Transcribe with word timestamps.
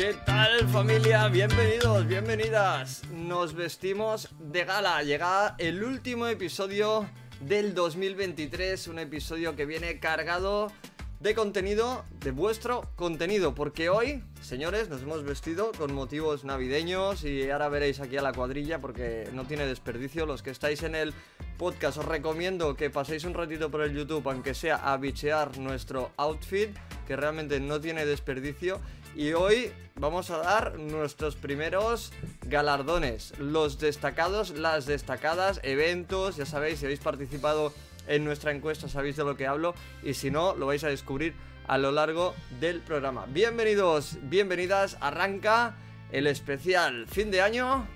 ¿Qué 0.00 0.14
tal 0.24 0.66
familia? 0.68 1.28
Bienvenidos, 1.28 2.06
bienvenidas. 2.06 3.02
Nos 3.12 3.52
vestimos 3.52 4.30
de 4.38 4.64
gala. 4.64 5.02
Llega 5.02 5.56
el 5.58 5.84
último 5.84 6.26
episodio 6.26 7.06
del 7.40 7.74
2023, 7.74 8.88
un 8.88 8.98
episodio 8.98 9.54
que 9.56 9.66
viene 9.66 10.00
cargado 10.00 10.72
de 11.20 11.34
contenido, 11.34 12.02
de 12.20 12.30
vuestro 12.30 12.90
contenido, 12.96 13.54
porque 13.54 13.90
hoy, 13.90 14.24
señores, 14.40 14.88
nos 14.88 15.02
hemos 15.02 15.22
vestido 15.22 15.70
con 15.76 15.92
motivos 15.92 16.44
navideños 16.44 17.22
y 17.24 17.50
ahora 17.50 17.68
veréis 17.68 18.00
aquí 18.00 18.16
a 18.16 18.22
la 18.22 18.32
cuadrilla 18.32 18.78
porque 18.78 19.28
no 19.34 19.44
tiene 19.44 19.66
desperdicio. 19.66 20.24
Los 20.24 20.42
que 20.42 20.48
estáis 20.48 20.82
en 20.82 20.94
el 20.94 21.12
podcast 21.58 21.98
os 21.98 22.06
recomiendo 22.06 22.74
que 22.74 22.88
paséis 22.88 23.24
un 23.24 23.34
ratito 23.34 23.70
por 23.70 23.82
el 23.82 23.94
YouTube, 23.94 24.26
aunque 24.30 24.54
sea 24.54 24.76
a 24.76 24.96
bichear 24.96 25.58
nuestro 25.58 26.10
outfit, 26.16 26.70
que 27.06 27.16
realmente 27.16 27.60
no 27.60 27.82
tiene 27.82 28.06
desperdicio. 28.06 28.80
Y 29.14 29.32
hoy 29.32 29.72
vamos 29.96 30.30
a 30.30 30.38
dar 30.38 30.78
nuestros 30.78 31.36
primeros 31.36 32.12
galardones, 32.42 33.38
los 33.38 33.78
destacados, 33.78 34.50
las 34.50 34.86
destacadas, 34.86 35.60
eventos, 35.62 36.36
ya 36.36 36.46
sabéis, 36.46 36.78
si 36.78 36.86
habéis 36.86 37.00
participado 37.00 37.72
en 38.06 38.24
nuestra 38.24 38.52
encuesta 38.52 38.88
sabéis 38.88 39.16
de 39.16 39.24
lo 39.24 39.36
que 39.36 39.46
hablo 39.46 39.74
y 40.02 40.14
si 40.14 40.30
no, 40.30 40.54
lo 40.54 40.66
vais 40.66 40.84
a 40.84 40.88
descubrir 40.88 41.34
a 41.66 41.78
lo 41.78 41.92
largo 41.92 42.34
del 42.58 42.80
programa. 42.80 43.26
Bienvenidos, 43.26 44.16
bienvenidas, 44.22 44.96
arranca 45.00 45.76
el 46.10 46.26
especial 46.26 47.06
fin 47.06 47.30
de 47.30 47.42
año 47.42 47.86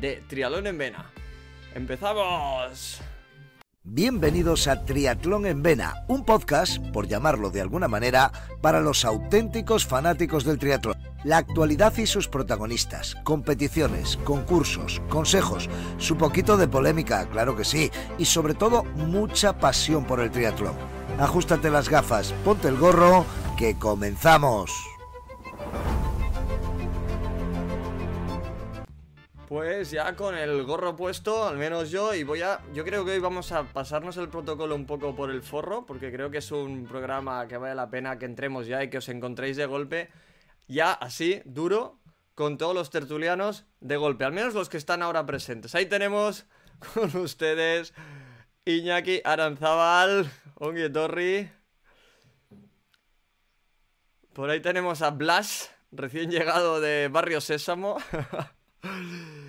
de 0.00 0.22
Trialón 0.28 0.66
en 0.66 0.78
Vena. 0.78 1.10
¡Empezamos! 1.74 3.00
Bienvenidos 3.82 4.68
a 4.68 4.84
Triatlón 4.84 5.46
en 5.46 5.62
Vena, 5.62 6.04
un 6.06 6.22
podcast, 6.26 6.76
por 6.92 7.08
llamarlo 7.08 7.50
de 7.50 7.62
alguna 7.62 7.88
manera, 7.88 8.30
para 8.60 8.82
los 8.82 9.06
auténticos 9.06 9.86
fanáticos 9.86 10.44
del 10.44 10.58
triatlón. 10.58 10.98
La 11.24 11.38
actualidad 11.38 11.96
y 11.96 12.04
sus 12.04 12.28
protagonistas, 12.28 13.14
competiciones, 13.24 14.18
concursos, 14.18 15.00
consejos, 15.08 15.70
su 15.96 16.18
poquito 16.18 16.58
de 16.58 16.68
polémica, 16.68 17.26
claro 17.30 17.56
que 17.56 17.64
sí, 17.64 17.90
y 18.18 18.26
sobre 18.26 18.52
todo 18.52 18.84
mucha 18.84 19.58
pasión 19.58 20.04
por 20.04 20.20
el 20.20 20.30
triatlón. 20.30 20.74
Ajustate 21.18 21.70
las 21.70 21.88
gafas, 21.88 22.34
ponte 22.44 22.68
el 22.68 22.76
gorro, 22.76 23.24
que 23.56 23.78
comenzamos. 23.78 24.70
Pues 29.50 29.90
ya 29.90 30.14
con 30.14 30.36
el 30.36 30.62
gorro 30.62 30.94
puesto, 30.94 31.48
al 31.48 31.58
menos 31.58 31.90
yo, 31.90 32.14
y 32.14 32.22
voy 32.22 32.40
a. 32.40 32.60
Yo 32.72 32.84
creo 32.84 33.04
que 33.04 33.10
hoy 33.10 33.18
vamos 33.18 33.50
a 33.50 33.64
pasarnos 33.64 34.16
el 34.16 34.28
protocolo 34.28 34.76
un 34.76 34.86
poco 34.86 35.16
por 35.16 35.28
el 35.28 35.42
forro, 35.42 35.84
porque 35.86 36.12
creo 36.12 36.30
que 36.30 36.38
es 36.38 36.52
un 36.52 36.86
programa 36.86 37.48
que 37.48 37.56
vale 37.56 37.74
la 37.74 37.90
pena 37.90 38.16
que 38.16 38.26
entremos 38.26 38.68
ya 38.68 38.84
y 38.84 38.90
que 38.90 38.98
os 38.98 39.08
encontréis 39.08 39.56
de 39.56 39.66
golpe, 39.66 40.08
ya 40.68 40.92
así, 40.92 41.42
duro, 41.44 41.98
con 42.36 42.58
todos 42.58 42.76
los 42.76 42.90
tertulianos 42.90 43.66
de 43.80 43.96
golpe, 43.96 44.24
al 44.24 44.30
menos 44.30 44.54
los 44.54 44.68
que 44.68 44.76
están 44.76 45.02
ahora 45.02 45.26
presentes. 45.26 45.74
Ahí 45.74 45.86
tenemos 45.86 46.46
con 46.94 47.16
ustedes 47.16 47.92
Iñaki 48.66 49.20
Aranzabal, 49.24 50.30
Ongi 50.60 50.88
Torri. 50.90 51.50
Por 54.32 54.48
ahí 54.48 54.60
tenemos 54.60 55.02
a 55.02 55.10
Blas, 55.10 55.74
recién 55.90 56.30
llegado 56.30 56.80
de 56.80 57.08
Barrio 57.08 57.40
Sésamo. 57.40 57.96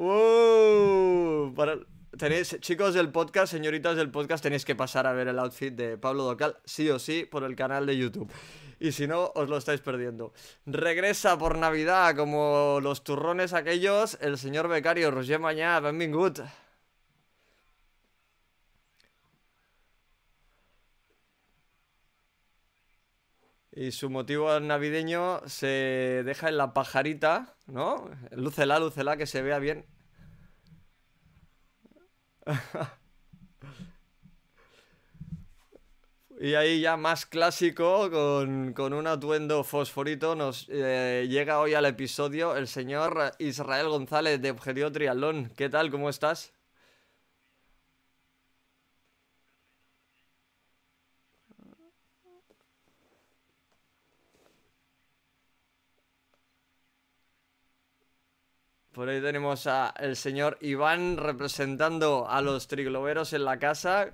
Uh, 0.00 1.52
para- 1.56 1.78
tenéis, 2.16 2.56
chicos 2.60 2.94
del 2.94 3.10
podcast, 3.10 3.50
señoritas 3.52 3.96
del 3.96 4.10
podcast, 4.12 4.42
tenéis 4.44 4.64
que 4.64 4.76
pasar 4.76 5.08
a 5.08 5.12
ver 5.12 5.26
el 5.26 5.38
outfit 5.40 5.74
de 5.74 5.98
Pablo 5.98 6.22
Docal, 6.22 6.56
sí 6.64 6.88
o 6.88 7.00
sí, 7.00 7.24
por 7.28 7.42
el 7.42 7.56
canal 7.56 7.84
de 7.84 7.96
YouTube. 7.98 8.30
Y 8.78 8.92
si 8.92 9.08
no, 9.08 9.32
os 9.34 9.48
lo 9.48 9.56
estáis 9.56 9.80
perdiendo. 9.80 10.32
Regresa 10.66 11.36
por 11.36 11.58
Navidad, 11.58 12.14
como 12.14 12.78
los 12.80 13.02
turrones 13.02 13.52
aquellos, 13.54 14.16
el 14.20 14.38
señor 14.38 14.68
becario 14.68 15.10
Roger 15.10 15.40
Mañá, 15.40 15.80
benvingut. 15.80 16.38
Y 23.78 23.92
su 23.92 24.10
motivo 24.10 24.58
navideño 24.58 25.40
se 25.46 26.22
deja 26.24 26.48
en 26.48 26.56
la 26.56 26.74
pajarita, 26.74 27.54
¿no? 27.68 28.10
Lúcela, 28.32 28.80
lúcela, 28.80 29.16
que 29.16 29.26
se 29.26 29.40
vea 29.40 29.60
bien. 29.60 29.86
Y 36.40 36.54
ahí 36.54 36.80
ya 36.80 36.96
más 36.96 37.26
clásico, 37.26 38.08
con, 38.12 38.72
con 38.72 38.92
un 38.92 39.08
atuendo 39.08 39.64
fosforito, 39.64 40.36
nos 40.36 40.68
eh, 40.68 41.26
llega 41.28 41.58
hoy 41.58 41.74
al 41.74 41.84
episodio 41.84 42.54
el 42.54 42.68
señor 42.68 43.32
Israel 43.40 43.88
González 43.88 44.40
de 44.40 44.52
Objetivo 44.52 44.92
Triatlón. 44.92 45.50
¿Qué 45.56 45.68
tal? 45.68 45.90
¿Cómo 45.90 46.08
estás? 46.08 46.52
Por 58.98 59.08
ahí 59.08 59.20
tenemos 59.20 59.68
a 59.68 59.94
el 60.00 60.16
señor 60.16 60.58
Iván 60.60 61.18
representando 61.18 62.28
a 62.28 62.42
los 62.42 62.66
trigloberos 62.66 63.32
en 63.32 63.44
la 63.44 63.60
casa. 63.60 64.10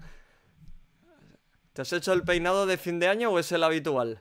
¿Te 1.72 1.80
has 1.80 1.90
hecho 1.94 2.12
el 2.12 2.22
peinado 2.22 2.66
de 2.66 2.76
fin 2.76 3.00
de 3.00 3.08
año 3.08 3.30
o 3.30 3.38
es 3.38 3.50
el 3.52 3.64
habitual? 3.64 4.20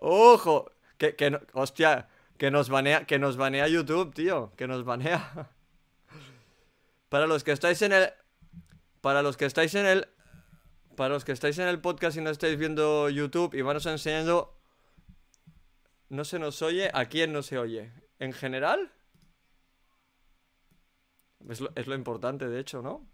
¡Ojo! 0.00 0.72
Que, 0.96 1.14
que 1.14 1.38
hostia, 1.52 2.08
que 2.38 2.50
nos 2.50 2.70
banea, 2.70 3.04
que 3.04 3.18
nos 3.18 3.36
banea 3.36 3.68
YouTube, 3.68 4.14
tío. 4.14 4.50
Que 4.56 4.66
nos 4.66 4.82
banea. 4.82 5.50
Para 7.10 7.26
los 7.26 7.44
que 7.44 7.52
estáis 7.52 7.82
en 7.82 7.92
el. 7.92 8.14
Para 9.02 9.20
los 9.20 9.36
que 9.36 9.44
estáis 9.44 9.74
en 9.74 9.84
el. 9.84 10.08
Para 10.96 11.14
los 11.14 11.24
que 11.24 11.32
estáis 11.32 11.58
en 11.58 11.68
el 11.68 11.80
podcast 11.80 12.16
y 12.16 12.22
no 12.22 12.30
estáis 12.30 12.58
viendo 12.58 13.10
YouTube, 13.10 13.54
Iván 13.54 13.76
os 13.76 13.86
enseñando. 13.86 14.56
No 16.08 16.24
se 16.24 16.38
nos 16.38 16.62
oye. 16.62 16.90
¿A 16.94 17.04
quién 17.06 17.32
no 17.32 17.42
se 17.42 17.58
oye? 17.58 17.92
¿En 18.18 18.32
general? 18.32 18.92
Es 21.48 21.60
lo, 21.60 21.70
es 21.74 21.86
lo 21.86 21.94
importante, 21.94 22.48
de 22.48 22.60
hecho, 22.60 22.82
¿no? 22.82 23.06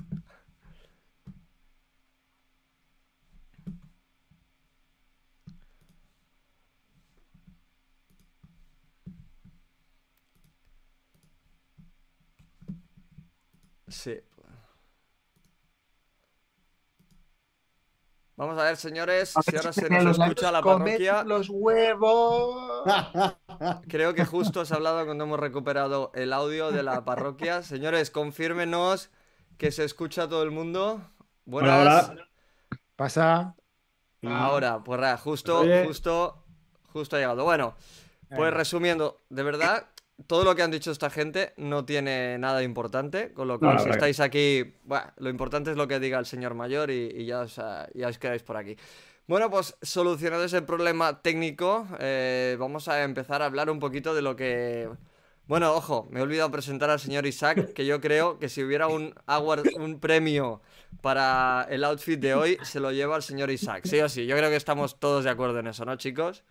Sí. 13.88 14.20
Vamos 18.42 18.58
a 18.58 18.64
ver, 18.64 18.76
señores, 18.76 19.34
si 19.40 19.56
ahora 19.56 19.72
se 19.72 19.88
nos 19.88 20.18
escucha 20.18 20.50
la 20.50 20.62
parroquia. 20.62 21.22
los 21.22 21.48
huevos. 21.48 22.82
Creo 23.88 24.14
que 24.14 24.24
justo 24.24 24.62
has 24.62 24.72
hablado 24.72 25.04
cuando 25.04 25.22
hemos 25.22 25.38
recuperado 25.38 26.10
el 26.12 26.32
audio 26.32 26.72
de 26.72 26.82
la 26.82 27.04
parroquia. 27.04 27.62
Señores, 27.62 28.10
confírmenos 28.10 29.10
que 29.58 29.70
se 29.70 29.84
escucha 29.84 30.24
a 30.24 30.28
todo 30.28 30.42
el 30.42 30.50
mundo. 30.50 31.00
Buenas. 31.44 31.80
Hola, 31.80 32.08
hola. 32.10 32.28
Pasa. 32.96 33.54
Ahora, 34.24 34.82
pues 34.82 35.20
justo, 35.20 35.62
justo, 35.86 36.44
justo 36.92 37.14
ha 37.14 37.20
llegado. 37.20 37.44
Bueno, 37.44 37.76
pues 38.34 38.52
resumiendo, 38.52 39.22
de 39.30 39.44
verdad, 39.44 39.86
todo 40.26 40.44
lo 40.44 40.54
que 40.54 40.62
han 40.62 40.70
dicho 40.70 40.90
esta 40.90 41.10
gente 41.10 41.52
no 41.56 41.84
tiene 41.84 42.38
nada 42.38 42.62
importante, 42.62 43.32
con 43.32 43.48
lo 43.48 43.58
cual 43.58 43.76
No, 43.76 43.82
si 43.82 43.90
estáis 43.90 44.20
aquí, 44.20 44.74
bueno, 44.84 45.06
lo 45.16 45.30
importante 45.30 45.70
es 45.70 45.76
lo 45.76 45.88
que 45.88 46.00
diga 46.00 46.18
el 46.18 46.26
señor 46.26 46.54
mayor 46.54 46.90
y, 46.90 47.10
y 47.14 47.26
ya, 47.26 47.40
os, 47.40 47.56
ya 47.56 48.08
os 48.08 48.18
quedáis 48.18 48.42
por 48.42 48.56
aquí. 48.56 48.76
Bueno, 49.26 49.50
pues 49.50 49.76
solucionado 49.82 50.44
ese 50.44 50.62
problema 50.62 51.22
técnico, 51.22 51.86
eh, 52.00 52.56
vamos 52.58 52.88
a 52.88 53.02
empezar 53.04 53.40
a 53.40 53.46
hablar 53.46 53.70
un 53.70 53.78
poquito 53.78 54.14
de 54.14 54.22
lo 54.22 54.36
que... 54.36 54.88
Bueno, 55.46 55.74
ojo, 55.74 56.08
me 56.10 56.20
he 56.20 56.22
olvidado 56.22 56.50
presentar 56.50 56.90
al 56.90 57.00
señor 57.00 57.26
Isaac, 57.26 57.72
que 57.72 57.84
yo 57.84 58.00
creo 58.00 58.38
que 58.38 58.48
si 58.48 58.62
hubiera 58.62 58.88
un 58.88 59.14
award, 59.26 59.66
un 59.76 60.00
premio 60.00 60.62
para 61.00 61.66
el 61.70 61.84
outfit 61.84 62.18
de 62.18 62.34
hoy, 62.34 62.58
se 62.62 62.80
lo 62.80 62.92
lleva 62.92 63.16
al 63.16 63.22
señor 63.22 63.50
Isaac. 63.50 63.84
Sí 63.86 64.00
o 64.00 64.08
sí, 64.08 64.26
yo 64.26 64.36
creo 64.36 64.50
que 64.50 64.56
estamos 64.56 64.98
todos 64.98 65.24
de 65.24 65.30
acuerdo 65.30 65.58
en 65.58 65.66
eso, 65.68 65.84
¿no, 65.84 65.96
chicos? 65.96 66.44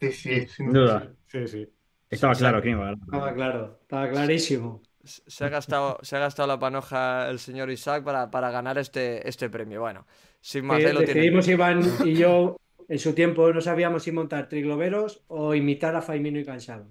Sí, 0.00 0.12
sí, 0.12 0.46
Sin 0.46 0.72
duda. 0.72 1.12
Sí, 1.26 1.46
sí. 1.48 1.68
Estaba 2.10 2.34
claro 2.34 2.60
quién 2.62 2.74
iba 2.74 2.82
a 2.88 2.90
ganar. 2.90 3.04
Estaba 3.04 3.34
claro, 3.34 3.78
estaba 3.82 4.10
clarísimo. 4.10 4.82
Se 5.04 5.44
ha 5.44 5.48
gastado, 5.48 5.98
se 6.02 6.16
ha 6.16 6.18
gastado 6.18 6.46
la 6.48 6.58
panoja 6.58 7.28
el 7.30 7.38
señor 7.38 7.70
Isaac 7.70 8.04
para, 8.04 8.30
para 8.30 8.50
ganar 8.50 8.76
este, 8.78 9.26
este 9.28 9.48
premio. 9.48 9.80
Bueno, 9.80 10.06
sin 10.40 10.64
más, 10.66 10.80
Eh, 10.80 10.86
ahí 10.88 10.92
lo 10.92 10.98
tienen. 11.00 11.16
decidimos 11.16 11.48
Iván 11.48 11.82
y 12.04 12.14
yo 12.14 12.56
en 12.88 12.98
su 12.98 13.12
tiempo 13.14 13.52
no 13.52 13.60
sabíamos 13.60 14.02
si 14.02 14.12
montar 14.12 14.48
trigloberos 14.48 15.22
o 15.28 15.54
imitar 15.54 15.94
a 15.96 16.02
Faimino 16.02 16.38
y 16.38 16.44
Cansado. 16.44 16.88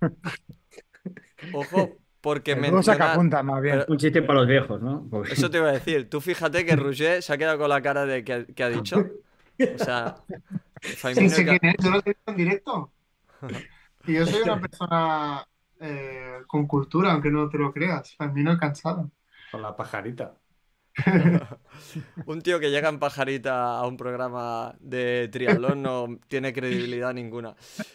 Ojo, 1.52 1.96
porque 2.20 2.52
saca 2.54 2.70
mencionar... 2.72 3.16
punta, 3.16 3.42
más 3.42 3.62
bien. 3.62 3.78
Pero- 3.80 3.92
Un 3.92 3.98
chiste 3.98 4.22
para 4.22 4.40
los 4.40 4.48
viejos, 4.48 4.80
¿no? 4.82 5.06
Porque- 5.10 5.32
Eso 5.32 5.50
te 5.50 5.58
iba 5.58 5.68
a 5.68 5.72
decir. 5.72 6.08
Tú 6.08 6.20
fíjate 6.20 6.64
que 6.64 6.76
Roger 6.76 7.22
se 7.22 7.32
ha 7.32 7.38
quedado 7.38 7.58
con 7.58 7.68
la 7.68 7.80
cara 7.82 8.06
de 8.06 8.24
que, 8.24 8.46
que 8.46 8.62
ha 8.64 8.68
dicho. 8.68 8.98
O 9.74 9.78
sea, 9.78 10.16
Sí, 10.82 10.92
Faimino 10.96 11.34
que- 11.34 11.44
quién 11.58 11.58
es, 11.78 11.84
yo 11.84 11.90
lo 11.90 11.98
he 11.98 12.02
visto 12.04 12.30
en 12.30 12.36
directo. 12.36 12.92
Y 14.06 14.14
yo 14.14 14.26
soy 14.26 14.42
una 14.42 14.60
persona 14.60 15.46
eh, 15.80 16.38
con 16.46 16.66
cultura, 16.66 17.12
aunque 17.12 17.30
no 17.30 17.48
te 17.48 17.58
lo 17.58 17.72
creas. 17.72 18.14
Fermino 18.16 18.56
cansado. 18.58 19.10
Con 19.50 19.62
la 19.62 19.74
pajarita. 19.76 20.34
un 22.26 22.42
tío 22.42 22.58
que 22.58 22.70
llega 22.70 22.88
en 22.88 22.98
pajarita 22.98 23.78
a 23.78 23.86
un 23.86 23.96
programa 23.96 24.74
de 24.80 25.28
triatlón 25.30 25.82
no 25.82 26.18
tiene 26.28 26.52
credibilidad 26.52 27.12
ninguna. 27.12 27.54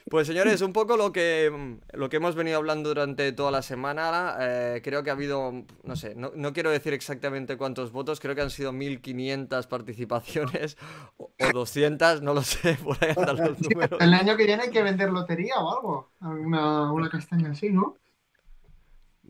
Pues 0.09 0.27
señores, 0.27 0.61
un 0.61 0.73
poco 0.73 0.97
lo 0.97 1.11
que, 1.11 1.79
lo 1.93 2.09
que 2.09 2.17
hemos 2.17 2.35
venido 2.35 2.57
hablando 2.57 2.89
durante 2.89 3.31
toda 3.31 3.51
la 3.51 3.61
semana, 3.61 4.35
eh, 4.39 4.81
creo 4.83 5.03
que 5.03 5.09
ha 5.09 5.13
habido, 5.13 5.65
no 5.83 5.95
sé, 5.95 6.15
no, 6.15 6.31
no 6.35 6.53
quiero 6.53 6.69
decir 6.69 6.93
exactamente 6.93 7.57
cuántos 7.57 7.91
votos, 7.91 8.19
creo 8.19 8.35
que 8.35 8.41
han 8.41 8.49
sido 8.49 8.71
1500 8.71 9.67
participaciones 9.67 10.77
o, 11.17 11.31
o 11.39 11.51
200, 11.53 12.21
no 12.21 12.33
lo 12.33 12.43
sé, 12.43 12.77
por 12.83 12.97
ahí 13.03 13.13
andan 13.15 13.37
los 13.37 13.61
números. 13.61 13.99
El 13.99 14.13
año 14.13 14.37
que 14.37 14.45
viene 14.45 14.63
hay 14.63 14.69
que 14.69 14.83
vender 14.83 15.11
lotería 15.11 15.55
o 15.59 15.77
algo. 15.77 16.11
Una, 16.21 16.91
una 16.91 17.09
castaña 17.09 17.51
así, 17.51 17.69
¿no? 17.69 17.97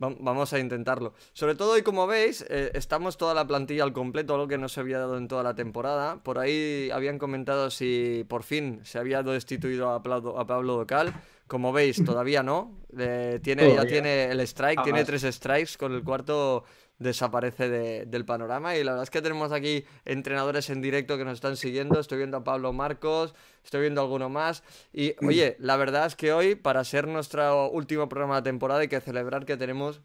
Va- 0.01 0.15
Vamos 0.19 0.53
a 0.53 0.59
intentarlo. 0.59 1.13
Sobre 1.33 1.55
todo, 1.55 1.77
y 1.77 1.81
como 1.81 2.07
veis, 2.07 2.45
eh, 2.49 2.71
estamos 2.73 3.17
toda 3.17 3.33
la 3.33 3.45
plantilla 3.45 3.83
al 3.83 3.93
completo, 3.93 4.33
algo 4.33 4.47
que 4.47 4.57
no 4.57 4.67
se 4.69 4.79
había 4.79 4.99
dado 4.99 5.17
en 5.17 5.27
toda 5.27 5.43
la 5.43 5.53
temporada. 5.55 6.23
Por 6.23 6.39
ahí 6.39 6.89
habían 6.91 7.19
comentado 7.19 7.69
si 7.69 8.25
por 8.27 8.43
fin 8.43 8.79
se 8.83 8.97
había 8.99 9.21
destituido 9.23 9.89
a 9.91 10.01
Pablo, 10.01 10.39
a 10.39 10.47
Pablo 10.47 10.73
Docal. 10.75 11.13
Como 11.47 11.73
veis, 11.73 12.03
todavía 12.03 12.43
no. 12.43 12.77
Eh, 12.97 13.39
tiene, 13.43 13.63
ya 13.75 13.85
tiene 13.85 14.25
el 14.31 14.39
strike, 14.41 14.79
tiene 14.83 14.99
tres 15.05 15.23
strikes, 15.35 15.71
con 15.77 15.93
el 15.93 16.01
cuarto 16.03 16.63
desaparece 17.01 17.69
de- 17.69 18.05
del 18.05 18.25
panorama. 18.25 18.75
Y 18.75 18.83
la 18.83 18.91
verdad 18.91 19.03
es 19.03 19.09
que 19.09 19.21
tenemos 19.21 19.51
aquí 19.51 19.83
entrenadores 20.05 20.69
en 20.69 20.81
directo 20.81 21.17
que 21.17 21.25
nos 21.25 21.33
están 21.33 21.57
siguiendo. 21.57 21.99
Estoy 21.99 22.19
viendo 22.19 22.37
a 22.37 22.43
Pablo 22.43 22.71
Marcos, 22.73 23.33
estoy 23.63 23.81
viendo 23.81 24.01
a 24.01 24.03
alguno 24.05 24.29
más. 24.29 24.63
Y 24.93 25.15
oye, 25.25 25.55
la 25.59 25.77
verdad 25.77 26.05
es 26.05 26.15
que 26.15 26.31
hoy, 26.33 26.55
para 26.55 26.83
ser 26.83 27.07
nuestro 27.07 27.69
último 27.71 28.07
programa 28.07 28.37
de 28.37 28.43
temporada, 28.43 28.81
hay 28.81 28.87
que 28.87 29.01
celebrar 29.01 29.45
que 29.45 29.57
tenemos 29.57 30.01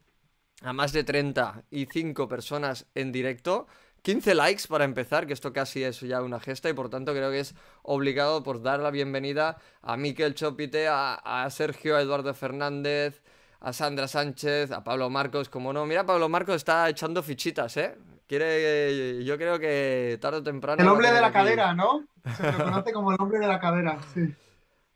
a 0.63 0.73
más 0.73 0.93
de 0.93 1.05
35 1.05 2.29
personas 2.29 2.87
en 2.95 3.13
directo. 3.13 3.67
15 4.03 4.35
likes 4.35 4.63
para 4.69 4.85
empezar, 4.85 5.27
que 5.27 5.33
esto 5.33 5.53
casi 5.53 5.83
es 5.83 6.01
ya 6.01 6.23
una 6.23 6.39
gesta 6.39 6.71
y 6.71 6.73
por 6.75 6.89
tanto 6.89 7.13
creo 7.13 7.31
que 7.31 7.41
es 7.41 7.55
obligado 7.83 8.43
por 8.43 8.63
dar 8.63 8.79
la 8.81 8.91
bienvenida 8.93 9.59
a 9.83 9.97
Miquel 9.97 10.35
Chopite, 10.35 10.87
a, 10.87 11.15
a 11.15 11.51
Sergio 11.51 11.99
Eduardo 11.99 12.33
Fernández, 12.33 13.21
a 13.61 13.73
Sandra 13.73 14.09
Sánchez, 14.09 14.71
a 14.73 14.85
Pablo 14.85 15.11
Marcos, 15.11 15.49
como 15.49 15.73
no. 15.73 15.87
Mira, 15.87 16.05
Pablo 16.07 16.29
Marcos 16.29 16.57
está 16.57 16.89
echando 16.89 17.23
fichitas, 17.23 17.77
¿eh? 17.77 17.97
Quiere, 18.27 19.23
yo 19.25 19.37
creo 19.39 19.59
que 19.59 20.19
tarde 20.21 20.39
o 20.39 20.43
temprano... 20.43 20.83
El 20.83 20.89
hombre 20.89 21.13
de 21.13 21.21
la 21.21 21.29
aquí- 21.29 21.35
cadera, 21.35 21.75
¿no? 21.75 22.05
Se 22.37 22.43
le 22.43 22.53
conoce 22.65 22.93
como 22.93 23.13
el 23.13 23.17
hombre 23.21 23.39
de 23.39 23.47
la 23.47 23.61
cadera, 23.61 23.99
sí. 24.13 24.35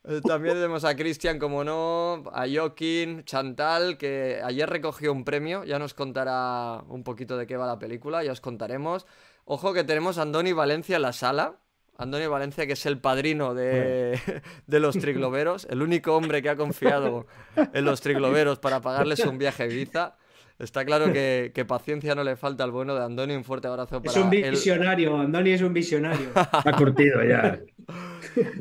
Eh, 0.05 0.21
También 0.27 0.55
tenemos 0.55 0.85
a 0.85 0.97
Cristian, 0.97 1.39
como 1.39 1.63
no, 1.63 2.25
a 2.33 2.47
Joaquín, 2.53 3.23
Chantal, 3.25 3.99
que 3.99 4.41
ayer 4.43 4.69
recogió 4.69 5.13
un 5.13 5.25
premio, 5.25 5.63
ya 5.65 5.79
nos 5.79 5.95
contará 5.95 6.83
un 6.89 7.05
poquito 7.05 7.37
de 7.37 7.47
qué 7.47 7.57
va 7.57 7.67
la 7.67 7.79
película, 7.79 8.25
ya 8.25 8.33
os 8.33 8.41
contaremos. 8.41 9.07
Ojo 9.45 9.73
que 9.75 9.85
tenemos 9.85 10.19
a 10.19 10.23
Andoni 10.23 10.53
Valencia 10.53 10.97
en 10.97 11.03
la 11.03 11.13
sala. 11.13 11.57
Andoni 12.01 12.27
Valencia, 12.27 12.67
que 12.67 12.73
es 12.73 12.87
el 12.87 12.99
padrino 12.99 13.55
de, 13.55 14.19
de 14.67 14.81
los 14.81 14.99
trigloberos, 14.99 15.67
el 15.71 15.83
único 15.83 16.17
hombre 16.17 16.43
que 16.43 16.49
ha 16.49 16.57
confiado 16.57 17.27
en 17.57 17.85
los 17.85 18.01
trigloberos 18.01 18.59
para 18.59 18.81
pagarles 18.81 19.21
un 19.21 19.39
viaje 19.39 19.65
a 19.65 19.67
Ibiza. 19.67 20.17
Está 20.59 20.85
claro 20.85 21.11
que, 21.11 21.53
que 21.55 21.65
paciencia 21.65 22.15
no 22.15 22.23
le 22.23 22.37
falta 22.37 22.65
al 22.65 22.71
bueno 22.71 22.95
de 22.95 23.03
Andoni. 23.03 23.35
Un 23.35 23.45
fuerte 23.45 23.67
abrazo 23.67 24.03
Es 24.05 24.13
para 24.13 24.27
un 24.27 24.35
él. 24.35 24.51
visionario, 24.51 25.17
Andoni 25.19 25.53
es 25.53 25.63
un 25.63 25.73
visionario. 25.73 26.29
Está 26.35 26.73
curtido 26.77 27.23
ya. 27.25 27.59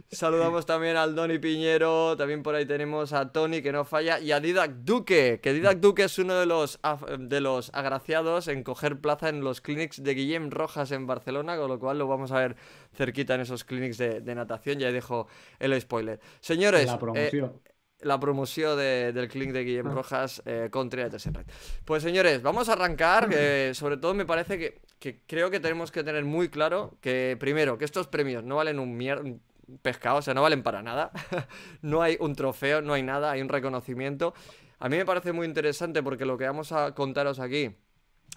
Saludamos 0.09 0.65
también 0.65 0.95
al 0.97 1.13
Doni 1.13 1.39
Piñero, 1.39 2.15
también 2.17 2.41
por 2.41 2.55
ahí 2.55 2.65
tenemos 2.65 3.13
a 3.13 3.31
Tony 3.31 3.61
que 3.61 3.71
no 3.71 3.85
falla 3.85 4.19
y 4.19 4.31
a 4.31 4.39
Didac 4.39 4.71
Duque, 4.83 5.39
que 5.43 5.53
Didac 5.53 5.79
Duque 5.79 6.03
es 6.05 6.17
uno 6.17 6.35
de 6.35 6.45
los, 6.45 6.79
de 7.19 7.41
los 7.41 7.69
agraciados 7.73 8.47
en 8.47 8.63
coger 8.63 8.99
plaza 8.99 9.29
en 9.29 9.41
los 9.41 9.61
clinics 9.61 10.01
de 10.01 10.13
Guillem 10.13 10.49
Rojas 10.49 10.91
en 10.91 11.05
Barcelona, 11.05 11.57
con 11.57 11.67
lo 11.67 11.79
cual 11.79 11.99
lo 11.99 12.07
vamos 12.07 12.31
a 12.31 12.39
ver 12.39 12.55
cerquita 12.93 13.35
en 13.35 13.41
esos 13.41 13.63
clinics 13.63 13.97
de, 13.97 14.21
de 14.21 14.35
natación, 14.35 14.79
ya 14.79 14.91
dejo 14.91 15.27
el 15.59 15.79
spoiler. 15.81 16.19
Señores, 16.39 16.85
La 16.87 16.93
eh, 16.95 16.97
promoción. 16.97 17.61
la 18.01 18.19
promoción 18.19 18.77
de- 18.77 19.11
del 19.13 19.27
clinic 19.27 19.53
de 19.53 19.63
Guillem 19.63 19.91
Rojas 19.93 20.41
eh, 20.45 20.69
con 20.71 20.89
Triates 20.89 21.25
en 21.27 21.33
Red. 21.33 21.45
Pues 21.85 22.01
señores, 22.03 22.41
vamos 22.41 22.69
a 22.69 22.73
arrancar. 22.73 23.29
eh, 23.33 23.71
sobre 23.73 23.97
todo 23.97 24.13
me 24.13 24.25
parece 24.25 24.57
que, 24.57 24.81
que 24.99 25.21
creo 25.27 25.49
que 25.51 25.59
tenemos 25.59 25.91
que 25.91 26.03
tener 26.03 26.23
muy 26.25 26.49
claro 26.49 26.97
que, 27.01 27.37
primero, 27.39 27.77
que 27.77 27.85
estos 27.85 28.07
premios 28.07 28.43
no 28.43 28.55
valen 28.57 28.79
un 28.79 28.97
mier- 28.97 29.21
un 29.21 29.41
pescado, 29.81 30.17
o 30.17 30.21
sea, 30.21 30.33
no 30.33 30.41
valen 30.41 30.63
para 30.63 30.81
nada. 30.81 31.11
no 31.81 32.01
hay 32.01 32.17
un 32.19 32.33
trofeo, 32.35 32.81
no 32.81 32.93
hay 32.93 33.03
nada, 33.03 33.31
hay 33.31 33.41
un 33.41 33.49
reconocimiento. 33.49 34.33
A 34.79 34.89
mí 34.89 34.97
me 34.97 35.05
parece 35.05 35.31
muy 35.33 35.45
interesante 35.45 36.01
porque 36.01 36.25
lo 36.25 36.37
que 36.37 36.45
vamos 36.45 36.71
a 36.71 36.95
contaros 36.95 37.39
aquí 37.39 37.75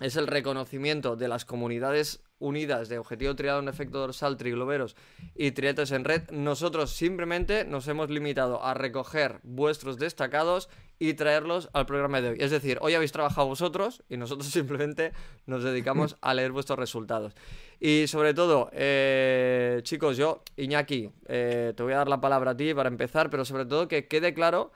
es 0.00 0.16
el 0.16 0.26
reconocimiento 0.26 1.14
de 1.16 1.28
las 1.28 1.44
comunidades 1.44 2.22
unidas 2.42 2.88
de 2.88 2.98
Objetivo 2.98 3.34
Triatlón 3.34 3.68
Efecto 3.68 3.98
Dorsal, 3.98 4.36
Trigloberos 4.36 4.96
y 5.34 5.52
Triates 5.52 5.92
en 5.92 6.04
Red. 6.04 6.30
Nosotros 6.30 6.90
simplemente 6.90 7.64
nos 7.64 7.88
hemos 7.88 8.10
limitado 8.10 8.62
a 8.62 8.74
recoger 8.74 9.40
vuestros 9.44 9.98
destacados 9.98 10.68
y 10.98 11.14
traerlos 11.14 11.70
al 11.72 11.86
programa 11.86 12.20
de 12.20 12.30
hoy. 12.30 12.36
Es 12.40 12.50
decir, 12.50 12.78
hoy 12.80 12.94
habéis 12.94 13.12
trabajado 13.12 13.46
vosotros 13.46 14.02
y 14.08 14.16
nosotros 14.16 14.48
simplemente 14.52 15.12
nos 15.46 15.64
dedicamos 15.64 16.16
a 16.20 16.34
leer 16.34 16.52
vuestros 16.52 16.78
resultados. 16.78 17.34
Y 17.80 18.06
sobre 18.06 18.34
todo, 18.34 18.70
eh, 18.72 19.80
chicos, 19.82 20.16
yo, 20.16 20.42
Iñaki, 20.56 21.10
eh, 21.26 21.72
te 21.76 21.82
voy 21.82 21.92
a 21.92 21.98
dar 21.98 22.08
la 22.08 22.20
palabra 22.20 22.52
a 22.52 22.56
ti 22.56 22.74
para 22.74 22.88
empezar, 22.88 23.30
pero 23.30 23.44
sobre 23.44 23.66
todo 23.66 23.88
que 23.88 24.06
quede 24.06 24.34
claro 24.34 24.72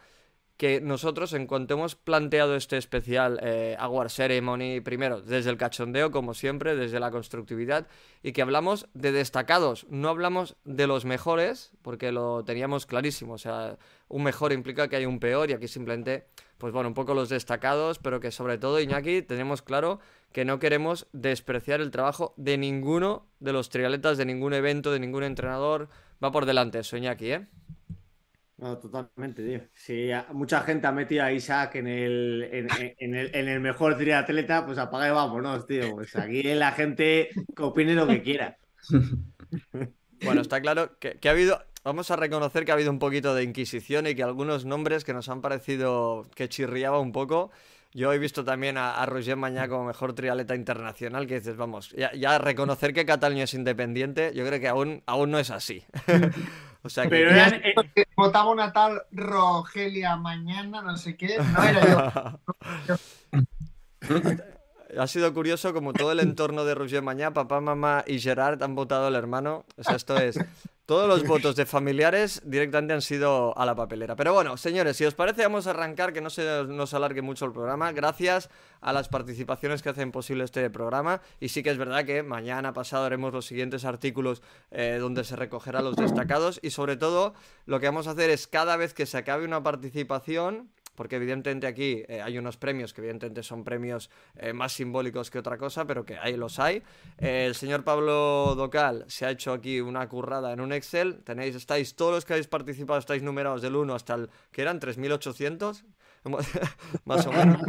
que 0.57 0.81
nosotros, 0.81 1.35
en 1.35 1.47
cuanto 1.47 1.75
hemos 1.75 1.97
planteado 1.97 2.57
este 2.57 2.79
especial 2.79 3.39
eh, 3.43 3.77
Ceremony, 4.09 4.81
primero, 4.81 5.21
desde 5.21 5.51
el 5.51 5.59
cachondeo, 5.59 6.11
como 6.11 6.33
siempre, 6.33 6.75
desde 6.75 6.99
la 6.99 7.11
constructividad, 7.11 7.87
y 8.23 8.33
que 8.33 8.41
hablamos 8.41 8.89
de 8.95 9.13
destacados, 9.13 9.87
no 9.91 10.09
hablamos 10.09 10.57
de 10.65 10.87
los 10.87 11.05
mejores, 11.05 11.73
porque 11.83 12.11
lo 12.11 12.43
teníamos 12.45 12.87
clarísimo, 12.87 13.35
o 13.35 13.39
sea, 13.39 13.77
un 14.09 14.23
mejor 14.23 14.53
implica 14.53 14.89
que 14.89 14.97
hay 14.97 15.05
un 15.05 15.21
peor, 15.21 15.51
y 15.51 15.53
aquí 15.53 15.69
simplemente, 15.69 16.27
pues 16.57 16.73
bueno, 16.73 16.89
un 16.89 16.95
poco 16.95 17.13
los 17.13 17.29
destacados, 17.29 17.99
pero 17.99 18.21
que 18.21 18.31
sobre 18.31 18.57
todo, 18.57 18.81
Iñaki, 18.81 19.21
tenemos 19.21 19.61
claro 19.61 20.01
que 20.33 20.47
no 20.47 20.59
queremos 20.59 21.07
despreciar 21.13 21.83
el 21.83 21.91
trabajo 21.91 22.33
de 22.39 22.57
ninguno 22.57 23.27
de 23.41 23.53
los 23.53 23.69
triatletas, 23.69 24.17
de 24.17 24.25
ningún 24.25 24.55
evento, 24.55 24.91
de 24.91 25.01
ningún 25.01 25.23
entrenador, 25.23 25.91
va 26.23 26.33
por 26.33 26.47
delante 26.47 26.79
eso, 26.79 26.97
Iñaki, 26.97 27.33
¿eh? 27.33 27.47
No, 28.59 28.79
totalmente, 28.79 29.45
tío. 29.45 29.61
Sí, 29.75 30.09
mucha 30.33 30.63
gente 30.63 30.87
ha 30.87 30.93
metido 30.93 31.25
a 31.25 31.33
Isaac 31.33 31.75
en 31.75 31.87
el, 31.87 32.49
en, 32.51 33.15
el, 33.15 33.35
en 33.35 33.49
el 33.49 33.61
mejor 33.61 33.99
triatleta, 33.99 34.65
pues 34.65 34.79
apaga 34.79 35.09
y 35.09 35.11
vámonos, 35.11 35.67
tío. 35.67 35.95
Pues 35.95 36.17
aquí 36.17 36.43
la 36.43 36.73
gente 36.73 37.31
opine 37.59 37.95
lo 37.95 38.07
que 38.07 38.23
quiera. 38.23 38.57
Bueno, 40.23 40.41
está 40.41 40.63
claro 40.63 40.99
que 40.99 41.29
ha 41.29 41.31
habido. 41.31 41.63
Vamos 41.85 42.11
a 42.11 42.17
reconocer 42.17 42.65
que 42.65 42.73
ha 42.73 42.75
habido 42.75 42.91
un 42.91 42.99
poquito 42.99 43.35
de 43.35 43.45
inquisición 43.45 44.09
y 44.09 44.15
que 44.17 44.25
algunos 44.25 44.65
nombres 44.65 45.05
que 45.05 45.13
nos 45.13 45.29
han 45.29 45.41
parecido 45.41 46.27
que 46.35 46.49
chirriaba 46.49 46.99
un 46.99 47.13
poco. 47.13 47.53
Yo 47.97 48.13
he 48.13 48.19
visto 48.19 48.45
también 48.45 48.77
a, 48.77 48.95
a 48.95 49.07
Roger 49.07 49.37
Mañá 49.37 49.69
como 49.69 49.87
mejor 49.87 50.13
triatleta 50.13 50.55
internacional, 50.55 51.27
que 51.27 51.37
dices, 51.37 51.57
vamos, 51.57 51.93
ya, 51.93 52.13
ya 52.13 52.37
reconocer 52.37 52.93
que 52.93 53.07
Cataluña 53.07 53.45
es 53.45 53.55
independiente, 53.55 54.33
yo 54.35 54.47
creo 54.47 54.61
que 54.61 54.69
aún, 54.69 55.03
aún 55.07 55.31
no 55.31 55.39
es 55.39 55.51
así. 55.51 55.83
o 56.83 56.91
sea 56.91 57.05
que 57.05 57.09
Pero 57.09 57.31
Ya 57.31 57.47
eran, 57.47 57.63
eh, 57.65 58.05
Votaba 58.15 58.51
una 58.51 58.71
tal 58.71 59.01
Rogelia 59.13 60.15
mañana, 60.17 60.83
no 60.83 60.99
sé 60.99 61.17
qué. 61.17 61.39
No 61.39 61.65
era 61.65 62.39
yo. 62.87 63.01
ha 65.01 65.07
sido 65.07 65.33
curioso 65.33 65.73
como 65.73 65.95
todo 65.95 66.13
el 66.13 66.21
entorno 66.21 66.67
de 66.67 66.75
Roger 66.75 67.01
Mañá, 67.01 67.33
papá, 67.33 67.63
mamá 67.63 68.05
y 68.07 68.19
Gerard 68.19 68.63
han 68.63 68.75
votado 68.75 69.07
al 69.07 69.15
hermano. 69.15 69.65
O 69.79 69.83
sea, 69.83 69.97
esto 69.97 70.19
es. 70.19 70.39
Todos 70.87 71.09
los 71.09 71.27
votos 71.27 71.57
de 71.57 71.67
familiares 71.67 72.41
directamente 72.45 72.95
han 72.95 73.03
sido 73.03 73.59
a 73.59 73.67
la 73.67 73.75
papelera. 73.75 74.15
Pero 74.15 74.33
bueno, 74.33 74.57
señores, 74.57 74.97
si 74.97 75.05
os 75.05 75.15
parece, 75.15 75.43
vamos 75.43 75.67
a 75.67 75.71
arrancar, 75.71 76.13
que 76.13 76.21
no 76.21 76.31
se 76.31 76.63
nos 76.63 76.95
alargue 76.95 77.23
mucho 77.23 77.45
el 77.45 77.51
programa. 77.51 77.91
Gracias 77.91 78.51
a 78.81 78.93
las 78.93 79.09
participaciones 79.09 79.83
que 79.83 79.89
hacen 79.89 80.13
posible 80.13 80.45
este 80.45 80.71
programa. 80.71 81.23
Y 81.41 81.49
sí 81.49 81.65
que 81.65 81.71
es 81.71 81.77
verdad 81.77 82.05
que 82.05 82.23
mañana 82.23 82.73
pasado 82.73 83.05
haremos 83.05 83.33
los 83.33 83.47
siguientes 83.47 83.85
artículos 83.85 84.43
eh, 84.71 84.99
donde 85.01 85.25
se 85.25 85.35
recogerá 85.35 85.83
los 85.83 85.97
destacados. 85.97 86.61
Y 86.63 86.71
sobre 86.71 86.97
todo, 86.97 87.35
lo 87.65 87.81
que 87.81 87.87
vamos 87.87 88.07
a 88.07 88.13
hacer 88.13 88.31
es 88.31 88.47
cada 88.47 88.77
vez 88.77 88.95
que 88.95 89.07
se 89.07 89.19
acabe 89.19 89.45
una 89.45 89.65
participación, 89.65 90.71
porque 90.97 91.17
evidentemente 91.17 91.67
aquí 91.67 92.03
eh, 92.09 92.21
hay 92.23 92.39
unos 92.39 92.57
premios 92.57 92.93
que 92.93 93.03
evidentemente 93.03 93.43
son 93.43 93.63
premios 93.63 94.11
eh, 94.37 94.53
más 94.53 94.73
simbólicos 94.73 95.31
que 95.31 95.39
otra 95.39 95.59
cosa, 95.59 95.87
pero 95.87 96.05
que 96.05 96.19
ahí 96.19 96.37
los 96.37 96.59
hay. 96.59 96.83
El 97.19 97.55
señor 97.55 97.85
Pablo 97.85 98.55
Docal 98.57 99.05
se 99.07 99.27
ha 99.27 99.31
hecho 99.31 99.53
aquí 99.53 99.81
una 99.81 100.09
currada 100.09 100.53
en 100.53 100.61
un 100.61 100.73
Excel. 100.73 101.23
Tenéis, 101.23 101.55
estáis, 101.55 101.95
todos 101.95 102.15
los 102.15 102.25
que 102.25 102.33
habéis 102.33 102.49
participado 102.49 102.99
estáis 102.99 103.23
numerados 103.23 103.63
del 103.63 103.77
1 103.77 103.95
hasta 103.95 104.15
el, 104.15 104.31
que 104.51 104.63
eran 104.63 104.81
3.800, 104.81 105.85
más 107.05 107.27
o 107.27 107.33
menos. 107.33 107.61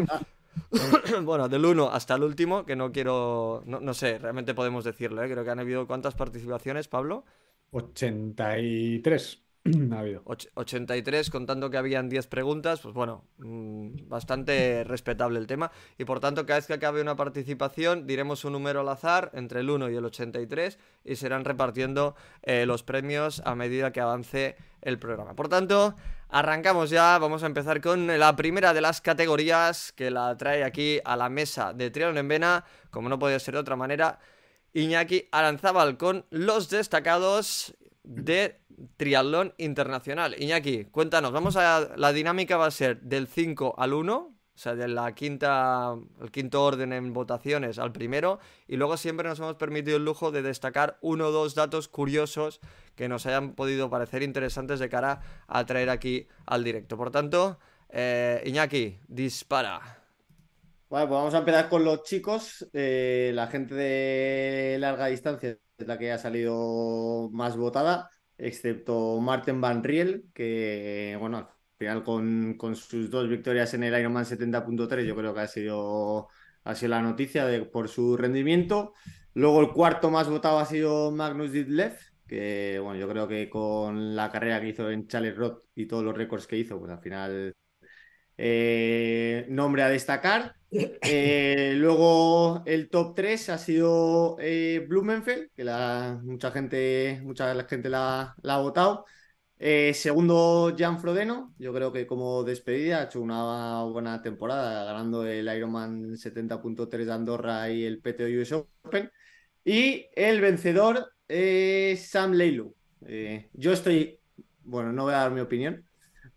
bueno, 1.23 1.49
del 1.49 1.65
1 1.65 1.91
hasta 1.91 2.15
el 2.15 2.23
último, 2.23 2.65
que 2.65 2.75
no 2.75 2.91
quiero, 2.91 3.61
no, 3.65 3.79
no 3.79 3.93
sé, 3.93 4.17
realmente 4.17 4.53
podemos 4.53 4.83
decirlo, 4.83 5.23
¿eh? 5.23 5.29
creo 5.29 5.43
que 5.43 5.51
han 5.51 5.59
habido 5.59 5.85
cuántas 5.85 6.15
participaciones, 6.15 6.87
Pablo. 6.87 7.25
83 7.71 9.46
ha 9.93 9.99
habido. 9.99 10.21
Och- 10.25 10.47
83, 10.55 11.29
contando 11.29 11.69
que 11.69 11.77
habían 11.77 12.09
10 12.09 12.27
preguntas, 12.27 12.81
pues 12.81 12.93
bueno, 12.93 13.23
mm, 13.37 14.07
bastante 14.07 14.83
respetable 14.83 15.39
el 15.39 15.47
tema. 15.47 15.71
Y 15.97 16.05
por 16.05 16.19
tanto, 16.19 16.45
cada 16.45 16.59
vez 16.59 16.67
que 16.67 16.73
acabe 16.73 17.01
una 17.01 17.15
participación, 17.15 18.07
diremos 18.07 18.45
un 18.45 18.53
número 18.53 18.81
al 18.81 18.89
azar 18.89 19.31
entre 19.33 19.59
el 19.61 19.69
1 19.69 19.89
y 19.89 19.95
el 19.95 20.05
83 20.05 20.79
y 21.05 21.15
serán 21.15 21.45
repartiendo 21.45 22.15
eh, 22.43 22.65
los 22.65 22.83
premios 22.83 23.41
a 23.45 23.55
medida 23.55 23.91
que 23.91 24.01
avance 24.01 24.55
el 24.81 24.99
programa. 24.99 25.35
Por 25.35 25.49
tanto, 25.49 25.95
arrancamos 26.29 26.89
ya, 26.89 27.17
vamos 27.17 27.43
a 27.43 27.47
empezar 27.47 27.81
con 27.81 28.07
la 28.07 28.35
primera 28.35 28.73
de 28.73 28.81
las 28.81 29.01
categorías 29.01 29.91
que 29.91 30.11
la 30.11 30.35
trae 30.37 30.63
aquí 30.63 30.99
a 31.03 31.15
la 31.15 31.29
mesa 31.29 31.73
de 31.73 31.89
Triatlón 31.89 32.17
en 32.17 32.27
Vena, 32.27 32.65
como 32.91 33.09
no 33.09 33.19
podía 33.19 33.39
ser 33.39 33.55
de 33.55 33.61
otra 33.61 33.75
manera. 33.75 34.19
Iñaki 34.73 35.27
Aranzábal 35.31 35.97
con 35.97 36.25
los 36.29 36.69
destacados 36.69 37.75
de 38.03 38.59
triatlón 38.97 39.53
internacional. 39.57 40.35
Iñaki, 40.39 40.85
cuéntanos, 40.85 41.31
vamos 41.31 41.55
a 41.57 41.95
la 41.95 42.13
dinámica 42.13 42.57
va 42.57 42.67
a 42.67 42.71
ser 42.71 43.01
del 43.01 43.27
5 43.27 43.75
al 43.77 43.93
1, 43.93 44.15
o 44.57 44.59
sea, 44.59 44.75
de 44.75 44.87
la 44.87 45.13
quinta 45.13 45.95
el 46.21 46.31
quinto 46.31 46.63
orden 46.63 46.91
en 46.93 47.13
votaciones 47.13 47.77
al 47.77 47.91
primero 47.91 48.39
y 48.67 48.77
luego 48.77 48.97
siempre 48.97 49.29
nos 49.29 49.39
hemos 49.39 49.55
permitido 49.55 49.97
el 49.97 50.05
lujo 50.05 50.31
de 50.31 50.41
destacar 50.41 50.97
uno 51.01 51.27
o 51.27 51.31
dos 51.31 51.53
datos 51.53 51.87
curiosos 51.87 52.59
que 52.95 53.07
nos 53.07 53.25
hayan 53.27 53.53
podido 53.53 53.89
parecer 53.89 54.23
interesantes 54.23 54.79
de 54.79 54.89
cara 54.89 55.21
a 55.47 55.65
traer 55.65 55.89
aquí 55.89 56.27
al 56.45 56.63
directo. 56.63 56.97
Por 56.97 57.11
tanto, 57.11 57.59
eh, 57.89 58.41
Iñaki, 58.45 58.99
dispara. 59.07 59.97
Bueno, 60.89 61.07
pues 61.07 61.17
vamos 61.19 61.33
a 61.33 61.39
empezar 61.39 61.69
con 61.69 61.83
los 61.83 62.03
chicos. 62.03 62.67
Eh, 62.73 63.31
la 63.33 63.47
gente 63.47 63.75
de 63.75 64.77
larga 64.79 65.07
distancia 65.07 65.57
es 65.77 65.87
la 65.87 65.97
que 65.97 66.11
ha 66.11 66.17
salido 66.17 67.29
más 67.31 67.57
votada, 67.57 68.09
excepto 68.37 69.19
Marten 69.21 69.61
Van 69.61 69.83
Riel, 69.83 70.25
que, 70.33 71.17
bueno, 71.19 71.37
al 71.37 71.47
final 71.77 72.03
con, 72.03 72.55
con 72.57 72.75
sus 72.75 73.09
dos 73.09 73.29
victorias 73.29 73.73
en 73.73 73.83
el 73.83 73.99
Ironman 73.99 74.25
70.3, 74.25 75.05
yo 75.05 75.15
creo 75.15 75.33
que 75.33 75.39
ha 75.41 75.47
sido, 75.47 76.29
ha 76.63 76.75
sido 76.75 76.89
la 76.91 77.01
noticia 77.01 77.45
de, 77.45 77.65
por 77.65 77.89
su 77.89 78.17
rendimiento. 78.17 78.93
Luego 79.33 79.61
el 79.61 79.69
cuarto 79.71 80.09
más 80.11 80.29
votado 80.29 80.59
ha 80.59 80.65
sido 80.65 81.11
Magnus 81.11 81.51
Ditlev, 81.51 81.97
que, 82.27 82.79
bueno, 82.81 82.99
yo 82.99 83.07
creo 83.07 83.27
que 83.27 83.49
con 83.49 84.15
la 84.15 84.31
carrera 84.31 84.59
que 84.61 84.69
hizo 84.69 84.89
en 84.89 85.07
Charles 85.07 85.35
Roth 85.35 85.63
y 85.75 85.85
todos 85.87 86.03
los 86.03 86.17
récords 86.17 86.47
que 86.47 86.57
hizo, 86.57 86.79
pues 86.79 86.91
al 86.91 86.99
final 86.99 87.55
eh, 88.37 89.45
nombre 89.49 89.83
a 89.83 89.89
destacar. 89.89 90.56
Eh, 90.69 91.73
luego 91.75 92.63
el 92.65 92.89
top 92.89 93.15
3 93.15 93.49
ha 93.49 93.57
sido 93.57 94.35
eh, 94.39 94.85
Blumenfeld, 94.87 95.49
que 95.55 95.63
la, 95.63 96.19
mucha 96.23 96.51
gente, 96.51 97.21
mucha 97.23 97.53
gente 97.65 97.89
la, 97.89 98.35
la 98.41 98.55
ha 98.55 98.61
votado. 98.61 99.05
Eh, 99.59 99.93
segundo, 99.93 100.75
Jan 100.77 100.99
Frodeno, 100.99 101.53
yo 101.57 101.73
creo 101.73 101.91
que 101.91 102.05
como 102.05 102.43
despedida 102.43 102.99
ha 102.99 103.03
hecho 103.05 103.21
una 103.21 103.83
buena 103.83 104.21
temporada, 104.21 104.83
ganando 104.85 105.25
el 105.25 105.47
Ironman 105.55 106.15
70.3 106.17 107.07
de 107.07 107.13
Andorra 107.13 107.69
y 107.69 107.83
el 107.85 107.99
PTO 108.01 108.41
US 108.41 108.51
Open. 108.53 109.11
Y 109.63 110.07
el 110.15 110.41
vencedor 110.41 111.11
es 111.27 112.09
Sam 112.09 112.33
Leilu. 112.33 112.75
Eh, 113.05 113.49
yo 113.53 113.73
estoy, 113.73 114.19
bueno, 114.63 114.91
no 114.93 115.03
voy 115.03 115.13
a 115.13 115.17
dar 115.17 115.31
mi 115.31 115.41
opinión, 115.41 115.83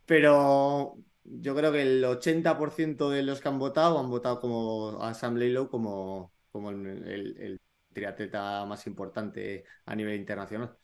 pero 0.07 0.97
yo 1.41 1.55
creo 1.55 1.73
que 1.73 1.83
el 1.83 2.05
80% 2.05 3.11
de 3.11 3.23
los 3.23 3.41
que 3.41 3.49
han 3.49 3.59
votado 3.59 3.99
han 3.99 4.11
votado 4.11 4.41
como 4.41 5.03
a 5.03 5.15
Sam 5.15 5.39
como, 5.71 6.33
como 6.51 6.71
el, 6.71 6.87
el- 6.87 7.37
el 7.41 7.61
triatleta 7.93 8.65
más 8.67 8.87
importante 8.87 9.65
a 9.87 9.95
nivel 9.97 10.17
internacional. 10.21 10.77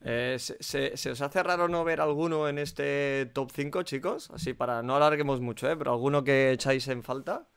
Eh, 0.00 0.36
¿se, 0.38 0.56
se- 0.60 0.96
se 0.96 1.10
os 1.10 1.20
hace 1.22 1.42
raro 1.42 1.68
no 1.68 1.82
ver 1.84 2.00
alguno 2.00 2.48
en 2.48 2.58
este 2.58 3.26
top 3.34 3.50
5, 3.52 3.82
chicos? 3.82 4.30
Así 4.30 4.52
para 4.54 4.82
no 4.82 4.94
alarguemos 4.96 5.40
mucho, 5.40 5.68
¿eh? 5.70 5.76
Pero 5.76 5.92
alguno 5.92 6.22
que 6.24 6.52
echáis 6.52 6.86
en 6.88 7.02
falta. 7.02 7.48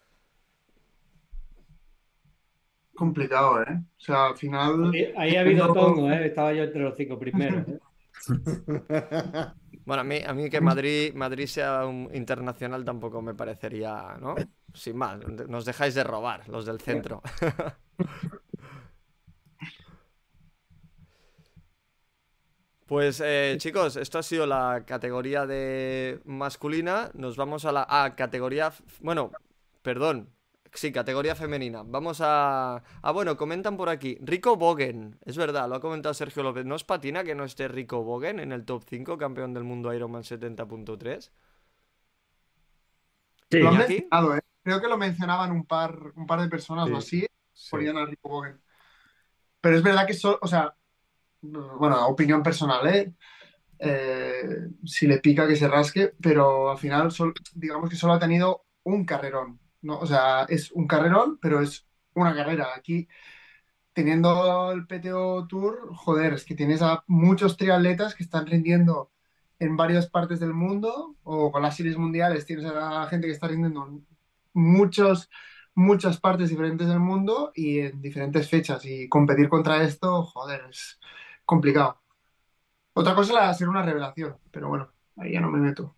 Complicado, 2.96 3.62
¿eh? 3.64 3.66
O 3.98 4.00
sea, 4.00 4.28
al 4.28 4.38
final. 4.38 4.92
Ahí, 4.94 5.12
ahí 5.18 5.36
ha 5.36 5.42
habido 5.42 5.72
tongo, 5.72 6.12
¿eh? 6.12 6.28
Estaba 6.28 6.54
yo 6.54 6.64
entre 6.64 6.82
los 6.82 6.96
cinco 6.98 7.18
primeros. 7.18 7.68
¿eh? 7.68 7.80
Bueno, 9.86 10.02
a 10.02 10.04
mí, 10.04 10.22
a 10.26 10.34
mí 10.34 10.50
que 10.50 10.62
Madrid, 10.62 11.14
Madrid 11.14 11.48
sea 11.48 11.86
un 11.86 12.10
internacional 12.14 12.86
tampoco 12.86 13.22
me 13.22 13.34
parecería, 13.34 14.18
¿no? 14.20 14.36
Sin 14.74 14.98
más, 14.98 15.20
nos 15.48 15.66
dejáis 15.66 15.96
de 15.96 16.04
robar, 16.04 16.48
los 16.48 16.66
del 16.66 16.80
centro. 16.80 17.22
Pues 22.90 23.22
eh, 23.24 23.54
chicos, 23.60 23.98
esto 23.98 24.18
ha 24.18 24.24
sido 24.24 24.48
la 24.48 24.84
categoría 24.84 25.46
de 25.46 26.22
masculina. 26.26 27.12
Nos 27.14 27.36
vamos 27.38 27.66
a 27.66 27.72
la 27.72 27.86
ah, 27.88 28.16
categoría. 28.16 28.74
Bueno, 29.02 29.32
perdón. 29.84 30.34
Sí, 30.74 30.92
categoría 30.92 31.36
femenina. 31.36 31.84
Vamos 31.84 32.22
a. 32.22 32.84
Ah, 33.02 33.12
bueno, 33.12 33.38
comentan 33.38 33.76
por 33.76 33.90
aquí. 33.90 34.18
Rico 34.22 34.56
Bogen. 34.56 35.18
Es 35.26 35.36
verdad, 35.36 35.68
lo 35.68 35.76
ha 35.76 35.82
comentado 35.82 36.14
Sergio 36.14 36.44
López. 36.44 36.66
¿No 36.66 36.76
os 36.76 36.84
patina 36.84 37.24
que 37.24 37.34
no 37.36 37.44
esté 37.44 37.68
Rico 37.68 38.04
Bogen 38.04 38.40
en 38.40 38.52
el 38.52 38.66
top 38.66 38.84
5, 38.88 39.18
campeón 39.18 39.54
del 39.54 39.64
mundo 39.64 39.94
Ironman 39.94 40.24
70.3? 40.24 41.32
Sí, 43.50 43.60
Lo 43.60 43.70
han 43.70 43.78
mencionado, 43.78 44.36
¿eh? 44.36 44.42
Creo 44.64 44.82
que 44.82 44.88
lo 44.88 44.98
mencionaban 44.98 45.52
un 45.52 45.66
par, 45.66 45.98
un 46.16 46.28
par 46.28 46.42
de 46.42 46.50
personas 46.50 46.88
Sí. 46.88 46.94
o 46.94 46.98
así, 46.98 47.28
Sí. 47.54 47.70
ponían 47.72 47.98
a 47.98 48.06
Rico 48.06 48.30
Bogen. 48.30 48.62
Pero 49.62 49.76
es 49.78 49.84
verdad 49.84 50.06
que 50.08 50.14
solo, 50.14 50.38
o 50.42 50.48
sea, 50.48 50.76
bueno, 51.42 52.08
opinión 52.08 52.44
personal, 52.44 52.88
¿eh? 52.88 53.14
Eh, 53.80 54.68
si 54.86 55.08
le 55.08 55.20
pica 55.20 55.48
que 55.48 55.56
se 55.56 55.68
rasque, 55.68 56.14
pero 56.22 56.70
al 56.72 56.78
final, 56.78 57.12
sol- 57.12 57.34
digamos 57.54 57.90
que 57.90 57.96
solo 57.96 58.14
ha 58.14 58.20
tenido 58.20 58.66
un 58.84 59.06
carrerón, 59.06 59.60
¿no? 59.82 60.00
O 60.00 60.06
sea, 60.06 60.46
es 60.50 60.72
un 60.72 60.88
carrerón, 60.88 61.40
pero 61.42 61.62
es 61.62 61.88
una 62.14 62.36
carrera. 62.36 62.70
Aquí, 62.76 63.08
teniendo 63.94 64.72
el 64.72 64.88
PTO 64.88 65.48
Tour, 65.48 65.94
joder, 65.96 66.34
es 66.34 66.46
que 66.46 66.56
tienes 66.56 66.82
a 66.82 67.04
muchos 67.08 67.58
triatletas 67.58 68.16
que 68.16 68.24
están 68.24 68.48
rindiendo 68.48 69.12
en 69.60 69.76
varias 69.78 70.10
partes 70.10 70.40
del 70.40 70.54
mundo, 70.54 71.18
o 71.24 71.52
con 71.52 71.62
las 71.62 71.76
series 71.76 71.98
mundiales 71.98 72.46
tienes 72.46 72.66
a 72.66 73.08
gente 73.08 73.28
que 73.28 73.34
está 73.34 73.48
rindiendo 73.48 73.86
en 73.88 74.08
muchos, 74.54 75.30
muchas 75.76 76.20
partes 76.20 76.50
diferentes 76.50 76.88
del 76.88 77.00
mundo 77.00 77.52
y 77.56 77.80
en 77.80 78.02
diferentes 78.02 78.50
fechas. 78.50 78.86
Y 78.86 79.10
competir 79.10 79.50
contra 79.50 79.84
esto, 79.84 80.24
joder, 80.24 80.62
es 80.70 81.00
complicado. 81.46 82.02
Otra 82.94 83.16
cosa 83.16 83.34
era 83.34 83.54
ser 83.54 83.70
una 83.70 83.84
revelación, 83.84 84.38
pero 84.52 84.70
bueno, 84.70 84.92
ahí 85.18 85.34
ya 85.34 85.42
no 85.42 85.50
me 85.52 85.60
meto. 85.60 85.96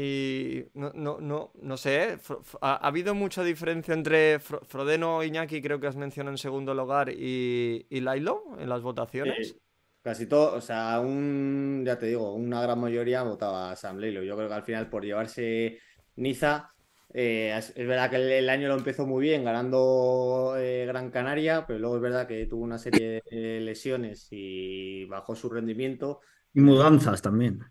Y 0.00 0.64
no, 0.74 0.92
no, 0.94 1.18
no, 1.20 1.50
no 1.60 1.76
sé, 1.76 2.18
¿ha, 2.60 2.74
ha 2.74 2.86
habido 2.86 3.16
mucha 3.16 3.42
diferencia 3.42 3.94
entre 3.94 4.38
Fro- 4.38 4.64
Frodeno, 4.64 5.24
Iñaki, 5.24 5.60
creo 5.60 5.80
que 5.80 5.88
has 5.88 5.96
mencionado 5.96 6.34
en 6.34 6.38
segundo 6.38 6.72
lugar, 6.72 7.10
y, 7.10 7.84
y 7.90 8.00
Lailo 8.00 8.44
en 8.60 8.68
las 8.68 8.80
votaciones? 8.82 9.56
Casi 10.02 10.26
todo, 10.26 10.54
o 10.54 10.60
sea, 10.60 11.00
un, 11.00 11.82
ya 11.84 11.98
te 11.98 12.06
digo, 12.06 12.32
una 12.32 12.62
gran 12.62 12.80
mayoría 12.80 13.22
votaba 13.24 13.72
a 13.72 13.76
Sam 13.76 13.98
Leilow. 13.98 14.22
Yo 14.22 14.36
creo 14.36 14.48
que 14.48 14.54
al 14.54 14.62
final 14.62 14.88
por 14.88 15.04
llevarse 15.04 15.80
Niza, 16.16 16.70
eh, 17.12 17.52
es, 17.58 17.72
es 17.76 17.86
verdad 17.86 18.08
que 18.08 18.16
el, 18.16 18.30
el 18.30 18.48
año 18.48 18.68
lo 18.68 18.74
empezó 18.76 19.06
muy 19.06 19.22
bien 19.24 19.44
ganando 19.44 20.54
eh, 20.56 20.86
Gran 20.86 21.10
Canaria, 21.10 21.66
pero 21.66 21.80
luego 21.80 21.96
es 21.96 22.02
verdad 22.02 22.26
que 22.28 22.46
tuvo 22.46 22.62
una 22.62 22.78
serie 22.78 23.22
de 23.30 23.60
lesiones 23.60 24.28
y 24.30 25.04
bajó 25.06 25.34
su 25.34 25.50
rendimiento. 25.50 26.20
Y 26.52 26.60
mudanzas 26.60 27.22
también. 27.22 27.64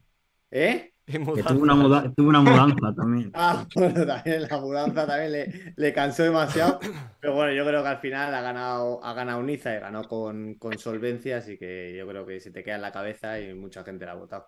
¿Eh? 0.51 0.93
Tuvo 1.47 1.63
una, 1.63 1.73
muda- 1.75 2.11
tuvo 2.15 2.29
una 2.29 2.41
mudanza 2.41 2.93
también. 2.95 3.31
Ah, 3.33 3.65
bueno, 3.75 4.05
también 4.05 4.41
la 4.43 4.57
mudanza 4.59 5.07
también 5.07 5.31
le, 5.31 5.73
le 5.75 5.93
cansó 5.93 6.23
demasiado. 6.23 6.79
Pero 7.21 7.33
bueno, 7.33 7.53
yo 7.53 7.65
creo 7.65 7.81
que 7.81 7.87
al 7.89 7.99
final 7.99 8.33
ha 8.35 8.41
ganado, 8.41 9.03
ha 9.03 9.13
ganado 9.13 9.41
Niza 9.41 9.73
y 9.75 9.79
ganó 9.79 10.03
con, 10.03 10.55
con 10.55 10.77
solvencia, 10.77 11.37
así 11.37 11.57
que 11.57 11.95
yo 11.97 12.05
creo 12.07 12.25
que 12.25 12.39
se 12.41 12.51
te 12.51 12.63
queda 12.63 12.75
en 12.75 12.81
la 12.81 12.91
cabeza 12.91 13.39
y 13.39 13.53
mucha 13.53 13.83
gente 13.83 14.05
la 14.05 14.11
ha 14.11 14.15
votado. 14.15 14.47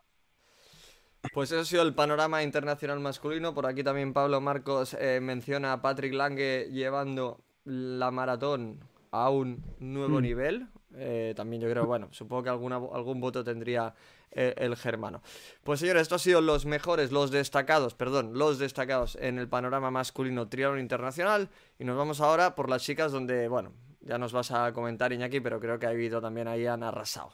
Pues 1.34 1.52
eso 1.52 1.62
ha 1.62 1.66
sido 1.66 1.84
el 1.84 1.94
panorama 1.94 2.44
internacional 2.44 3.00
masculino. 3.00 3.54
Por 3.54 3.66
aquí 3.66 3.84
también 3.84 4.14
Pablo 4.14 4.40
Marcos 4.42 4.96
eh, 5.00 5.20
menciona 5.22 5.74
a 5.74 5.82
Patrick 5.82 6.14
Lange 6.14 6.70
llevando 6.72 7.42
la 7.66 8.10
maratón 8.12 8.80
a 9.12 9.30
un 9.30 9.64
nuevo 9.80 10.20
Mm. 10.20 10.22
nivel. 10.24 10.68
Eh, 10.96 11.34
también 11.36 11.62
yo 11.62 11.70
creo, 11.70 11.86
bueno, 11.86 12.08
supongo 12.12 12.44
que 12.44 12.50
alguna, 12.50 12.78
algún 12.78 13.20
voto 13.22 13.44
tendría 13.44 13.94
eh, 14.32 14.54
el 14.58 14.76
germano. 14.76 15.22
Pues 15.64 15.80
señores, 15.80 16.04
estos 16.04 16.22
han 16.22 16.26
sido 16.26 16.42
los 16.42 16.66
mejores, 16.66 17.12
los 17.12 17.32
destacados, 17.32 17.96
perdón, 17.96 18.38
los 18.38 18.60
destacados 18.60 19.18
en 19.22 19.40
el 19.40 19.48
panorama 19.48 19.92
masculino 19.92 20.48
triatlón 20.50 20.80
internacional. 20.80 21.50
Y 21.80 21.84
nos 21.86 21.98
vamos 21.98 22.22
ahora 22.22 22.56
por 22.56 22.70
las 22.70 22.84
chicas 22.84 23.12
donde, 23.12 23.48
bueno, 23.48 23.74
ya 24.02 24.18
nos 24.18 24.34
vas 24.34 24.52
a 24.52 24.72
comentar 24.74 25.14
Iñaki, 25.14 25.40
pero 25.40 25.60
creo 25.60 25.80
que 25.80 25.86
ha 25.88 25.90
habido 25.90 26.22
también 26.22 26.48
ahí 26.48 26.66
han 26.66 26.84
arrasado. 26.84 27.32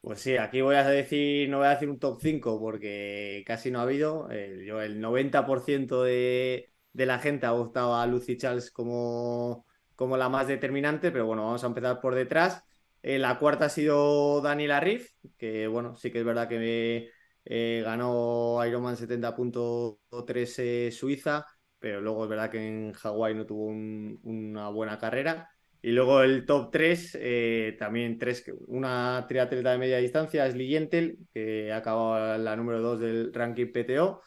Pues 0.00 0.20
sí, 0.20 0.36
aquí 0.36 0.60
voy 0.60 0.76
a 0.76 0.84
decir, 0.88 1.48
no 1.48 1.58
voy 1.58 1.66
a 1.66 1.70
decir 1.70 1.90
un 1.90 1.98
top 1.98 2.20
5 2.20 2.60
porque 2.60 3.42
casi 3.44 3.70
no 3.72 3.80
ha 3.80 3.82
habido. 3.82 4.28
Eh, 4.30 4.64
yo 4.64 4.80
el 4.80 5.00
90% 5.00 6.02
de, 6.04 6.70
de 6.92 7.06
la 7.06 7.18
gente 7.18 7.46
ha 7.46 7.50
votado 7.50 7.96
a 7.96 8.06
Lucy 8.06 8.36
Charles 8.36 8.70
como, 8.70 9.66
como 9.96 10.16
la 10.16 10.28
más 10.28 10.46
determinante, 10.46 11.10
pero 11.10 11.26
bueno, 11.26 11.44
vamos 11.44 11.64
a 11.64 11.66
empezar 11.66 12.00
por 12.00 12.14
detrás. 12.14 12.64
Eh, 13.08 13.20
la 13.20 13.38
cuarta 13.38 13.66
ha 13.66 13.68
sido 13.68 14.40
Daniela 14.40 14.80
Riff, 14.80 15.12
que 15.38 15.68
bueno, 15.68 15.94
sí 15.94 16.10
que 16.10 16.18
es 16.18 16.24
verdad 16.24 16.48
que 16.48 17.12
eh, 17.44 17.82
ganó 17.84 18.58
Ironman 18.66 18.96
70.3 18.96 20.58
eh, 20.58 20.90
Suiza, 20.90 21.46
pero 21.78 22.00
luego 22.00 22.24
es 22.24 22.30
verdad 22.30 22.50
que 22.50 22.66
en 22.66 22.92
Hawái 22.94 23.36
no 23.36 23.46
tuvo 23.46 23.66
una 23.66 24.70
buena 24.70 24.98
carrera. 24.98 25.48
Y 25.80 25.92
luego 25.92 26.20
el 26.20 26.44
top 26.46 26.72
3, 26.72 27.16
eh, 27.20 27.76
también 27.78 28.18
tres, 28.18 28.44
una 28.66 29.24
triatleta 29.28 29.70
de 29.70 29.78
media 29.78 29.98
distancia, 29.98 30.44
es 30.44 30.56
Yentel, 30.56 31.16
que 31.32 31.70
ha 31.72 31.76
acabado 31.76 32.36
la 32.38 32.56
número 32.56 32.80
2 32.80 32.98
del 32.98 33.32
ranking 33.32 33.70
PTO. 33.70 34.20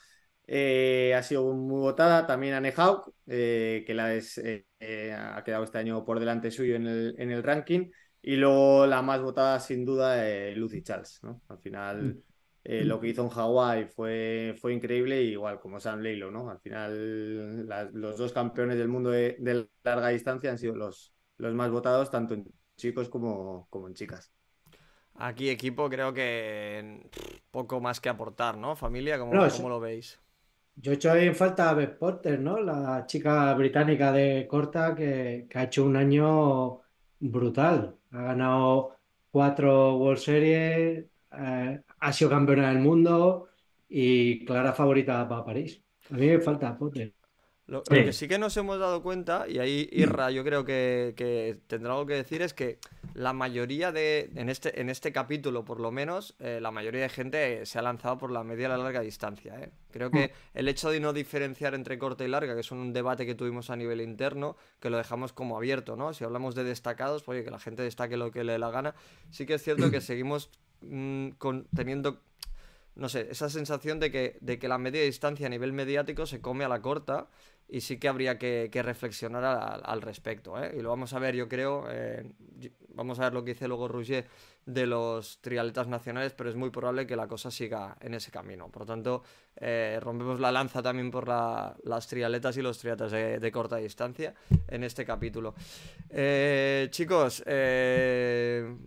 Ha 0.47 1.23
sido 1.23 1.53
muy 1.53 1.81
votada. 1.81 2.25
También 2.25 2.53
Anne 2.53 2.73
Hauk, 2.77 3.13
eh, 3.27 3.83
que 3.85 5.13
ha 5.13 5.43
quedado 5.43 5.63
este 5.65 5.77
año 5.79 6.05
por 6.05 6.21
delante 6.21 6.49
suyo 6.49 6.77
en 6.77 6.87
el 6.87 7.43
ranking. 7.43 7.91
Y 8.21 8.35
luego 8.35 8.85
la 8.85 9.01
más 9.01 9.21
votada, 9.21 9.59
sin 9.59 9.85
duda, 9.85 10.17
Lucy 10.55 10.81
Charles. 10.81 11.19
¿no? 11.23 11.41
Al 11.47 11.57
final, 11.59 12.03
mm. 12.63 12.85
lo 12.85 12.99
que 12.99 13.07
hizo 13.07 13.23
en 13.23 13.29
Hawái 13.29 13.85
fue, 13.85 14.55
fue 14.59 14.73
increíble, 14.73 15.21
igual 15.21 15.59
como 15.59 15.79
Sam 15.79 16.01
Leilo. 16.01 16.29
¿no? 16.29 16.49
Al 16.49 16.59
final, 16.59 17.67
los 17.93 18.17
dos 18.17 18.33
campeones 18.33 18.77
del 18.77 18.87
mundo 18.87 19.11
de, 19.11 19.37
de 19.39 19.67
larga 19.83 20.09
distancia 20.09 20.51
han 20.51 20.57
sido 20.57 20.75
los, 20.75 21.13
los 21.37 21.53
más 21.53 21.71
votados, 21.71 22.11
tanto 22.11 22.33
en 22.33 22.45
chicos 22.75 23.09
como, 23.09 23.67
como 23.69 23.87
en 23.87 23.93
chicas. 23.93 24.31
Aquí 25.15 25.49
equipo 25.49 25.89
creo 25.89 26.13
que 26.13 27.09
poco 27.51 27.81
más 27.81 27.99
que 27.99 28.07
aportar, 28.07 28.57
¿no? 28.57 28.75
Familia, 28.75 29.19
¿cómo, 29.19 29.33
lo 29.33 29.79
veis? 29.79 30.17
Yo 30.75 30.93
he 30.93 30.95
hecho 30.95 31.11
ahí 31.11 31.27
en 31.27 31.35
falta 31.35 31.69
a 31.69 31.73
Beth 31.73 31.97
Porter, 31.97 32.39
¿no? 32.39 32.57
La 32.61 33.05
chica 33.05 33.53
británica 33.53 34.13
de 34.13 34.47
corta 34.47 34.95
que, 34.95 35.45
ha 35.53 35.63
hecho 35.63 35.83
un 35.83 35.97
año 35.97 36.79
brutal. 37.19 37.97
Ha 38.11 38.21
ganado 38.21 38.95
cuatro 39.31 39.97
World 39.97 40.19
Series, 40.19 41.05
eh, 41.37 41.81
ha 41.99 42.13
sido 42.13 42.29
campeona 42.29 42.69
del 42.69 42.79
mundo 42.79 43.49
y 43.87 44.45
clara 44.45 44.73
favorita 44.73 45.27
para 45.27 45.45
París. 45.45 45.81
A 46.11 46.15
mí 46.15 46.27
me 46.27 46.39
falta 46.39 46.77
Porter. 46.77 47.13
Lo, 47.67 47.83
que 47.83 48.13
sí 48.13 48.27
que 48.27 48.39
nos 48.39 48.57
hemos 48.57 48.79
dado 48.79 49.03
cuenta, 49.03 49.45
y 49.47 49.59
ahí 49.59 49.87
Irra 49.91 50.31
yo 50.31 50.43
creo 50.43 50.65
que, 50.65 51.59
tendrá 51.67 51.91
algo 51.91 52.07
que 52.07 52.15
decir, 52.15 52.41
es 52.41 52.55
que 52.55 52.79
la 53.13 53.33
mayoría 53.33 53.91
de, 53.91 54.29
en 54.35 54.49
este, 54.49 54.79
en 54.79 54.89
este 54.89 55.11
capítulo 55.11 55.65
por 55.65 55.79
lo 55.79 55.91
menos, 55.91 56.35
eh, 56.39 56.59
la 56.61 56.71
mayoría 56.71 57.01
de 57.01 57.09
gente 57.09 57.65
se 57.65 57.79
ha 57.79 57.81
lanzado 57.81 58.17
por 58.17 58.31
la 58.31 58.43
media 58.43 58.65
y 58.65 58.69
la 58.69 58.77
larga 58.77 59.01
distancia. 59.01 59.59
¿eh? 59.59 59.71
Creo 59.91 60.11
que 60.11 60.27
mm. 60.27 60.57
el 60.57 60.67
hecho 60.67 60.89
de 60.89 60.99
no 60.99 61.13
diferenciar 61.13 61.73
entre 61.73 61.97
corta 61.97 62.23
y 62.23 62.27
larga, 62.27 62.53
que 62.53 62.61
es 62.61 62.71
un 62.71 62.93
debate 62.93 63.25
que 63.25 63.35
tuvimos 63.35 63.69
a 63.69 63.75
nivel 63.75 64.01
interno, 64.01 64.55
que 64.79 64.89
lo 64.89 64.97
dejamos 64.97 65.33
como 65.33 65.57
abierto, 65.57 65.95
¿no? 65.95 66.13
Si 66.13 66.23
hablamos 66.23 66.55
de 66.55 66.63
destacados, 66.63 67.23
pues 67.23 67.37
oye, 67.37 67.45
que 67.45 67.51
la 67.51 67.59
gente 67.59 67.83
destaque 67.83 68.17
lo 68.17 68.31
que 68.31 68.43
le 68.43 68.53
dé 68.53 68.59
la 68.59 68.71
gana. 68.71 68.95
Sí 69.31 69.45
que 69.45 69.55
es 69.55 69.63
cierto 69.63 69.91
que 69.91 70.01
seguimos 70.01 70.49
mm, 70.81 71.29
teniendo 71.75 72.21
no 72.95 73.07
sé, 73.07 73.27
esa 73.31 73.49
sensación 73.49 73.99
de 73.99 74.11
que, 74.11 74.37
de 74.41 74.59
que 74.59 74.67
la 74.67 74.77
media 74.77 75.01
distancia 75.01 75.47
a 75.47 75.49
nivel 75.49 75.71
mediático 75.71 76.25
se 76.25 76.41
come 76.41 76.65
a 76.65 76.67
la 76.67 76.81
corta 76.81 77.29
y 77.69 77.81
sí 77.81 77.99
que 77.99 78.07
habría 78.07 78.37
que, 78.37 78.69
reflexionar 78.83 79.43
al, 79.83 80.01
respecto. 80.01 80.61
¿eh? 80.61 80.73
Y 80.77 80.81
lo 80.81 80.89
vamos 80.89 81.13
a 81.13 81.19
ver, 81.19 81.35
yo 81.35 81.47
creo, 81.47 81.85
eh, 81.89 82.31
vamos 82.89 83.19
a 83.19 83.23
ver 83.23 83.33
lo 83.33 83.43
que 83.43 83.53
dice 83.53 83.67
luego 83.67 83.87
Rouget 83.87 84.27
de 84.65 84.87
los 84.87 85.39
triatletas 85.41 85.87
nacionales, 85.87 86.33
pero 86.33 86.49
es 86.49 86.55
muy 86.55 86.69
probable 86.69 87.05
que 87.05 87.15
la 87.15 87.27
cosa 87.27 87.51
siga 87.51 87.95
en 88.01 88.15
ese 88.15 88.31
camino. 88.31 88.69
Por 88.69 88.83
lo 88.83 88.85
tanto, 88.87 89.23
eh, 89.55 89.99
rompemos 90.01 90.39
la 90.39 90.51
lanza 90.51 90.81
también 90.81 91.11
por 91.11 91.27
las 91.27 92.07
triatletas 92.07 92.57
y 92.57 92.61
los 92.61 92.77
triatletas 92.77 93.11
de, 93.11 93.51
corta 93.51 93.77
distancia 93.77 94.33
en 94.67 94.83
este 94.83 95.05
capítulo. 95.05 95.53
chicos, 96.91 97.43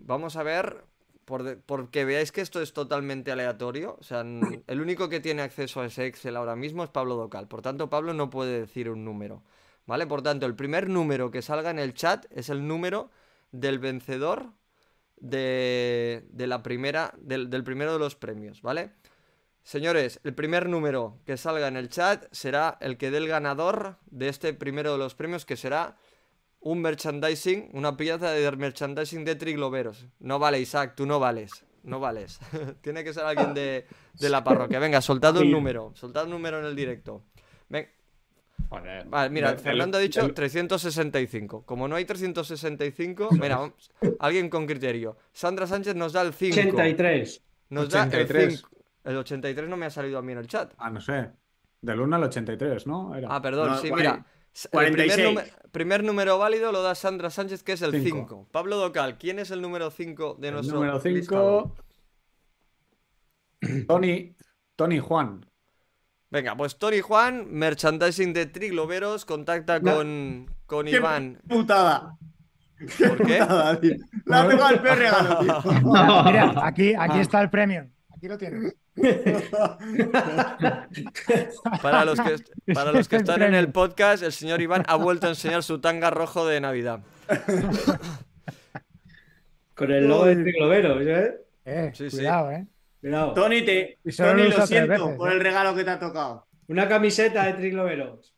vamos 0.06 0.36
a 0.36 0.42
ver 0.42 0.91
porque 1.24 2.04
veáis 2.04 2.32
que 2.32 2.40
esto 2.40 2.60
es 2.60 2.72
totalmente 2.72 3.32
aleatorio. 3.32 3.96
O 4.00 4.02
sea, 4.02 4.20
el 4.20 4.80
único 4.80 5.08
que 5.08 5.20
tiene 5.20 5.42
acceso 5.42 5.80
a 5.80 5.86
ese 5.86 6.06
Excel 6.06 6.36
ahora 6.36 6.56
mismo 6.56 6.84
es 6.84 6.90
Pablo 6.90 7.16
Docal. 7.16 7.48
Por 7.48 7.62
tanto, 7.62 7.90
Pablo 7.90 8.14
no 8.14 8.30
puede 8.30 8.60
decir 8.60 8.90
un 8.90 9.04
número. 9.04 9.42
¿Vale? 9.86 10.06
Por 10.06 10.22
tanto, 10.22 10.46
el 10.46 10.54
primer 10.54 10.88
número 10.88 11.30
que 11.30 11.42
salga 11.42 11.70
en 11.70 11.78
el 11.78 11.94
chat 11.94 12.26
es 12.30 12.48
el 12.50 12.66
número 12.66 13.10
del 13.50 13.78
vencedor 13.78 14.52
de, 15.16 16.24
la 16.36 16.62
primera, 16.62 17.14
del, 17.18 17.50
del 17.50 17.64
primero 17.64 17.92
de 17.92 17.98
los 17.98 18.16
premios, 18.16 18.62
¿vale? 18.62 18.92
Señores, 19.62 20.20
el 20.24 20.34
primer 20.34 20.68
número 20.68 21.20
que 21.24 21.36
salga 21.36 21.68
en 21.68 21.76
el 21.76 21.88
chat 21.88 22.26
será 22.32 22.76
el 22.80 22.96
que 22.96 23.10
dé 23.10 23.18
el 23.18 23.28
ganador 23.28 23.98
de 24.06 24.28
este 24.28 24.54
primero 24.54 24.92
de 24.92 24.98
los 24.98 25.14
premios, 25.14 25.44
que 25.44 25.56
será 25.56 25.96
un 26.62 26.80
merchandising, 26.80 27.70
una 27.72 27.96
pieza 27.96 28.30
de 28.30 28.50
merchandising 28.52 29.24
de 29.24 29.34
trigloveros. 29.34 30.06
No 30.20 30.38
vale, 30.38 30.60
Isaac, 30.60 30.94
tú 30.96 31.06
no 31.06 31.18
vales. 31.18 31.64
No 31.82 31.98
vales. 31.98 32.38
Tiene 32.80 33.02
que 33.02 33.12
ser 33.12 33.24
alguien 33.24 33.54
de, 33.54 33.86
la 34.20 34.44
parroquia. 34.44 34.78
Venga, 34.78 35.00
soltad 35.00 35.36
un 35.36 35.50
número. 35.50 35.92
Soltad 35.94 36.24
un 36.24 36.30
número 36.30 36.60
en 36.60 36.66
el 36.66 36.76
directo. 36.76 37.24
Ven. 37.68 37.88
Vale, 38.70 39.28
mira, 39.30 39.56
Fernando 39.56 39.98
ha 39.98 40.00
dicho 40.00 40.32
365. 40.32 41.64
Como 41.66 41.88
no 41.88 41.96
hay 41.96 42.04
365, 42.04 43.30
mira, 43.32 43.72
alguien 44.20 44.48
con 44.48 44.66
criterio. 44.66 45.18
Sandra 45.32 45.66
Sánchez 45.66 45.94
nos 45.94 46.12
da 46.12 46.22
el 46.22 46.32
5. 46.32 46.54
83. 46.58 47.42
Nos 47.70 47.90
da 47.90 48.04
el 48.04 48.26
5. 48.26 48.68
El 49.04 49.16
83 49.16 49.68
no 49.68 49.76
me 49.76 49.86
ha 49.86 49.90
salido 49.90 50.18
a 50.18 50.22
mí 50.22 50.32
en 50.32 50.38
el 50.38 50.46
chat. 50.46 50.72
Ah, 50.78 50.90
no 50.90 51.00
sé. 51.00 51.30
Del 51.82 52.00
1 52.00 52.16
al 52.16 52.22
83, 52.24 52.86
¿no? 52.86 53.12
Ah, 53.28 53.42
perdón, 53.42 53.76
sí, 53.82 53.90
mira. 53.92 54.24
El 54.72 54.92
primer, 55.70 56.04
número 56.04 56.36
válido 56.38 56.72
lo 56.72 56.82
da 56.82 56.94
Sandra 56.94 57.30
Sánchez, 57.30 57.62
que 57.62 57.72
es 57.72 57.82
el 57.82 58.02
5. 58.02 58.48
Pablo 58.50 58.76
Docal, 58.76 59.16
¿quién 59.16 59.38
es 59.38 59.50
el 59.50 59.62
número 59.62 59.90
5 59.90 60.36
de 60.38 60.52
nuestro 60.52 60.76
número 60.76 61.00
5? 61.00 61.74
Tony, 63.88 64.36
Tony 64.76 64.98
Juan. 64.98 65.46
Venga, 66.30 66.56
pues 66.56 66.76
Tony 66.78 67.00
Juan, 67.00 67.46
merchandising 67.50 68.32
de 68.32 68.46
Trigloveros, 68.46 69.24
contacta 69.24 69.80
con, 69.80 70.50
con 70.66 70.88
Iván. 70.88 71.40
putada! 71.48 72.16
¿Por 72.98 73.26
qué? 73.26 73.38
La 73.38 74.42
ha 74.42 74.48
pegado 74.48 74.70
el 74.70 74.80
peor 74.80 74.98
regalo, 74.98 75.40
Mira, 76.24 76.54
aquí, 76.66 76.94
aquí 76.98 77.20
está 77.20 77.40
el 77.40 77.50
premio. 77.50 77.88
Aquí 78.22 78.28
lo 78.28 78.38
tienes. 78.38 78.76
para 81.82 82.04
los 82.04 82.20
que, 82.20 82.36
para 82.72 82.92
los 82.92 83.08
que 83.08 83.16
están 83.16 83.42
en 83.42 83.52
el 83.52 83.72
podcast, 83.72 84.22
el 84.22 84.32
señor 84.32 84.62
Iván 84.62 84.84
ha 84.86 84.94
vuelto 84.94 85.26
a 85.26 85.30
enseñar 85.30 85.64
su 85.64 85.80
tanga 85.80 86.10
rojo 86.10 86.46
de 86.46 86.60
Navidad. 86.60 87.00
Con 89.74 89.90
el 89.90 90.06
logo 90.06 90.26
de 90.26 90.36
Triglovero, 90.36 91.00
¿eh? 91.00 91.34
Eh, 91.64 91.92
cuidado, 92.12 92.52
eh. 92.52 92.64
Tony, 93.34 93.64
te, 93.64 93.98
Tony 94.16 94.50
lo, 94.50 94.68
siento 94.68 95.16
por 95.16 95.32
el 95.32 95.38
¿eh? 95.38 95.42
regalo 95.42 95.74
que 95.74 95.82
te 95.82 95.90
ha 95.90 95.98
tocado. 95.98 96.46
Una 96.68 96.88
camiseta 96.88 97.46
de 97.46 97.54
Trigloveros. 97.54 98.36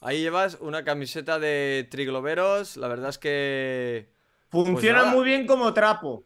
Ahí 0.00 0.22
llevas 0.22 0.56
una 0.62 0.84
camiseta 0.84 1.38
de 1.38 1.86
Trigloveros. 1.90 2.78
La 2.78 2.88
verdad 2.88 3.10
es 3.10 3.18
que. 3.18 4.08
Funciona 4.48 5.02
pues 5.02 5.12
muy 5.12 5.26
bien 5.26 5.46
como 5.46 5.74
trapo. 5.74 6.24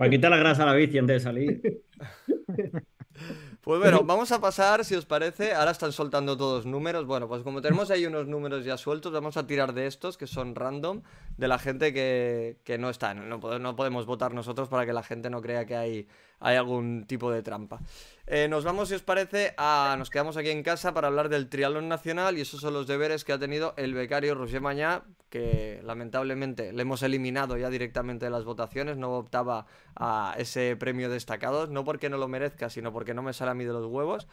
Para 0.00 0.08
quitar 0.08 0.30
la 0.30 0.38
grasa 0.38 0.62
a 0.62 0.66
la 0.66 0.72
bici 0.72 0.96
antes 0.96 1.16
de 1.16 1.20
salir. 1.20 1.82
Pues 3.60 3.78
bueno, 3.78 4.02
vamos 4.02 4.32
a 4.32 4.40
pasar, 4.40 4.86
si 4.86 4.94
os 4.94 5.04
parece. 5.04 5.52
Ahora 5.52 5.72
están 5.72 5.92
soltando 5.92 6.38
todos 6.38 6.64
números. 6.64 7.04
Bueno, 7.04 7.28
pues 7.28 7.42
como 7.42 7.60
tenemos 7.60 7.90
ahí 7.90 8.06
unos 8.06 8.26
números 8.26 8.64
ya 8.64 8.78
sueltos, 8.78 9.12
vamos 9.12 9.36
a 9.36 9.46
tirar 9.46 9.74
de 9.74 9.86
estos 9.86 10.16
que 10.16 10.26
son 10.26 10.54
random, 10.54 11.02
de 11.36 11.46
la 11.46 11.58
gente 11.58 11.92
que, 11.92 12.76
no 12.78 12.88
están. 12.88 13.28
No, 13.28 13.58
no 13.58 13.76
podemos 13.76 14.06
votar 14.06 14.32
nosotros 14.32 14.70
para 14.70 14.86
que 14.86 14.94
la 14.94 15.02
gente 15.02 15.28
no 15.28 15.42
crea 15.42 15.66
que 15.66 15.76
hay, 15.76 16.08
hay 16.40 16.56
algún 16.56 17.04
tipo 17.06 17.30
de 17.30 17.42
trampa. 17.42 17.80
Eh, 18.32 18.46
nos 18.46 18.62
vamos, 18.62 18.88
si 18.88 18.94
os 18.94 19.02
parece, 19.02 19.54
a. 19.56 19.96
Nos 19.98 20.08
quedamos 20.08 20.36
aquí 20.36 20.50
en 20.50 20.62
casa 20.62 20.94
para 20.94 21.08
hablar 21.08 21.30
del 21.30 21.48
triatlón 21.48 21.88
nacional 21.88 22.38
y 22.38 22.42
esos 22.42 22.60
son 22.60 22.74
los 22.74 22.86
deberes 22.86 23.24
que 23.24 23.32
ha 23.32 23.40
tenido 23.40 23.74
el 23.76 23.92
becario 23.92 24.36
Roger 24.36 24.60
Mañá, 24.60 25.02
que 25.30 25.80
lamentablemente 25.82 26.72
le 26.72 26.82
hemos 26.82 27.02
eliminado 27.02 27.56
ya 27.56 27.68
directamente 27.70 28.26
de 28.26 28.30
las 28.30 28.44
votaciones, 28.44 28.98
no 28.98 29.14
optaba 29.14 29.66
a 29.96 30.36
ese 30.38 30.76
premio 30.76 31.10
destacado, 31.10 31.66
no 31.66 31.82
porque 31.82 32.08
no 32.08 32.18
lo 32.18 32.28
merezca, 32.28 32.70
sino 32.70 32.92
porque 32.92 33.14
no 33.14 33.22
me 33.22 33.32
sale 33.32 33.50
a 33.50 33.54
mí 33.54 33.64
de 33.64 33.72
los 33.72 33.86
huevos. 33.86 34.28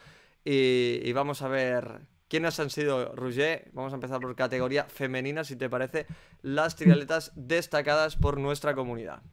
Y, 0.45 1.11
vamos 1.13 1.41
a 1.41 1.47
ver 1.47 2.01
quiénes 2.27 2.59
han 2.59 2.69
sido, 2.69 3.15
Roger. 3.15 3.71
Vamos 3.73 3.93
a 3.93 3.95
empezar 3.95 4.19
por 4.19 4.35
categoría 4.35 4.83
femenina, 4.83 5.43
si 5.43 5.55
te 5.55 5.71
parece, 5.71 6.05
las 6.43 6.75
triatletas 6.75 7.31
destacadas 7.35 8.15
por 8.15 8.39
nuestra 8.39 8.75
comunidad. 8.75 9.23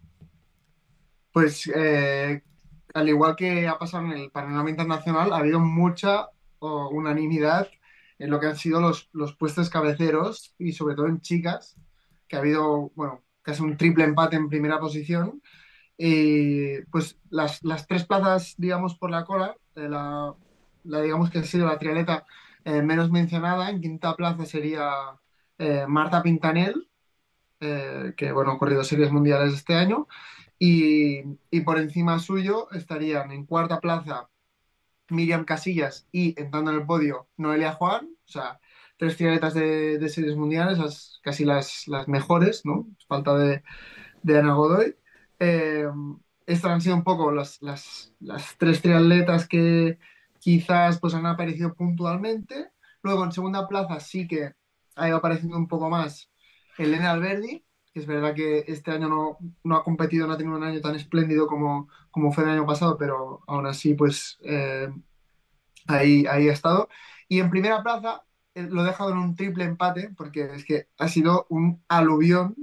Pues 1.33 1.71
eh, 1.75 2.43
al 2.95 3.09
igual 3.09 3.37
que 3.37 3.69
ha 3.69 3.79
pasado 3.79 4.07
en 4.07 4.13
el 4.13 4.31
panorama 4.31 4.71
internacional, 4.71 5.33
ha 5.33 5.39
habido 5.39 5.61
mucha 5.61 6.29
unanimidad 6.61 7.69
en 8.19 8.31
lo 8.31 8.41
que 8.41 8.47
han 8.47 8.57
sido 8.57 8.81
los, 8.81 9.11
los 9.13 9.37
puestos 9.37 9.69
cabeceros 9.69 10.55
y 10.59 10.73
sobre 10.73 10.95
todo 10.95 11.09
en 11.09 11.21
chicas, 11.21 11.77
que 12.29 12.37
ha 12.37 12.39
habido, 12.39 12.91
bueno, 12.95 13.23
casi 13.43 13.63
un 13.63 13.77
triple 13.77 14.05
empate 14.05 14.37
en 14.37 14.49
primera 14.49 14.81
posición. 14.81 15.43
Y 15.99 16.81
pues 16.91 17.19
las, 17.31 17.63
las 17.63 17.87
tres 17.87 18.05
plazas, 18.07 18.55
digamos, 18.57 18.97
por 18.97 19.11
la 19.11 19.25
cola, 19.25 19.57
de 19.75 19.89
la 19.89 20.35
la 20.85 21.01
digamos 21.01 21.31
que 21.31 21.39
ha 21.39 21.45
sido 21.45 21.67
la 21.67 21.79
trialeta 21.79 22.25
eh, 22.65 22.83
menos 22.83 23.11
mencionada. 23.11 23.71
En 23.71 23.81
quinta 23.81 24.15
plaza 24.15 24.47
sería 24.47 24.91
eh, 25.59 25.87
Marta 25.89 26.23
Pintanel, 26.23 26.89
eh, 27.61 28.15
que 28.17 28.33
bueno, 28.33 28.53
ha 28.53 28.59
corrido 28.59 28.85
series 28.85 29.11
mundiales 29.11 29.55
este 29.55 29.75
año. 29.75 30.07
Y, 30.59 31.23
por 31.65 31.79
encima 31.79 32.19
suyo 32.19 32.71
estarían 32.73 33.31
en 33.33 33.45
cuarta 33.47 33.81
plaza 33.81 34.29
Miriam 35.11 35.45
Casillas 35.45 36.07
y 36.13 36.39
entrando 36.41 36.71
en 36.71 36.79
el 36.79 36.87
podio 36.87 37.29
Noelia 37.37 37.73
Juan, 37.73 38.07
o 38.07 38.29
sea, 38.29 38.61
tres 38.97 39.17
triatletas 39.17 39.55
de, 39.55 40.09
series 40.09 40.37
mundiales, 40.37 40.79
las- 40.79 41.21
casi 41.23 41.45
las, 41.45 41.89
las 41.89 42.09
mejores, 42.09 42.65
¿no? 42.65 42.87
Falta 43.09 43.37
de, 43.37 43.63
Ana 44.39 44.55
Godoy. 44.55 44.97
Eh, 45.39 45.87
estas 46.47 46.71
han 46.73 46.81
sido 46.81 46.97
un 46.97 47.05
poco 47.05 47.33
las, 47.33 47.61
las, 47.63 48.13
las 48.21 48.57
tres 48.59 48.83
triatletas 48.83 49.49
que 49.49 49.99
quizás 50.41 50.99
pues, 51.01 51.15
han 51.15 51.27
aparecido 51.27 51.75
puntualmente. 51.75 52.71
Luego 53.03 53.25
en 53.25 53.33
segunda 53.33 53.67
plaza 53.69 54.01
sí 54.01 54.27
que 54.27 54.53
ha 54.97 55.09
ido 55.09 55.17
apareciendo 55.17 55.57
un 55.57 55.69
poco 55.69 55.91
más 55.91 56.31
Elena 56.79 57.11
Alberdi, 57.13 57.65
es 57.95 58.07
verdad 58.07 58.35
que 58.35 58.65
este 58.69 58.91
año 58.91 59.09
no, 59.09 59.39
no 59.63 59.77
ha 59.77 59.85
competido, 59.85 60.27
no 60.27 60.35
ha 60.35 60.37
tenido 60.39 60.57
un 60.57 60.65
año 60.65 60.81
tan 60.81 60.97
espléndido 60.97 61.47
como, 61.47 61.89
como 62.11 62.33
fue 62.33 62.45
el 62.45 62.51
año 62.51 62.67
pasado, 62.67 62.97
pero 62.99 63.43
aún 63.47 63.67
así 63.67 63.95
pues 63.95 64.39
eh, 64.43 64.89
ahí, 65.87 66.27
ahí 66.27 66.49
ha 66.49 66.53
estado. 66.53 66.89
Y 67.29 67.41
en 67.41 67.51
primera 67.51 67.83
plaza 67.83 68.25
eh, 68.55 68.63
lo 68.63 68.83
he 68.83 68.87
dejado 68.87 69.11
en 69.11 69.19
un 69.19 69.37
triple 69.37 69.65
empate, 69.65 70.11
porque 70.17 70.45
es 70.55 70.65
que 70.65 70.89
ha 70.99 71.09
sido 71.09 71.47
un 71.51 71.83
aluvión 71.89 72.57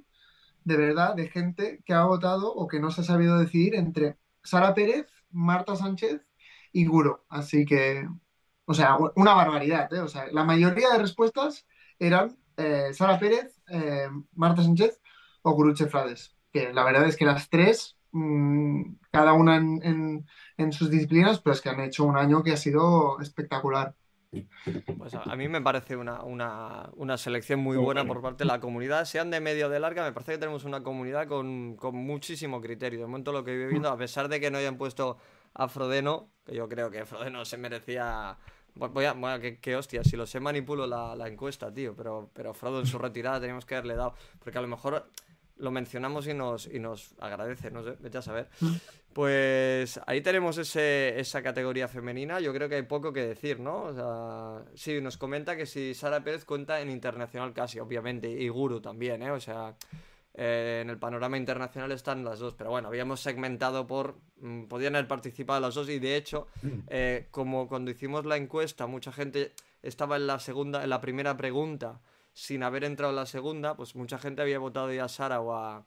de 0.64 0.78
verdad 0.78 1.16
de 1.16 1.30
gente 1.30 1.82
que 1.86 1.94
ha 1.94 2.06
votado 2.06 2.54
o 2.54 2.68
que 2.68 2.80
no 2.80 2.92
se 2.92 3.02
ha 3.02 3.04
sabido 3.04 3.40
decidir 3.40 3.76
entre 3.76 4.18
Sara 4.44 4.74
Pérez, 4.74 5.08
Marta 5.32 5.76
Sánchez 5.76 6.22
y 6.72 6.86
Guro. 6.86 7.26
Así 7.30 7.66
que, 7.66 8.08
o 8.66 8.74
sea, 8.74 8.98
una 9.16 9.34
barbaridad, 9.34 9.94
¿eh? 9.94 10.00
O 10.02 10.08
sea, 10.08 10.28
la 10.32 10.44
mayoría 10.44 10.90
de 10.92 11.00
respuestas 11.00 11.68
eran 12.00 12.38
eh, 12.58 12.92
Sara 12.94 13.20
Pérez, 13.20 13.62
Marta 14.34 14.64
Sánchez 14.64 15.01
o 15.44 15.52
Guruche 15.54 15.88
Frades. 15.88 16.36
Que 16.52 16.74
la 16.74 16.84
verdad 16.84 17.06
es 17.08 17.16
que 17.18 17.26
las 17.26 17.50
tres, 17.50 17.98
mm, 18.12 18.96
cada 19.12 19.34
una 19.34 19.56
en, 19.58 19.80
en- 19.84 20.26
en 20.58 20.72
sus 20.74 20.90
disciplinas, 20.90 21.42
pues 21.42 21.62
que 21.62 21.70
han 21.70 21.80
hecho 21.82 22.04
un 22.06 22.18
año 22.18 22.44
que 22.44 22.52
ha 22.54 22.58
sido 22.58 23.20
espectacular. 23.22 23.96
Pues 24.98 25.14
a, 25.16 25.24
a 25.24 25.36
mí 25.36 25.48
me 25.48 25.62
parece 25.62 25.96
una, 25.98 26.24
una- 26.24 26.90
una 26.96 27.18
selección 27.18 27.60
muy 27.60 27.78
buena 27.78 28.06
por 28.06 28.22
parte 28.22 28.44
de 28.44 28.48
la 28.48 28.60
comunidad. 28.60 29.06
Sean 29.06 29.30
de 29.32 29.40
medio 29.42 29.68
o 29.68 29.70
de 29.70 29.80
larga, 29.80 30.04
me 30.04 30.14
parece 30.14 30.34
que 30.34 30.38
tenemos 30.38 30.64
una 30.64 30.84
comunidad 30.84 31.28
con, 31.28 31.76
con 31.76 31.96
muchísimo 31.96 32.62
criterio. 32.62 33.00
De 33.00 33.06
momento 33.06 33.32
lo 33.32 33.44
que 33.44 33.58
voy 33.58 33.68
viendo, 33.72 33.90
a 33.90 33.98
pesar 33.98 34.30
de 34.30 34.40
que 34.40 34.52
no 34.52 34.58
hayan 34.58 34.78
puesto 34.78 35.18
a 35.54 35.68
Frodeno, 35.68 36.30
que 36.46 36.56
yo 36.56 36.70
creo 36.70 36.90
que 36.92 37.06
Frodeno 37.06 37.44
se 37.46 37.58
merecía... 37.58 38.38
Voy 38.74 38.88
voy 38.90 39.06
a, 39.06 39.14
voy 39.14 39.32
a- 39.32 39.40
que, 39.42 39.60
que 39.60 39.76
hostia, 39.76 40.02
si 40.04 40.16
lo 40.16 40.26
sé 40.26 40.40
manipulo 40.40 40.88
la, 40.88 41.14
la 41.16 41.28
encuesta, 41.28 41.74
tío, 41.74 41.94
pero, 41.96 42.30
pero 42.34 42.54
Frodo 42.54 42.80
en 42.80 42.86
su 42.86 42.98
retirada 42.98 43.40
teníamos 43.42 43.66
que 43.66 43.76
haberle 43.76 43.96
dado, 43.96 44.14
porque 44.40 44.58
a 44.58 44.62
lo 44.62 44.68
mejor 44.70 45.10
lo 45.62 45.72
mencionamos 45.72 46.28
y 46.28 46.34
nos, 46.34 46.68
y 46.68 46.80
nos 46.80 47.14
agradece, 47.20 47.72
no 47.72 47.84
sé, 47.84 47.96
vete 48.00 48.18
a 48.18 48.22
saber. 48.22 48.50
Pues 49.14 50.00
ahí 50.08 50.22
tenemos 50.22 50.58
ese, 50.58 51.20
esa 51.20 51.42
categoría 51.42 51.88
femenina. 51.88 52.40
Yo 52.40 52.54
creo 52.54 52.68
que 52.68 52.76
hay 52.76 52.84
poco 52.84 53.14
que 53.14 53.26
decir, 53.26 53.60
¿no? 53.60 53.84
O 53.84 53.94
sea, 53.94 54.72
sí, 54.76 55.00
nos 55.02 55.18
comenta 55.18 55.56
que 55.56 55.66
si 55.66 55.94
Sara 55.94 56.24
Pérez 56.24 56.46
cuenta 56.46 56.82
en 56.82 56.90
internacional 56.90 57.54
casi, 57.54 57.80
obviamente, 57.80 58.30
y 58.30 58.48
Guru 58.50 58.82
también, 58.82 59.22
¿eh? 59.22 59.32
O 59.32 59.40
sea, 59.40 59.76
eh, 60.34 60.80
en 60.82 60.90
el 60.90 60.98
panorama 60.98 61.38
internacional 61.38 61.92
están 61.92 62.24
las 62.24 62.40
dos, 62.40 62.56
pero 62.56 62.70
bueno, 62.70 62.88
habíamos 62.88 63.20
segmentado 63.20 63.86
por. 63.86 64.16
mm, 64.40 64.64
podían 64.64 64.96
haber 64.96 65.08
participado 65.08 65.60
las 65.60 65.76
dos, 65.76 65.90
y 65.90 66.00
de 66.00 66.16
hecho, 66.16 66.48
eh, 66.88 67.28
como 67.32 67.68
cuando 67.68 67.92
hicimos 67.92 68.26
la 68.26 68.38
encuesta, 68.38 68.88
mucha 68.88 69.12
gente 69.12 69.52
estaba 69.84 70.16
en 70.16 70.28
la 70.28 70.40
segunda, 70.40 70.84
en 70.84 70.90
la 70.90 71.02
primera 71.02 71.36
pregunta, 71.36 72.00
sin 72.34 72.64
haber 72.64 72.84
entrado 72.84 73.12
en 73.12 73.18
la 73.18 73.26
segunda, 73.26 73.76
pues 73.76 73.96
mucha 73.96 74.18
gente 74.18 74.42
había 74.42 74.60
votado 74.60 74.92
ya 74.92 75.06
a 75.06 75.10
Sara 75.10 75.42
o 75.42 75.54
a 75.54 75.86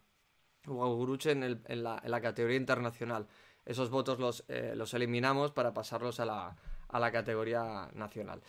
o 0.66 0.83
a 0.83 0.88
Guruche 0.88 1.30
en, 1.33 1.42
el- 1.42 1.61
en 1.68 1.85
la, 1.85 2.00
en 2.02 2.11
la 2.11 2.22
categoría 2.22 2.57
internacional. 2.57 3.26
Esos 3.66 3.90
votos 3.90 4.18
los, 4.18 4.44
eh, 4.48 4.72
los 4.74 4.94
eliminamos 4.94 5.52
para 5.52 5.74
pasarlos 5.74 6.20
a 6.20 6.24
la, 6.24 6.57
a 6.88 6.98
la 6.98 7.12
categoría 7.12 7.90
nacional. 7.92 8.40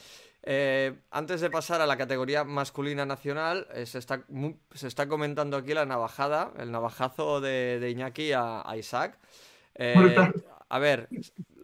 Eh, 0.42 0.98
antes 1.12 1.42
de 1.42 1.50
pasar 1.50 1.82
a 1.82 1.86
la 1.86 1.98
categoría 1.98 2.46
masculina 2.46 3.06
nacional, 3.06 3.68
eh, 3.74 3.86
se, 3.86 3.98
está, 4.00 4.24
mu- 4.30 4.56
se 4.74 4.88
está 4.88 5.10
comentando 5.10 5.58
aquí 5.58 5.74
la 5.74 5.86
navajada, 5.86 6.54
el 6.58 6.72
navajazo 6.72 7.42
de, 7.42 7.80
de 7.82 7.90
Iñaki 7.90 8.32
a, 8.32 8.62
a 8.66 8.78
Isaac. 8.78 9.20
Eh, 9.76 10.16
a 10.70 10.80
ver, 10.80 11.10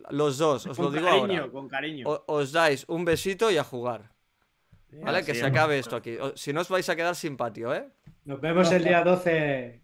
los 0.09 0.37
dos, 0.37 0.65
os 0.67 0.77
lo 0.77 0.85
Con 0.85 0.93
digo 0.95 1.05
cariño, 1.05 1.39
ahora. 1.43 1.51
con 1.53 1.69
cariño. 1.69 2.09
O- 2.09 2.23
os 2.27 2.51
dais 2.51 2.83
un 2.89 3.05
besito 3.05 3.49
y 3.51 3.57
a 3.57 3.63
jugar. 3.63 4.10
¿Vale? 4.93 5.19
Así 5.19 5.31
Que 5.31 5.37
se 5.37 5.45
acabe 5.45 5.79
esto 5.79 5.95
aquí. 5.95 6.17
O- 6.17 6.35
si 6.35 6.51
no 6.53 6.61
os 6.61 6.69
vais 6.69 6.87
a 6.89 6.95
quedar 6.95 7.15
sin 7.15 7.37
patio, 7.37 7.73
¿eh? 7.73 7.87
Nos 8.25 8.39
vemos 8.41 8.71
el 8.71 8.83
día 8.83 9.03
12, 9.03 9.81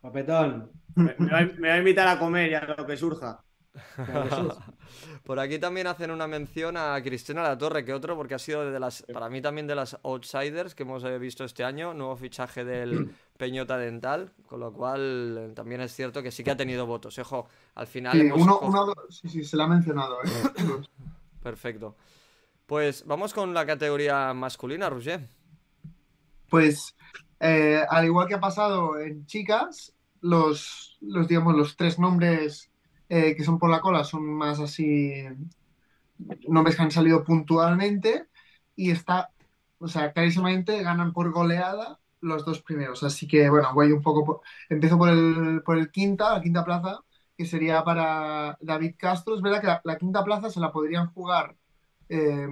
papetón. 0.00 0.70
Me, 0.94 1.14
me 1.18 1.30
va, 1.30 1.40
me 1.58 1.68
va 1.68 1.74
a 1.74 1.78
invitar 1.78 2.08
a 2.08 2.18
comer 2.18 2.50
ya 2.50 2.60
lo 2.76 2.86
que 2.86 2.96
surja. 2.96 3.40
Por 5.24 5.38
aquí 5.38 5.58
también 5.58 5.86
hacen 5.86 6.10
una 6.10 6.26
mención 6.26 6.76
a 6.76 6.98
Cristina 7.02 7.42
La 7.42 7.58
Torre, 7.58 7.84
que 7.84 7.92
otro, 7.92 8.16
porque 8.16 8.34
ha 8.34 8.38
sido 8.38 8.70
de 8.70 8.80
las, 8.80 9.02
para 9.12 9.28
mí 9.28 9.42
también 9.42 9.66
de 9.66 9.74
las 9.74 9.98
outsiders 10.04 10.74
que 10.74 10.84
hemos 10.84 11.02
visto 11.20 11.44
este 11.44 11.64
año, 11.64 11.92
nuevo 11.92 12.16
fichaje 12.16 12.64
del 12.64 13.10
Peñota 13.36 13.76
Dental, 13.76 14.32
con 14.46 14.60
lo 14.60 14.72
cual 14.72 15.36
eh, 15.50 15.52
también 15.54 15.80
es 15.82 15.92
cierto 15.94 16.22
que 16.22 16.30
sí 16.30 16.42
que 16.44 16.52
ha 16.52 16.56
tenido 16.56 16.86
votos. 16.86 17.18
Ojo, 17.18 17.48
al 17.74 17.86
final 17.86 18.12
Sí, 18.12 18.20
hemos 18.20 18.40
uno, 18.40 18.58
uno, 18.60 18.86
dos, 18.86 18.96
sí, 19.10 19.28
sí, 19.28 19.44
se 19.44 19.56
la 19.56 19.64
ha 19.64 19.68
mencionado, 19.68 20.16
¿eh? 20.24 20.28
Perfecto. 21.42 21.96
Pues 22.66 23.04
vamos 23.06 23.32
con 23.34 23.54
la 23.54 23.66
categoría 23.66 24.32
masculina, 24.34 24.88
Roger. 24.90 25.28
Pues 26.48 26.96
eh, 27.40 27.82
al 27.88 28.04
igual 28.06 28.28
que 28.28 28.34
ha 28.34 28.40
pasado 28.40 28.98
en 29.00 29.26
chicas, 29.26 29.94
los, 30.20 30.96
los 31.00 31.28
digamos, 31.28 31.56
los 31.56 31.76
tres 31.76 31.98
nombres 31.98 32.70
eh, 33.08 33.34
que 33.36 33.44
son 33.44 33.58
por 33.58 33.70
la 33.70 33.80
cola 33.80 34.04
son 34.04 34.24
más 34.24 34.60
así, 34.60 35.12
nombres 36.48 36.76
que 36.76 36.82
han 36.82 36.90
salido 36.90 37.24
puntualmente 37.24 38.26
y 38.74 38.90
está, 38.90 39.32
o 39.78 39.88
sea, 39.88 40.12
clarísimamente 40.12 40.82
ganan 40.82 41.12
por 41.12 41.30
goleada 41.32 42.00
los 42.20 42.44
dos 42.44 42.62
primeros. 42.62 43.02
Así 43.02 43.26
que 43.28 43.48
bueno, 43.50 43.72
voy 43.74 43.92
un 43.92 44.02
poco, 44.02 44.24
por- 44.24 44.40
empiezo 44.68 44.98
por 44.98 45.08
el, 45.10 45.62
por 45.64 45.78
el 45.78 45.90
quinta, 45.90 46.32
la 46.34 46.42
quinta 46.42 46.64
plaza, 46.64 47.00
que 47.36 47.46
sería 47.46 47.84
para 47.84 48.56
David 48.60 48.94
Castro. 48.98 49.34
Es 49.34 49.42
verdad 49.42 49.60
que 49.60 49.66
la, 49.68 49.80
la 49.84 49.98
quinta 49.98 50.24
plaza 50.24 50.50
se 50.50 50.60
la 50.60 50.72
podrían 50.72 51.08
jugar 51.12 51.56
eh, 52.08 52.48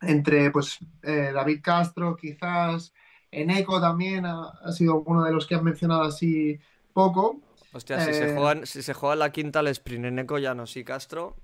entre 0.00 0.50
pues 0.50 0.78
eh, 1.02 1.30
David 1.34 1.60
Castro, 1.62 2.16
quizás 2.16 2.92
Eneco 3.30 3.80
también 3.80 4.26
ha, 4.26 4.48
ha 4.62 4.72
sido 4.72 5.02
uno 5.02 5.24
de 5.24 5.32
los 5.32 5.46
que 5.46 5.54
han 5.56 5.64
mencionado 5.64 6.02
así 6.02 6.58
poco. 6.92 7.42
Hostia, 7.72 7.98
si 8.00 8.12
se 8.12 8.26
Eh, 8.26 8.28
juegan, 8.28 8.66
si 8.66 8.82
se 8.82 8.92
juega 8.94 9.16
la 9.16 9.32
quinta 9.32 9.60
al 9.60 9.68
sprint 9.68 10.04
en 10.06 10.18
Eco 10.18 10.38
ya 10.38 10.54
no, 10.54 10.66
sí, 10.66 10.84
Castro. 10.84 11.36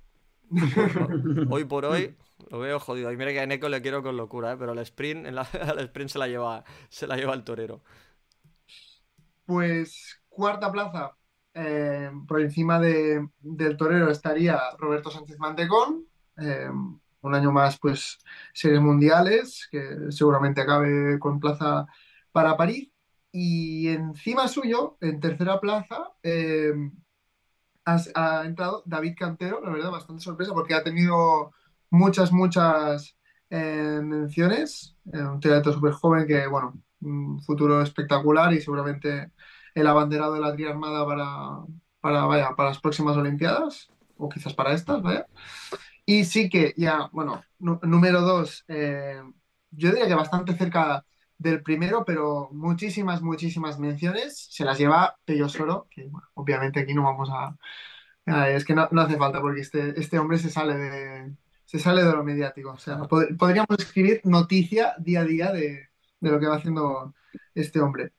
Hoy 1.47 1.65
por 1.65 1.85
hoy 1.85 2.15
lo 2.51 2.59
veo 2.59 2.81
jodido. 2.81 3.13
Y 3.13 3.17
mira 3.17 3.33
que 3.33 3.41
a 3.41 3.45
Eneco 3.45 3.69
le 3.69 3.83
quiero 3.83 4.03
con 4.03 4.17
locura, 4.17 4.53
¿eh? 4.53 4.57
pero 4.59 4.73
al 4.73 4.79
sprint, 4.79 5.27
en 5.27 5.35
la- 5.35 5.43
al 5.69 5.79
sprint 5.81 6.11
se 6.11 6.19
la 6.19 6.29
lleva, 6.29 6.65
se 6.89 7.07
la 7.07 7.17
lleva 7.17 7.35
el 7.35 7.45
torero. 7.45 7.83
Pues 9.47 10.21
cuarta 10.29 10.73
plaza, 10.73 11.17
eh, 11.55 12.11
por 12.27 12.41
encima 12.41 12.81
de- 12.81 13.29
del 13.41 13.77
torero 13.77 14.11
estaría 14.11 14.59
Roberto 14.79 15.11
Sánchez 15.11 15.39
Mantecón. 15.39 16.07
eh, 16.39 16.69
un 17.25 17.35
año 17.35 17.51
más, 17.53 17.79
pues, 17.79 18.19
series 18.53 18.81
mundiales, 18.81 19.69
que 19.71 20.11
seguramente 20.11 20.61
acabe 20.61 21.19
con 21.19 21.41
plaza 21.41 21.87
para 22.33 22.57
París. 22.57 22.91
Y 23.33 23.89
encima 23.89 24.47
suyo, 24.49 24.97
en 25.01 25.21
tercera 25.21 25.61
plaza, 25.61 26.13
eh, 26.23 26.73
ha, 27.85 28.45
entrado 28.45 28.83
David 28.87 29.15
Cantero, 29.19 29.61
la 29.63 29.71
verdad, 29.71 29.91
bastante 29.91 30.23
sorpresa, 30.23 30.53
porque 30.53 30.75
ha 30.75 30.85
tenido 30.85 31.53
muchas, 31.91 32.33
muchas 32.33 33.17
eh, 33.51 34.01
menciones. 34.03 34.97
Eh, 35.13 35.23
un 35.23 35.41
triatleta 35.41 35.73
súper 35.73 35.93
joven 35.93 36.27
que, 36.27 36.47
bueno, 36.47 36.75
un 37.01 37.43
futuro 37.43 37.83
espectacular 37.83 38.53
y 38.53 38.61
seguramente 38.61 39.33
el 39.75 39.87
abanderado 39.87 40.35
de 40.35 40.41
la 40.41 40.55
triarmada 40.55 41.05
para, 41.07 41.65
para, 42.01 42.25
vaya, 42.27 42.55
para 42.57 42.71
las 42.71 42.81
próximas 42.81 43.17
Olimpiadas, 43.17 43.91
o 44.17 44.29
quizás 44.29 44.55
para 44.55 44.73
estas, 44.73 45.03
vaya. 45.03 45.27
Y 46.07 46.25
sí 46.25 46.49
que 46.51 46.75
ya, 46.77 47.09
bueno, 47.13 47.43
número 47.59 48.21
dos, 48.21 48.65
eh, 48.69 49.23
yo 49.71 49.91
diría 49.91 50.07
que 50.07 50.15
bastante 50.15 50.55
cerca 50.55 51.05
del 51.39 51.63
primero, 51.63 52.05
pero 52.05 52.49
muchísimas, 52.53 53.23
muchísimas 53.23 53.79
menciones. 53.79 54.49
Se 54.51 54.65
las 54.65 54.79
lleva 54.79 55.17
Pello 55.25 55.49
Soro, 55.49 55.89
que 55.91 56.05
bueno, 56.09 56.29
obviamente 56.35 56.81
aquí 56.81 56.95
no 56.95 57.05
vamos 57.05 57.31
a... 57.33 57.57
es 58.49 58.65
que 58.65 58.75
no, 58.75 58.89
no 58.91 59.03
hace 59.03 59.17
falta 59.17 59.41
porque 59.41 59.61
este, 59.63 59.99
este 60.01 60.19
hombre 60.19 60.39
se 60.39 60.51
sale 60.51 60.77
de, 60.77 61.37
se 61.65 61.79
sale 61.79 62.05
de 62.05 62.13
lo 62.13 62.25
mediático. 62.25 62.73
O 62.73 62.79
sea, 62.79 62.99
pod- 63.01 63.37
podríamos 63.39 63.79
escribir 63.79 64.21
noticia 64.25 64.95
día 64.99 65.21
a 65.21 65.25
día 65.25 65.53
de, 65.53 65.89
de 66.21 66.31
lo 66.31 66.39
que 66.41 66.47
va 66.47 66.57
haciendo 66.57 67.15
este 67.55 67.81
hombre. 67.81 68.13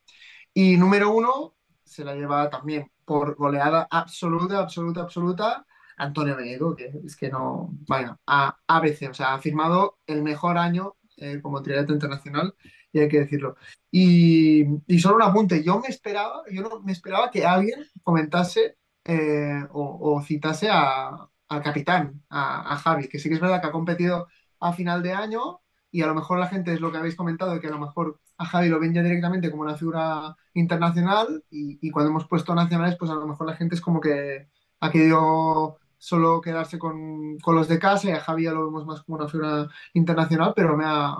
Y 0.53 0.77
número 0.77 1.11
uno 1.13 1.55
se 1.83 2.03
la 2.03 2.15
lleva 2.15 2.49
también 2.49 2.91
por 3.05 3.35
goleada 3.35 3.87
absoluta, 3.91 4.59
absoluta, 4.59 5.01
absoluta 5.01 5.65
Antonio 5.97 6.35
Benedo, 6.35 6.75
que 6.75 6.91
es 7.05 7.15
que 7.15 7.29
no, 7.29 7.69
bueno, 7.87 8.19
a 8.27 8.57
ABC, 8.67 9.09
o 9.09 9.13
sea, 9.13 9.33
ha 9.33 9.39
firmado 9.39 9.99
el 10.07 10.23
mejor 10.23 10.57
año 10.57 10.95
eh, 11.17 11.39
como 11.41 11.61
triatleta 11.61 11.93
internacional, 11.93 12.55
y 12.91 12.99
hay 12.99 13.09
que 13.09 13.19
decirlo. 13.19 13.57
Y, 13.91 14.65
solo 14.99 15.15
un 15.17 15.23
apunte, 15.23 15.63
yo 15.63 15.79
me 15.79 15.87
esperaba, 15.87 16.43
yo 16.51 16.61
no 16.61 16.81
me 16.81 16.91
esperaba 16.91 17.29
que 17.31 17.45
alguien 17.45 17.85
comentase 18.03 18.77
eh, 19.03 19.63
o, 19.71 20.21
citase 20.21 20.69
a, 20.69 21.29
al 21.49 21.61
capitán, 21.61 22.23
a, 22.29 22.73
a 22.73 22.77
Javi, 22.77 23.07
que 23.07 23.19
sí 23.19 23.29
que 23.29 23.35
es 23.35 23.41
verdad 23.41 23.61
que 23.61 23.67
ha 23.67 23.71
competido 23.71 24.27
a 24.59 24.73
final 24.73 25.03
de 25.03 25.13
año 25.13 25.61
y 25.91 26.01
a 26.01 26.07
lo 26.07 26.15
mejor 26.15 26.39
la 26.39 26.47
gente 26.47 26.73
es 26.73 26.81
lo 26.81 26.91
que 26.91 26.97
habéis 26.97 27.15
comentado, 27.15 27.59
que 27.59 27.67
a 27.67 27.71
lo 27.71 27.79
mejor 27.79 28.19
a 28.37 28.45
Javi 28.45 28.69
lo 28.69 28.79
ven 28.79 28.93
ya 28.93 29.03
directamente 29.03 29.49
como 29.51 29.63
una 29.63 29.77
figura 29.77 30.35
internacional 30.53 31.43
y, 31.49 31.79
y 31.81 31.91
cuando 31.91 32.11
hemos 32.11 32.27
puesto 32.27 32.53
nacionales, 32.55 32.97
pues 32.97 33.11
a 33.11 33.15
lo 33.15 33.27
mejor 33.27 33.47
la 33.47 33.55
gente 33.55 33.75
es 33.75 33.81
como 33.81 34.01
que 34.01 34.49
ha 34.81 34.91
querido 34.91 35.79
solo 36.05 36.41
quedarse 36.41 36.77
con, 36.79 37.37
con 37.39 37.55
los 37.55 37.67
de 37.67 37.79
casa 37.79 38.09
y 38.09 38.11
a 38.11 38.19
Javi 38.19 38.43
ya 38.43 38.51
lo 38.53 38.65
vemos 38.65 38.85
más 38.85 39.01
como 39.03 39.17
una 39.17 39.27
figura 39.27 39.67
internacional, 39.93 40.53
pero 40.55 40.77
me 40.77 40.83
ha, 40.87 41.15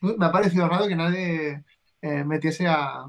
me 0.00 0.26
ha 0.26 0.32
parecido 0.32 0.68
raro 0.68 0.86
que 0.88 0.96
nadie 0.96 1.64
eh, 2.02 2.24
metiese 2.24 2.66
a, 2.68 3.06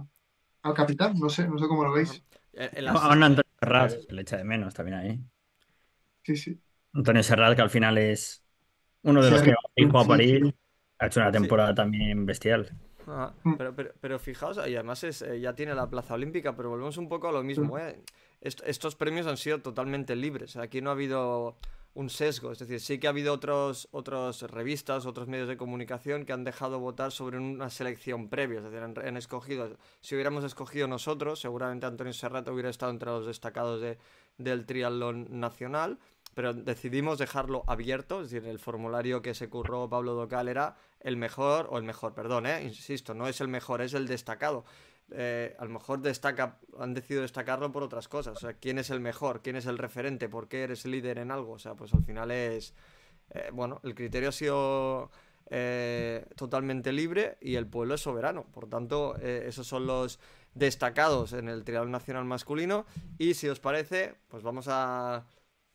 al 0.63 0.73
capitán, 0.75 1.19
no 1.19 1.29
sé, 1.29 1.47
no 1.47 1.57
sé 1.59 1.67
cómo 1.67 1.83
lo 1.85 1.93
veis. 1.93 2.23
En- 2.53 2.77
en 2.77 2.85
A 2.93 2.93
las- 2.93 3.05
un 3.15 3.23
Antonio 3.23 3.51
Serrat, 3.59 3.91
se 3.91 4.13
le 4.13 4.21
echa 4.21 4.37
de 4.37 4.43
menos 4.43 4.73
también 4.75 4.97
ahí. 4.99 5.19
Sí, 6.23 6.35
sí. 6.37 6.61
Antonio 6.93 7.23
Serrat, 7.23 7.55
que 7.55 7.61
al 7.61 7.69
final 7.69 7.97
es 7.97 8.43
uno 9.03 9.23
de 9.23 9.31
los 9.31 9.41
Sí, 9.41 9.43
que 9.43 9.53
dijo 9.75 9.99
a 9.99 10.07
sí, 10.07 10.07
París, 10.07 10.41
sí. 10.41 10.55
ha 10.99 11.07
hecho 11.07 11.21
una 11.21 11.31
Sí. 11.31 11.33
temporada 11.33 11.75
también 11.75 12.25
bestial. 12.25 12.71
Ah, 13.07 13.35
Mm. 13.45 13.55
pero, 13.57 13.75
pero, 13.75 13.93
pero 13.99 14.19
fijaos, 14.19 14.57
y 14.57 14.75
además 14.75 15.03
es, 15.03 15.21
eh, 15.23 15.39
ya 15.41 15.55
tiene 15.55 15.73
la 15.75 15.89
plaza 15.89 16.13
olímpica, 16.13 16.55
pero 16.55 16.69
volvemos 16.69 16.97
un 16.97 17.09
poco 17.09 17.27
a 17.29 17.31
lo 17.31 17.43
mismo. 17.43 17.77
¿eh? 17.79 18.03
Est- 18.41 18.61
estos 18.65 18.95
premios 18.95 19.27
han 19.27 19.37
sido 19.37 19.61
totalmente 19.61 20.15
libres. 20.15 20.57
Aquí 20.57 20.81
no 20.81 20.89
ha 20.89 20.93
habido 20.93 21.55
un 21.93 22.09
sesgo. 22.09 22.51
Es 22.51 22.59
decir, 22.59 22.79
sí 22.79 22.99
que 22.99 23.07
ha 23.07 23.09
habido 23.11 23.33
otros, 23.33 23.87
otros 23.91 24.41
revistas, 24.43 25.05
otros 25.05 25.27
medios 25.27 25.47
de 25.47 25.57
comunicación 25.57 26.25
que 26.25 26.33
han 26.33 26.43
dejado 26.43 26.79
votar 26.79 27.11
sobre 27.11 27.37
una 27.37 27.69
selección 27.69 28.29
previa. 28.29 28.59
Es 28.59 28.63
decir, 28.63 28.79
han, 28.79 29.17
escogido. 29.17 29.77
Si 30.01 30.15
hubiéramos 30.15 30.43
escogido 30.43 30.87
nosotros, 30.87 31.39
seguramente 31.39 31.85
Antonio 31.85 32.13
Serrat 32.13 32.47
hubiera 32.47 32.69
estado 32.69 32.91
entre 32.91 33.09
los 33.09 33.25
destacados 33.25 33.81
de, 33.81 33.97
del 34.37 34.65
triatlón 34.65 35.27
nacional. 35.39 35.99
Pero 36.33 36.53
decidimos 36.53 37.19
dejarlo 37.19 37.65
abierto, 37.67 38.21
es 38.21 38.31
decir, 38.31 38.47
el 38.47 38.57
formulario 38.57 39.21
que 39.21 39.33
se 39.33 39.49
curró 39.49 39.89
Pablo 39.89 40.13
Docal 40.13 40.47
era 40.47 40.77
el 41.01 41.17
mejor, 41.17 41.67
o 41.69 41.77
el 41.77 41.83
mejor, 41.83 42.13
perdón, 42.13 42.45
¿eh? 42.45 42.63
insisto, 42.63 43.13
no 43.13 43.27
es 43.27 43.41
el 43.41 43.49
mejor, 43.49 43.81
es 43.81 43.93
el 43.93 44.07
destacado. 44.07 44.63
Eh, 45.13 45.55
a 45.59 45.65
lo 45.65 45.71
mejor 45.71 46.01
destaca, 46.01 46.57
han 46.79 46.93
decidido 46.93 47.21
destacarlo 47.21 47.71
por 47.71 47.83
otras 47.83 48.07
cosas. 48.07 48.37
O 48.37 48.39
sea, 48.39 48.53
¿quién 48.53 48.77
es 48.79 48.89
el 48.89 48.99
mejor? 48.99 49.41
¿Quién 49.41 49.55
es 49.55 49.65
el 49.65 49.77
referente? 49.77 50.29
¿Por 50.29 50.47
qué 50.47 50.63
eres 50.63 50.85
líder 50.85 51.19
en 51.19 51.31
algo? 51.31 51.53
O 51.53 51.59
sea, 51.59 51.75
pues 51.75 51.93
al 51.93 52.03
final 52.03 52.31
es. 52.31 52.73
eh, 53.31 53.49
bueno, 53.53 53.79
el 53.83 53.95
criterio 53.95 54.29
ha 54.29 54.31
sido 54.31 55.11
eh, 55.49 56.25
totalmente 56.35 56.91
libre 56.91 57.37
y 57.41 57.55
el 57.55 57.67
pueblo 57.67 57.95
es 57.95 58.01
soberano. 58.01 58.45
Por 58.53 58.67
tanto, 58.67 59.17
esos 59.17 59.67
son 59.67 59.85
los 59.85 60.19
destacados 60.53 61.33
en 61.33 61.47
el 61.49 61.63
triatlón 61.63 61.91
nacional 61.91 62.25
masculino. 62.25 62.85
Y 63.17 63.33
si 63.33 63.47
os 63.49 63.59
parece, 63.59 64.15
pues 64.29 64.43
vamos 64.43 64.67
a 64.69 65.25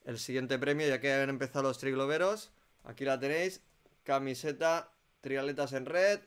el 0.05 0.19
siguiente 0.19 0.59
premio, 0.59 0.87
ya 0.87 1.01
que 1.01 1.13
han 1.13 1.29
empezado 1.29 1.65
los 1.65 1.79
trigloberos. 1.79 2.53
Aquí 2.85 3.05
la 3.05 3.19
tenéis, 3.19 3.63
camiseta 4.05 4.93
triatletas 5.21 5.73
en 5.73 5.87
red 5.87 6.21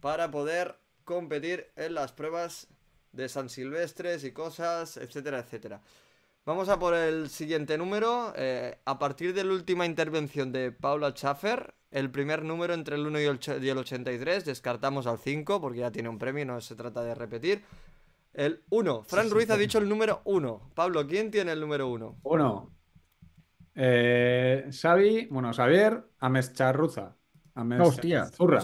para 0.00 0.30
poder 0.30 0.78
competir 1.08 1.66
en 1.76 1.94
las 1.94 2.12
pruebas 2.12 2.68
de 3.12 3.28
San 3.28 3.48
Silvestres 3.48 4.22
y 4.24 4.32
cosas, 4.32 4.96
etcétera, 4.98 5.38
etcétera. 5.40 5.80
Vamos 6.44 6.68
a 6.68 6.78
por 6.78 6.94
el 6.94 7.28
siguiente 7.30 7.76
número. 7.78 8.32
eh, 8.36 8.78
a 8.84 8.98
partir 8.98 9.32
de 9.34 9.44
la 9.44 9.52
última 9.54 9.86
intervención 9.86 10.52
de 10.52 10.70
Paula 10.72 11.10
Schaffer, 11.12 11.74
el 11.90 12.10
primer 12.10 12.44
número 12.44 12.74
entre 12.74 12.96
el 12.96 13.06
1 13.06 13.20
y 13.20 13.24
el, 13.24 13.38
och- 13.40 13.62
y 13.62 13.68
el 13.70 13.78
83, 13.78 14.44
descartamos 14.44 15.06
al 15.06 15.18
5 15.18 15.60
porque 15.60 15.80
ya 15.80 15.90
tiene 15.90 16.08
un 16.10 16.18
premio 16.18 16.42
y 16.42 16.46
no 16.46 16.60
se 16.60 16.74
trata 16.76 17.02
de 17.02 17.14
repetir. 17.14 17.62
El 18.34 18.62
1. 18.70 19.02
Fran 19.04 19.30
Ruiz 19.30 19.48
ha 19.50 19.56
dicho 19.56 19.78
el 19.78 19.88
número 19.88 20.20
1. 20.24 20.70
Pablo, 20.74 21.06
¿quién 21.06 21.30
tiene 21.30 21.52
el 21.52 21.60
número 21.60 21.88
1? 21.88 22.18
Uno. 22.22 22.70
Eh, 23.74 24.68
Xavi, 24.70 25.28
bueno, 25.30 25.52
Xavier 25.52 26.02
Amescharruza. 26.18 27.16
Hostia. 27.88 28.26
Zurra. 28.26 28.58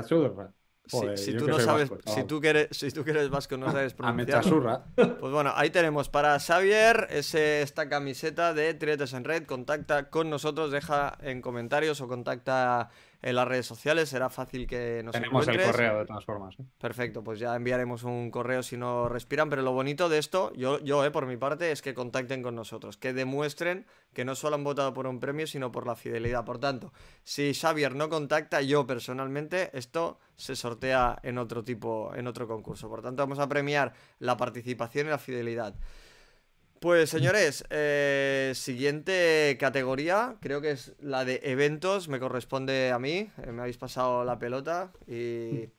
Hostia. 0.00 0.55
Si, 0.86 1.34
tú 1.34 1.48
no 1.48 1.58
sabes, 1.58 1.90
vasco, 1.90 2.12
si 2.12 2.24
tú 2.24 2.40
que 2.40 2.48
eres, 2.48 2.68
si 2.70 2.90
tú 2.90 3.04
que 3.04 3.10
eres 3.10 3.28
vasco 3.28 3.56
no 3.56 3.70
sabes 3.72 3.94
pronunciar. 3.94 4.44
Pues 4.96 5.32
bueno, 5.32 5.52
ahí 5.56 5.70
tenemos 5.70 6.08
para 6.08 6.38
Xavier 6.38 7.08
ese, 7.10 7.62
esta 7.62 7.88
camiseta 7.88 8.54
de 8.54 8.72
Triates 8.74 9.12
en 9.12 9.24
Red. 9.24 9.44
Contacta 9.44 10.10
con 10.10 10.30
nosotros, 10.30 10.70
deja 10.70 11.18
en 11.22 11.42
comentarios 11.42 12.00
o 12.00 12.08
contacta 12.08 12.90
en 13.22 13.36
las 13.36 13.48
redes 13.48 13.66
sociales. 13.66 14.08
Será 14.08 14.30
fácil 14.30 14.66
que 14.66 15.02
nos 15.04 15.12
Tenemos 15.12 15.46
el 15.48 15.62
correo 15.62 15.98
de 15.98 16.06
todas 16.06 16.24
formas. 16.24 16.54
¿eh? 16.58 16.64
Perfecto, 16.78 17.22
pues 17.22 17.38
ya 17.38 17.54
enviaremos 17.54 18.02
un 18.02 18.30
correo 18.30 18.62
si 18.62 18.76
no 18.76 19.08
respiran. 19.08 19.50
Pero 19.50 19.62
lo 19.62 19.72
bonito 19.72 20.08
de 20.08 20.18
esto, 20.18 20.52
yo, 20.54 20.78
yo 20.80 21.04
eh, 21.04 21.10
por 21.10 21.26
mi 21.26 21.36
parte, 21.36 21.72
es 21.72 21.82
que 21.82 21.94
contacten 21.94 22.42
con 22.42 22.54
nosotros, 22.54 22.96
que 22.96 23.12
demuestren 23.12 23.86
que 24.12 24.24
no 24.24 24.34
solo 24.34 24.56
han 24.56 24.64
votado 24.64 24.94
por 24.94 25.06
un 25.06 25.20
premio, 25.20 25.46
sino 25.46 25.70
por 25.70 25.86
la 25.86 25.94
fidelidad. 25.94 26.44
Por 26.44 26.58
tanto, 26.58 26.92
si 27.22 27.52
Xavier 27.52 27.94
no 27.94 28.08
contacta, 28.08 28.62
yo 28.62 28.86
personalmente, 28.86 29.70
esto 29.76 30.18
se 30.36 30.56
sortea 30.56 31.18
en 31.22 31.38
otro 31.38 31.64
tipo, 31.64 32.12
en 32.14 32.26
otro 32.26 32.46
concurso. 32.48 32.88
Por 32.88 33.02
tanto, 33.02 33.22
vamos 33.22 33.38
a 33.38 33.48
premiar 33.48 33.92
la 34.18 34.36
participación 34.36 35.06
y 35.06 35.10
la 35.10 35.18
fidelidad. 35.18 35.74
Pues 36.80 37.08
señores, 37.08 37.64
eh, 37.70 38.52
siguiente 38.54 39.56
categoría, 39.58 40.36
creo 40.40 40.60
que 40.60 40.72
es 40.72 40.92
la 41.00 41.24
de 41.24 41.40
eventos, 41.42 42.08
me 42.08 42.20
corresponde 42.20 42.92
a 42.92 42.98
mí, 42.98 43.30
eh, 43.42 43.50
me 43.50 43.62
habéis 43.62 43.78
pasado 43.78 44.24
la 44.24 44.38
pelota 44.38 44.92
y 45.06 45.70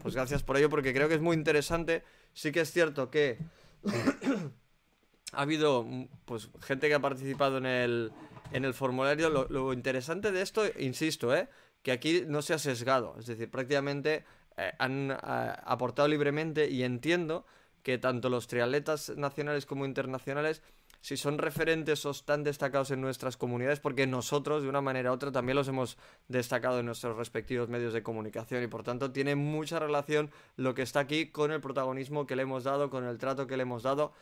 pues 0.00 0.14
gracias 0.14 0.42
por 0.42 0.56
ello 0.56 0.70
porque 0.70 0.94
creo 0.94 1.08
que 1.08 1.16
es 1.16 1.20
muy 1.20 1.36
interesante. 1.36 2.02
Sí 2.32 2.50
que 2.50 2.60
es 2.60 2.72
cierto 2.72 3.10
que 3.10 3.38
ha 5.32 5.42
habido 5.42 5.84
mm, 5.84 6.08
pues 6.24 6.48
gente 6.62 6.88
que 6.88 6.94
ha 6.94 7.00
participado 7.00 7.58
en 7.58 7.66
el, 7.66 8.12
en 8.52 8.64
el 8.64 8.72
formulario. 8.72 9.28
Lo, 9.28 9.72
interesante 9.74 10.32
de 10.32 10.40
esto, 10.40 10.62
insisto, 10.78 11.36
eh, 11.36 11.48
que 11.82 11.92
aquí 11.92 12.24
no 12.26 12.40
se 12.40 12.54
ha 12.54 12.58
sesgado, 12.58 13.16
es 13.18 13.26
decir, 13.26 13.50
prácticamente 13.50 14.24
eh, 14.56 14.72
han 14.78 15.10
ah, 15.10 15.62
aportado 15.66 16.08
libremente 16.08 16.70
y 16.70 16.84
entiendo 16.84 17.44
que 17.82 17.98
tanto 17.98 18.28
los 18.28 18.46
triatletas 18.46 19.10
nacionales 19.16 19.66
como 19.66 19.84
internacionales, 19.84 20.62
si 21.00 21.16
son 21.16 21.38
referentes 21.38 22.04
o 22.06 22.10
están 22.10 22.42
destacados 22.42 22.90
en 22.90 23.00
nuestras 23.00 23.36
comunidades, 23.36 23.80
porque 23.80 24.06
nosotros 24.06 24.62
de 24.62 24.68
una 24.68 24.80
manera 24.80 25.10
u 25.10 25.14
otra 25.14 25.30
también 25.30 25.56
los 25.56 25.68
hemos 25.68 25.96
destacado 26.26 26.80
en 26.80 26.86
nuestros 26.86 27.16
respectivos 27.16 27.68
medios 27.68 27.92
de 27.92 28.02
comunicación 28.02 28.62
y 28.62 28.66
por 28.66 28.82
tanto 28.82 29.12
tiene 29.12 29.36
mucha 29.36 29.78
relación 29.78 30.30
lo 30.56 30.74
que 30.74 30.82
está 30.82 31.00
aquí 31.00 31.30
con 31.30 31.52
el 31.52 31.60
protagonismo 31.60 32.26
que 32.26 32.36
le 32.36 32.42
hemos 32.42 32.64
dado, 32.64 32.90
con 32.90 33.04
el 33.04 33.18
trato 33.18 33.46
que 33.46 33.56
le 33.56 33.62
hemos 33.62 33.84
dado 33.84 34.12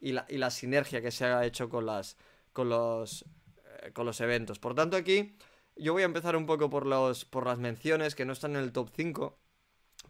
y 0.00 0.12
la, 0.12 0.26
y 0.28 0.38
la 0.38 0.50
sinergia 0.50 1.00
que 1.00 1.10
se 1.10 1.26
ha 1.26 1.44
hecho 1.44 1.68
con, 1.68 1.86
las, 1.86 2.16
con, 2.52 2.68
los, 2.68 3.24
eh, 3.82 3.92
con 3.92 4.04
los 4.04 4.20
eventos. 4.20 4.58
Por 4.58 4.74
tanto 4.74 4.96
aquí 4.96 5.36
yo 5.76 5.92
voy 5.92 6.02
a 6.02 6.06
empezar 6.06 6.36
un 6.36 6.46
poco 6.46 6.68
por, 6.70 6.86
los, 6.86 7.24
por 7.24 7.46
las 7.46 7.58
menciones 7.58 8.14
que 8.14 8.24
no 8.24 8.32
están 8.32 8.56
en 8.56 8.62
el 8.62 8.72
top 8.72 8.90
5 8.94 9.38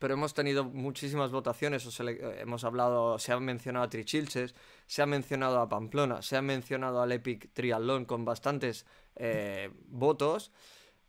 pero 0.00 0.14
hemos 0.14 0.34
tenido 0.34 0.64
muchísimas 0.64 1.30
votaciones, 1.30 1.86
o 1.86 1.90
sele- 1.90 2.18
eh, 2.20 2.40
hemos 2.40 2.64
hablado, 2.64 3.18
se 3.20 3.30
ha 3.30 3.38
mencionado 3.38 3.84
a 3.84 3.88
Trichilches, 3.88 4.56
se 4.86 5.02
ha 5.02 5.06
mencionado 5.06 5.60
a 5.60 5.68
Pamplona, 5.68 6.22
se 6.22 6.36
ha 6.36 6.42
mencionado 6.42 7.00
al 7.00 7.12
Epic 7.12 7.52
Triathlon 7.52 8.06
con 8.06 8.24
bastantes 8.24 8.86
eh, 9.14 9.70
votos, 9.86 10.50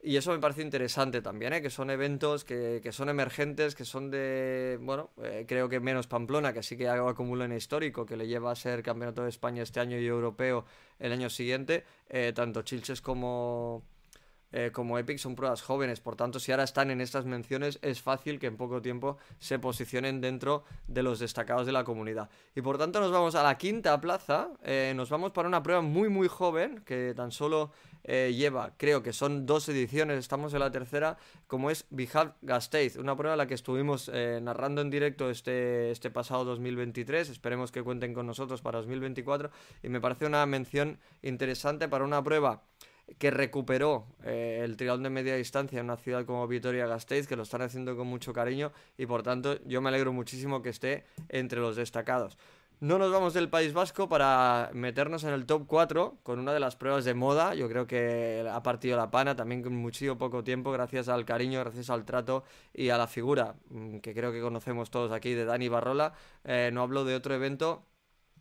y 0.03 0.17
eso 0.17 0.31
me 0.31 0.39
parece 0.39 0.63
interesante 0.63 1.21
también, 1.21 1.53
¿eh? 1.53 1.61
que 1.61 1.69
son 1.69 1.89
eventos 1.91 2.43
que, 2.43 2.81
que 2.81 2.91
son 2.91 3.07
emergentes, 3.07 3.75
que 3.75 3.85
son 3.85 4.09
de, 4.09 4.79
bueno, 4.81 5.11
eh, 5.23 5.45
creo 5.47 5.69
que 5.69 5.79
menos 5.79 6.07
Pamplona, 6.07 6.53
que 6.53 6.63
sí 6.63 6.75
que 6.75 6.89
acumula 6.89 7.45
en 7.45 7.53
histórico, 7.53 8.05
que 8.05 8.17
le 8.17 8.27
lleva 8.27 8.51
a 8.51 8.55
ser 8.55 8.81
campeonato 8.81 9.23
de 9.23 9.29
España 9.29 9.61
este 9.61 9.79
año 9.79 9.97
y 9.99 10.05
europeo 10.07 10.65
el 10.97 11.11
año 11.11 11.29
siguiente, 11.29 11.85
tanto 12.33 12.63
Chilches 12.63 12.99
como 12.99 13.83
eh, 14.51 14.71
como 14.73 14.97
Epic 14.97 15.17
son 15.17 15.35
pruebas 15.35 15.61
jóvenes, 15.61 15.99
por 15.99 16.15
tanto 16.15 16.39
si 16.39 16.51
ahora 16.51 16.63
están 16.63 16.91
en 16.91 17.01
estas 17.01 17.25
menciones 17.25 17.79
es 17.81 18.01
fácil 18.01 18.39
que 18.39 18.47
en 18.47 18.57
poco 18.57 18.81
tiempo 18.81 19.17
se 19.39 19.59
posicionen 19.59 20.21
dentro 20.21 20.63
de 20.87 21.03
los 21.03 21.19
destacados 21.19 21.65
de 21.65 21.71
la 21.71 21.83
comunidad. 21.83 22.29
Y 22.55 22.61
por 22.61 22.77
tanto 22.77 22.99
nos 22.99 23.11
vamos 23.11 23.35
a 23.35 23.43
la 23.43 23.57
quinta 23.57 23.99
plaza, 24.01 24.49
eh, 24.63 24.93
nos 24.95 25.09
vamos 25.09 25.31
para 25.31 25.47
una 25.47 25.63
prueba 25.63 25.81
muy 25.81 26.09
muy 26.09 26.27
joven 26.27 26.83
que 26.85 27.13
tan 27.15 27.31
solo 27.31 27.71
eh, 28.03 28.33
lleva, 28.35 28.73
creo 28.77 29.03
que 29.03 29.13
son 29.13 29.45
dos 29.45 29.69
ediciones, 29.69 30.17
estamos 30.17 30.53
en 30.53 30.59
la 30.59 30.71
tercera, 30.71 31.17
como 31.47 31.69
es 31.69 31.85
Bijab 31.89 32.35
Gasteiz, 32.41 32.97
una 32.97 33.15
prueba 33.15 33.35
en 33.35 33.37
la 33.37 33.47
que 33.47 33.53
estuvimos 33.53 34.09
narrando 34.41 34.81
en 34.81 34.89
directo 34.89 35.29
este, 35.29 35.91
este 35.91 36.09
pasado 36.09 36.43
2023, 36.45 37.29
esperemos 37.29 37.71
que 37.71 37.83
cuenten 37.83 38.13
con 38.13 38.25
nosotros 38.25 38.61
para 38.61 38.79
2024 38.79 39.51
y 39.83 39.89
me 39.89 40.01
parece 40.01 40.25
una 40.25 40.45
mención 40.45 40.99
interesante 41.21 41.87
para 41.87 42.03
una 42.03 42.23
prueba 42.23 42.63
que 43.17 43.31
recuperó 43.31 44.05
eh, 44.23 44.61
el 44.63 44.77
triatlón 44.77 45.03
de 45.03 45.09
media 45.09 45.35
distancia 45.35 45.79
en 45.79 45.85
una 45.85 45.97
ciudad 45.97 46.25
como 46.25 46.47
Vitoria-Gasteiz, 46.47 47.27
que 47.27 47.35
lo 47.35 47.43
están 47.43 47.61
haciendo 47.61 47.95
con 47.95 48.07
mucho 48.07 48.33
cariño 48.33 48.71
y 48.97 49.05
por 49.05 49.23
tanto 49.23 49.57
yo 49.65 49.81
me 49.81 49.89
alegro 49.89 50.13
muchísimo 50.13 50.61
que 50.61 50.69
esté 50.69 51.05
entre 51.29 51.59
los 51.59 51.75
destacados. 51.75 52.37
No 52.81 52.97
nos 52.97 53.11
vamos 53.11 53.35
del 53.35 53.47
País 53.47 53.73
Vasco 53.73 54.09
para 54.09 54.71
meternos 54.73 55.23
en 55.23 55.29
el 55.33 55.45
top 55.45 55.67
4 55.67 56.17
con 56.23 56.39
una 56.39 56.51
de 56.51 56.59
las 56.59 56.75
pruebas 56.75 57.05
de 57.05 57.13
moda. 57.13 57.53
Yo 57.53 57.69
creo 57.69 57.85
que 57.85 58.43
ha 58.51 58.63
partido 58.63 58.97
la 58.97 59.11
pana 59.11 59.35
también 59.35 59.61
con 59.61 59.75
muchísimo 59.75 60.17
poco 60.17 60.43
tiempo, 60.43 60.71
gracias 60.71 61.07
al 61.07 61.23
cariño, 61.23 61.59
gracias 61.59 61.91
al 61.91 62.05
trato 62.05 62.43
y 62.73 62.89
a 62.89 62.97
la 62.97 63.05
figura 63.05 63.53
mm, 63.69 63.99
que 63.99 64.15
creo 64.15 64.31
que 64.31 64.41
conocemos 64.41 64.89
todos 64.89 65.11
aquí 65.11 65.35
de 65.35 65.45
Dani 65.45 65.69
Barrola. 65.69 66.13
Eh, 66.43 66.71
no 66.73 66.81
hablo 66.81 67.05
de 67.05 67.13
otro 67.13 67.35
evento 67.35 67.83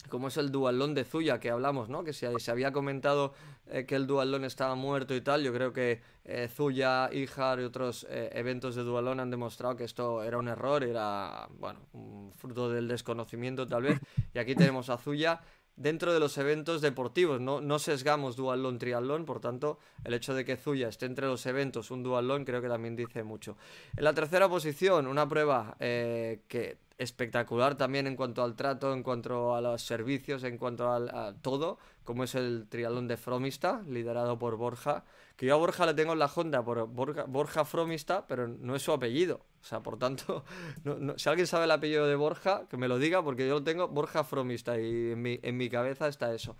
como 0.08 0.28
es 0.28 0.36
el 0.36 0.50
dualón 0.50 0.94
de 0.94 1.04
Zuya 1.04 1.40
que 1.40 1.50
hablamos, 1.50 1.88
¿no? 1.88 2.04
Que 2.04 2.12
se, 2.12 2.38
se 2.38 2.50
había 2.50 2.72
comentado 2.72 3.32
eh, 3.66 3.86
que 3.86 3.94
el 3.94 4.06
dualón 4.06 4.44
estaba 4.44 4.74
muerto 4.74 5.14
y 5.14 5.20
tal. 5.20 5.42
Yo 5.42 5.52
creo 5.52 5.72
que 5.72 6.00
eh, 6.24 6.48
Zuya, 6.48 7.12
Ijar 7.12 7.60
y 7.60 7.64
otros 7.64 8.06
eh, 8.10 8.30
eventos 8.32 8.74
de 8.74 8.82
dualón 8.82 9.20
han 9.20 9.30
demostrado 9.30 9.76
que 9.76 9.84
esto 9.84 10.22
era 10.22 10.38
un 10.38 10.48
error, 10.48 10.82
era, 10.82 11.48
bueno, 11.58 11.80
un 11.92 12.32
fruto 12.36 12.70
del 12.70 12.88
desconocimiento 12.88 13.68
tal 13.68 13.84
vez. 13.84 14.00
Y 14.34 14.38
aquí 14.38 14.54
tenemos 14.54 14.90
a 14.90 14.98
Zuya 14.98 15.40
dentro 15.76 16.12
de 16.12 16.20
los 16.20 16.36
eventos 16.38 16.80
deportivos. 16.80 17.40
No, 17.40 17.60
no 17.60 17.78
sesgamos 17.78 18.36
dualón, 18.36 18.78
triatlón, 18.78 19.24
por 19.24 19.40
tanto, 19.40 19.78
el 20.04 20.14
hecho 20.14 20.34
de 20.34 20.44
que 20.44 20.56
Zuya 20.56 20.88
esté 20.88 21.06
entre 21.06 21.26
los 21.26 21.46
eventos, 21.46 21.90
un 21.90 22.02
dualón, 22.02 22.44
creo 22.44 22.60
que 22.60 22.68
también 22.68 22.96
dice 22.96 23.22
mucho. 23.22 23.56
En 23.96 24.04
la 24.04 24.14
tercera 24.14 24.48
posición, 24.48 25.06
una 25.06 25.28
prueba 25.28 25.76
que 25.78 26.78
espectacular 27.00 27.76
también 27.76 28.06
en 28.06 28.14
cuanto 28.14 28.42
al 28.42 28.54
trato, 28.54 28.92
en 28.92 29.02
cuanto 29.02 29.54
a 29.54 29.62
los 29.62 29.82
servicios, 29.82 30.44
en 30.44 30.58
cuanto 30.58 30.90
a 30.90 31.34
todo, 31.40 31.78
como 32.04 32.24
es 32.24 32.34
el 32.34 32.66
triatlón 32.68 33.08
de 33.08 33.16
Fromista, 33.16 33.82
liderado 33.88 34.38
por 34.38 34.56
Borja, 34.56 35.04
que 35.36 35.46
yo 35.46 35.54
a 35.54 35.56
Borja 35.56 35.86
le 35.86 35.94
tengo 35.94 36.12
en 36.12 36.18
la 36.18 36.26
Honda 36.26 36.62
por 36.62 36.86
Borja, 36.86 37.64
Fromista, 37.64 38.26
pero 38.26 38.46
no 38.46 38.76
es 38.76 38.82
su 38.82 38.92
apellido. 38.92 39.40
O 39.62 39.64
sea, 39.64 39.80
por 39.80 39.98
tanto, 39.98 40.44
si 41.16 41.28
alguien 41.30 41.46
sabe 41.46 41.64
el 41.64 41.70
apellido 41.70 42.06
de 42.06 42.16
Borja, 42.16 42.66
que 42.68 42.76
me 42.76 42.86
lo 42.86 42.98
diga, 42.98 43.24
porque 43.24 43.48
yo 43.48 43.54
lo 43.54 43.64
tengo 43.64 43.88
Borja 43.88 44.22
Fromista 44.22 44.78
y 44.78 45.12
en 45.12 45.22
mi, 45.22 45.40
en 45.42 45.56
mi 45.56 45.70
cabeza 45.70 46.06
está 46.06 46.34
eso. 46.34 46.56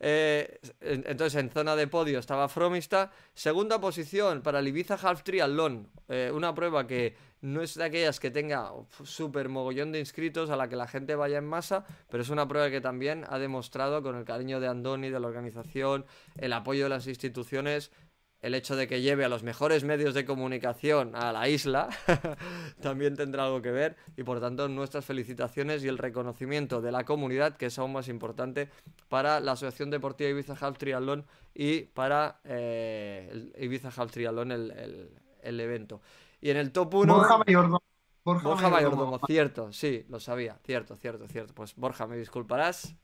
Eh, 0.00 0.60
entonces, 0.80 1.40
en 1.40 1.50
zona 1.50 1.76
de 1.76 1.86
podio 1.86 2.18
estaba 2.18 2.48
Fromista. 2.48 3.10
Segunda 3.34 3.80
posición 3.80 4.42
para 4.42 4.60
el 4.60 4.68
Ibiza 4.68 4.94
Half 4.94 5.22
Triathlon. 5.22 5.88
Eh, 6.08 6.30
una 6.32 6.54
prueba 6.54 6.86
que 6.86 7.16
no 7.40 7.62
es 7.62 7.74
de 7.74 7.84
aquellas 7.84 8.18
que 8.18 8.30
tenga 8.30 8.70
súper 9.04 9.48
mogollón 9.48 9.92
de 9.92 10.00
inscritos 10.00 10.50
a 10.50 10.56
la 10.56 10.68
que 10.68 10.76
la 10.76 10.88
gente 10.88 11.14
vaya 11.14 11.38
en 11.38 11.44
masa, 11.44 11.84
pero 12.10 12.22
es 12.22 12.30
una 12.30 12.48
prueba 12.48 12.70
que 12.70 12.80
también 12.80 13.24
ha 13.28 13.38
demostrado 13.38 14.02
con 14.02 14.16
el 14.16 14.24
cariño 14.24 14.58
de 14.58 14.66
Andoni, 14.66 15.10
de 15.10 15.20
la 15.20 15.28
organización, 15.28 16.04
el 16.36 16.52
apoyo 16.52 16.84
de 16.84 16.90
las 16.90 17.06
instituciones, 17.06 17.92
el 18.40 18.54
hecho 18.54 18.76
de 18.76 18.86
que 18.86 19.00
lleve 19.00 19.24
a 19.24 19.28
los 19.28 19.42
mejores 19.42 19.84
medios 19.84 20.14
de 20.14 20.24
comunicación 20.24 21.14
a 21.14 21.32
la 21.32 21.48
isla 21.48 21.88
también 22.80 23.16
tendrá 23.16 23.44
algo 23.44 23.62
que 23.62 23.70
ver 23.70 23.96
y 24.16 24.22
por 24.22 24.40
tanto 24.40 24.68
nuestras 24.68 25.04
felicitaciones 25.04 25.82
y 25.82 25.88
el 25.88 25.98
reconocimiento 25.98 26.80
de 26.80 26.92
la 26.92 27.04
comunidad 27.04 27.56
que 27.56 27.66
es 27.66 27.78
aún 27.78 27.92
más 27.92 28.08
importante 28.08 28.68
para 29.08 29.40
la 29.40 29.52
Asociación 29.52 29.90
Deportiva 29.90 30.30
Ibiza 30.30 30.56
Half 30.60 30.78
Triathlon 30.78 31.24
y 31.54 31.82
para 31.82 32.40
eh, 32.44 33.28
el 33.32 33.64
Ibiza 33.64 33.90
Half 33.94 34.12
Triathlon 34.12 34.52
el, 34.52 35.10
el 35.42 35.60
evento. 35.60 36.00
Y 36.40 36.50
en 36.50 36.56
el 36.56 36.70
top 36.70 36.94
1. 36.94 37.14
Borja 37.14 37.38
Mayordomo. 37.38 37.87
Borja, 38.36 38.68
Mayordomo, 38.68 39.18
cierto, 39.26 39.72
sí, 39.72 40.04
lo 40.08 40.20
sabía, 40.20 40.58
cierto, 40.64 40.96
cierto, 40.96 41.26
cierto. 41.28 41.54
Pues 41.54 41.74
Borja, 41.76 42.06
me 42.06 42.16
disculparás. 42.16 42.94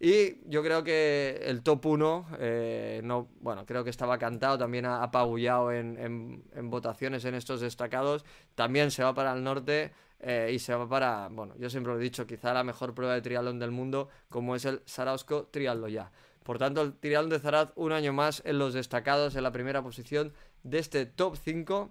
Y 0.00 0.48
yo 0.48 0.62
creo 0.62 0.82
que 0.82 1.42
el 1.44 1.62
top 1.62 1.84
1, 1.84 2.26
eh, 2.38 3.00
no, 3.04 3.28
bueno, 3.40 3.66
creo 3.66 3.84
que 3.84 3.90
estaba 3.90 4.18
cantado, 4.18 4.58
también 4.58 4.86
ha 4.86 5.02
apagullado 5.02 5.72
en, 5.72 6.42
en, 6.54 6.70
votaciones 6.70 7.24
en 7.24 7.34
estos 7.34 7.60
destacados. 7.60 8.24
También 8.54 8.90
se 8.90 9.04
va 9.04 9.14
para 9.14 9.32
el 9.32 9.44
norte. 9.44 9.92
Eh, 10.24 10.52
y 10.54 10.60
se 10.60 10.72
va 10.72 10.88
para, 10.88 11.28
bueno, 11.32 11.52
yo 11.58 11.68
siempre 11.68 11.92
lo 11.92 11.98
he 11.98 12.02
dicho, 12.02 12.28
quizá 12.28 12.54
la 12.54 12.62
mejor 12.62 12.94
prueba 12.94 13.12
de 13.12 13.22
triatlón 13.22 13.58
del 13.58 13.72
mundo, 13.72 14.08
como 14.28 14.54
es 14.54 14.64
el 14.64 14.80
Sarausco 14.84 15.48
Triatlo 15.48 15.88
ya. 15.88 16.12
Por 16.44 16.58
tanto, 16.58 16.80
el 16.82 16.94
triatlón 16.94 17.30
de 17.30 17.40
Zaraz 17.40 17.72
un 17.74 17.90
año 17.90 18.12
más 18.12 18.40
en 18.44 18.60
los 18.60 18.72
destacados, 18.72 19.34
en 19.34 19.42
la 19.42 19.50
primera 19.50 19.82
posición 19.82 20.32
de 20.62 20.78
este 20.78 21.06
top 21.06 21.36
5 21.36 21.90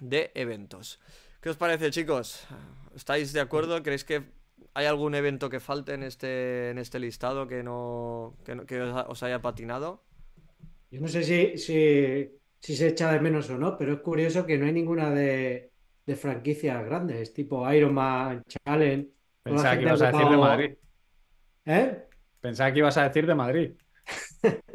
de 0.00 0.30
eventos. 0.34 1.00
¿Qué 1.40 1.48
os 1.48 1.56
parece, 1.56 1.90
chicos? 1.90 2.46
¿Estáis 2.94 3.32
de 3.32 3.40
acuerdo? 3.40 3.82
¿Creéis 3.82 4.04
que 4.04 4.24
hay 4.74 4.84
algún 4.84 5.14
evento 5.14 5.48
que 5.48 5.58
falte 5.58 5.94
en 5.94 6.02
este, 6.02 6.68
en 6.68 6.76
este 6.76 6.98
listado 6.98 7.46
que 7.46 7.62
no, 7.62 8.36
que, 8.44 8.80
os, 8.82 9.22
haya 9.22 9.40
patinado? 9.40 10.04
Yo 10.90 11.00
no 11.00 11.08
sé 11.08 11.22
si, 11.22 11.56
si, 11.56 12.76
se 12.76 12.88
echa 12.88 13.10
de 13.10 13.20
menos 13.20 13.48
o 13.48 13.56
no, 13.56 13.78
pero 13.78 13.94
es 13.94 14.00
curioso 14.00 14.44
que 14.44 14.58
no 14.58 14.66
hay 14.66 14.72
ninguna 14.72 15.10
de, 15.10 15.72
de 16.04 16.14
franquicias 16.14 16.84
grandes, 16.84 17.32
tipo 17.32 17.72
Ironman, 17.72 18.42
Challenge. 18.44 19.08
Pensaba 19.42 19.76
que 19.78 19.82
ibas 19.82 20.02
a 20.02 20.12
decir 20.12 20.28
de 20.28 20.36
Madrid. 20.36 20.74
¿Eh? 21.64 22.04
Pensaba 22.38 22.72
que 22.72 22.78
ibas 22.80 22.96
a 22.98 23.08
decir 23.08 23.26
de 23.26 23.34
Madrid. 23.34 23.72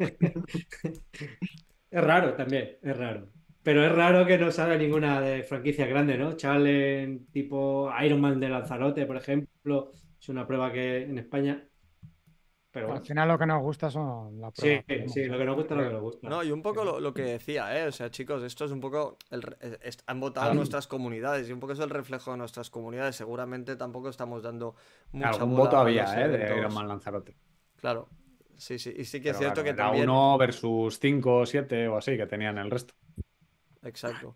es 1.90 2.04
raro 2.04 2.34
también, 2.34 2.76
es 2.82 2.96
raro. 2.96 3.35
Pero 3.66 3.84
es 3.84 3.90
raro 3.90 4.24
que 4.24 4.38
no 4.38 4.52
salga 4.52 4.76
ninguna 4.76 5.20
de 5.20 5.42
franquicia 5.42 5.86
grande, 5.86 6.16
¿no? 6.16 6.34
Challenge, 6.34 7.24
tipo 7.32 7.90
Ironman 8.00 8.38
de 8.38 8.48
Lanzarote, 8.48 9.06
por 9.06 9.16
ejemplo, 9.16 9.90
es 10.20 10.28
una 10.28 10.46
prueba 10.46 10.70
que 10.70 11.02
en 11.02 11.18
España. 11.18 11.66
Pero 12.70 12.92
Al 12.92 13.04
final 13.04 13.26
lo 13.26 13.36
que 13.36 13.46
nos 13.46 13.60
gusta 13.60 13.90
son 13.90 14.40
las 14.40 14.52
pruebas. 14.52 14.84
Sí, 14.86 15.08
sí, 15.08 15.24
lo 15.24 15.36
que 15.36 15.44
nos 15.44 15.56
gusta 15.56 15.74
es 15.74 15.80
lo 15.80 15.86
que 15.88 15.92
nos 15.94 16.00
gusta. 16.00 16.28
No, 16.28 16.44
y 16.44 16.52
un 16.52 16.62
poco 16.62 16.84
lo, 16.84 17.12
que 17.12 17.22
decía, 17.22 17.76
¿eh? 17.76 17.88
O 17.88 17.90
sea, 17.90 18.08
chicos, 18.08 18.40
esto 18.44 18.66
es 18.66 18.70
un 18.70 18.78
poco. 18.78 19.18
han 20.06 20.20
votado 20.20 20.54
nuestras 20.54 20.86
comunidades 20.86 21.48
y 21.48 21.52
un 21.52 21.58
poco 21.58 21.72
es 21.72 21.80
el 21.80 21.90
reflejo 21.90 22.30
de 22.30 22.36
nuestras 22.36 22.70
comunidades. 22.70 23.16
Seguramente 23.16 23.74
tampoco 23.74 24.10
estamos 24.10 24.44
dando 24.44 24.76
mucha 25.10 25.30
Algún 25.30 25.56
voto 25.56 25.76
había, 25.76 26.04
¿eh? 26.24 26.28
De 26.28 26.56
Ironman 26.56 26.86
Lanzarote. 26.86 27.36
Claro. 27.80 28.08
Sí, 28.56 28.78
sí. 28.78 28.94
Y 28.96 29.04
sí 29.06 29.20
que 29.20 29.30
es 29.30 29.38
cierto 29.38 29.64
que 29.64 29.70
era 29.70 29.86
también. 29.86 30.08
uno 30.08 30.38
versus 30.38 31.00
cinco 31.00 31.38
o 31.38 31.46
siete 31.46 31.88
o 31.88 31.96
así 31.96 32.16
que 32.16 32.28
tenían 32.28 32.58
el 32.58 32.70
resto 32.70 32.94
exacto. 33.86 34.34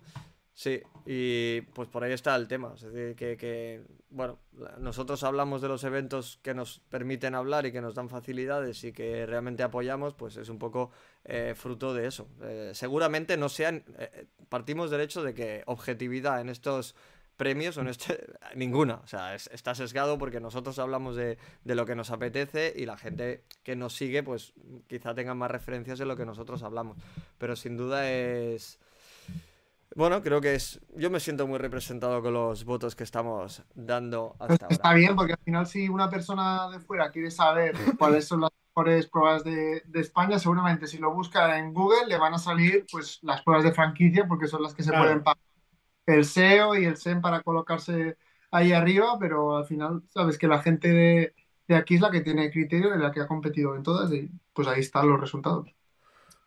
Sí, 0.61 0.83
y 1.07 1.63
pues 1.73 1.89
por 1.89 2.05
ahí 2.05 2.13
está 2.13 2.37
el 2.37 2.47
tema. 2.47 2.75
Es 2.75 2.83
decir, 2.83 3.17
que, 3.17 3.83
bueno, 4.11 4.39
nosotros 4.79 5.23
hablamos 5.23 5.63
de 5.63 5.69
los 5.69 5.85
eventos 5.85 6.39
que 6.43 6.53
nos 6.53 6.81
permiten 6.91 7.35
hablar 7.35 7.65
y 7.65 7.73
que 7.73 7.81
nos 7.81 7.95
dan 7.95 8.11
facilidades 8.11 8.85
y 8.85 8.93
que 8.93 9.25
realmente 9.25 9.63
apoyamos, 9.63 10.13
pues 10.13 10.37
es 10.37 10.51
un 10.51 10.59
poco 10.59 10.91
eh, 11.25 11.55
fruto 11.57 11.95
de 11.95 12.07
eso. 12.07 12.29
Eh, 12.43 12.73
seguramente 12.75 13.39
no 13.39 13.49
sean, 13.49 13.85
eh, 13.99 14.27
partimos 14.51 14.91
del 14.91 15.01
hecho 15.01 15.23
de 15.23 15.33
que 15.33 15.63
objetividad 15.65 16.43
en 16.43 16.51
estos 16.51 16.95
premios 17.39 17.79
o 17.79 17.81
en 17.81 17.89
este, 17.89 18.27
ninguna. 18.55 18.97
O 18.97 19.07
sea, 19.07 19.35
está 19.35 19.75
sesgado 19.75 20.19
porque 20.19 20.41
nosotros 20.41 20.79
hablamos 20.79 21.17
de, 21.17 21.39
de, 21.65 21.75
lo 21.75 21.87
que 21.87 21.95
nos 21.95 22.11
apetece 22.11 22.75
y 22.77 22.85
la 22.85 22.99
gente 22.99 23.45
que 23.63 23.77
nos 23.77 23.95
sigue, 23.97 24.23
pues 24.23 24.53
quizá 24.89 25.15
tenga 25.15 25.35
más 25.35 25.51
referencias 25.51 25.99
de 25.99 26.05
lo 26.05 26.19
que 26.19 26.27
nosotros 26.27 26.63
hablamos. 26.63 26.99
Pero 27.39 27.57
sin 27.57 27.79
duda 27.79 28.11
es 28.11 28.79
bueno, 29.97 30.23
creo 30.23 30.41
que 30.41 30.55
es. 30.55 30.81
Yo 30.97 31.11
me 31.11 31.19
siento 31.19 31.47
muy 31.47 31.59
representado 31.59 32.23
con 32.23 32.33
los 32.33 32.65
votos 32.65 32.95
que 32.95 33.05
estamos 33.05 33.63
dando 33.75 34.37
hasta 34.39 34.65
ahora. 34.65 34.69
Está 34.71 34.95
bien, 34.95 35.17
porque 35.17 35.33
al 35.33 35.41
final, 35.45 35.67
si 35.67 35.89
una 35.89 36.09
persona 36.09 36.71
de 36.71 36.81
fuera 36.81 37.11
quiere 37.11 37.31
saber 37.31 37.75
cuáles 37.99 38.27
son 38.27 38.43
las 38.43 38.51
mejores 38.69 39.09
pruebas 39.09 39.43
de, 39.43 39.83
España, 39.95 40.39
seguramente 40.39 40.87
si 40.87 40.99
lo 40.99 41.13
busca 41.13 41.59
en 41.59 41.75
Google 41.75 42.07
le 42.07 42.19
van 42.19 42.35
a 42.35 42.39
salir 42.39 42.87
pues 42.91 43.19
las 43.23 43.43
pruebas 43.43 43.65
de 43.65 43.73
franquicia, 43.73 44.27
porque 44.29 44.47
son 44.47 44.63
las 44.63 44.75
que 44.75 44.85
se 44.85 44.93
pueden 44.93 45.23
pagar. 45.23 45.43
El 46.07 46.25
SEO 46.25 46.77
y 46.77 46.85
el 46.85 46.97
SEM 46.97 47.21
para 47.21 47.43
colocarse 47.43 48.17
ahí 48.51 48.73
arriba, 48.73 49.17
pero 49.19 49.57
al 49.57 49.65
final, 49.65 50.03
sabes 50.09 50.39
que 50.39 50.49
la 50.49 50.63
gente 50.63 50.89
de, 50.89 51.35
de 51.69 51.77
aquí 51.77 51.97
es 51.97 52.01
la 52.01 52.11
que 52.11 52.21
tiene 52.21 52.51
criterio, 52.51 52.91
de 52.91 52.99
la 52.99 53.13
que 53.13 53.21
ha 53.21 53.27
competido 53.27 53.77
en 53.77 53.83
todas, 53.83 54.13
y 54.13 54.31
pues 54.53 54.67
ahí 54.67 54.81
están 54.81 55.09
los 55.09 55.21
resultados. 55.21 55.73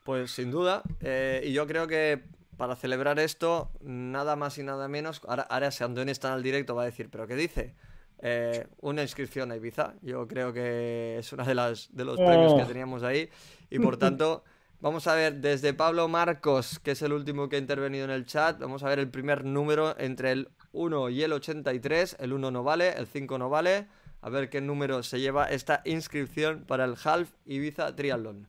Pues 0.04 0.32
sin 0.32 0.52
duda, 0.52 0.84
eh, 1.00 1.42
y 1.46 1.54
yo 1.54 1.66
creo 1.66 1.88
que 1.88 2.24
para 2.64 2.78
celebrar 2.78 3.20
esto, 3.20 3.70
nada 3.82 4.38
más 4.38 4.58
y 4.58 4.64
nada 4.64 4.88
menos. 4.88 5.20
Ahora, 5.28 5.44
ahora 5.44 5.70
si 5.70 5.84
Andoni 5.84 6.12
está 6.12 6.30
en 6.30 6.36
el 6.36 6.44
directo, 6.44 6.74
va 6.74 6.84
a 6.84 6.86
decir, 6.86 7.10
¿pero 7.10 7.28
qué 7.28 7.36
dice? 7.36 7.76
Eh, 8.20 8.66
una 8.80 9.02
inscripción 9.02 9.52
a 9.52 9.58
Ibiza. 9.58 9.96
Yo 10.02 10.26
creo 10.30 10.54
que 10.54 11.18
es 11.20 11.34
uno 11.34 11.44
de, 11.44 11.54
las, 11.54 11.94
de 11.94 12.06
los 12.06 12.16
premios 12.16 12.54
que 12.54 12.62
oh. 12.62 12.66
teníamos 12.66 13.04
ahí. 13.04 13.30
Y 13.70 13.80
por 13.80 13.98
tanto, 13.98 14.46
vamos 14.80 15.08
a 15.08 15.16
ver 15.16 15.42
desde 15.42 15.74
Pablo 15.74 16.08
Marcos, 16.08 16.80
que 16.80 16.92
es 16.92 17.02
el 17.02 17.12
último 17.12 17.50
que 17.50 17.58
ha 17.58 17.60
intervenido 17.60 18.06
en 18.06 18.12
el 18.12 18.26
chat. 18.26 18.58
Vamos 18.60 18.82
a 18.84 18.88
ver 18.88 19.00
el 19.00 19.10
primer 19.10 19.44
número 19.44 20.00
entre 20.00 20.32
el 20.32 20.48
1 20.72 21.10
y 21.10 21.22
el 21.24 21.34
83. 21.34 22.16
El 22.22 22.32
1 22.32 22.50
no 22.50 22.64
vale, 22.64 22.94
el 22.94 23.08
5 23.08 23.38
no 23.40 23.50
vale. 23.50 23.88
A 24.22 24.30
ver 24.30 24.50
qué 24.50 24.62
número 24.62 25.04
se 25.04 25.20
lleva 25.20 25.48
esta 25.48 25.82
inscripción 25.84 26.64
para 26.66 26.86
el 26.86 26.96
Half 27.04 27.30
Ibiza 27.46 27.94
Triathlon. 27.94 28.48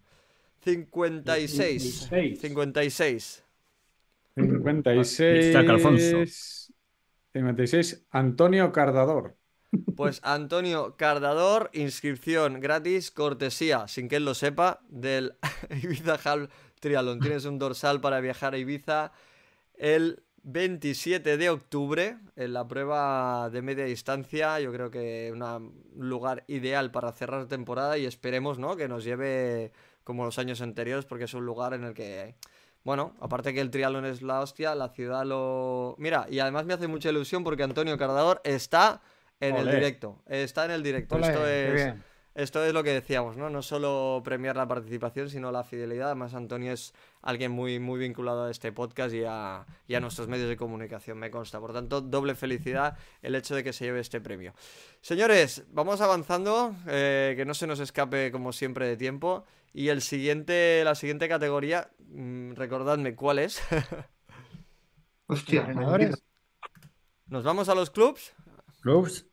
56. 0.62 2.08
56. 2.08 2.40
56. 2.40 3.43
Alfonso. 5.70 6.24
56. 7.32 8.06
Antonio 8.10 8.72
Cardador. 8.72 9.36
Pues 9.96 10.20
Antonio 10.22 10.96
Cardador, 10.96 11.70
inscripción 11.72 12.60
gratis, 12.60 13.10
cortesía, 13.10 13.88
sin 13.88 14.08
que 14.08 14.16
él 14.16 14.24
lo 14.24 14.34
sepa, 14.34 14.80
del 14.88 15.34
Ibiza 15.82 16.18
Half 16.22 16.50
Triathlon. 16.80 17.20
Tienes 17.20 17.44
un 17.44 17.58
dorsal 17.58 18.00
para 18.00 18.20
viajar 18.20 18.54
a 18.54 18.58
Ibiza 18.58 19.12
el 19.74 20.22
27 20.44 21.36
de 21.36 21.50
octubre 21.50 22.18
en 22.36 22.52
la 22.52 22.68
prueba 22.68 23.50
de 23.50 23.62
media 23.62 23.84
distancia. 23.84 24.60
Yo 24.60 24.72
creo 24.72 24.90
que 24.90 25.32
un 25.32 25.84
lugar 25.96 26.44
ideal 26.46 26.90
para 26.90 27.12
cerrar 27.12 27.46
temporada 27.46 27.98
y 27.98 28.06
esperemos 28.06 28.58
¿no? 28.58 28.76
que 28.76 28.86
nos 28.86 29.04
lleve 29.04 29.72
como 30.04 30.24
los 30.24 30.38
años 30.38 30.60
anteriores 30.60 31.06
porque 31.06 31.24
es 31.24 31.34
un 31.34 31.46
lugar 31.46 31.72
en 31.72 31.84
el 31.84 31.94
que, 31.94 32.36
bueno, 32.84 33.14
aparte 33.20 33.54
que 33.54 33.60
el 33.60 33.70
triatlón 33.70 34.04
es 34.04 34.22
la 34.22 34.40
hostia, 34.40 34.74
la 34.74 34.90
ciudad 34.90 35.24
lo... 35.24 35.96
Mira, 35.98 36.26
y 36.30 36.38
además 36.38 36.66
me 36.66 36.74
hace 36.74 36.86
mucha 36.86 37.08
ilusión 37.08 37.42
porque 37.42 37.62
Antonio 37.62 37.96
Cardador 37.96 38.40
está 38.44 39.00
en 39.40 39.56
el 39.56 39.70
directo. 39.70 40.22
Está 40.26 40.66
en 40.66 40.70
el 40.70 40.82
directo. 40.82 41.18
Esto 41.18 41.46
es... 41.48 41.94
Esto 42.34 42.64
es 42.64 42.72
lo 42.72 42.82
que 42.82 42.90
decíamos, 42.90 43.36
¿no? 43.36 43.48
No 43.48 43.62
solo 43.62 44.20
premiar 44.24 44.56
la 44.56 44.66
participación, 44.66 45.30
sino 45.30 45.52
la 45.52 45.62
fidelidad. 45.62 46.06
Además, 46.06 46.34
Antonio 46.34 46.72
es 46.72 46.92
alguien 47.22 47.52
muy, 47.52 47.78
muy 47.78 48.00
vinculado 48.00 48.46
a 48.46 48.50
este 48.50 48.72
podcast 48.72 49.14
y 49.14 49.22
a, 49.24 49.64
nuestros 50.00 50.26
medios 50.26 50.48
de 50.48 50.56
comunicación, 50.56 51.16
me 51.16 51.30
consta. 51.30 51.60
Por 51.60 51.72
tanto, 51.72 52.00
doble 52.00 52.34
felicidad 52.34 52.98
el 53.22 53.36
hecho 53.36 53.54
de 53.54 53.62
que 53.62 53.72
se 53.72 53.84
lleve 53.84 54.00
este 54.00 54.20
premio. 54.20 54.52
Señores, 55.00 55.62
vamos 55.70 56.00
avanzando, 56.00 56.74
eh, 56.88 57.34
que 57.36 57.44
no 57.44 57.54
se 57.54 57.68
nos 57.68 57.78
escape 57.78 58.32
como 58.32 58.52
siempre 58.52 58.88
de 58.88 58.96
tiempo. 58.96 59.44
Y 59.74 59.88
el 59.88 60.00
siguiente, 60.00 60.82
la 60.84 60.94
siguiente 60.94 61.28
categoría, 61.28 61.90
mm, 62.08 62.54
recordadme 62.54 63.14
cuál 63.14 63.40
es. 63.40 63.60
Hostia, 65.26 65.66
¿Nos 67.26 67.44
vamos 67.44 67.68
a 67.68 67.74
los 67.74 67.90
clubs? 67.90 68.34
Clubs 68.80 69.26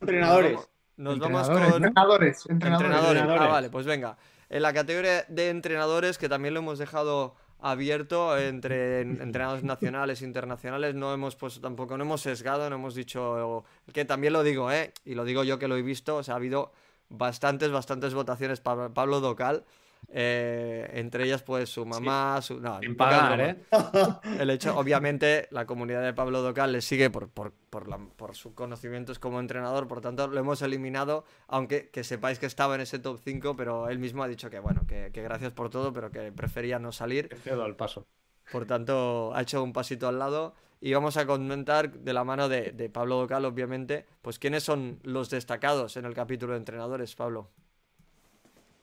entrenadores. 0.00 0.68
Nos 0.96 1.18
vamos 1.18 1.48
con 1.48 1.62
entrenadores, 1.62 2.44
entrenadores. 2.48 3.22
Ah, 3.22 3.46
vale, 3.46 3.70
pues 3.70 3.86
venga. 3.86 4.18
En 4.48 4.62
la 4.62 4.72
categoría 4.72 5.24
de 5.28 5.50
entrenadores, 5.50 6.18
que 6.18 6.28
también 6.28 6.54
lo 6.54 6.60
hemos 6.60 6.78
dejado 6.78 7.36
abierto 7.60 8.38
entre 8.38 9.00
entrenadores 9.00 9.64
nacionales 9.64 10.22
e 10.22 10.24
internacionales, 10.24 10.94
no 10.94 11.12
hemos 11.12 11.36
pues 11.36 11.60
tampoco 11.60 11.96
no 11.96 12.04
hemos 12.04 12.22
sesgado, 12.22 12.70
no 12.70 12.76
hemos 12.76 12.94
dicho 12.94 13.64
que 13.92 14.04
también 14.04 14.32
lo 14.32 14.42
digo, 14.42 14.70
eh, 14.72 14.92
y 15.04 15.14
lo 15.14 15.24
digo 15.24 15.44
yo 15.44 15.58
que 15.58 15.68
lo 15.68 15.76
he 15.76 15.82
visto, 15.82 16.16
o 16.16 16.22
sea, 16.22 16.34
ha 16.34 16.36
habido 16.36 16.72
bastantes 17.08 17.70
bastantes 17.70 18.14
votaciones 18.14 18.60
para 18.60 18.88
Pablo 18.90 19.20
Docal 19.20 19.64
eh, 20.10 20.88
entre 20.94 21.24
ellas, 21.24 21.42
pues 21.42 21.68
su 21.68 21.84
mamá, 21.84 22.40
su. 22.40 22.60
No, 22.60 22.80
pagar, 22.96 23.40
¿eh? 23.40 23.56
El 24.40 24.48
hecho, 24.50 24.76
obviamente, 24.78 25.48
la 25.50 25.66
comunidad 25.66 26.02
de 26.02 26.14
Pablo 26.14 26.40
Docal 26.40 26.72
le 26.72 26.80
sigue 26.80 27.10
por, 27.10 27.28
por, 27.28 27.52
por, 27.68 27.88
la, 27.88 27.98
por 27.98 28.34
sus 28.34 28.54
conocimientos 28.54 29.18
como 29.18 29.38
entrenador, 29.40 29.86
por 29.86 30.00
tanto, 30.00 30.26
lo 30.26 30.40
hemos 30.40 30.62
eliminado, 30.62 31.24
aunque 31.46 31.90
que 31.90 32.04
sepáis 32.04 32.38
que 32.38 32.46
estaba 32.46 32.74
en 32.74 32.82
ese 32.82 32.98
top 32.98 33.20
5, 33.22 33.56
pero 33.56 33.88
él 33.88 33.98
mismo 33.98 34.22
ha 34.22 34.28
dicho 34.28 34.48
que, 34.48 34.60
bueno, 34.60 34.86
que, 34.86 35.10
gracias 35.10 35.52
por 35.52 35.68
todo, 35.68 35.92
pero 35.92 36.10
que 36.10 36.32
prefería 36.32 36.78
no 36.78 36.90
salir. 36.92 37.28
Cedo 37.42 37.64
al 37.64 37.76
paso. 37.76 38.06
Por 38.50 38.64
tanto, 38.64 39.32
ha 39.34 39.42
hecho 39.42 39.62
un 39.62 39.74
pasito 39.74 40.08
al 40.08 40.18
lado. 40.18 40.54
Y 40.80 40.92
vamos 40.92 41.16
a 41.16 41.26
comentar 41.26 41.90
de 41.90 42.12
la 42.12 42.24
mano 42.24 42.48
de, 42.48 42.90
Pablo 42.92 43.16
Docal, 43.16 43.44
obviamente, 43.44 44.06
pues 44.22 44.38
quiénes 44.38 44.62
son 44.62 45.00
los 45.02 45.28
destacados 45.30 45.96
en 45.96 46.04
el 46.04 46.14
capítulo 46.14 46.52
de 46.52 46.58
entrenadores, 46.58 47.14
Pablo. 47.16 47.50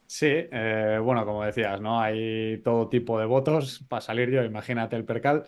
Sí, 0.05 0.27
eh, 0.29 0.99
bueno, 1.01 1.25
como 1.25 1.43
decías, 1.43 1.81
¿no? 1.81 1.99
Hay 1.99 2.61
todo 2.63 2.89
tipo 2.89 3.19
de 3.19 3.25
votos 3.25 3.83
para 3.87 4.01
salir 4.01 4.29
yo, 4.29 4.43
imagínate 4.43 4.95
el 4.95 5.05
percal. 5.05 5.45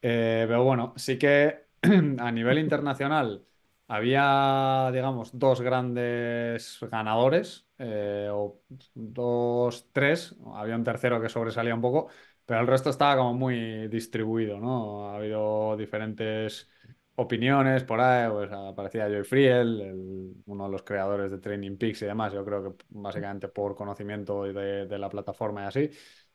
Eh, 0.00 0.44
pero 0.48 0.64
bueno, 0.64 0.94
sí 0.96 1.18
que 1.18 1.66
a 2.18 2.32
nivel 2.32 2.58
internacional 2.58 3.44
había, 3.92 4.90
digamos, 4.90 5.38
dos 5.38 5.60
grandes 5.60 6.78
ganadores, 6.90 7.66
eh, 7.78 8.28
o 8.32 8.62
dos, 8.94 9.90
tres, 9.92 10.34
había 10.54 10.76
un 10.76 10.84
tercero 10.84 11.20
que 11.20 11.28
sobresalía 11.28 11.74
un 11.74 11.82
poco, 11.82 12.08
pero 12.46 12.60
el 12.60 12.66
resto 12.66 12.88
estaba 12.88 13.16
como 13.18 13.34
muy 13.34 13.88
distribuido, 13.88 14.58
¿no? 14.58 15.10
Ha 15.10 15.16
habido 15.16 15.76
diferentes 15.76 16.70
opiniones 17.16 17.84
por 17.84 18.00
ahí, 18.00 18.30
pues 18.30 18.50
aparecía 18.50 19.08
Joy 19.08 19.24
Friel, 19.24 20.34
uno 20.46 20.64
de 20.64 20.70
los 20.70 20.82
creadores 20.84 21.30
de 21.30 21.38
Training 21.38 21.76
Peaks 21.76 22.00
y 22.02 22.06
demás, 22.06 22.32
yo 22.32 22.44
creo 22.46 22.62
que 22.62 22.84
básicamente 22.88 23.48
por 23.48 23.76
conocimiento 23.76 24.44
de, 24.44 24.98
la 24.98 25.10
plataforma 25.10 25.64
y 25.64 25.66
así. 25.66 25.90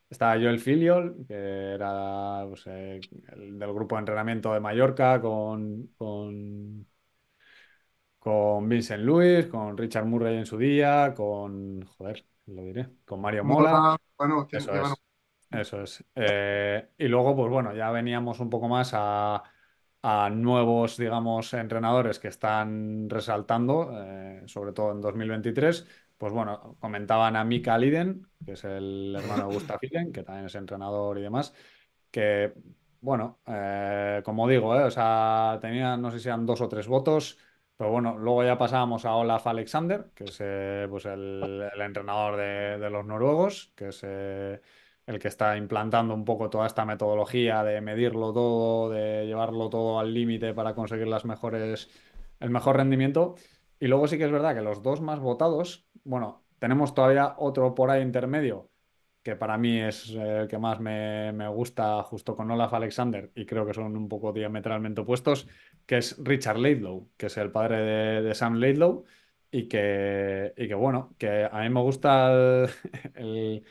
Estaba 0.10 0.36
Joel 0.36 0.60
Filiol, 0.60 1.26
que 1.28 1.34
era 1.74 2.46
pues, 2.48 2.66
eh, 2.68 3.00
el 3.34 3.58
del 3.60 3.74
grupo 3.74 3.96
de 3.96 4.00
entrenamiento 4.00 4.54
de 4.54 4.60
Mallorca 4.62 5.20
con, 5.20 5.90
con 8.28 8.68
Vincent 8.68 9.04
Lewis, 9.04 9.46
con 9.48 9.78
Richard 9.78 10.06
Murray 10.06 10.38
en 10.38 10.46
su 10.46 10.58
día, 10.58 11.14
con, 11.16 11.86
joder, 11.86 12.26
lo 12.48 12.64
diré, 12.64 12.90
con 13.06 13.22
Mario 13.22 13.46
Mola. 13.46 13.98
Bueno, 14.18 14.48
eso 14.52 14.74
es. 14.74 14.94
Eso 15.50 15.82
es. 15.82 16.04
Eh, 16.14 16.90
y 16.98 17.08
luego, 17.08 17.36
pues 17.36 17.50
bueno, 17.50 17.74
ya 17.74 17.90
veníamos 17.92 18.42
un 18.42 18.50
poco 18.50 18.68
más 18.68 18.92
a 18.94 19.42
a 20.02 20.30
nuevos, 20.30 20.98
digamos, 20.98 21.54
entrenadores 21.54 22.20
que 22.20 22.28
están 22.28 23.10
resaltando, 23.10 23.92
eh, 23.94 24.44
sobre 24.46 24.72
todo 24.72 24.92
en 24.92 25.02
2023. 25.02 25.86
Pues 26.18 26.34
bueno, 26.34 26.78
comentaban 26.80 27.36
a 27.36 27.44
Mika 27.44 27.78
Liden, 27.78 28.26
que 28.46 28.54
es 28.54 28.64
el 28.64 29.16
hermano 29.20 29.48
de 29.48 29.54
Gustav 29.54 29.80
Liden, 29.82 30.12
que 30.12 30.24
también 30.24 30.46
es 30.46 30.56
entrenador 30.56 31.18
y 31.18 31.22
demás, 31.22 31.54
que, 32.10 32.54
bueno, 33.02 33.40
eh, 33.46 34.22
como 34.24 34.48
digo, 34.48 34.70
o 34.70 34.92
sea, 34.92 35.58
tenía, 35.62 35.98
no 35.98 36.10
sé 36.12 36.20
si 36.20 36.28
eran 36.28 36.46
dos 36.46 36.62
o 36.62 36.70
tres 36.70 36.88
votos, 36.88 37.38
pero 37.78 37.92
bueno, 37.92 38.18
luego 38.18 38.44
ya 38.44 38.58
pasábamos 38.58 39.06
a 39.06 39.16
Olaf 39.16 39.48
Alexander, 39.48 40.08
que 40.16 40.26
es 40.26 40.90
pues 40.90 41.06
el, 41.06 41.64
entrenador 41.80 42.36
de, 42.38 42.90
los 42.90 43.06
noruegos, 43.06 43.72
que 43.76 43.90
es 43.90 44.04
el 44.04 45.20
que 45.20 45.28
está 45.30 45.56
implantando 45.58 46.14
un 46.14 46.26
poco 46.26 46.50
toda 46.50 46.68
esta 46.68 46.86
metodología 46.86 47.64
de 47.64 47.80
medirlo 47.82 48.34
todo, 48.34 48.90
de 48.90 49.26
llevarlo 49.26 49.70
todo 49.70 50.00
al 50.00 50.14
límite 50.14 50.54
para 50.54 50.76
conseguir 50.76 51.08
las 51.08 51.24
mejores, 51.24 51.90
el 52.40 52.50
mejor 52.50 52.78
rendimiento. 52.78 53.36
Y 53.80 53.88
luego 53.88 54.08
sí 54.08 54.18
que 54.18 54.26
es 54.26 54.32
verdad 54.32 54.56
que 54.56 54.62
los 54.62 54.82
dos 54.84 55.00
más 55.02 55.20
votados, 55.20 55.88
bueno, 56.04 56.44
tenemos 56.60 56.94
todavía 56.94 57.36
otro 57.38 57.74
por 57.74 57.90
ahí 57.90 58.02
intermedio, 58.02 58.70
que 59.28 59.36
para 59.36 59.58
mí 59.58 59.78
es 59.82 60.10
el 60.12 60.48
que 60.48 60.58
más 60.58 60.80
me, 60.80 61.50
gusta 61.50 62.02
justo 62.04 62.34
con 62.34 62.50
Olaf 62.50 62.74
Alexander, 62.74 63.30
y 63.36 63.46
creo 63.46 63.66
que 63.66 63.74
son 63.74 63.98
un 63.98 64.08
poco 64.08 64.32
diametralmente 64.32 65.02
opuestos, 65.02 65.50
que 65.86 65.98
es 65.98 66.16
Richard 66.24 66.58
Laidlow, 66.58 67.10
que 67.18 67.26
es 67.26 67.36
el 67.36 67.52
padre 67.52 68.22
de, 68.22 68.34
Sam 68.36 68.56
Laidlow, 68.56 69.04
y 69.52 69.68
que, 69.68 70.54
y 70.56 70.70
que 70.70 70.76
bueno, 70.76 71.14
que 71.18 71.44
a 71.52 71.60
mí 71.62 71.70
me 71.70 71.82
gusta 71.82 72.68
el 73.16 73.66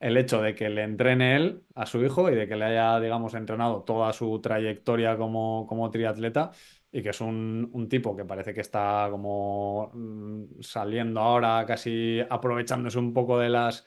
el 0.00 0.16
hecho 0.16 0.42
de 0.42 0.54
que 0.54 0.68
le 0.68 0.82
entrene 0.82 1.36
él 1.36 1.64
a 1.74 1.86
su 1.86 2.02
hijo 2.04 2.30
y 2.30 2.34
de 2.34 2.46
que 2.46 2.56
le 2.56 2.66
haya, 2.66 3.00
digamos, 3.00 3.34
entrenado 3.34 3.82
toda 3.82 4.12
su 4.12 4.40
trayectoria 4.40 5.16
como, 5.16 5.66
como 5.66 5.90
triatleta 5.90 6.52
y 6.92 7.02
que 7.02 7.10
es 7.10 7.20
un, 7.20 7.86
tipo 7.88 8.16
que 8.16 8.24
parece 8.24 8.54
que 8.54 8.60
está 8.60 9.08
como 9.10 9.90
mm, 9.94 10.60
saliendo 10.60 11.20
ahora, 11.20 11.64
casi 11.66 12.20
aprovechándose 12.28 12.98
un 12.98 13.12
poco 13.12 13.38
de 13.38 13.48
las 13.50 13.84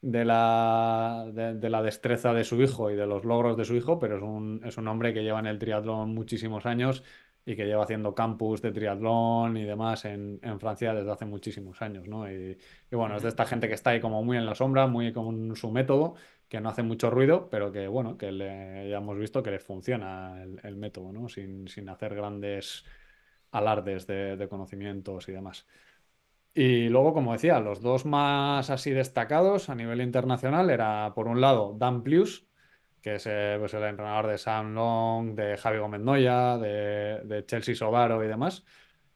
de 0.00 0.24
la, 0.24 1.26
de, 1.32 1.70
la 1.70 1.82
destreza 1.82 2.32
de 2.32 2.44
su 2.44 2.60
hijo 2.62 2.90
y 2.90 2.96
de 2.96 3.06
los 3.06 3.24
logros 3.24 3.56
de 3.56 3.64
su 3.64 3.74
hijo, 3.74 3.98
pero 3.98 4.16
es 4.16 4.22
un, 4.22 4.60
es 4.64 4.76
un 4.78 4.88
hombre 4.88 5.12
que 5.12 5.22
lleva 5.22 5.40
en 5.40 5.46
el 5.46 5.58
triatlón 5.58 6.14
muchísimos 6.14 6.66
años 6.66 7.02
y 7.48 7.56
que 7.56 7.64
lleva 7.64 7.84
haciendo 7.84 8.14
campus 8.14 8.60
de 8.60 8.72
triatlón 8.72 9.56
y 9.56 9.64
demás 9.64 10.04
en, 10.04 10.38
Francia 10.60 10.92
desde 10.92 11.10
hace 11.10 11.24
muchísimos 11.24 11.80
años, 11.80 12.06
¿no? 12.06 12.30
Y, 12.30 12.58
bueno, 12.90 13.16
es 13.16 13.22
de 13.22 13.30
esta 13.30 13.46
gente 13.46 13.68
que 13.68 13.74
está 13.74 13.88
ahí 13.90 14.00
como 14.00 14.22
muy 14.22 14.36
en 14.36 14.44
la 14.44 14.54
sombra, 14.54 14.86
muy 14.86 15.14
con 15.14 15.56
su 15.56 15.70
método, 15.70 16.14
que 16.46 16.60
no 16.60 16.68
hace 16.68 16.82
mucho 16.82 17.08
ruido, 17.08 17.48
pero 17.50 17.72
que 17.72 17.88
bueno, 17.88 18.18
que 18.18 18.32
le, 18.32 18.90
ya 18.90 18.98
hemos 18.98 19.16
visto 19.18 19.42
que 19.42 19.50
le 19.50 19.60
funciona 19.60 20.42
el, 20.62 20.76
método, 20.76 21.10
¿no? 21.10 21.30
Sin, 21.30 21.66
hacer 21.88 22.14
grandes 22.14 22.84
alardes 23.50 24.06
de, 24.06 24.46
conocimientos 24.50 25.26
y 25.30 25.32
demás. 25.32 25.66
Y 26.60 26.88
luego, 26.88 27.14
como 27.14 27.34
decía, 27.34 27.60
los 27.60 27.80
dos 27.82 28.04
más 28.04 28.68
así 28.68 28.90
destacados 28.90 29.68
a 29.68 29.76
nivel 29.76 30.00
internacional 30.00 30.70
era, 30.70 31.12
por 31.14 31.28
un 31.28 31.40
lado, 31.40 31.76
Dan 31.78 32.02
Plius, 32.02 32.48
que 33.00 33.14
es 33.14 33.28
eh, 33.28 33.54
pues 33.60 33.74
el 33.74 33.84
entrenador 33.84 34.26
de 34.26 34.38
Sam 34.38 34.74
Long, 34.74 35.36
de 35.36 35.56
Javi 35.56 35.78
Gómez 35.78 36.00
Noya, 36.00 36.58
de, 36.58 37.44
Chelsea 37.46 37.76
Sodaro 37.76 38.24
y 38.24 38.26
demás. 38.26 38.64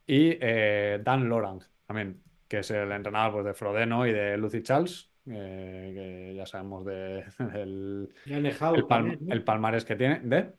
Y 0.07 0.39
eh, 0.41 1.01
Dan 1.03 1.29
Lorang 1.29 1.61
también, 1.85 2.23
que 2.47 2.61
es 2.61 2.71
el 2.71 2.93
entrenador 2.93 3.33
pues, 3.33 3.47
de 3.47 3.55
Frodeno 3.55 4.07
y 4.07 4.13
de 4.13 4.39
Lucy 4.39 4.63
Charles, 4.63 5.11
eh, 5.27 5.91
que 5.97 6.35
ya 6.37 6.47
sabemos 6.47 6.85
de, 6.85 7.25
el, 7.55 8.15
el, 8.27 9.43
palmarés 9.43 9.85
que 9.85 9.97
tiene. 9.97 10.21
¿De? 10.21 10.53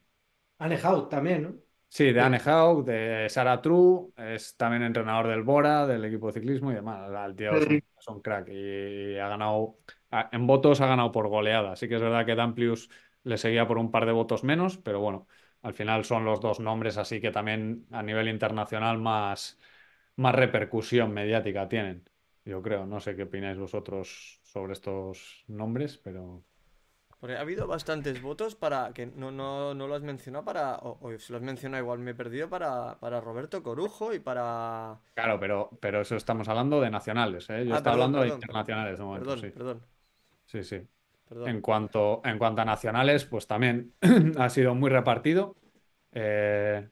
Anne 0.58 0.78
también, 1.10 1.44
¿no? 1.44 1.56
Sí, 1.96 2.12
de 2.12 2.22
Anne 2.22 2.42
Haug, 2.44 2.84
de 2.86 3.28
Sarah 3.30 3.62
True, 3.62 4.14
es 4.18 4.58
también 4.58 4.82
entrenador 4.82 5.28
del 5.28 5.44
Bora, 5.44 5.86
del 5.86 6.04
equipo 6.06 6.26
de 6.26 6.34
ciclismo 6.34 6.72
y 6.72 6.74
demás. 6.74 7.08
El 7.08 7.36
tío 7.36 7.56
es 7.56 8.08
un, 8.08 8.20
crack 8.20 8.50
y, 8.50 9.16
ha 9.20 9.28
ganado, 9.28 9.78
en 10.32 10.48
votos 10.48 10.82
ha 10.82 10.88
ganado 10.88 11.12
por 11.12 11.28
goleada. 11.28 11.74
Así 11.74 11.88
que 11.88 11.98
es 11.98 12.02
verdad 12.02 12.26
que 12.26 12.34
Dan 12.34 12.56
Plius 12.56 12.90
le 13.22 13.38
seguía 13.38 13.68
por 13.68 13.78
un 13.78 13.92
par 13.92 14.08
de 14.08 14.12
votos 14.12 14.44
menos, 14.44 14.80
pero 14.80 15.02
bueno, 15.02 15.28
al 15.62 15.76
final 15.76 16.04
son 16.04 16.26
los 16.26 16.42
dos 16.42 16.60
nombres, 16.60 16.98
así 16.98 17.22
que 17.22 17.30
también 17.30 17.86
a 17.92 18.02
nivel 18.02 18.28
internacional 18.28 18.98
más, 18.98 19.60
más 20.16 20.34
repercusión 20.34 21.14
mediática 21.14 21.68
tienen, 21.70 22.10
yo 22.44 22.64
creo. 22.64 22.88
No 22.88 23.02
sé 23.02 23.16
qué 23.16 23.24
opináis 23.24 23.60
vosotros 23.60 24.40
sobre 24.42 24.74
estos 24.74 25.44
nombres, 25.48 26.00
pero... 26.00 26.44
Porque 27.24 27.38
ha 27.38 27.42
habido 27.42 27.68
bastantes 27.68 28.22
votos 28.22 28.56
para, 28.64 28.94
que 28.94 29.06
no, 29.08 29.32
no, 29.32 29.74
no 29.74 29.88
lo 29.88 29.96
has 29.96 30.02
mencionado 30.12 30.44
para, 30.50 30.76
o, 30.80 30.98
o 31.02 31.18
si 31.20 31.32
lo 31.32 31.38
has 31.38 31.44
mencionado 31.44 31.82
igual 31.84 32.00
me 32.00 32.12
he 32.12 32.16
perdido, 32.16 32.50
para, 32.50 33.00
para 33.00 33.22
Roberto 33.22 33.64
Corujo 33.64 34.14
y 34.14 34.20
para... 34.20 35.00
Claro, 35.14 35.40
pero, 35.40 35.70
pero 35.80 36.02
eso 36.02 36.16
estamos 36.16 36.48
hablando 36.48 36.82
de 36.82 36.90
nacionales, 36.90 37.48
¿eh? 37.52 37.66
Yo 37.68 37.76
Ah, 37.76 37.78
estaba 37.78 37.94
perdón, 37.94 38.06
hablando 38.06 38.22
de 38.22 38.30
internacionales 38.30 38.98
de 38.98 39.04
momento, 39.06 39.30
Perdón, 39.30 39.40
sí. 39.42 39.54
perdón, 39.54 39.86
Sí, 40.46 40.64
sí. 40.64 40.82
perdón. 41.28 41.50
En 41.50 41.62
cuanto, 41.62 42.22
en 42.26 42.38
cuanto 42.40 42.62
a 42.62 42.66
nacionales, 42.66 43.26
pues 43.26 43.48
también 43.48 43.96
ha 44.40 44.50
sido 44.50 44.76
muy 44.76 44.90
repartido. 44.90 45.56
Eh, 46.12 46.90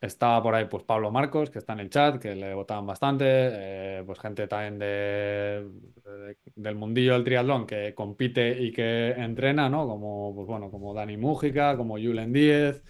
estaba 0.00 0.42
por 0.42 0.54
ahí 0.54 0.66
pues 0.66 0.84
Pablo 0.84 1.10
Marcos, 1.10 1.50
que 1.50 1.58
está 1.58 1.72
en 1.74 1.80
el 1.80 1.90
chat, 1.90 2.20
que 2.20 2.34
le 2.34 2.54
votaban 2.54 2.86
bastante. 2.86 3.24
eh, 3.28 4.02
pues 4.06 4.18
gente 4.20 4.46
también 4.48 4.78
de, 4.78 4.86
de- 6.04 6.38
del 6.54 6.74
mundillo 6.76 7.14
del 7.14 7.24
triatlón 7.24 7.66
que 7.66 7.94
compite 7.94 8.60
y 8.60 8.72
que 8.72 9.10
entrena, 9.10 9.68
¿no? 9.68 9.86
Como, 9.86 10.34
pues 10.34 10.46
bueno, 10.46 10.70
como 10.70 10.94
Dani 10.94 11.16
Mújica, 11.16 11.76
como 11.76 11.94
Julen 11.96 12.32
Díez. 12.32 12.82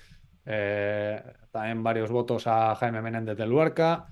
eh, 0.45 1.23
también 1.51 1.83
varios 1.83 2.11
votos 2.11 2.47
a 2.47 2.75
Jaime 2.77 3.03
Menéndez 3.03 3.37
del 3.37 3.51
Luarca. 3.51 4.11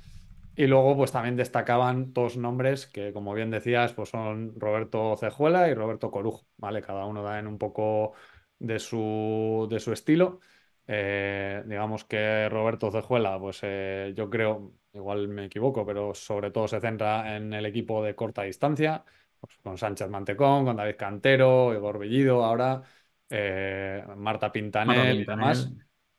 Y 0.55 0.67
luego, 0.67 0.97
pues 0.97 1.13
también 1.13 1.37
destacaban 1.37 2.13
dos 2.15 2.37
nombres 2.39 2.87
que, 2.87 3.13
como 3.13 3.35
bien 3.35 3.51
decías, 3.51 3.93
pues 3.93 4.09
son 4.09 4.59
Roberto 4.59 5.15
Cejuela 5.19 5.69
y 5.69 5.75
Roberto 5.75 6.11
Corujo, 6.11 6.47
¿vale? 6.57 6.81
Cada 6.83 7.05
uno 7.07 7.23
da 7.23 7.39
en 7.39 7.47
un 7.47 7.59
poco 7.59 8.15
de 8.59 8.79
su, 8.79 9.67
de 9.71 9.81
su 9.81 9.93
estilo. 9.93 10.41
Eh, 10.87 11.63
digamos 11.67 12.05
que 12.05 12.49
Roberto 12.49 12.91
Cejuela, 12.91 13.39
pues 13.39 13.61
eh, 13.63 14.13
yo 14.17 14.31
creo, 14.31 14.73
igual 14.93 15.29
me 15.29 15.47
equivoco, 15.47 15.85
pero 15.85 16.15
sobre 16.15 16.51
todo 16.51 16.69
se 16.69 16.81
centra 16.81 17.37
en 17.37 17.53
el 17.53 17.67
equipo 17.67 18.03
de 18.05 18.15
corta 18.15 18.43
distancia, 18.43 19.05
pues 19.41 19.57
con 19.63 19.77
Sánchez 19.77 20.09
Mantecón, 20.09 20.65
con 20.65 20.77
David 20.77 20.97
Cantero, 20.97 21.75
Igor 21.75 21.99
Bellido, 21.99 22.45
ahora 22.45 22.83
eh, 23.29 24.05
Marta 24.17 24.53
Pintanel 24.53 24.97
Marta 24.97 25.13
y 25.15 25.25
demás. 25.25 25.73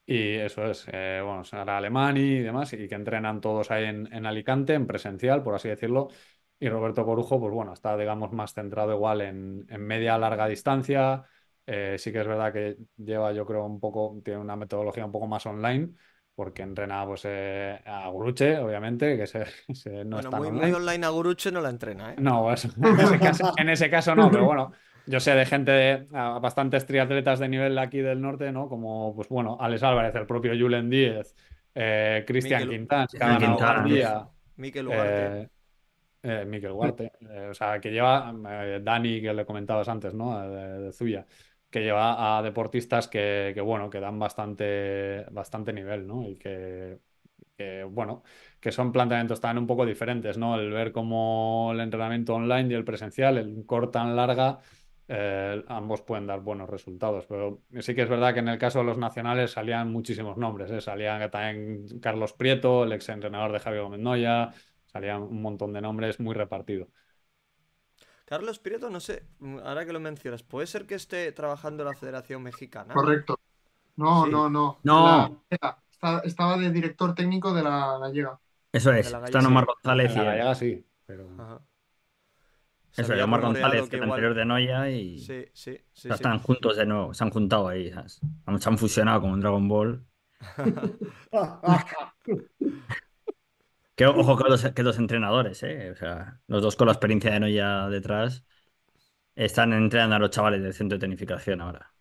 Y 0.05 0.36
eso 0.36 0.65
es, 0.65 0.86
bueno, 0.86 1.43
Sara 1.43 1.78
Alemani 1.78 2.22
y 2.22 2.39
demás, 2.39 2.72
y 2.74 2.88
que 2.88 2.95
entrenan 2.95 3.41
todos 3.41 3.72
ahí 3.72 3.86
en, 3.86 4.07
en 4.13 4.26
Alicante, 4.26 4.74
en 4.74 4.88
presencial, 4.88 5.43
por 5.43 5.55
así 5.55 5.68
decirlo. 5.68 6.07
Y 6.59 6.70
Roberto 6.70 7.05
Corujo, 7.05 7.39
pues 7.39 7.53
bueno, 7.53 7.74
está, 7.74 7.97
digamos, 7.97 8.32
más 8.32 8.53
centrado 8.53 8.93
igual 8.93 9.22
en, 9.22 9.65
en 9.70 9.82
media 9.82 10.18
larga 10.18 10.47
distancia. 10.47 11.26
Eh, 11.68 11.97
sí 11.99 12.11
que 12.13 12.22
es 12.22 12.28
verdad 12.28 12.53
que 12.53 12.78
lleva, 12.97 13.34
yo 13.34 13.45
creo, 13.45 13.65
un 13.65 13.80
poco, 13.82 14.22
tiene 14.24 14.39
una 14.39 14.55
metodología 14.55 15.05
un 15.05 15.11
poco 15.11 15.28
más 15.28 15.45
online, 15.45 15.89
porque 16.36 16.63
entrena 16.63 17.05
pues 17.05 17.24
eh, 17.26 17.82
a 17.86 18.09
Guruche, 18.09 18.57
obviamente, 18.59 19.18
que 19.18 19.28
se, 19.28 19.45
se- 19.76 20.05
no 20.05 20.18
Bueno, 20.18 20.20
está 20.20 20.39
muy, 20.39 20.49
online. 20.49 20.74
muy 20.74 20.74
online 20.74 21.05
a 21.05 21.09
Guruche 21.09 21.49
no 21.51 21.61
la 21.61 21.70
entrena, 21.70 22.13
¿eh? 22.13 22.20
No, 22.20 22.51
eso- 22.51 22.70
en 22.82 22.99
ese 22.99 23.22
caso, 23.22 23.43
en 23.55 23.70
ese 23.70 23.89
caso 23.89 24.15
no, 24.15 24.32
pero 24.32 24.45
bueno, 24.45 24.72
yo 25.05 25.20
sé 25.20 25.34
de 25.36 25.45
gente, 25.45 25.72
de, 25.72 26.07
a 26.13 26.39
bastantes 26.39 26.86
triatletas 26.88 27.39
de 27.39 27.47
nivel 27.47 27.78
aquí 27.78 27.99
del 27.99 28.22
norte, 28.22 28.51
¿no? 28.51 28.68
Como, 28.70 29.15
pues 29.15 29.30
bueno, 29.30 29.57
Alex 29.59 29.84
Álvarez, 29.84 30.15
el 30.15 30.26
propio 30.26 30.53
Julen 30.59 30.89
Díez, 30.89 31.36
eh, 31.76 32.24
Cristian 32.26 32.82
Cristian 32.88 32.88
ganado 33.13 33.38
Quintán. 33.38 33.63
Gandía, 33.63 34.28
Miquel 34.57 34.88
Ugarte. 34.88 35.36
eh, 35.36 35.49
eh, 36.24 36.45
Miquel 36.45 36.72
Huarte, 36.74 37.13
eh, 37.22 37.47
o 37.51 37.53
sea, 37.53 37.80
que 37.80 37.91
lleva, 37.91 38.34
eh, 38.49 38.82
Dani, 38.84 39.22
que 39.22 39.34
le 39.34 39.45
comentabas 39.45 39.88
antes, 39.89 40.13
¿no? 40.13 40.39
De, 40.49 40.80
de 40.86 40.93
Zuya, 40.93 41.26
que 41.70 41.82
lleva 41.82 42.38
a 42.38 42.41
deportistas 42.41 43.07
que, 43.07 43.53
bueno, 43.63 43.89
que 43.89 43.99
dan 43.99 44.20
bastante, 44.20 45.26
bastante 45.32 45.74
nivel, 45.74 46.07
¿no? 46.07 46.24
Y 46.28 46.38
que, 46.38 46.99
bueno, 47.89 48.24
que 48.59 48.72
son 48.72 48.91
planteamientos 48.91 49.41
también 49.41 49.63
un 49.63 49.68
poco 49.68 49.86
diferentes, 49.86 50.38
¿no? 50.38 50.59
El 50.59 50.72
ver 50.72 50.91
cómo 50.91 51.72
el 51.74 51.80
entrenamiento 51.82 52.36
online 52.36 52.72
y 52.72 52.76
el 52.76 52.86
presencial, 52.86 53.38
el 53.38 53.65
corta 53.65 53.99
tan 53.99 54.15
larga, 54.15 54.59
eh, 55.09 55.63
ambos 55.68 56.01
pueden 56.01 56.28
dar 56.28 56.41
buenos 56.41 56.70
resultados, 56.70 57.26
pero 57.28 57.63
sí 57.80 57.95
que 57.95 58.01
es 58.03 58.09
verdad 58.09 58.34
que 58.34 58.41
en 58.41 58.49
el 58.49 58.57
caso 58.57 58.80
de 58.80 58.86
los 58.86 58.97
nacionales 58.97 59.51
salían 59.51 59.91
muchísimos 59.91 60.38
nombres, 60.38 60.70
¿eh? 60.72 60.82
Salían 60.82 61.30
también 61.32 61.99
Carlos 62.01 62.34
Prieto, 62.34 62.84
el 62.84 62.91
ex 62.91 63.07
entrenador 63.09 63.51
de 63.53 63.59
Javier 63.59 63.84
Gómez 63.84 64.01
Noya, 64.01 64.51
salían 64.86 65.22
un 65.24 65.41
montón 65.41 65.74
de 65.74 65.82
nombres 65.82 66.20
muy 66.20 66.36
repartidos. 66.36 66.89
Carlos 68.28 68.59
Prieto, 68.59 68.89
no 68.89 68.99
sé, 68.99 69.23
ahora 69.63 69.86
que 69.86 69.93
lo 69.93 70.01
mencionas, 70.01 70.43
¿puede 70.43 70.67
ser 70.67 70.86
que 70.86 70.95
esté 70.95 71.32
trabajando 71.32 71.84
en 71.84 71.89
la 71.89 71.95
Federación 71.95 72.43
Mexicana? 72.43 72.93
Correcto. 72.93 73.39
No, 73.95 74.25
Sí. 74.25 74.32
no, 74.32 74.49
no. 74.49 74.80
No. 74.84 75.39
La. 75.49 75.75
Está- 75.89 76.19
estaba 76.25 76.57
de 76.57 76.69
director 76.69 77.15
técnico 77.15 77.53
de 77.53 77.63
la 77.63 77.97
gallega. 77.99 78.38
Eso 78.73 78.91
es. 78.91 79.09
Gallega, 79.11 79.39
Omar 79.47 79.63
sí. 79.63 79.71
González 79.73 80.11
En 80.11 80.11
y 80.11 80.15
la 80.17 80.21
él. 80.23 80.28
gallega 80.39 80.55
sí, 80.55 80.86
pero... 81.05 81.30
Ajá. 81.39 81.61
Eso 82.97 83.13
es, 83.13 83.23
Omar 83.23 83.41
González, 83.41 83.89
que 83.89 83.95
igual- 83.95 84.09
anterior 84.11 84.34
de 84.36 84.45
Noya 84.45 84.89
y 84.89 85.19
Sí, 85.19 85.45
sí, 85.53 85.71
sí, 85.71 85.80
sí. 85.93 86.09
están 86.09 86.39
juntos 86.39 86.75
de 86.75 86.86
nuevo, 86.86 87.13
se 87.13 87.23
han 87.23 87.30
juntado 87.30 87.67
ahí, 87.69 87.91
¿sabes? 87.93 88.19
Se 88.59 88.69
han 88.69 88.78
fusionado 88.78 89.21
como 89.21 89.36
en 89.36 89.39
Dragon 89.39 89.67
Ball. 89.69 90.03
Que 93.97 94.05
ojo 94.05 94.37
que 94.37 94.43
los, 94.49 94.63
que 94.71 94.83
los 94.83 94.97
entrenadores, 94.99 95.63
¿eh? 95.63 95.91
O 95.91 95.95
sea, 95.95 96.39
los 96.47 96.61
dos 96.61 96.75
con 96.75 96.85
la 96.87 96.93
experiencia 96.93 97.31
de 97.31 97.39
Noya 97.39 97.89
detrás 97.89 98.45
están 99.35 99.73
entrenando 99.73 100.15
a 100.17 100.19
los 100.19 100.29
chavales 100.29 100.61
del 100.63 100.73
centro 100.73 100.97
de 100.97 101.01
tecnificación 101.01 101.61
ahora. 101.61 101.93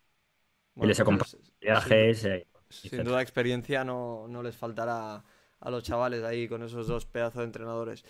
Bueno, 0.75 0.89
les 0.89 0.97
pues 0.97 0.99
acompaña 0.99 1.31
es- 1.43 1.53
Viajes, 1.59 2.25
eh, 2.25 2.47
Sin 2.69 3.03
duda 3.03 3.21
experiencia 3.21 3.83
no, 3.83 4.27
no 4.27 4.43
les 4.43 4.55
faltará 4.55 5.23
a 5.59 5.71
los 5.71 5.83
chavales 5.83 6.23
ahí 6.23 6.47
con 6.47 6.61
esos 6.63 6.87
dos 6.87 7.05
pedazos 7.05 7.39
de 7.39 7.45
entrenadores. 7.45 8.05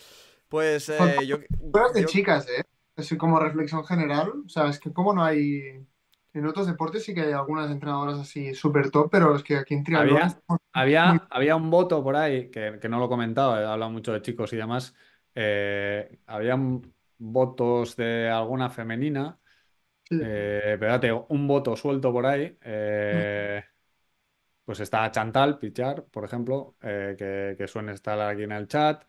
Pues 0.49 0.89
eh, 0.89 1.25
yo, 1.25 1.39
Pero 1.71 1.91
de 1.93 2.01
yo- 2.01 2.07
chicas, 2.07 2.47
¿eh? 2.49 2.63
Es 2.95 3.15
como 3.17 3.39
reflexión 3.39 3.85
general. 3.85 4.33
O 4.45 4.49
sea, 4.49 4.67
es 4.69 4.79
que 4.79 4.91
como 4.91 5.13
no 5.13 5.23
hay... 5.23 5.85
En 6.37 6.45
otros 6.45 6.67
deportes 6.67 7.03
sí 7.03 7.13
que 7.13 7.21
hay 7.21 7.31
algunas 7.33 7.69
entrenadoras 7.71 8.19
así 8.19 8.53
súper 8.53 8.91
top, 8.91 9.09
pero 9.11 9.35
es 9.35 9.43
que 9.43 9.57
aquí 9.57 9.73
en 9.73 9.83
triatlón... 9.83 10.17
Había, 10.19 10.41
había, 10.73 11.27
había 11.29 11.55
un 11.55 11.69
voto 11.69 12.03
por 12.03 12.15
ahí, 12.15 12.49
que, 12.51 12.77
que 12.79 12.89
no 12.89 12.99
lo 12.99 13.09
comentaba, 13.09 13.61
he 13.61 13.65
hablado 13.65 13.91
mucho 13.91 14.13
de 14.13 14.21
chicos 14.21 14.53
y 14.53 14.57
demás. 14.57 14.93
eh, 15.35 16.19
habían 16.27 16.81
votos 17.17 17.95
de 17.95 18.29
alguna 18.29 18.69
femenina, 18.69 19.39
Sí. 20.09 20.17
eh, 20.21 20.77
pero 20.79 21.25
un 21.29 21.47
voto 21.47 21.75
suelto 21.75 22.11
por 22.13 22.25
ahí. 22.25 22.57
eh, 22.61 23.63
pues 24.65 24.79
está 24.81 25.09
Chantal 25.11 25.57
Pichar, 25.59 26.05
por 26.05 26.25
ejemplo, 26.25 26.75
que, 26.81 27.55
que 27.57 27.67
suele 27.67 27.93
estar 27.93 28.19
aquí 28.19 28.43
en 28.43 28.51
el 28.51 28.67
chat. 28.67 29.03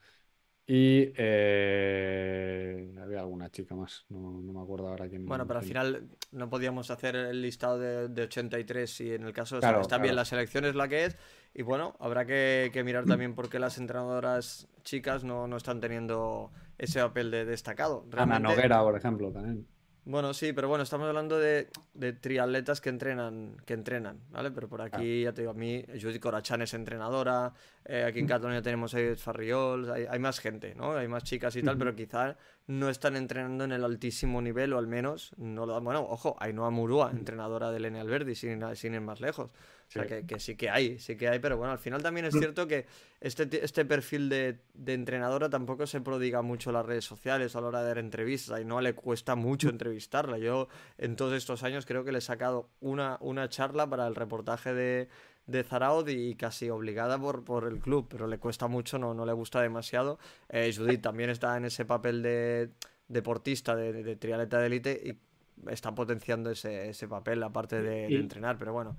Y 0.70 1.14
eh, 1.16 2.94
había 3.02 3.20
alguna 3.20 3.50
chica 3.50 3.74
más, 3.74 4.04
no, 4.10 4.42
no 4.42 4.52
me 4.52 4.60
acuerdo 4.60 4.88
ahora 4.88 5.08
quién. 5.08 5.24
Bueno, 5.24 5.46
pero 5.46 5.60
al 5.60 5.64
final 5.64 6.08
no 6.30 6.50
podíamos 6.50 6.90
hacer 6.90 7.16
el 7.16 7.40
listado 7.40 7.78
de, 7.78 8.08
de 8.08 8.22
83 8.24 9.00
y 9.00 9.14
en 9.14 9.22
el 9.22 9.32
caso, 9.32 9.56
o 9.56 9.60
sea, 9.60 9.70
Claro, 9.70 9.80
está 9.80 9.96
bien, 9.96 10.08
claro. 10.08 10.16
la 10.16 10.24
selección 10.26 10.66
es 10.66 10.74
la 10.74 10.86
que 10.86 11.06
es 11.06 11.16
y 11.54 11.62
bueno, 11.62 11.96
habrá 12.00 12.26
que, 12.26 12.68
que 12.70 12.84
mirar 12.84 13.06
también 13.06 13.34
por 13.34 13.48
qué 13.48 13.58
las 13.58 13.78
entrenadoras 13.78 14.68
chicas 14.82 15.24
no, 15.24 15.48
no 15.48 15.56
están 15.56 15.80
teniendo 15.80 16.52
ese 16.76 17.00
papel 17.00 17.30
de 17.30 17.46
destacado. 17.46 18.04
Ana 18.12 18.26
Realmente, 18.26 18.42
Noguera, 18.42 18.82
por 18.82 18.94
ejemplo, 18.94 19.32
también. 19.32 19.66
Bueno, 20.10 20.32
sí, 20.32 20.54
pero 20.54 20.68
bueno, 20.68 20.84
estamos 20.84 21.06
hablando 21.06 21.38
de, 21.38 21.68
de 21.92 22.14
triatletas 22.14 22.80
que 22.80 22.88
entrenan, 22.88 23.58
que 23.66 23.74
entrenan, 23.74 24.22
¿vale? 24.30 24.50
Pero 24.50 24.66
por 24.66 24.80
aquí, 24.80 25.24
ya 25.24 25.34
te 25.34 25.42
digo, 25.42 25.50
a 25.50 25.54
mí, 25.54 25.84
Judith 26.00 26.18
Corachán 26.18 26.62
es 26.62 26.72
entrenadora, 26.72 27.52
eh, 27.84 28.04
aquí 28.04 28.20
en 28.20 28.26
Cataluña 28.26 28.62
tenemos 28.62 28.94
a 28.94 29.00
Edith 29.00 29.18
Farriols, 29.18 29.90
hay, 29.90 30.06
hay 30.08 30.18
más 30.18 30.40
gente, 30.40 30.74
¿no? 30.74 30.96
Hay 30.96 31.08
más 31.08 31.24
chicas 31.24 31.54
y 31.56 31.62
tal, 31.62 31.76
pero 31.76 31.94
quizá 31.94 32.38
no 32.68 32.88
están 32.88 33.16
entrenando 33.16 33.64
en 33.64 33.72
el 33.72 33.84
altísimo 33.84 34.40
nivel, 34.40 34.72
o 34.72 34.78
al 34.78 34.86
menos 34.86 35.32
no 35.36 35.66
lo 35.66 35.74
dan. 35.74 35.84
Bueno, 35.84 36.00
ojo, 36.08 36.36
Ainhoa 36.40 36.70
Murúa, 36.70 37.10
entrenadora 37.10 37.70
del 37.70 37.84
N 37.84 38.00
Alberdi, 38.00 38.34
sin, 38.34 38.64
sin 38.76 38.94
ir 38.94 39.02
más 39.02 39.20
lejos. 39.20 39.50
O 39.88 39.90
sea, 39.90 40.06
que, 40.06 40.26
que 40.26 40.38
sí 40.38 40.54
que 40.54 40.68
hay, 40.68 40.98
sí 40.98 41.16
que 41.16 41.28
hay, 41.28 41.38
pero 41.38 41.56
bueno, 41.56 41.72
al 41.72 41.78
final 41.78 42.02
también 42.02 42.26
es 42.26 42.34
cierto 42.34 42.68
que 42.68 42.84
este, 43.22 43.64
este 43.64 43.86
perfil 43.86 44.28
de, 44.28 44.58
de 44.74 44.92
entrenadora 44.92 45.48
tampoco 45.48 45.86
se 45.86 46.02
prodiga 46.02 46.42
mucho 46.42 46.68
en 46.70 46.74
las 46.74 46.84
redes 46.84 47.06
sociales 47.06 47.56
a 47.56 47.62
la 47.62 47.68
hora 47.68 47.80
de 47.80 47.88
dar 47.88 47.98
entrevistas. 47.98 48.60
A 48.60 48.64
no 48.64 48.82
le 48.82 48.92
cuesta 48.94 49.34
mucho 49.34 49.70
entrevistarla. 49.70 50.36
Yo 50.36 50.68
en 50.98 51.16
todos 51.16 51.32
estos 51.32 51.62
años 51.62 51.86
creo 51.86 52.04
que 52.04 52.12
le 52.12 52.18
he 52.18 52.20
sacado 52.20 52.68
una, 52.80 53.16
una 53.20 53.48
charla 53.48 53.88
para 53.88 54.06
el 54.06 54.14
reportaje 54.14 54.74
de, 54.74 55.08
de 55.46 55.64
Zaraud 55.64 56.06
y 56.08 56.34
casi 56.34 56.68
obligada 56.68 57.18
por, 57.18 57.42
por 57.42 57.64
el 57.66 57.78
club, 57.78 58.08
pero 58.10 58.26
le 58.26 58.36
cuesta 58.38 58.66
mucho, 58.68 58.98
no, 58.98 59.14
no 59.14 59.24
le 59.24 59.32
gusta 59.32 59.62
demasiado. 59.62 60.18
Eh, 60.50 60.70
Judith 60.76 61.00
también 61.00 61.30
está 61.30 61.56
en 61.56 61.64
ese 61.64 61.86
papel 61.86 62.22
de 62.22 62.68
deportista, 63.08 63.74
de, 63.74 63.94
de 63.94 64.16
triatleta 64.16 64.58
de 64.58 64.66
élite 64.66 65.00
y 65.02 65.70
está 65.70 65.94
potenciando 65.94 66.50
ese, 66.50 66.90
ese 66.90 67.08
papel, 67.08 67.42
aparte 67.42 67.80
de, 67.80 68.02
de 68.02 68.10
Y- 68.10 68.16
entrenar, 68.16 68.58
pero 68.58 68.74
bueno. 68.74 68.98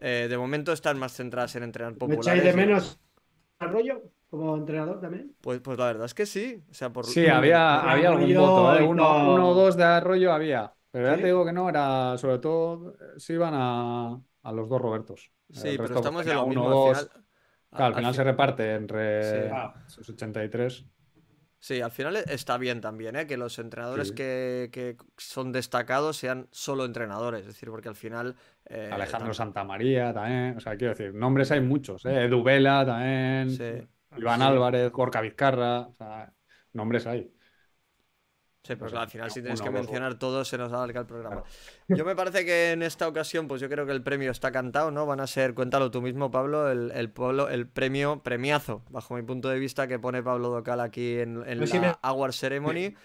Eh, 0.00 0.26
de 0.28 0.38
momento 0.38 0.72
están 0.72 0.98
más 0.98 1.12
centradas 1.14 1.54
en 1.56 1.62
entrenar 1.64 1.92
¿Me 1.92 1.98
populares. 1.98 2.26
echáis 2.26 2.44
de 2.44 2.52
menos 2.54 3.00
al 3.58 3.70
rollo 3.72 4.02
como 4.28 4.56
entrenador 4.56 5.00
también? 5.00 5.34
Pues, 5.40 5.60
pues 5.60 5.78
la 5.78 5.86
verdad 5.86 6.06
es 6.06 6.14
que 6.14 6.26
sí. 6.26 6.62
O 6.70 6.74
sea, 6.74 6.92
por... 6.92 7.06
Sí, 7.06 7.26
había, 7.26 7.80
Arroyo 7.80 7.90
había 7.92 8.08
algún 8.10 8.34
voto, 8.34 8.78
¿eh? 8.78 8.82
Uno, 8.84 9.34
uno 9.34 9.48
o 9.50 9.54
dos 9.54 9.76
de 9.76 9.84
Arroyo 9.84 10.32
había. 10.32 10.72
Pero 10.90 11.08
ya 11.10 11.16
te 11.16 11.26
digo 11.26 11.44
que 11.44 11.52
no, 11.52 11.68
era 11.68 12.16
sobre 12.18 12.38
todo 12.38 12.92
eh, 12.94 13.18
se 13.18 13.34
iban 13.34 13.52
a, 13.54 14.20
a 14.42 14.52
los 14.52 14.68
dos 14.68 14.80
Robertos. 14.80 15.30
Sí, 15.50 15.68
El 15.68 15.76
pero 15.76 15.82
resto, 15.84 15.98
estamos 15.98 16.24
pues, 16.24 16.26
de 16.26 16.34
lo 16.34 16.40
tenía 16.44 16.48
mismo. 16.48 16.66
uno 16.66 16.76
o 16.76 16.88
Al 16.88 16.94
dos. 16.94 16.98
final, 17.10 17.24
Claro, 17.70 17.84
al 17.86 17.92
al 17.92 17.94
final 17.94 18.12
fi- 18.12 18.16
se 18.16 18.24
reparte 18.24 18.74
entre 18.74 19.22
Sí. 19.22 19.54
esos 19.86 20.08
83. 20.10 20.86
Sí, 21.58 21.80
al 21.80 21.90
final 21.90 22.16
está 22.16 22.58
bien 22.58 22.80
también, 22.80 23.16
¿eh? 23.16 23.26
Que 23.26 23.36
los 23.36 23.58
entrenadores 23.58 24.08
Sí. 24.08 24.14
que, 24.14 24.68
que 24.72 24.96
son 25.16 25.52
destacados 25.52 26.16
sean 26.16 26.48
solo 26.52 26.84
entrenadores, 26.84 27.40
es 27.42 27.46
decir, 27.48 27.70
porque 27.70 27.88
al 27.88 27.96
final... 27.96 28.36
eh, 28.68 28.90
Alejandro 28.92 29.30
tam- 29.32 29.36
Santamaría 29.36 30.12
también. 30.12 30.56
O 30.56 30.60
sea, 30.60 30.76
quiero 30.76 30.94
decir, 30.94 31.14
nombres 31.14 31.50
hay 31.52 31.60
muchos, 31.60 32.04
¿eh? 32.06 32.24
Edu 32.24 32.42
Vela 32.42 32.84
también. 32.84 33.50
Sí. 33.50 33.86
Iván 34.18 34.40
Sí. 34.40 34.46
Álvarez, 34.46 34.90
Gorka 34.92 35.20
Vizcarra. 35.20 35.80
O 35.80 35.94
sea, 35.94 36.32
nombres 36.72 37.06
hay. 37.06 37.32
Sí, 38.64 38.74
pero 38.74 38.86
claro, 38.90 39.02
al 39.02 39.08
final 39.10 39.30
si 39.30 39.40
tienes 39.42 39.62
que 39.62 39.70
mencionar 39.70 40.18
todos 40.18 40.48
se 40.48 40.58
nos 40.58 40.72
alarga 40.72 40.98
el 41.02 41.06
programa. 41.06 41.44
Yo 41.86 42.04
me 42.04 42.16
parece 42.16 42.44
que 42.44 42.72
en 42.72 42.82
esta 42.82 43.06
ocasión, 43.06 43.46
pues 43.46 43.60
yo 43.60 43.68
creo 43.68 43.86
que 43.86 43.92
el 43.92 44.02
premio 44.02 44.32
está 44.32 44.50
cantado, 44.50 44.90
¿no? 44.90 45.06
Van 45.06 45.20
a 45.20 45.28
ser, 45.28 45.54
cuéntalo 45.54 45.92
tú 45.92 46.02
mismo, 46.02 46.32
Pablo, 46.32 46.68
el, 46.68 46.90
el, 46.90 47.08
pueblo- 47.12 47.48
el 47.48 47.68
premio 47.68 48.24
premiazo, 48.24 48.82
bajo 48.90 49.14
mi 49.14 49.22
punto 49.22 49.48
de 49.50 49.60
vista, 49.60 49.86
que 49.86 50.00
pone 50.00 50.20
Pablo 50.20 50.48
Docal 50.48 50.80
aquí 50.80 51.16
en, 51.20 51.44
sí 51.68 51.74
la 51.78 51.80
me- 51.80 51.94
Award 52.02 52.32
Ceremony. 52.32 52.96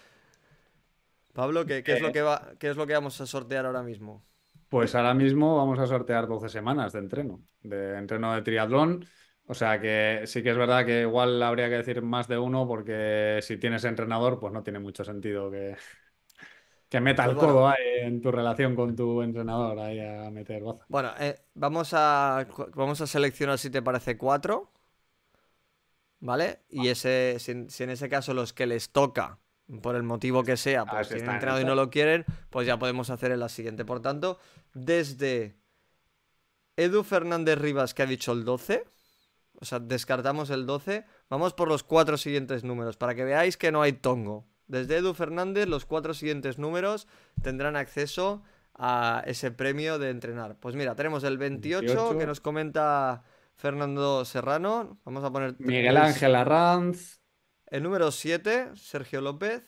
Pablo, 1.33 1.63
¿qué, 1.67 1.83
qué 1.83 1.93
es 1.93 2.01
lo 2.01 2.07
Eh. 2.07 2.11
que 2.11 2.21
va, 2.23 2.53
qué 2.57 2.71
es 2.71 2.75
lo 2.75 2.87
que 2.87 2.93
vamos 2.93 3.21
a 3.21 3.27
sortear 3.27 3.67
ahora 3.67 3.83
mismo? 3.83 4.23
Pues 4.71 4.95
ahora 4.95 5.13
mismo 5.13 5.57
vamos 5.57 5.79
a 5.79 5.87
sortear 5.87 6.27
12 6.27 6.47
semanas 6.49 6.93
de 6.93 6.99
entreno, 6.99 7.43
de 7.61 7.97
entreno 7.97 8.33
de 8.33 8.41
triatlón. 8.41 9.05
O 9.45 9.53
sea 9.53 9.81
que 9.81 10.23
sí 10.27 10.41
que 10.43 10.51
es 10.51 10.57
verdad 10.57 10.85
que 10.85 11.01
igual 11.01 11.43
habría 11.43 11.67
que 11.69 11.75
decir 11.77 12.01
más 12.01 12.27
de 12.29 12.37
uno 12.37 12.65
porque 12.67 13.39
si 13.41 13.57
tienes 13.57 13.83
entrenador, 13.83 14.39
pues 14.39 14.53
no 14.53 14.63
tiene 14.63 14.79
mucho 14.79 15.03
sentido 15.03 15.51
que, 15.51 15.75
que 16.89 16.99
meta 17.01 17.25
el 17.25 17.33
Pues 17.33 17.35
bueno. 17.35 17.53
codo 17.53 17.67
ahí 17.69 17.99
en 18.01 18.21
tu 18.21 18.31
relación 18.31 18.75
con 18.75 18.95
tu 18.95 19.21
entrenador 19.21 19.79
ahí 19.79 19.99
a 19.99 20.29
meter 20.31 20.63
baza. 20.63 20.87
Bueno, 20.87 21.13
eh, 21.19 21.39
vamos 21.53 21.91
a 21.93 22.45
vamos 22.75 22.99
a 23.01 23.07
seleccionar 23.07 23.57
si 23.57 23.69
te 23.69 23.81
parece 23.81 24.17
cuatro, 24.17 24.71
¿vale? 26.19 26.61
Y 26.69 26.87
ese, 26.87 27.37
si 27.39 27.51
en 27.83 27.89
ese 27.89 28.09
caso 28.09 28.33
los 28.33 28.53
que 28.53 28.67
les 28.67 28.91
toca, 28.91 29.39
por 29.81 29.95
el 29.95 30.03
motivo 30.03 30.43
que 30.43 30.57
sea, 30.57 30.85
pues 30.85 31.07
ese 31.07 31.15
tienen 31.15 31.21
está 31.23 31.31
en 31.31 31.35
entrenado 31.35 31.61
y 31.61 31.65
no 31.65 31.75
lo 31.75 31.89
quieren, 31.89 32.25
pues 32.49 32.67
ya 32.67 32.77
podemos 32.79 33.09
hacer 33.09 33.31
en 33.31 33.39
la 33.39 33.49
siguiente. 33.49 33.85
Por 33.85 34.01
tanto, 34.01 34.37
desde 34.73 35.55
Edu 36.77 37.03
Fernández 37.03 37.57
Rivas, 37.57 37.93
que 37.93 38.03
ha 38.03 38.05
dicho 38.05 38.31
el 38.31 38.43
12, 38.45 38.85
o 39.59 39.65
sea, 39.65 39.79
descartamos 39.79 40.49
el 40.49 40.65
12, 40.65 41.05
vamos 41.29 41.53
por 41.53 41.67
los 41.67 41.83
cuatro 41.83 42.17
siguientes 42.17 42.63
números, 42.63 42.97
para 42.97 43.13
que 43.15 43.23
veáis 43.23 43.57
que 43.57 43.71
no 43.71 43.81
hay 43.81 43.93
tongo. 43.93 44.45
Desde 44.67 44.97
Edu 44.97 45.13
Fernández, 45.13 45.67
los 45.67 45.85
cuatro 45.85 46.13
siguientes 46.13 46.57
números 46.57 47.07
tendrán 47.41 47.75
acceso 47.75 48.41
a 48.73 49.21
ese 49.27 49.51
premio 49.51 49.99
de 49.99 50.09
entrenar. 50.09 50.55
Pues 50.59 50.75
mira, 50.75 50.95
tenemos 50.95 51.23
el 51.25 51.37
28, 51.37 51.85
28. 51.85 52.17
que 52.17 52.25
nos 52.25 52.39
comenta 52.39 53.21
Fernando 53.55 54.25
Serrano. 54.25 54.97
Vamos 55.03 55.23
a 55.23 55.31
poner 55.31 55.55
Miguel 55.59 55.87
el- 55.87 55.97
Ángel 55.97 56.35
Arranz, 56.35 57.20
El 57.71 57.83
número 57.83 58.11
7, 58.11 58.71
Sergio 58.75 59.21
López. 59.21 59.63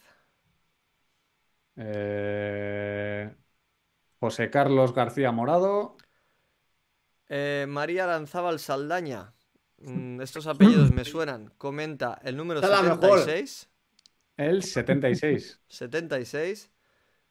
eh, 1.76 3.36
José 4.20 4.50
Carlos 4.50 4.94
García 4.94 5.32
Morado, 5.32 5.96
Eh, 7.30 7.66
María 7.68 8.04
Aranzábal 8.04 8.60
Saldaña. 8.60 9.34
Mm, 9.80 10.22
estos 10.22 10.46
apellidos 10.48 10.92
me 10.92 11.04
suenan. 11.06 11.52
Comenta 11.58 12.20
el 12.24 12.38
número 12.38 12.60
Está 12.60 12.70
la 12.70 12.82
mejor. 12.84 13.20
76. 13.20 13.70
el 14.38 14.62
76. 14.64 15.60
76. 15.68 16.72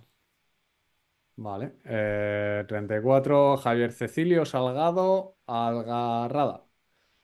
Vale. 1.36 1.78
eh, 1.86 2.66
34. 2.68 3.58
Javier 3.58 3.92
Cecilio 3.92 4.46
Salgado 4.46 5.38
Algarrada. 5.48 6.66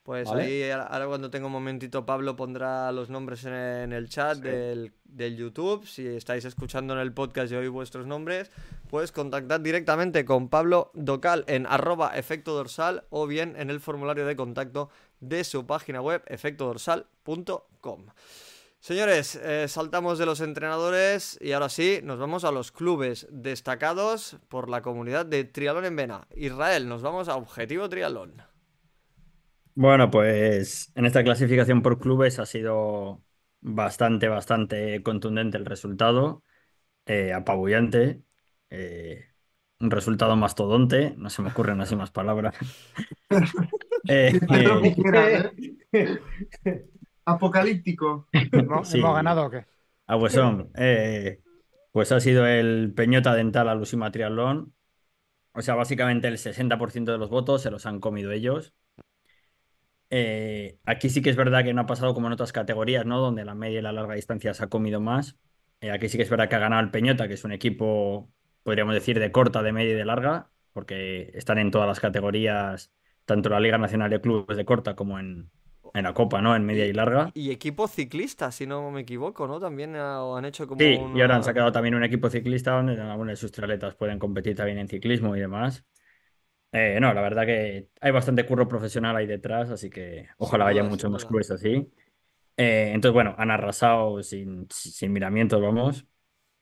Pues 0.08 0.30
Vale. 0.30 0.44
ahí, 0.44 0.72
ahora 0.72 1.06
cuando 1.06 1.30
tenga 1.30 1.48
un 1.48 1.52
momentito, 1.52 2.06
Pablo 2.06 2.38
pondrá 2.38 2.90
los 2.94 3.10
nombres 3.10 3.44
en, 3.44 3.54
en 3.54 3.92
el 3.92 4.08
chat 4.08 4.38
del, 4.38 4.94
del 5.04 5.36
YouTube. 5.36 5.86
Si 5.86 6.08
estáis 6.08 6.46
escuchando 6.46 6.94
en 6.94 7.02
el 7.02 7.12
podcast 7.12 7.52
y 7.52 7.56
oís 7.56 7.70
vuestros 7.70 8.08
nombres, 8.08 8.50
pues 8.90 9.12
contactad 9.12 9.60
directamente 9.60 10.24
con 10.24 10.48
Pablo 10.48 10.92
Docal 10.94 11.44
en 11.48 11.66
arroba 11.66 12.18
efecto 12.18 12.54
dorsal 12.54 13.04
o 13.10 13.28
bien 13.28 13.58
en 13.58 13.70
el 13.70 13.82
formulario 13.82 14.26
de 14.26 14.38
contacto 14.38 14.90
de 15.20 15.44
su 15.44 15.68
página 15.68 16.00
web 16.00 16.24
efectodorsal.com. 16.28 18.06
Señores, 18.80 19.36
eh, 19.36 19.68
saltamos 19.68 20.20
de 20.20 20.26
los 20.26 20.40
entrenadores 20.40 21.38
y 21.42 21.52
ahora 21.52 21.68
sí, 21.68 22.00
nos 22.02 22.18
vamos 22.18 22.46
a 22.46 22.54
los 22.54 22.72
clubes 22.72 23.28
destacados 23.30 24.38
por 24.48 24.70
la 24.70 24.82
comunidad 24.82 25.26
de 25.26 25.44
Triatlón 25.44 25.84
en 25.84 25.98
Vena. 25.98 26.28
Israel, 26.34 26.88
nos 26.88 27.02
vamos 27.02 27.28
a 27.28 27.36
Objetivo 27.36 27.90
Triatlón. 27.90 28.47
Bueno, 29.80 30.10
pues 30.10 30.92
en 30.96 31.06
esta 31.06 31.24
clasificación 31.24 31.84
por 31.84 32.00
clubes 32.00 32.40
ha 32.40 32.48
sido 32.48 33.22
bastante, 33.62 34.28
bastante 34.28 35.04
contundente 35.04 35.58
el 35.58 35.66
resultado, 35.68 36.42
eh, 37.06 37.32
apabullante, 37.32 38.24
eh, 38.72 39.26
un 39.80 39.92
resultado 39.92 40.36
mastodonte, 40.36 41.14
no 41.18 41.30
se 41.30 41.44
me 41.44 41.50
ocurren 41.52 41.80
así 41.80 41.96
más 41.96 42.10
palabras. 42.12 42.56
Eh. 44.10 44.32
Apocalíptico. 47.26 48.28
¿Hemos, 48.32 48.88
Sí. 48.88 49.00
hemos 49.00 49.16
ganado 49.16 49.46
o 49.46 49.50
qué? 49.52 49.66
Ah, 50.08 50.18
pues 50.18 50.34
son. 50.34 50.72
eh, 50.76 51.42
pues 51.92 52.12
ha 52.14 52.20
sido 52.20 52.48
el 52.48 52.94
Peñota 52.96 53.36
Dental 53.36 53.70
Alusima 53.70 54.10
Triatlón. 54.12 54.74
O 55.54 55.62
sea, 55.62 55.76
básicamente 55.76 56.28
el 56.30 56.38
60% 56.38 57.12
de 57.12 57.18
los 57.20 57.30
votos 57.30 57.62
se 57.62 57.70
los 57.72 57.86
han 57.86 58.00
comido 58.00 58.32
ellos. 58.32 58.74
Eh, 60.10 60.80
aquí 60.86 61.10
sí 61.10 61.22
que 61.22 61.30
es 61.30 61.36
verdad 61.36 61.64
que 61.64 61.74
no 61.74 61.82
ha 61.82 61.86
pasado 61.86 62.14
como 62.14 62.28
en 62.28 62.34
otras 62.34 62.54
categorías, 62.54 63.06
¿no? 63.06 63.20
Donde 63.20 63.44
la 63.46 63.56
media 63.56 63.80
y 63.80 63.82
la 63.82 63.92
larga 63.92 64.14
distancia 64.16 64.54
se 64.54 64.64
ha 64.64 64.68
comido 64.70 65.02
más. 65.02 65.38
Eh, 65.82 65.92
aquí 65.92 66.10
sí 66.10 66.18
que 66.18 66.24
es 66.24 66.30
verdad 66.30 66.50
que 66.50 66.56
ha 66.56 66.60
ganado 66.60 66.82
el 66.84 66.92
Peñota, 66.92 67.28
que 67.28 67.34
es 67.36 67.44
un 67.44 67.52
equipo, 67.52 68.30
podríamos 68.64 68.94
decir, 68.94 69.20
de 69.20 69.32
corta, 69.32 69.62
de 69.64 69.72
media 69.74 69.92
y 69.94 69.96
de 69.96 70.06
larga, 70.06 70.50
porque 70.74 71.32
están 71.36 71.58
en 71.58 71.72
todas 71.72 71.88
las 71.88 72.00
categorías, 72.00 72.92
tanto 73.26 73.50
en 73.50 73.54
la 73.54 73.60
Liga 73.60 73.78
Nacional 73.78 74.10
de 74.10 74.22
Clubes 74.22 74.58
de 74.58 74.66
corta 74.66 74.96
como 74.96 75.20
en, 75.20 75.52
en 75.94 76.04
la 76.04 76.14
Copa, 76.14 76.42
¿no? 76.42 76.56
En 76.56 76.66
media 76.66 76.86
y 76.86 76.94
larga. 76.94 77.32
Y 77.34 77.52
equipo 77.52 77.88
ciclista, 77.88 78.52
si 78.52 78.66
no 78.66 78.90
me 78.92 79.02
equivoco, 79.02 79.48
¿no? 79.48 79.60
También 79.60 79.96
ha- 79.96 80.38
han 80.38 80.46
hecho 80.46 80.68
como 80.68 80.86
Sí, 80.86 81.06
una- 81.06 81.18
y 81.18 81.22
ahora 81.22 81.36
han 81.38 81.44
sacado 81.44 81.72
también 81.72 81.96
un 81.96 82.04
equipo 82.04 82.30
ciclista 82.30 82.72
donde 82.72 83.00
algunos 83.02 83.32
de 83.34 83.36
sus 83.36 83.52
triatletas 83.52 83.96
pueden 83.96 84.20
competir 84.20 84.56
también 84.56 84.78
en 84.78 84.88
ciclismo 84.88 85.36
y 85.36 85.40
demás. 85.40 85.86
Eh, 86.80 87.00
no, 87.00 87.12
la 87.14 87.22
verdad 87.22 87.46
que 87.46 87.90
hay 88.02 88.12
bastante 88.12 88.46
curro 88.46 88.68
profesional 88.68 89.16
ahí 89.16 89.26
detrás, 89.26 89.70
así 89.72 89.90
que 89.90 90.28
ojalá 90.38 90.72
duda, 90.72 90.84
muchos 90.84 91.02
sin 91.02 91.12
más 91.12 91.24
duda. 91.24 91.30
clubes 91.30 91.50
así. 91.50 91.92
Eh, 92.58 92.92
entonces, 92.94 93.14
bueno, 93.14 93.36
han 93.38 93.52
arrasado 93.52 94.22
sin, 94.24 94.68
sin 94.70 95.14
miramientos, 95.14 95.62
vamos. 95.62 96.06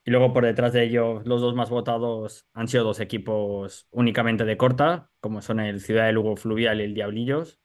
Y 0.06 0.12
luego 0.12 0.34
por 0.34 0.46
detrás 0.46 0.74
de 0.74 0.84
ellos, 0.84 1.26
los 1.26 1.42
dos 1.42 1.56
más 1.56 1.70
votados 1.70 2.48
han 2.54 2.68
sido 2.68 2.84
dos 2.86 3.00
equipos 3.00 3.88
únicamente 3.92 4.46
de 4.46 4.58
corta, 4.58 5.12
como 5.20 5.42
son 5.42 5.60
el 5.60 5.82
Ciudad 5.82 6.06
de 6.06 6.14
Lugo 6.14 6.36
Fluvial 6.38 6.82
y 6.82 6.84
el 6.86 6.94
Diablillos. 6.94 7.60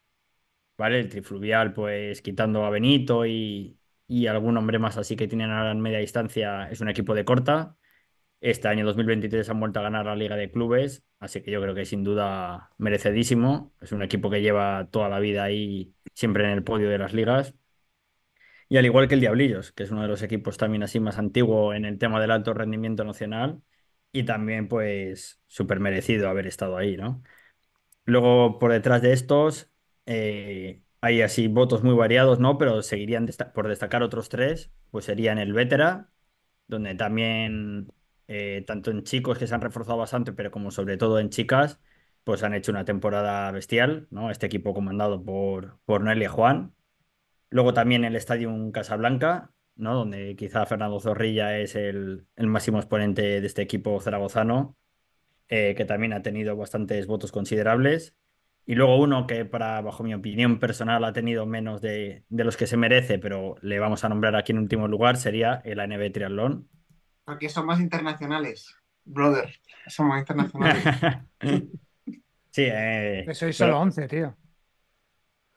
¿Vale? 0.79 1.01
El 1.01 1.09
Trifluvial, 1.11 1.75
pues 1.75 2.23
quitando 2.23 2.65
a 2.65 2.71
Benito 2.71 3.27
y, 3.27 3.79
y 4.07 4.27
algún 4.27 4.57
hombre 4.57 4.79
más 4.79 4.97
así 4.99 5.17
que 5.17 5.29
tienen 5.29 5.51
ahora 5.51 5.73
en 5.73 5.81
media 5.81 5.99
distancia, 5.99 6.71
es 6.71 6.81
un 6.81 6.89
equipo 6.89 7.15
de 7.15 7.25
corta. 7.25 7.77
Este 8.41 8.69
año 8.69 8.87
2023 8.87 9.49
han 9.51 9.61
vuelto 9.61 9.81
a 9.81 9.83
ganar 9.83 10.07
la 10.07 10.17
Liga 10.17 10.37
de 10.37 10.51
Clubes, 10.51 11.05
así 11.19 11.43
que 11.43 11.51
yo 11.51 11.61
creo 11.61 11.75
que 11.75 11.85
sin 11.85 12.05
duda 12.05 12.71
merecidísimo. 12.79 13.75
Es 13.81 13.93
un 13.93 14.03
equipo 14.03 14.31
que 14.31 14.41
lleva 14.41 14.89
toda 14.91 15.09
la 15.11 15.19
vida 15.21 15.45
ahí, 15.45 15.95
siempre 16.15 16.45
en 16.45 16.51
el 16.51 16.65
podio 16.65 16.89
de 16.89 16.99
las 16.99 17.13
ligas. 17.13 17.55
Y 18.69 18.77
al 18.77 18.87
igual 18.87 19.09
que 19.09 19.15
el 19.15 19.21
Diablillos, 19.21 19.73
que 19.73 19.83
es 19.83 19.91
uno 19.91 20.03
de 20.03 20.09
los 20.09 20.23
equipos 20.23 20.57
también 20.57 20.83
así 20.83 21.01
más 21.01 21.19
antiguo 21.19 21.75
en 21.75 21.85
el 21.85 21.99
tema 21.99 22.21
del 22.21 22.31
alto 22.31 22.55
rendimiento 22.55 23.05
nacional 23.05 23.63
y 24.13 24.25
también 24.25 24.69
pues 24.69 25.41
súper 25.47 25.81
merecido 25.81 26.29
haber 26.29 26.47
estado 26.47 26.77
ahí, 26.77 26.97
¿no? 26.97 27.23
Luego 28.05 28.59
por 28.59 28.73
detrás 28.73 29.03
de 29.03 29.13
estos 29.13 29.71
eh, 30.07 30.83
hay 31.01 31.23
así 31.23 31.49
votos 31.49 31.83
muy 31.85 31.95
variados, 31.95 32.41
¿no? 32.41 32.59
Pero 32.59 32.83
seguirían 32.83 33.29
por 33.55 33.69
destacar 33.69 34.03
otros 34.03 34.29
tres, 34.29 34.73
pues 34.91 35.05
serían 35.07 35.39
el 35.39 35.53
Vetera, 35.53 36.11
donde 36.69 36.95
también 36.95 37.93
eh, 38.33 38.63
tanto 38.65 38.93
en 38.93 39.03
chicos 39.03 39.39
que 39.39 39.49
se 39.49 39.55
han 39.57 39.61
reforzado 39.61 39.99
bastante, 39.99 40.33
pero 40.33 40.53
como 40.53 40.71
sobre 40.71 40.97
todo 40.97 41.19
en 41.19 41.31
chicas, 41.31 41.81
pues 42.23 42.45
han 42.45 42.55
hecho 42.55 42.71
una 42.71 42.85
temporada 42.85 43.51
bestial, 43.51 44.07
¿no? 44.11 44.31
Este 44.31 44.47
equipo 44.47 44.73
comandado 44.73 45.25
por, 45.25 45.81
por 45.85 46.03
Noelia 46.03 46.29
Juan. 46.29 46.73
Luego 47.51 47.75
también 47.75 48.05
el 48.05 48.15
Estadio 48.15 48.53
Casablanca, 48.73 49.53
¿no? 49.75 49.95
Donde 49.97 50.37
quizá 50.37 50.65
Fernando 50.65 51.01
Zorrilla 51.01 51.59
es 51.59 51.75
el, 51.75 52.27
el 52.37 52.47
máximo 52.47 52.79
exponente 52.79 53.41
de 53.41 53.47
este 53.47 53.63
equipo 53.63 54.01
zaragozano, 54.01 54.77
eh, 55.49 55.75
que 55.77 55.85
también 55.85 56.13
ha 56.13 56.23
tenido 56.23 56.57
bastantes 56.57 57.09
votos 57.09 57.33
considerables. 57.33 58.15
Y 58.65 58.77
luego 58.77 58.97
uno 59.01 59.27
que, 59.27 59.45
para, 59.45 59.81
bajo 59.81 60.05
mi 60.05 60.15
opinión 60.15 60.61
personal, 60.61 61.03
ha 61.05 61.13
tenido 61.13 61.47
menos 61.47 61.81
de, 61.81 62.25
de 62.29 62.45
los 62.45 62.57
que 62.57 62.69
se 62.69 62.77
merece, 62.77 63.19
pero 63.19 63.57
le 63.61 63.81
vamos 63.81 64.05
a 64.05 64.09
nombrar 64.09 64.37
aquí 64.37 64.53
en 64.53 64.59
último 64.59 64.87
lugar, 64.87 65.17
sería 65.17 65.61
el 65.65 65.81
ANB 65.81 66.13
Triatlón. 66.13 66.69
Porque 67.31 67.49
son 67.49 67.65
más 67.67 67.79
internacionales, 67.79 68.75
brother. 69.05 69.49
Son 69.87 70.09
más 70.09 70.19
internacionales. 70.21 70.85
Sí, 72.53 72.65
eh, 72.67 73.23
sois 73.27 73.57
pero- 73.57 73.71
solo 73.75 73.79
11, 73.81 74.09
tío. 74.09 74.37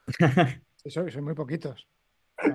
Sí, 0.75 0.91
sois, 0.91 1.11
sois 1.11 1.23
muy 1.23 1.33
poquitos. 1.33 1.87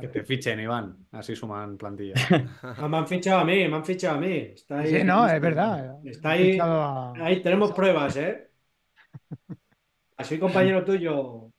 Que 0.00 0.06
te 0.06 0.22
fichen, 0.22 0.60
Iván. 0.60 1.08
Así 1.10 1.34
suman 1.34 1.76
plantilla. 1.76 2.14
Ah, 2.62 2.86
me 2.86 2.98
han 2.98 3.08
fichado 3.08 3.40
a 3.40 3.44
mí, 3.44 3.66
me 3.66 3.74
han 3.76 3.84
fichado 3.84 4.18
a 4.18 4.20
mí. 4.20 4.36
Está 4.54 4.78
ahí- 4.80 4.98
Sí, 4.98 5.02
no, 5.04 5.26
es 5.28 5.40
verdad. 5.40 5.98
Está 6.04 6.36
He 6.36 6.52
ahí, 6.52 6.58
a- 6.60 7.12
ahí 7.24 7.42
tenemos 7.42 7.72
pruebas, 7.72 8.16
¿eh? 8.16 8.50
Soy 10.22 10.38
compañero 10.38 10.84
tuyo, 10.84 11.50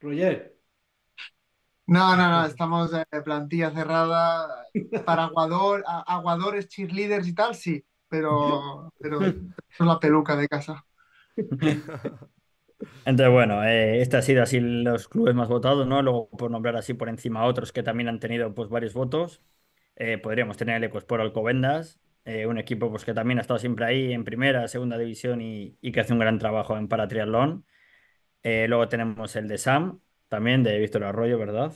Roger. 0.00 0.57
No, 1.88 2.16
no, 2.16 2.28
no, 2.30 2.46
estamos 2.46 2.90
de 2.92 3.04
plantilla 3.24 3.70
cerrada 3.70 4.66
para 5.04 5.24
aguador, 5.24 5.84
a- 5.86 6.02
aguadores, 6.16 6.68
cheerleaders 6.68 7.26
y 7.28 7.34
tal, 7.34 7.54
sí, 7.54 7.84
pero, 8.08 8.92
pero 9.00 9.34
la 9.78 9.98
peluca 10.00 10.36
de 10.36 10.48
casa. 10.48 10.84
Entonces, 13.04 13.32
bueno, 13.32 13.64
eh, 13.64 14.02
este 14.02 14.18
ha 14.18 14.22
sido 14.22 14.42
así 14.42 14.60
los 14.60 15.08
clubes 15.08 15.34
más 15.34 15.48
votados, 15.48 15.86
¿no? 15.86 16.02
Luego, 16.02 16.28
por 16.30 16.50
nombrar 16.50 16.76
así 16.76 16.92
por 16.94 17.08
encima 17.08 17.44
otros 17.44 17.72
que 17.72 17.82
también 17.82 18.08
han 18.08 18.20
tenido 18.20 18.54
pues 18.54 18.68
varios 18.68 18.92
votos, 18.94 19.42
eh, 19.96 20.18
podríamos 20.18 20.56
tener 20.58 20.76
el 20.76 20.84
Ecosport 20.84 21.22
Alcobendas, 21.22 22.00
eh, 22.24 22.46
un 22.46 22.58
equipo 22.58 22.90
pues 22.90 23.04
que 23.06 23.14
también 23.14 23.38
ha 23.38 23.42
estado 23.42 23.58
siempre 23.58 23.86
ahí 23.86 24.12
en 24.12 24.24
primera, 24.24 24.68
segunda 24.68 24.98
división 24.98 25.40
y, 25.40 25.78
y 25.80 25.92
que 25.92 26.00
hace 26.00 26.12
un 26.12 26.18
gran 26.20 26.38
trabajo 26.38 26.76
en 26.76 26.88
paratriatlón. 26.88 27.66
Luego 28.44 28.88
tenemos 28.88 29.36
el 29.36 29.48
de 29.48 29.58
SAM, 29.58 30.00
también 30.28 30.62
de 30.62 30.78
Víctor 30.78 31.04
Arroyo, 31.04 31.38
¿verdad? 31.38 31.74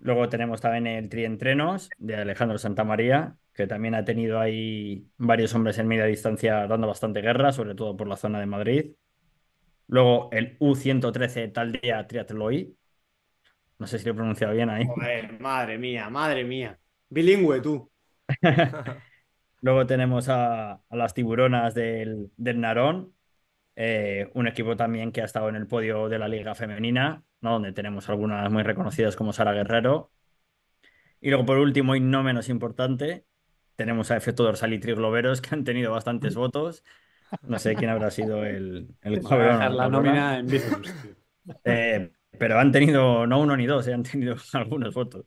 Luego 0.00 0.28
tenemos 0.28 0.60
también 0.60 0.86
el 0.86 1.08
Trientrenos 1.08 1.90
de 1.98 2.16
Alejandro 2.16 2.58
Santamaría, 2.58 3.36
que 3.54 3.66
también 3.66 3.94
ha 3.94 4.04
tenido 4.04 4.40
ahí 4.40 5.08
varios 5.18 5.54
hombres 5.54 5.78
en 5.78 5.88
media 5.88 6.06
distancia 6.06 6.66
dando 6.66 6.86
bastante 6.88 7.20
guerra, 7.22 7.52
sobre 7.52 7.74
todo 7.74 7.96
por 7.96 8.08
la 8.08 8.16
zona 8.16 8.40
de 8.40 8.46
Madrid. 8.46 8.92
Luego 9.88 10.30
el 10.32 10.56
U113 10.60 11.52
Taldea 11.52 12.06
Triatloi. 12.06 12.76
No 13.78 13.86
sé 13.88 13.98
si 13.98 14.04
lo 14.04 14.12
he 14.12 14.14
pronunciado 14.14 14.54
bien 14.54 14.70
ahí. 14.70 14.94
Joder, 14.94 15.38
madre 15.40 15.78
mía, 15.78 16.10
madre 16.10 16.44
mía. 16.44 16.78
Bilingüe 17.08 17.60
tú. 17.60 17.90
Luego 19.62 19.86
tenemos 19.86 20.28
a, 20.28 20.72
a 20.74 20.96
las 20.96 21.14
tiburonas 21.14 21.74
del, 21.74 22.32
del 22.36 22.60
Narón, 22.60 23.14
eh, 23.82 24.30
un 24.34 24.46
equipo 24.46 24.76
también 24.76 25.10
que 25.10 25.22
ha 25.22 25.24
estado 25.24 25.48
en 25.48 25.56
el 25.56 25.66
podio 25.66 26.10
de 26.10 26.18
la 26.18 26.28
Liga 26.28 26.54
Femenina, 26.54 27.24
¿no? 27.40 27.52
donde 27.52 27.72
tenemos 27.72 28.10
algunas 28.10 28.52
muy 28.52 28.62
reconocidas 28.62 29.16
como 29.16 29.32
Sara 29.32 29.54
Guerrero. 29.54 30.10
Y 31.18 31.30
luego, 31.30 31.46
por 31.46 31.56
último, 31.56 31.96
y 31.96 32.00
no 32.00 32.22
menos 32.22 32.50
importante, 32.50 33.24
tenemos 33.76 34.10
a 34.10 34.18
Efecto 34.18 34.42
Dorsal 34.42 34.74
y 34.74 34.80
Trigloberos, 34.80 35.40
que 35.40 35.54
han 35.54 35.64
tenido 35.64 35.92
bastantes 35.92 36.34
votos. 36.34 36.84
No 37.40 37.58
sé 37.58 37.74
quién 37.74 37.88
habrá 37.88 38.10
sido 38.10 38.44
el, 38.44 38.88
el 39.00 39.20
Voy 39.20 39.38
a 39.38 39.44
dejar 39.44 39.72
la 39.72 39.88
nómina 39.88 40.38
en. 40.40 40.48
Eh, 41.64 42.10
pero 42.38 42.58
han 42.58 42.72
tenido 42.72 43.26
no 43.26 43.40
uno 43.40 43.56
ni 43.56 43.64
dos, 43.64 43.88
eh, 43.88 43.94
han 43.94 44.02
tenido 44.02 44.36
algunos 44.52 44.92
votos. 44.92 45.24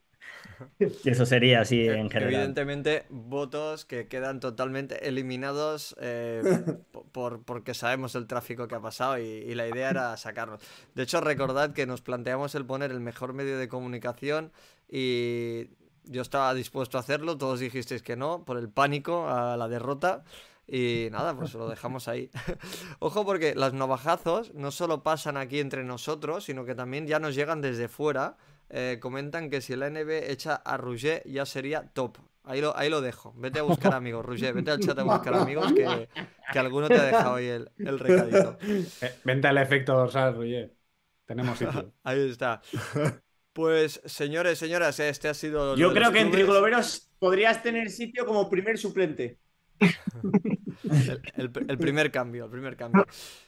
Eso 0.80 1.26
sería 1.26 1.62
así 1.62 1.88
en 1.88 2.10
general. 2.10 2.34
Evidentemente, 2.34 3.06
votos 3.10 3.86
que 3.86 4.08
quedan 4.08 4.39
totalmente 4.39 5.08
eliminados 5.08 5.95
eh, 5.99 6.41
po- 6.91 7.06
por, 7.12 7.43
porque 7.43 7.74
sabemos 7.74 8.16
el 8.16 8.28
tráfico 8.28 8.68
que 8.68 8.76
ha 8.76 8.82
pasado 8.82 9.18
y, 9.20 9.24
y 9.24 9.56
la 9.56 9.68
idea 9.68 9.89
era 9.89 10.18
sacarlos. 10.18 10.62
De 10.95 11.04
hecho, 11.04 11.22
recordad 11.22 11.74
que 11.74 11.86
nos 11.86 12.01
planteamos 12.01 12.56
el 12.56 12.66
poner 12.66 12.91
el 12.91 12.99
mejor 12.99 13.34
medio 13.34 13.58
de 13.58 13.68
comunicación 13.68 14.51
y 14.89 15.70
yo 16.06 16.22
estaba 16.22 16.54
dispuesto 16.54 16.97
a 16.97 17.01
hacerlo, 17.01 17.38
todos 17.38 17.60
dijisteis 17.60 18.04
que 18.04 18.16
no, 18.16 18.43
por 18.45 18.58
el 18.58 18.70
pánico 18.70 19.28
a 19.30 19.58
la 19.58 19.68
derrota. 19.68 20.24
Y 20.66 21.10
nada, 21.12 21.36
pues 21.36 21.54
lo 21.56 21.68
dejamos 21.68 22.08
ahí. 22.08 22.30
Ojo 22.99 23.26
porque 23.26 23.54
las 23.54 23.74
navajazos 23.74 24.54
no 24.54 24.72
solo 24.72 25.04
pasan 25.04 25.36
aquí 25.36 25.60
entre 25.60 25.84
nosotros, 25.84 26.45
sino 26.45 26.64
que 26.64 26.74
también 26.74 27.06
ya 27.06 27.20
nos 27.20 27.36
llegan 27.36 27.60
desde 27.62 27.89
fuera. 27.89 28.38
Eh, 28.70 28.97
comentan 28.99 29.49
que 29.49 29.61
si 29.61 29.76
la 29.76 29.88
NB 29.89 30.09
echa 30.32 30.55
a 30.55 30.78
Rouget 30.78 31.24
ya 31.26 31.45
sería 31.45 31.84
top. 31.93 32.18
Ahí 32.43 32.59
lo, 32.59 32.76
ahí 32.78 32.89
lo 32.89 33.01
dejo. 33.01 33.34
Vete 33.38 33.59
a 33.59 33.64
buscar 33.64 33.93
amigos, 33.93 34.26
Rouget. 34.26 34.53
Vete 34.53 34.72
al 34.72 34.80
chat 34.80 34.97
a 34.99 35.03
buscar 35.03 35.34
amigos 35.36 35.72
que, 35.74 36.09
que 36.51 36.59
alguno 36.59 36.88
te 36.88 36.95
ha 36.95 37.03
dejado 37.03 37.36
ahí 37.36 37.47
el, 37.47 37.70
el 37.78 37.99
recadito. 37.99 38.57
Eh, 38.61 39.16
vente 39.24 39.47
al 39.47 39.57
efecto 39.59 39.93
dorsal, 39.93 40.36
Roger. 40.36 40.74
Tenemos 41.26 41.57
sitio. 41.57 41.93
Ahí 42.03 42.30
está. 42.30 42.61
Pues 43.53 44.01
señores, 44.05 44.57
señoras, 44.59 44.99
este 44.99 45.30
ha 45.30 45.34
sido... 45.34 45.78
Yo 45.78 45.93
creo 45.93 46.11
que 46.11 46.20
en 46.20 46.32
clubes. 46.32 46.45
Trigloberos 46.45 47.09
podrías 47.20 47.64
tener 47.64 47.89
sitio 47.91 48.26
como 48.26 48.49
primer 48.49 48.78
suplente. 48.78 49.39
El, 50.84 51.22
el- 51.36 51.51
el 51.70 51.78
primer 51.78 52.11
cambio, 52.11 52.45
el 52.45 52.51
primer 52.51 52.76
cambio. 52.76 53.05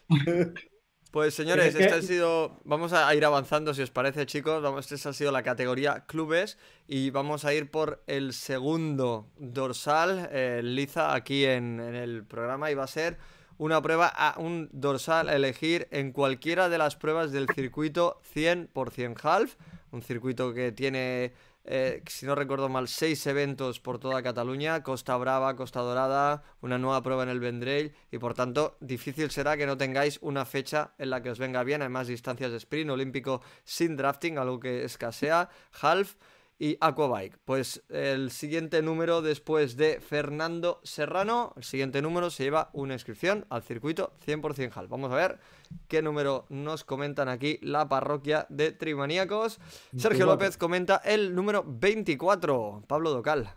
Pues 1.16 1.34
señores, 1.34 1.74
este 1.76 1.94
ha 1.94 2.02
sido. 2.02 2.60
Vamos 2.66 2.92
a 2.92 3.16
ir 3.16 3.24
avanzando, 3.24 3.74
si 3.74 3.82
os 3.82 3.90
parece, 3.90 4.26
chicos. 4.26 4.62
Vamos, 4.62 4.92
esta 4.92 5.12
ha 5.12 5.14
sido 5.14 5.32
la 5.32 5.44
categoría 5.44 6.04
clubes. 6.08 6.58
Y 6.90 7.10
vamos 7.10 7.46
a 7.46 7.54
ir 7.54 7.72
por 7.72 8.04
el 8.06 8.34
segundo 8.34 9.32
dorsal, 9.38 10.28
eh, 10.34 10.60
liza, 10.62 11.16
aquí 11.16 11.46
en, 11.46 11.80
en 11.80 11.96
el 11.96 12.26
programa. 12.26 12.70
Y 12.70 12.74
va 12.74 12.84
a 12.84 12.88
ser 12.88 13.18
una 13.58 13.82
prueba 13.82 14.08
a 14.08 14.38
un 14.38 14.68
dorsal 14.74 15.30
a 15.30 15.38
elegir 15.38 15.88
en 15.92 16.12
cualquiera 16.12 16.68
de 16.68 16.80
las 16.80 16.98
pruebas 16.98 17.32
del 17.32 17.48
circuito 17.48 18.20
100% 18.36 19.18
half. 19.24 19.56
Un 19.94 20.02
circuito 20.02 20.54
que 20.54 20.74
tiene 20.74 21.32
eh, 21.68 22.04
si 22.08 22.26
no 22.26 22.36
recuerdo 22.36 22.70
mal, 22.70 22.88
seis 22.88 23.26
eventos 23.26 23.80
por 23.80 24.00
toda 24.00 24.22
Cataluña, 24.22 24.84
Costa 24.84 25.18
Brava, 25.18 25.56
Costa 25.56 25.82
Dorada, 25.82 26.44
una 26.62 26.78
nueva 26.78 27.02
prueba 27.02 27.24
en 27.24 27.30
el 27.30 27.40
Vendrell 27.40 27.96
y 28.12 28.20
por 28.20 28.36
tanto 28.36 28.78
difícil 28.82 29.32
será 29.32 29.58
que 29.58 29.66
no 29.66 29.78
tengáis 29.78 30.20
una 30.22 30.46
fecha 30.46 30.94
en 31.00 31.10
la 31.10 31.24
que 31.24 31.32
os 31.32 31.40
venga 31.40 31.64
bien, 31.64 31.82
además 31.82 32.08
distancias 32.08 32.52
de 32.52 32.58
sprint, 32.58 32.92
olímpico 32.92 33.42
sin 33.64 33.98
drafting, 33.98 34.38
algo 34.38 34.60
que 34.60 34.84
escasea, 34.84 35.50
half 35.82 36.16
y 36.58 36.78
aquabike. 36.80 37.38
Pues 37.44 37.84
el 37.90 38.32
siguiente 38.32 38.82
número 38.82 39.22
después 39.22 39.76
de 39.76 40.00
Fernando 40.00 40.80
Serrano, 40.84 41.54
el 41.58 41.64
siguiente 41.64 42.02
número 42.02 42.30
se 42.30 42.44
lleva 42.44 42.70
una 42.74 42.94
inscripción 42.94 43.46
al 43.50 43.62
circuito 43.64 44.14
100% 44.26 44.72
half. 44.76 44.90
Vamos 44.90 45.12
a 45.12 45.16
ver 45.16 45.40
qué 45.88 46.02
número 46.02 46.46
nos 46.50 46.84
comentan 46.84 47.28
aquí 47.28 47.60
la 47.62 47.90
parroquia 47.90 48.46
de 48.50 48.72
Trimaníacos. 48.72 49.60
Sergio 49.92 50.26
24. 50.26 50.26
López 50.28 50.58
comenta 50.58 50.98
el 51.04 51.36
número 51.36 51.64
24, 51.68 52.84
Pablo 52.88 53.12
Docal. 53.12 53.50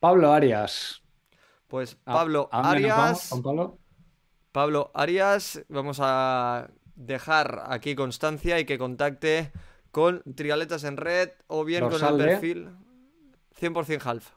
Pablo 0.00 0.32
Arias. 0.32 1.02
Pues 1.68 1.96
¿A- 2.04 2.12
Pablo 2.14 2.48
a 2.52 2.70
Arias. 2.70 2.96
vamos, 2.96 3.28
Juan 3.28 3.42
Pablo? 3.42 3.78
Pablo 4.52 4.90
Arias, 4.94 5.64
vamos 5.68 5.98
a 6.00 6.70
dejar 6.94 7.64
aquí 7.66 7.94
constancia 7.94 8.58
y 8.58 8.64
que 8.64 8.78
contacte 8.78 9.52
con 9.96 10.22
Trialetas 10.34 10.84
en 10.84 10.98
Red 10.98 11.30
o 11.46 11.64
bien 11.64 11.88
con 11.88 12.04
el 12.04 12.16
perfil 12.18 12.68
100% 13.58 14.02
half. 14.04 14.28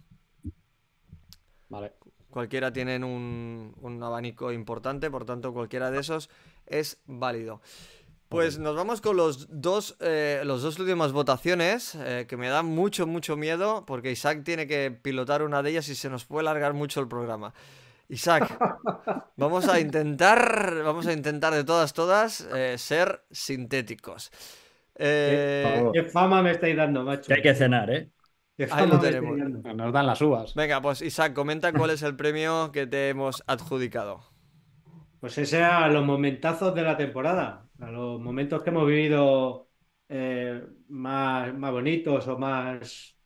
Vale. 1.68 1.95
Cualquiera 2.30 2.72
tienen 2.72 3.03
un, 3.03 3.76
un 3.82 4.01
abanico 4.01 4.53
importante, 4.53 5.12
por 5.12 5.26
tanto 5.26 5.51
cualquiera 5.51 5.91
de 5.91 5.99
esos 5.99 6.30
es 6.66 7.01
válido. 7.07 7.60
Pues 8.30 8.57
nos 8.57 8.74
vamos 8.74 9.01
con 9.01 9.18
los 9.18 9.47
dos, 9.49 9.97
eh, 9.99 10.43
los 10.45 10.62
dos 10.62 10.80
últimas 10.80 11.12
votaciones, 11.12 11.93
eh, 11.95 12.26
que 12.26 12.38
me 12.38 12.47
dan 12.47 12.68
mucho, 12.68 13.05
mucho 13.05 13.36
miedo, 13.36 13.86
porque 13.86 14.12
Isaac 14.12 14.45
tiene 14.45 14.66
que 14.66 14.91
pilotar 14.91 15.41
una 15.43 15.62
de 15.62 15.72
ellas 15.72 15.89
y 15.89 15.95
se 15.95 16.10
nos 16.10 16.24
puede 16.24 16.47
alargar 16.47 16.74
mucho 16.74 17.01
el 17.01 17.10
programa. 17.10 17.53
Isaac, 18.07 18.57
vamos 19.36 19.68
a 19.68 19.78
intentar, 19.82 20.84
vamos 20.86 21.05
a 21.05 21.12
intentar 21.12 21.53
de 21.53 21.66
todas, 21.66 21.91
todas, 21.91 22.47
eh, 22.55 22.78
ser 22.78 23.26
sintéticos. 23.30 24.32
Eh. 25.00 25.91
Qué 25.91 26.04
fama 26.06 26.41
me 26.43 26.52
estáis 26.52 26.76
dando, 26.76 27.04
macho. 27.04 27.28
Que 27.28 27.36
hay 27.36 27.41
que 27.41 27.56
cenar, 27.56 27.89
¿eh? 27.91 28.12
Qué 28.58 28.68
Ahí 28.70 28.88
fama 28.88 28.88
lo 28.88 29.00
me 29.00 29.10
estáis 29.10 29.18
tenemos. 29.18 29.39
dando. 29.39 29.74
Nos 29.74 29.93
dan 29.93 30.06
las 30.08 30.22
uvas. 30.22 30.50
venga, 30.54 30.82
pues 30.82 31.02
Isaac, 31.02 31.34
comenta 31.34 31.74
cuál 31.74 31.89
es 31.91 32.02
el 32.04 32.16
premio 32.16 32.72
que 32.72 32.86
te 32.88 33.10
hemos 33.10 33.43
adjudicado. 33.47 34.24
Pues 35.20 35.38
ese 35.38 35.64
a 35.64 35.88
los 35.89 36.06
momentazos 36.06 36.74
de 36.76 36.82
la 36.84 36.95
temporada, 36.97 37.70
a 37.80 37.91
los 37.91 38.22
momentos 38.22 38.64
que 38.64 38.70
hemos 38.70 38.88
vivido 38.88 39.70
eh, 40.08 40.66
más, 40.88 41.54
más 41.54 41.72
bonitos 41.74 42.26
o 42.28 42.38
más, 42.38 43.18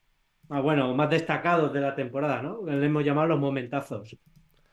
más 0.50 0.64
bueno, 0.64 0.96
más 0.96 1.10
destacados 1.12 1.74
de 1.74 1.82
la 1.82 1.96
temporada, 1.96 2.42
¿no? 2.42 2.66
Le 2.66 2.86
hemos 2.86 3.04
llamado 3.06 3.28
los 3.30 3.40
momentazos. 3.40 4.18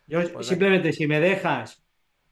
Yo 0.07 0.21
Pues 0.33 0.47
simplemente, 0.47 0.93
si 0.93 1.07
me 1.09 1.21
dejas, 1.21 1.85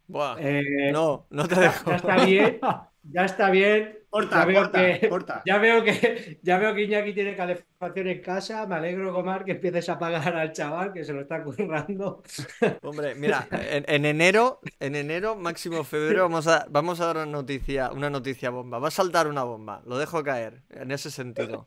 Buah, 0.09 0.37
eh, 0.37 0.63
no, 0.85 1.27
no 1.31 1.47
te 1.49 1.55
ya, 1.57 1.61
dejo. 1.61 1.85
ya 1.87 1.97
está 1.97 2.19
bien, 2.19 2.61
ya 3.03 3.25
está 3.25 3.51
bien. 3.51 3.98
Corta, 4.11 4.39
ya 4.41 4.45
veo 4.47 4.63
corta, 4.63 4.79
que, 5.01 5.09
corta. 5.09 5.43
Ya 5.47 5.59
veo 5.59 5.85
que, 5.85 6.39
ya 6.43 6.59
veo 6.59 6.75
que 6.75 6.83
Iñaki 6.85 7.13
tiene 7.13 7.37
calefacción 7.37 8.09
en 8.09 8.23
casa. 8.23 8.67
Me 8.67 8.77
alegro, 8.77 9.13
Gomar, 9.13 9.45
que 9.45 9.53
empieces 9.53 9.89
a 9.91 9.99
pagar 9.99 10.35
al 10.35 10.53
chaval 10.53 10.93
que 10.95 11.05
se 11.05 11.13
lo 11.13 11.21
está 11.21 11.43
currando. 11.45 12.23
Hombre, 12.83 13.15
mira, 13.15 13.47
en, 13.51 13.85
en 13.87 14.05
enero, 14.07 14.61
en 14.81 14.95
enero, 14.95 15.37
máximo 15.37 15.85
febrero, 15.85 16.23
vamos 16.23 16.47
a, 16.47 16.67
vamos 16.71 17.01
a 17.01 17.07
dar 17.07 17.17
una 17.19 17.27
noticia, 17.27 17.91
una 17.93 18.09
noticia 18.09 18.49
bomba. 18.51 18.79
Va 18.79 18.89
a 18.89 18.91
saltar 18.91 19.29
una 19.29 19.43
bomba, 19.45 19.83
lo 19.85 19.99
dejo 19.99 20.25
caer, 20.25 20.63
en 20.71 20.91
ese 20.91 21.11
sentido. 21.11 21.67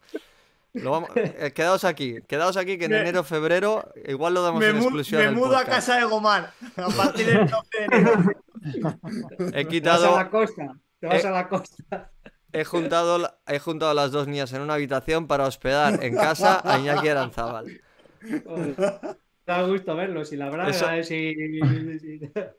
Lo 0.74 0.92
vamos- 0.92 1.10
eh, 1.16 1.52
quedaos 1.54 1.84
aquí, 1.84 2.22
quedaos 2.28 2.56
aquí 2.58 2.78
que 2.78 2.86
en 2.86 2.92
Me- 2.92 3.02
enero, 3.02 3.24
febrero, 3.24 3.92
igual 4.08 4.34
lo 4.34 4.42
damos 4.42 4.64
en 4.64 4.78
exclusiva 4.78 5.22
me 5.22 5.32
mudo 5.32 5.58
a 5.58 5.66
casa 5.66 5.98
de 5.98 6.06
Gomar 6.06 6.54
a 6.78 6.88
partir 6.88 7.26
del 7.28 7.46
12 7.50 7.78
de 7.78 7.86
enero. 7.86 8.14
He 8.64 9.52
Te 9.52 9.52
vas 9.52 9.54
a 9.54 9.68
quitado, 9.68 10.16
la 10.16 10.30
costa. 10.30 10.76
Te 11.00 11.08
vas 11.08 11.24
Eh, 11.24 11.28
a 11.28 11.32
la 11.32 11.50
costa. 11.50 12.12
He 12.54 12.64
juntado, 12.66 13.30
he 13.48 13.60
juntado 13.60 13.92
a 13.92 13.94
las 13.96 14.12
dos 14.12 14.28
niñas 14.28 14.52
en 14.54 14.62
una 14.62 14.76
habitación 14.76 15.28
para 15.28 15.46
hospedar 15.46 16.04
en 16.04 16.16
casa 16.16 16.62
a 16.64 16.80
Iñaki 16.80 17.08
Aranzábal. 17.10 17.82
Joder. 18.46 18.76
Da 19.46 19.64
gusto 19.64 19.96
verlo. 19.96 20.24
Si 20.24 20.38
la 20.38 20.50
braga, 20.50 20.70
Eso- 20.70 20.90
eh, 20.92 21.04
si- 21.04 21.34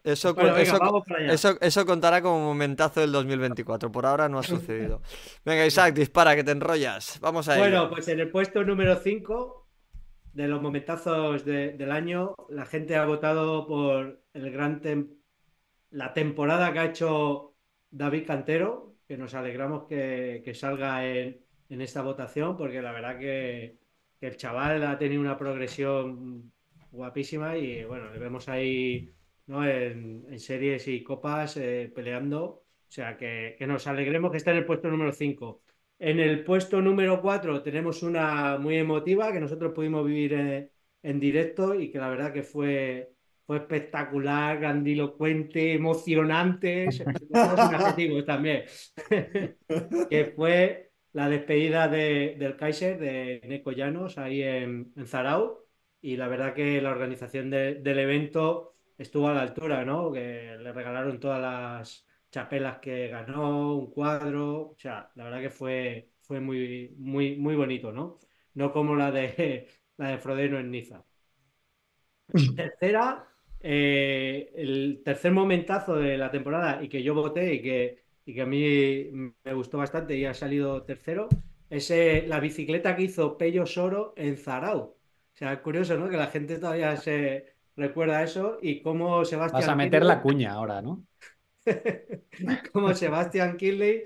Eso, 0.03 0.35
Bueno, 0.35 0.55
venga, 0.55 0.63
eso, 0.63 1.05
eso, 1.51 1.59
eso 1.61 1.87
contará 1.87 2.21
como 2.21 2.41
momentazo 2.45 3.01
del 3.01 3.13
2024. 3.13 3.91
Por 3.93 4.05
ahora 4.05 4.29
no 4.29 4.39
ha 4.41 4.43
sucedido. 4.43 5.01
Venga, 5.45 5.65
Isaac, 5.65 5.95
dispara, 5.95 6.35
que 6.35 6.43
te 6.45 6.51
enrollas. 6.51 7.19
Vamos 7.21 7.49
a 7.49 7.55
ello. 7.55 7.63
Bueno, 7.63 7.89
pues 7.91 8.09
en 8.09 8.19
el 8.21 8.31
puesto 8.31 8.65
número 8.65 8.97
5 8.97 9.69
de 10.33 10.49
los 10.49 10.61
momentazos 10.61 11.45
de- 11.45 11.73
del 11.75 11.93
año, 11.93 12.35
la 12.49 12.67
gente 12.67 12.97
ha 12.97 13.05
votado 13.05 13.67
por 13.67 14.21
el 14.35 14.51
gran 14.51 14.81
tem- 14.83 15.15
la 15.91 16.13
temporada 16.15 16.73
que 16.73 16.79
ha 16.81 16.85
hecho 16.87 17.55
David 17.91 18.27
Cantero, 18.27 18.92
que 19.13 19.19
nos 19.19 19.35
alegramos 19.35 19.85
que, 19.87 20.41
que 20.43 20.55
salga 20.55 21.07
en, 21.07 21.39
en 21.69 21.81
esta 21.83 22.01
votación, 22.01 22.57
porque 22.57 22.81
la 22.81 22.93
verdad 22.93 23.19
que, 23.19 23.77
el 24.23 24.37
chaval 24.37 24.83
ha 24.85 24.97
tenido 24.97 25.21
una 25.21 25.37
progresión 25.37 26.51
guapísima 26.91 27.59
y 27.59 27.85
bueno, 27.85 28.11
le 28.11 28.19
vemos 28.19 28.49
ahí 28.49 29.13
¿no? 29.47 29.67
en, 29.69 30.25
en 30.31 30.41
series 30.41 30.89
y 30.89 31.03
copas 31.03 31.59
eh, 31.59 31.93
peleando. 31.95 32.45
O 32.45 32.65
sea, 32.89 33.19
que, 33.19 33.55
que 33.59 33.67
nos 33.67 33.87
alegremos 33.87 34.31
que 34.31 34.39
esté 34.39 34.53
en 34.53 34.59
el 34.59 34.65
puesto 34.65 34.89
número 34.89 35.13
5. 35.13 35.63
En 35.99 36.19
el 36.19 36.43
puesto 36.45 36.81
número 36.81 37.21
4 37.21 37.63
tenemos 37.63 38.03
una 38.03 38.57
muy 38.59 38.77
emotiva 38.77 39.31
que 39.31 39.41
nosotros 39.41 39.73
pudimos 39.75 40.07
vivir 40.07 40.33
en, 40.33 40.71
en 41.03 41.21
directo 41.21 41.75
y 41.75 41.91
que 41.91 41.99
la 41.99 42.09
verdad 42.09 42.33
que 42.33 42.45
fue, 42.45 43.12
fue 43.47 43.59
espectacular, 43.59 44.59
grandilocuente, 44.61 45.75
emocionante, 45.75 46.89
adjetivos 47.35 48.25
también, 48.25 48.65
que 50.11 50.33
fue 50.37 50.93
la 51.13 51.29
despedida 51.29 51.89
de- 51.89 52.37
del 52.39 52.57
Kaiser 52.57 52.99
de 52.99 53.41
Neko 53.47 53.73
Llanos 53.73 54.19
ahí 54.19 54.43
en, 54.43 54.93
en 54.97 55.07
Zarau 55.07 55.65
y 56.01 56.17
la 56.17 56.29
verdad 56.29 56.55
que 56.55 56.81
la 56.81 56.91
organización 56.91 57.51
de- 57.51 57.77
del 57.77 57.99
evento 57.99 58.77
estuvo 58.99 59.29
a 59.29 59.35
la 59.35 59.43
altura, 59.43 59.85
¿no? 59.85 60.13
Que 60.13 60.57
le 60.59 60.73
regalaron 60.73 61.21
todas 61.21 61.41
las 61.41 62.07
chapelas 62.31 62.79
que 62.79 63.09
ganó, 63.09 63.77
un 63.77 63.91
cuadro, 63.91 64.71
o 64.71 64.77
sea, 64.79 65.11
la 65.17 65.25
verdad 65.25 65.41
que 65.43 65.51
fue, 65.51 66.13
fue 66.23 66.41
muy, 66.41 66.95
muy, 66.99 67.37
muy 67.37 67.55
bonito, 67.57 67.93
¿no? 67.93 68.19
No 68.55 68.73
como 68.73 68.95
la 68.97 69.11
de 69.11 69.69
la 69.99 70.09
de 70.11 70.19
Frodeno 70.19 70.59
en 70.59 70.71
Niza. 70.71 71.05
Tercera, 72.57 73.32
eh, 73.63 74.51
el 74.55 75.03
tercer 75.05 75.33
momentazo 75.33 75.97
de 75.97 76.19
la 76.19 76.31
temporada 76.31 76.83
y 76.83 76.89
que 76.89 77.03
yo 77.03 77.15
voté 77.15 77.55
y 77.55 77.63
que, 77.63 77.99
y 78.25 78.35
que 78.35 78.43
a 78.43 78.47
mí 78.47 79.35
me 79.45 79.55
gustó 79.55 79.79
bastante 79.79 80.17
y 80.17 80.25
ha 80.25 80.35
salido 80.35 80.83
tercero, 80.83 81.29
es 81.71 81.91
eh, 81.91 82.25
la 82.27 82.41
bicicleta 82.41 82.95
que 82.95 83.05
hizo 83.05 83.39
Pello 83.39 83.65
Soro 83.65 84.13
en 84.17 84.37
Zarau. 84.37 84.79
O 84.79 84.97
sea, 85.33 85.55
es 85.55 85.61
curioso, 85.61 85.97
¿no? 85.97 86.11
Que 86.11 86.19
la 86.19 86.27
gente 86.27 86.59
todavía 86.59 86.97
se 86.97 87.55
recuerda 87.77 88.23
eso 88.23 88.59
y 88.61 88.83
cómo 88.83 89.25
Sebastián 89.25 89.61
Vas 89.61 89.69
a 89.71 89.77
meter 89.77 90.05
la 90.05 90.21
cuña 90.21 90.53
ahora, 90.53 90.83
¿no? 90.83 91.07
como 92.73 92.93
Sebastian 92.93 93.57
Kinley 93.57 94.03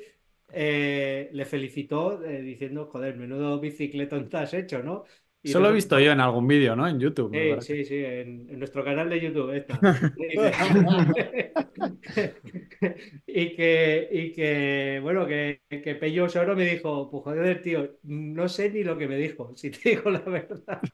eh, 0.52 1.28
le 1.32 1.44
felicitó 1.44 2.22
eh, 2.22 2.40
diciendo, 2.42 2.86
joder, 2.86 3.16
menudo 3.16 3.58
bicicletón 3.58 4.28
te 4.28 4.36
has 4.36 4.54
hecho, 4.54 4.82
¿no? 4.82 5.04
Y 5.46 5.50
Eso 5.50 5.60
lo 5.60 5.68
he 5.70 5.72
visto 5.72 5.98
yo 6.00 6.10
en 6.10 6.18
algún 6.20 6.48
vídeo, 6.48 6.74
¿no? 6.74 6.88
En 6.88 6.98
YouTube. 6.98 7.30
Sí, 7.60 7.76
sí, 7.76 7.84
sí, 7.84 8.04
en, 8.04 8.48
en 8.50 8.58
nuestro 8.58 8.82
canal 8.84 9.08
de 9.08 9.20
YouTube 9.20 9.52
está. 9.54 9.78
Y 13.26 13.54
que, 13.54 14.08
y 14.10 14.32
que, 14.32 14.98
bueno, 15.02 15.26
que, 15.26 15.62
que 15.68 15.94
Pello 15.94 16.28
Soro 16.28 16.56
me 16.56 16.64
dijo, 16.64 17.10
pues 17.10 17.24
joder, 17.24 17.62
tío, 17.62 17.96
no 18.04 18.48
sé 18.48 18.70
ni 18.70 18.82
lo 18.82 18.96
que 18.98 19.06
me 19.08 19.16
dijo, 19.16 19.52
si 19.56 19.70
te 19.70 19.90
digo 19.90 20.10
la 20.10 20.20
verdad. 20.20 20.80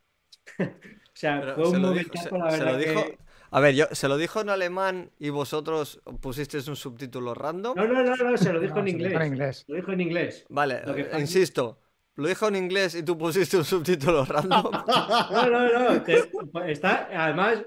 O 1.15 1.15
sea, 1.15 1.41
Pero 1.41 1.55
fue 1.55 1.67
se 1.67 1.77
un 1.77 1.83
lo 1.83 1.93
dijo- 1.93 2.11
momentazo, 2.15 2.29
se- 2.31 2.39
la 2.39 2.51
se 2.51 2.59
lo 2.59 2.65
verdad 2.65 2.79
dijo- 2.79 3.05
que... 3.07 3.19
A 3.51 3.61
ver, 3.61 3.75
yo, 3.75 3.85
se 3.93 4.09
lo 4.09 4.17
dijo 4.17 4.41
en 4.41 4.49
alemán 4.49 5.11
y 5.19 5.29
vosotros 5.29 6.01
pusisteis 6.23 6.67
un 6.69 6.77
subtítulo 6.77 7.35
random. 7.35 7.77
No, 7.77 7.87
no, 7.87 8.03
no, 8.03 8.17
no, 8.17 8.37
se 8.39 8.51
lo 8.53 8.59
dijo 8.61 8.75
No, 8.77 8.81
en 8.81 8.87
se 8.87 8.91
inglés. 8.93 9.13
en 9.13 9.27
inglés. 9.27 9.65
Lo 9.69 9.77
dijo 9.77 9.93
en 9.93 10.01
inglés. 10.01 10.47
Vale, 10.49 10.81
Lo 10.87 10.95
que 10.95 11.05
pasa- 11.05 11.21
insisto, 11.21 11.79
lo 12.17 12.29
dijo 12.29 12.49
en 12.49 12.57
inglés 12.57 12.95
y 12.95 13.03
tú 13.03 13.17
pusiste 13.17 13.57
un 13.57 13.65
subtítulo 13.65 14.25
random. 14.29 14.71
No, 14.71 15.51
no, 15.51 15.69
no. 15.69 16.65
está, 16.65 17.09
además, 17.13 17.65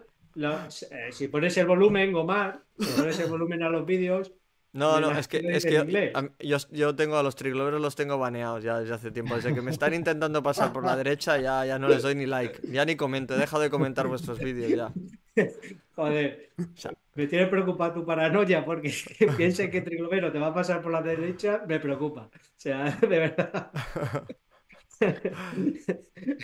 eh, 0.91 1.11
si 1.11 1.27
pones 1.27 1.57
el 1.57 1.65
volumen, 1.65 2.11
Gomar, 2.11 2.63
si 2.79 2.91
pones 2.99 3.19
el 3.19 3.29
volumen 3.29 3.63
a 3.63 3.69
los 3.69 3.85
vídeos, 3.85 4.33
No, 4.75 4.99
no, 4.99 5.17
es 5.17 5.29
que, 5.29 5.37
es 5.37 5.63
que 5.63 5.71
yo, 5.71 6.27
yo, 6.39 6.57
yo 6.69 6.95
tengo 6.95 7.15
a 7.15 7.23
los 7.23 7.37
trigloveros 7.37 7.81
los 7.81 7.95
tengo 7.95 8.17
baneados 8.17 8.61
ya 8.61 8.77
desde 8.79 8.93
hace 8.93 9.09
tiempo. 9.09 9.33
Desde 9.35 9.53
que 9.55 9.61
me 9.61 9.71
están 9.71 9.93
intentando 9.93 10.43
pasar 10.43 10.73
por 10.73 10.83
la 10.83 10.95
derecha 11.01 11.37
ya, 11.37 11.65
ya 11.65 11.79
no 11.79 11.87
les 11.87 12.01
doy 12.03 12.13
ni 12.13 12.25
like. 12.25 12.59
Ya 12.69 12.83
ni 12.83 12.97
comento, 12.97 13.35
he 13.35 13.37
dejado 13.37 13.63
de 13.63 13.69
comentar 13.69 14.05
vuestros 14.07 14.37
vídeos 14.37 14.69
ya. 14.71 14.91
joder, 15.95 16.49
sea- 16.75 16.91
me 17.13 17.27
tiene 17.27 17.47
preocupada 17.47 17.93
tu 17.93 18.05
paranoia 18.05 18.65
porque 18.65 18.93
que 19.17 19.27
piense 19.37 19.69
que 19.69 19.79
Triglovero 19.79 20.29
te 20.33 20.39
va 20.39 20.47
a 20.47 20.53
pasar 20.53 20.81
por 20.81 20.91
la 20.91 21.01
derecha, 21.01 21.63
me 21.65 21.79
preocupa. 21.79 22.29
O 22.33 22.39
sea, 22.57 22.91
de 22.99 23.07
verdad. 23.07 23.71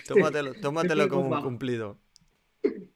Tómatelo, 0.07 0.53
tómatelo 0.53 1.09
como 1.09 1.35
un 1.35 1.41
cumplido. 1.41 1.99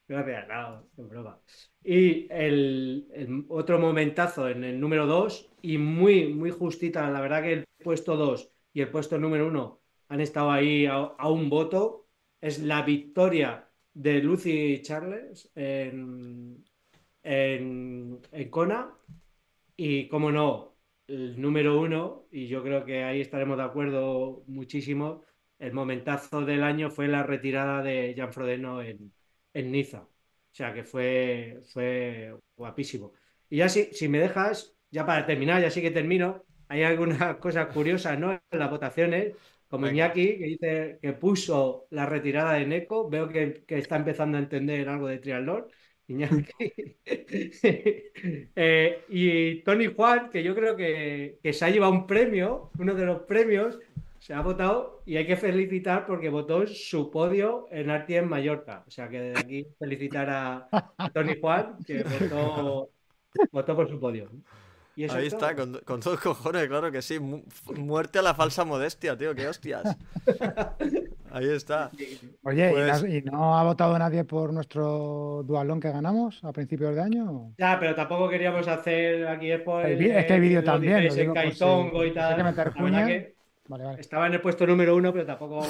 Gracias, 0.08 0.48
no, 0.48 0.88
es 0.98 1.10
broma. 1.10 1.40
Y 1.88 2.28
el, 2.32 3.46
otro 3.48 3.78
momentazo 3.80 4.50
en 4.50 4.64
el 4.64 4.80
número 4.80 5.06
2 5.06 5.52
y 5.62 5.78
muy, 5.78 6.34
muy 6.34 6.50
justita, 6.50 7.10
la 7.12 7.22
verdad 7.22 7.44
que 7.44 7.54
el 7.54 7.66
puesto 7.84 8.18
2 8.18 8.52
y 8.74 8.82
el 8.82 8.90
puesto 8.90 9.20
número 9.20 9.48
1 9.48 9.82
han 10.10 10.20
estado 10.22 10.50
ahí 10.52 10.88
a, 10.88 11.30
un 11.30 11.48
voto, 11.50 12.08
es 12.42 12.60
la 12.64 12.82
victoria 12.82 13.70
de 13.94 14.20
Lucy 14.24 14.82
Charles 14.82 15.52
en, 15.54 16.66
en, 17.24 18.20
en 18.32 18.50
Kona 18.50 18.98
y, 19.78 20.08
como 20.08 20.32
no, 20.32 20.76
el 21.08 21.40
número 21.40 21.80
1, 21.80 22.30
y 22.32 22.48
yo 22.48 22.64
creo 22.64 22.86
que 22.86 23.04
ahí 23.04 23.22
estaremos 23.22 23.58
de 23.58 23.64
acuerdo 23.64 24.44
muchísimo, 24.48 25.24
el 25.60 25.74
momentazo 25.74 26.42
del 26.46 26.64
año 26.64 26.90
fue 26.90 27.08
la 27.08 27.24
retirada 27.24 27.84
de 27.84 28.14
Jan 28.18 28.34
Frodeno 28.34 28.82
en, 28.82 29.14
en 29.54 29.72
Niza. 29.72 30.08
O 30.56 30.58
sea 30.58 30.74
que 30.74 30.86
fue, 30.86 31.60
fue 31.74 32.34
guapísimo. 32.56 33.12
Y 33.50 33.58
ya 33.58 33.68
si, 33.68 33.94
si 33.94 34.08
me 34.08 34.20
dejas, 34.20 34.74
ya 34.90 35.06
para 35.06 35.26
terminar, 35.26 35.62
ya 35.62 35.70
sí 35.70 35.82
que 35.82 35.92
termino, 35.92 36.46
hay 36.70 36.84
algunas 36.84 37.36
cosas 37.40 37.68
curiosas, 37.74 38.18
¿no? 38.18 38.32
En 38.32 38.60
las 38.60 38.70
votaciones, 38.72 39.34
como 39.68 39.88
Venga. 39.88 40.06
Iñaki, 40.08 40.38
que 40.38 40.46
dice 40.46 41.00
que 41.02 41.12
puso 41.12 41.88
la 41.90 42.06
retirada 42.06 42.54
de 42.54 42.66
Neko, 42.68 43.10
veo 43.10 43.28
que, 43.28 43.66
que 43.68 43.80
está 43.80 43.98
empezando 43.98 44.38
a 44.38 44.42
entender 44.42 44.88
algo 44.88 45.08
de 45.08 45.18
triatlón. 45.20 45.66
Iñaki. 46.08 46.46
Eh, 48.58 49.06
y 49.10 49.62
Tony 49.64 49.88
Juan, 49.88 50.30
que 50.30 50.42
yo 50.42 50.56
creo 50.56 50.76
que, 50.78 51.38
que 51.44 51.52
se 51.54 51.66
ha 51.66 51.70
llevado 51.70 51.92
un 51.92 52.08
premio, 52.08 52.72
uno 52.80 52.96
de 52.96 53.06
los 53.06 53.24
premios, 53.24 53.78
se 54.26 54.34
ha 54.34 54.42
votado 54.42 55.04
y 55.06 55.18
hay 55.18 55.28
que 55.28 55.36
felicitar 55.38 56.08
porque 56.08 56.30
votó 56.30 56.66
su 56.66 57.12
podio 57.12 57.68
en 57.72 57.92
Arti 57.92 58.16
en 58.16 58.28
Mallorca. 58.28 58.84
O 58.88 58.92
sea 58.92 59.08
que 59.08 59.20
de 59.22 59.38
aquí 59.38 59.68
felicitar 59.78 60.28
a, 60.32 60.68
a 60.98 61.10
Tony 61.12 61.40
Juan 61.40 61.78
que 61.86 62.04
votó, 62.20 62.90
votó 63.52 63.76
por 63.76 63.88
su 63.88 64.00
podio. 64.00 64.32
Y 64.96 65.04
eso 65.04 65.18
Ahí 65.18 65.28
es 65.28 65.34
está, 65.34 65.56
con, 65.56 65.78
con 65.86 66.00
todos 66.00 66.20
cojones, 66.22 66.68
claro 66.68 66.92
que 66.92 67.02
sí. 67.02 67.20
Mu- 67.20 67.44
Muerte 67.78 68.18
a 68.18 68.22
la 68.24 68.34
falsa 68.34 68.64
modestia, 68.66 69.16
tío, 69.18 69.36
qué 69.36 69.48
hostias. 69.48 69.84
Ahí 71.32 71.50
está. 71.50 71.92
Oye, 72.44 72.72
¿y 72.72 72.74
Pues- 72.74 73.04
¿y, 73.04 73.22
no 73.24 73.58
ha 73.60 73.64
votado 73.64 74.00
nadie 74.00 74.24
por 74.24 74.54
nuestro 74.54 75.44
dualón 75.46 75.82
que 75.82 75.92
ganamos 75.92 76.42
a 76.46 76.54
principios 76.54 76.96
de 76.96 77.02
año? 77.02 77.54
Ya, 77.58 77.78
pero 77.80 77.94
tampoco 77.94 78.30
queríamos 78.30 78.68
hacer 78.70 79.28
aquí 79.28 79.50
después. 79.50 79.86
El 79.86 80.02
es 80.02 80.26
que 80.26 80.34
el 80.36 80.42
vídeo 80.42 80.64
también, 80.64 81.08
lo 81.08 81.14
digo 81.14 81.34
y 81.44 81.52
si 81.52 81.64
hay 81.66 82.14
tal. 82.14 82.38
que 82.38 82.44
meter 82.44 82.74
La 82.74 82.84
verdad 82.84 83.06
cuña. 83.08 83.35
Que 83.66 83.72
Vale, 83.72 83.84
vale. 83.86 84.02
estaba 84.02 84.28
en 84.28 84.34
el 84.34 84.42
puesto 84.42 84.66
número 84.68 84.96
uno, 84.96 85.12
pero 85.12 85.26
tampoco 85.26 85.66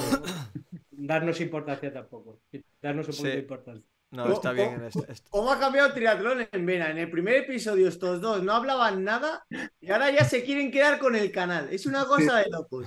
darnos 0.90 1.40
importancia 1.40 1.92
tampoco. 1.92 2.40
Darnos 2.80 3.06
un 3.08 3.14
Sí. 3.14 3.22
de 3.24 3.38
importancia. 3.38 3.84
No, 4.10 4.32
está 4.32 4.52
bien. 4.52 4.74
en 4.74 4.84
este- 4.84 5.12
este- 5.12 5.28
¿Cómo 5.30 5.50
ha 5.50 5.58
cambiado 5.58 5.92
triatlón 5.92 6.46
en 6.50 6.66
Vena? 6.66 6.90
En 6.90 6.98
el 6.98 7.10
primer 7.10 7.36
episodio 7.36 7.88
estos 7.88 8.20
dos 8.20 8.42
no 8.42 8.52
hablaban 8.52 9.02
nada 9.02 9.44
y 9.80 9.90
ahora 9.90 10.10
ya 10.10 10.24
se 10.24 10.44
quieren 10.44 10.70
quedar 10.70 10.98
con 10.98 11.16
el 11.16 11.32
canal. 11.32 11.68
Es 11.72 11.86
una 11.86 12.04
cosa 12.04 12.38
de 12.38 12.48
locos. 12.50 12.86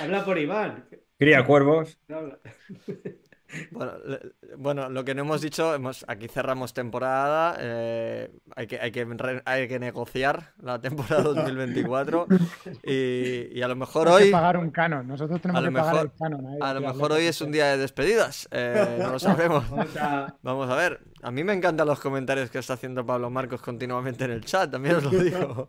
Habla 0.00 0.24
por 0.24 0.38
Iván. 0.38 0.88
Cría 1.18 1.44
cuervos. 1.44 1.98
No 2.08 2.18
habla. 2.18 2.38
Bueno, 3.70 3.92
le- 4.04 4.20
bueno, 4.56 4.88
lo 4.90 5.04
que 5.04 5.14
no 5.14 5.22
hemos 5.22 5.40
dicho, 5.40 5.74
hemos, 5.74 6.04
aquí 6.08 6.28
cerramos 6.28 6.74
temporada, 6.74 7.56
eh, 7.58 8.30
hay 8.54 8.66
que, 8.66 8.78
hay, 8.80 8.90
que, 8.92 9.04
re- 9.04 9.42
hay 9.46 9.68
que 9.68 9.78
negociar 9.78 10.52
la 10.62 10.80
temporada 10.80 11.22
2024 11.34 12.26
y, 12.84 13.58
y 13.58 13.62
a 13.62 13.68
lo 13.68 13.76
mejor 13.76 14.08
Hay 14.08 14.16
que 14.18 14.24
hoy, 14.24 14.30
pagar 14.30 14.56
un 14.58 14.70
canon. 14.70 15.06
Nosotros 15.08 15.40
tenemos 15.40 15.62
que 15.64 15.70
pagar 15.72 16.04
el 16.06 16.12
canon. 16.18 16.46
a 16.62 16.74
lo 16.74 16.80
mejor 16.82 17.12
hoy 17.12 17.24
es 17.26 17.40
un 17.40 17.50
día 17.52 17.66
de 17.68 17.78
despedidas, 17.78 18.48
eh, 18.50 18.98
no 19.00 19.12
lo 19.12 19.18
sabemos. 19.18 19.68
Vamos 19.70 19.96
a- 19.96 20.34
Vamos 20.42 20.70
a 20.70 20.74
ver, 20.76 21.00
a 21.22 21.30
mí 21.30 21.42
me 21.44 21.52
encantan 21.54 21.86
los 21.86 22.00
comentarios 22.00 22.50
que 22.50 22.58
está 22.58 22.74
haciendo 22.74 23.04
Pablo 23.06 23.30
Marcos 23.30 23.62
continuamente 23.62 24.24
en 24.24 24.32
el 24.32 24.44
chat, 24.44 24.70
también 24.70 24.96
os 24.96 25.04
lo 25.04 25.10
digo. 25.22 25.68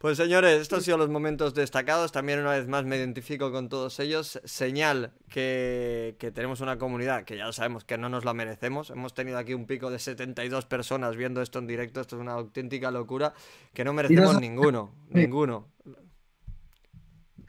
Pues 0.00 0.16
señores, 0.16 0.62
estos 0.62 0.78
han 0.78 0.82
sido 0.84 0.96
los 0.96 1.10
momentos 1.10 1.52
destacados. 1.52 2.10
También 2.10 2.38
una 2.40 2.52
vez 2.52 2.66
más 2.66 2.86
me 2.86 2.96
identifico 2.96 3.52
con 3.52 3.68
todos 3.68 4.00
ellos. 4.00 4.40
Señal 4.44 5.12
que, 5.28 6.16
que 6.18 6.30
tenemos 6.30 6.62
una 6.62 6.78
comunidad 6.78 7.24
que 7.24 7.36
ya 7.36 7.44
lo 7.44 7.52
sabemos 7.52 7.84
que 7.84 7.98
no 7.98 8.08
nos 8.08 8.24
la 8.24 8.32
merecemos. 8.32 8.88
Hemos 8.88 9.12
tenido 9.12 9.36
aquí 9.36 9.52
un 9.52 9.66
pico 9.66 9.90
de 9.90 9.98
72 9.98 10.64
personas 10.64 11.16
viendo 11.16 11.42
esto 11.42 11.58
en 11.58 11.66
directo. 11.66 12.00
Esto 12.00 12.16
es 12.16 12.22
una 12.22 12.32
auténtica 12.32 12.90
locura 12.90 13.34
que 13.74 13.84
no 13.84 13.92
merecemos 13.92 14.32
no- 14.32 14.40
ninguno. 14.40 14.94
Ninguno. 15.10 15.68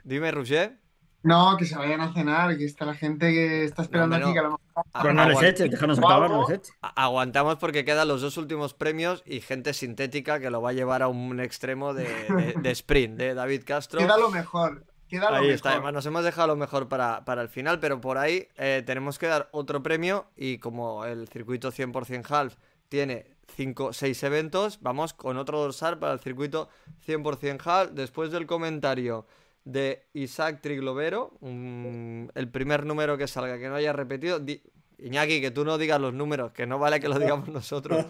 Dime, 0.04 0.30
Roger. 0.32 0.81
No, 1.24 1.56
que 1.58 1.66
se 1.66 1.78
vayan 1.78 2.02
a 2.02 2.12
cenar, 2.14 2.58
que 2.58 2.66
está 2.66 2.86
la 2.86 2.96
gente 2.96 3.32
que 3.32 3.64
está 3.64 3.84
esperando 3.84 4.16
aquí, 4.16 4.26
no. 4.26 4.34
que 4.34 4.40
a 4.40 4.44
lo 4.44 4.52
mejor 4.52 4.86
Pero 5.02 5.14
no 5.14 5.30
les 5.30 5.44
eches, 5.44 5.70
déjanos 5.70 6.00
acabar, 6.00 6.30
no 6.32 6.38
guau. 6.38 6.50
les 6.50 6.58
eches. 6.60 6.74
a- 6.82 7.04
aguantamos 7.06 7.58
porque 7.58 7.86
quedan 7.86 8.08
los 8.08 8.22
dos 8.22 8.38
últimos 8.38 8.74
premios 8.74 9.22
y 9.26 9.40
gente 9.42 9.74
sintética 9.74 10.40
que 10.40 10.50
lo 10.50 10.62
va 10.62 10.72
a 10.72 10.74
llevar 10.74 11.04
a 11.04 11.08
un 11.10 11.40
extremo 11.40 11.94
de, 11.94 12.06
de- 12.06 12.56
de 12.60 12.72
sprint, 12.72 13.18
de 13.18 13.34
David 13.36 13.64
Castro. 13.66 14.00
queda 14.00 14.18
lo 14.18 14.30
mejor. 14.32 14.84
Queda 15.08 15.30
lo 15.30 15.36
Ahí 15.36 15.42
mejor. 15.44 15.56
está, 15.56 15.72
además 15.74 15.94
nos 15.94 16.06
hemos 16.06 16.24
dejado 16.24 16.48
lo 16.48 16.56
mejor 16.56 16.88
para, 16.88 17.24
para 17.26 17.42
el 17.42 17.50
final, 17.50 17.80
pero 17.80 18.00
por 18.02 18.18
ahí 18.18 18.48
eh, 18.58 18.82
tenemos 18.86 19.20
que 19.20 19.28
dar 19.28 19.48
otro 19.52 19.84
premio 19.84 20.26
y 20.36 20.58
como 20.58 21.06
el 21.06 21.28
circuito 21.28 21.72
100% 21.72 22.26
half 22.32 22.56
tiene 22.90 23.28
5 23.56 23.92
6 23.94 24.24
eventos, 24.24 24.80
vamos 24.82 25.14
con 25.14 25.36
otro 25.38 25.60
dorsal 25.60 26.00
para 26.00 26.14
el 26.14 26.20
circuito 26.22 26.70
100% 27.06 27.62
half. 27.66 27.92
Después 27.92 28.32
del 28.32 28.46
comentario 28.48 29.28
de 29.64 30.08
Isaac 30.14 30.60
Triglovero, 30.62 31.38
un- 31.42 32.32
el 32.36 32.50
primer 32.50 32.86
número 32.86 33.18
que 33.18 33.28
salga 33.28 33.58
que 33.60 33.70
no 33.70 33.76
haya 33.76 33.94
repetido, 33.94 34.40
di- 34.40 34.62
Iñaki, 34.98 35.42
que 35.42 35.52
tú 35.52 35.66
no 35.66 35.78
digas 35.78 36.00
los 36.00 36.14
números, 36.14 36.52
que 36.52 36.68
no 36.68 36.78
vale 36.80 37.00
que 37.00 37.08
lo 37.10 37.18
digamos 37.20 37.48
nosotros. 37.50 38.06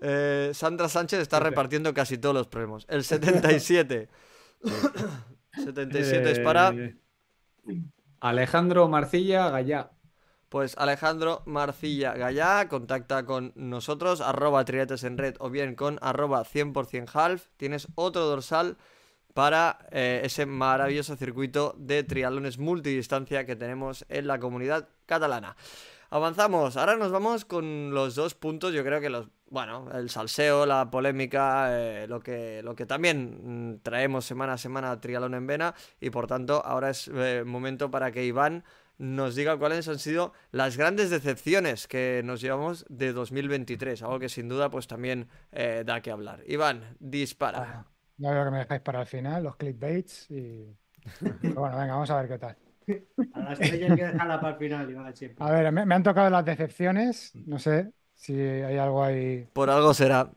Eh, 0.00 0.50
Sandra 0.54 0.88
Sánchez 0.88 1.20
está 1.20 1.40
repartiendo 1.40 1.92
casi 1.92 2.18
todos 2.18 2.34
los 2.34 2.46
premios. 2.46 2.86
El 2.88 3.02
77. 3.04 4.08
77 5.64 6.30
es 6.30 6.40
para. 6.40 6.68
Eh, 6.70 6.96
Alejandro 8.20 8.88
Marcilla 8.88 9.50
Gallá. 9.50 9.90
Pues 10.48 10.74
Alejandro 10.78 11.42
Marcilla 11.44 12.14
Gallá, 12.14 12.68
contacta 12.68 13.26
con 13.26 13.52
nosotros, 13.54 14.22
arroba 14.22 14.64
triates 14.64 15.04
en 15.04 15.18
red 15.18 15.34
o 15.40 15.50
bien 15.50 15.74
con 15.74 15.98
arroba 16.00 16.42
100% 16.44 17.10
half. 17.12 17.48
Tienes 17.58 17.88
otro 17.96 18.24
dorsal 18.24 18.78
para 19.38 19.78
eh, 19.92 20.22
ese 20.24 20.46
maravilloso 20.46 21.14
circuito 21.14 21.72
de 21.78 22.02
triatlones 22.02 22.58
multidistancia 22.58 23.46
que 23.46 23.54
tenemos 23.54 24.04
en 24.08 24.26
la 24.26 24.40
comunidad 24.40 24.88
catalana. 25.06 25.54
Avanzamos, 26.10 26.76
ahora 26.76 26.96
nos 26.96 27.12
vamos 27.12 27.44
con 27.44 27.94
los 27.94 28.16
dos 28.16 28.34
puntos, 28.34 28.74
yo 28.74 28.82
creo 28.82 29.00
que 29.00 29.10
los, 29.10 29.28
bueno, 29.48 29.92
el 29.94 30.10
salseo, 30.10 30.66
la 30.66 30.90
polémica, 30.90 31.68
eh, 31.70 32.08
lo, 32.08 32.18
que, 32.18 32.62
lo 32.64 32.74
que 32.74 32.84
también 32.84 33.74
mm, 33.74 33.78
traemos 33.84 34.24
semana 34.24 34.54
a 34.54 34.58
semana 34.58 34.90
a 34.90 35.00
Triatlón 35.00 35.34
en 35.34 35.46
Vena 35.46 35.72
y 36.00 36.10
por 36.10 36.26
tanto 36.26 36.60
ahora 36.66 36.90
es 36.90 37.08
eh, 37.14 37.44
momento 37.46 37.92
para 37.92 38.10
que 38.10 38.24
Iván 38.24 38.64
nos 38.96 39.36
diga 39.36 39.56
cuáles 39.56 39.86
han 39.86 40.00
sido 40.00 40.32
las 40.50 40.76
grandes 40.76 41.10
decepciones 41.10 41.86
que 41.86 42.22
nos 42.24 42.40
llevamos 42.40 42.86
de 42.88 43.12
2023, 43.12 44.02
algo 44.02 44.18
que 44.18 44.30
sin 44.30 44.48
duda 44.48 44.68
pues 44.68 44.88
también 44.88 45.28
da 45.52 46.00
que 46.00 46.10
hablar. 46.10 46.42
Iván, 46.48 46.96
dispara. 46.98 47.86
Ya 48.18 48.32
veo 48.32 48.44
que 48.44 48.50
me 48.50 48.58
dejáis 48.58 48.80
para 48.82 49.00
el 49.00 49.06
final, 49.06 49.44
los 49.44 49.56
clickbaits. 49.56 50.30
Y... 50.30 50.76
Pero 51.40 51.54
bueno, 51.54 51.78
venga, 51.78 51.94
vamos 51.94 52.10
a 52.10 52.20
ver 52.20 52.28
qué 52.28 52.38
tal. 52.38 52.56
A 53.34 53.40
la 53.40 53.52
estrella 53.52 53.86
hay 53.86 53.96
que 53.96 54.04
dejarla 54.06 54.40
para 54.40 54.52
el 54.54 54.58
final, 54.58 54.90
Iván, 54.90 55.16
siempre. 55.16 55.44
A 55.44 55.50
ver, 55.50 55.72
me, 55.72 55.86
me 55.86 55.94
han 55.94 56.02
tocado 56.02 56.30
las 56.30 56.44
decepciones. 56.44 57.32
No 57.46 57.58
sé 57.58 57.92
si 58.14 58.34
hay 58.40 58.76
algo 58.76 59.02
ahí. 59.02 59.46
Por 59.52 59.70
algo 59.70 59.94
será. 59.94 60.30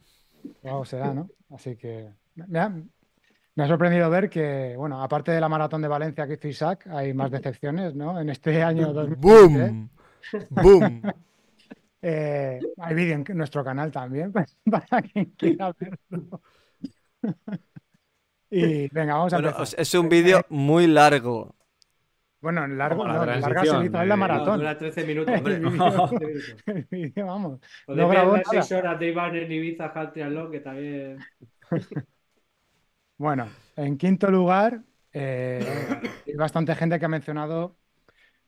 Algo 0.64 0.86
será, 0.86 1.14
¿no? 1.14 1.30
Así 1.50 1.76
que 1.76 2.10
me 2.36 2.60
ha, 2.60 2.70
me 2.70 3.64
ha 3.64 3.68
sorprendido 3.68 4.10
ver 4.10 4.30
que, 4.30 4.76
bueno, 4.78 5.02
aparte 5.02 5.32
de 5.32 5.42
la 5.42 5.50
maratón 5.50 5.82
de 5.82 5.88
Valencia 5.88 6.28
que 6.28 6.34
hizo 6.34 6.48
Isaac, 6.48 6.88
hay 6.88 7.14
más 7.14 7.32
decepciones, 7.32 7.96
¿no? 7.96 8.20
En 8.20 8.30
este 8.30 8.62
año 8.64 8.94
2023. 8.94 9.72
¡Boom! 9.72 9.90
¡Boom! 10.50 11.02
Eh, 12.04 12.60
hay 12.80 12.96
vídeo 12.96 13.14
en 13.14 13.38
nuestro 13.38 13.64
canal 13.64 13.92
también, 13.92 14.34
para 14.72 15.04
quien 15.04 15.26
quiera 15.38 15.72
verlo. 15.80 16.42
Y 18.52 18.88
venga, 18.90 19.16
vamos 19.16 19.34
a 19.34 19.38
Bueno, 19.38 19.50
empezar. 19.50 19.80
es 19.80 19.94
un 19.94 20.10
vídeo 20.10 20.46
muy 20.50 20.88
largo. 20.88 21.56
Bueno, 22.42 22.68
largo, 22.68 23.06
la 23.06 23.14
no, 23.14 23.26
larga 23.26 23.62
se 23.62 23.68
hizo 23.68 23.82
en 23.84 23.92
la 23.94 24.06
No, 24.06 24.18
maratón. 24.18 24.58
dura 24.60 24.78
13 24.78 25.06
minutos. 25.06 25.34
El 25.36 25.44
vídeo, 25.44 25.70
13 25.72 25.72
minutos. 25.72 26.12
el 26.66 26.88
vídeo, 26.90 27.26
vamos. 27.28 27.60
Podéis 27.86 28.02
No 28.02 28.10
grabó 28.10 28.38
las 28.38 28.48
nada. 28.52 28.62
6 28.64 28.72
horas 28.80 29.00
de 29.00 29.08
Iván 29.10 29.36
en 29.36 29.52
Ibiza 29.52 29.86
Half 29.86 30.14
Triathlon, 30.14 30.52
que 30.52 30.60
también. 30.60 31.18
Bueno, 33.18 33.48
en 33.76 33.98
quinto 33.98 34.32
lugar, 34.32 34.82
eh, 35.14 35.64
hay 36.26 36.34
bastante 36.36 36.76
gente 36.76 36.98
que 37.00 37.06
ha 37.06 37.10
mencionado 37.10 37.78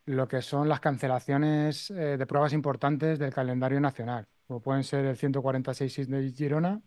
lo 0.05 0.27
que 0.27 0.41
son 0.41 0.67
las 0.67 0.79
cancelaciones 0.79 1.91
eh, 1.91 2.17
de 2.17 2.25
pruebas 2.27 2.53
importantes 2.53 3.19
del 3.19 3.33
calendario 3.33 3.79
nacional, 3.79 4.27
como 4.47 4.61
pueden 4.61 4.83
ser 4.83 5.05
el 5.05 5.15
146 5.17 6.09
de 6.09 6.31
Girona 6.31 6.81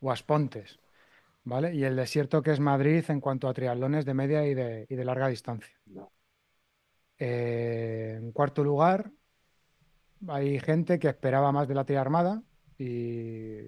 o 0.00 0.10
Aspontes, 0.10 0.78
¿vale? 1.44 1.74
Y 1.74 1.84
el 1.84 1.96
desierto 1.96 2.42
que 2.42 2.52
es 2.52 2.60
Madrid 2.60 3.04
en 3.08 3.20
cuanto 3.20 3.48
a 3.48 3.54
triatlones 3.54 4.04
de 4.04 4.14
media 4.14 4.46
y 4.46 4.54
de, 4.54 4.86
y 4.88 4.94
de 4.96 5.04
larga 5.04 5.28
distancia. 5.28 5.78
Eh, 7.18 8.16
en 8.18 8.32
cuarto 8.32 8.64
lugar, 8.64 9.12
hay 10.28 10.58
gente 10.60 10.98
que 10.98 11.08
esperaba 11.08 11.52
más 11.52 11.68
de 11.68 11.74
la 11.74 11.84
tira 11.84 12.00
armada 12.00 12.42
y 12.78 13.58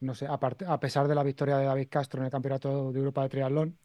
no 0.00 0.14
sé, 0.14 0.26
aparte- 0.26 0.66
a 0.66 0.78
pesar 0.80 1.08
de 1.08 1.14
la 1.14 1.22
victoria 1.22 1.58
de 1.58 1.66
David 1.66 1.88
Castro 1.90 2.20
en 2.20 2.26
el 2.26 2.30
Campeonato 2.32 2.92
de 2.92 2.98
Europa 2.98 3.22
de 3.22 3.28
Triatlón. 3.28 3.78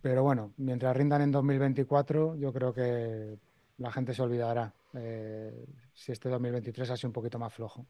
Pero 0.00 0.22
bueno, 0.22 0.52
mientras 0.56 0.96
rindan 0.96 1.22
en 1.22 1.30
2024, 1.30 2.36
yo 2.36 2.52
creo 2.52 2.72
que 2.72 3.38
la 3.78 3.92
gente 3.92 4.14
se 4.14 4.22
olvidará 4.22 4.72
eh, 4.94 5.66
si 5.94 6.12
este 6.12 6.28
2023 6.28 6.90
ha 6.90 6.96
sido 6.96 7.08
un 7.10 7.12
poquito 7.14 7.38
más 7.38 7.52
flojo. 7.52 7.86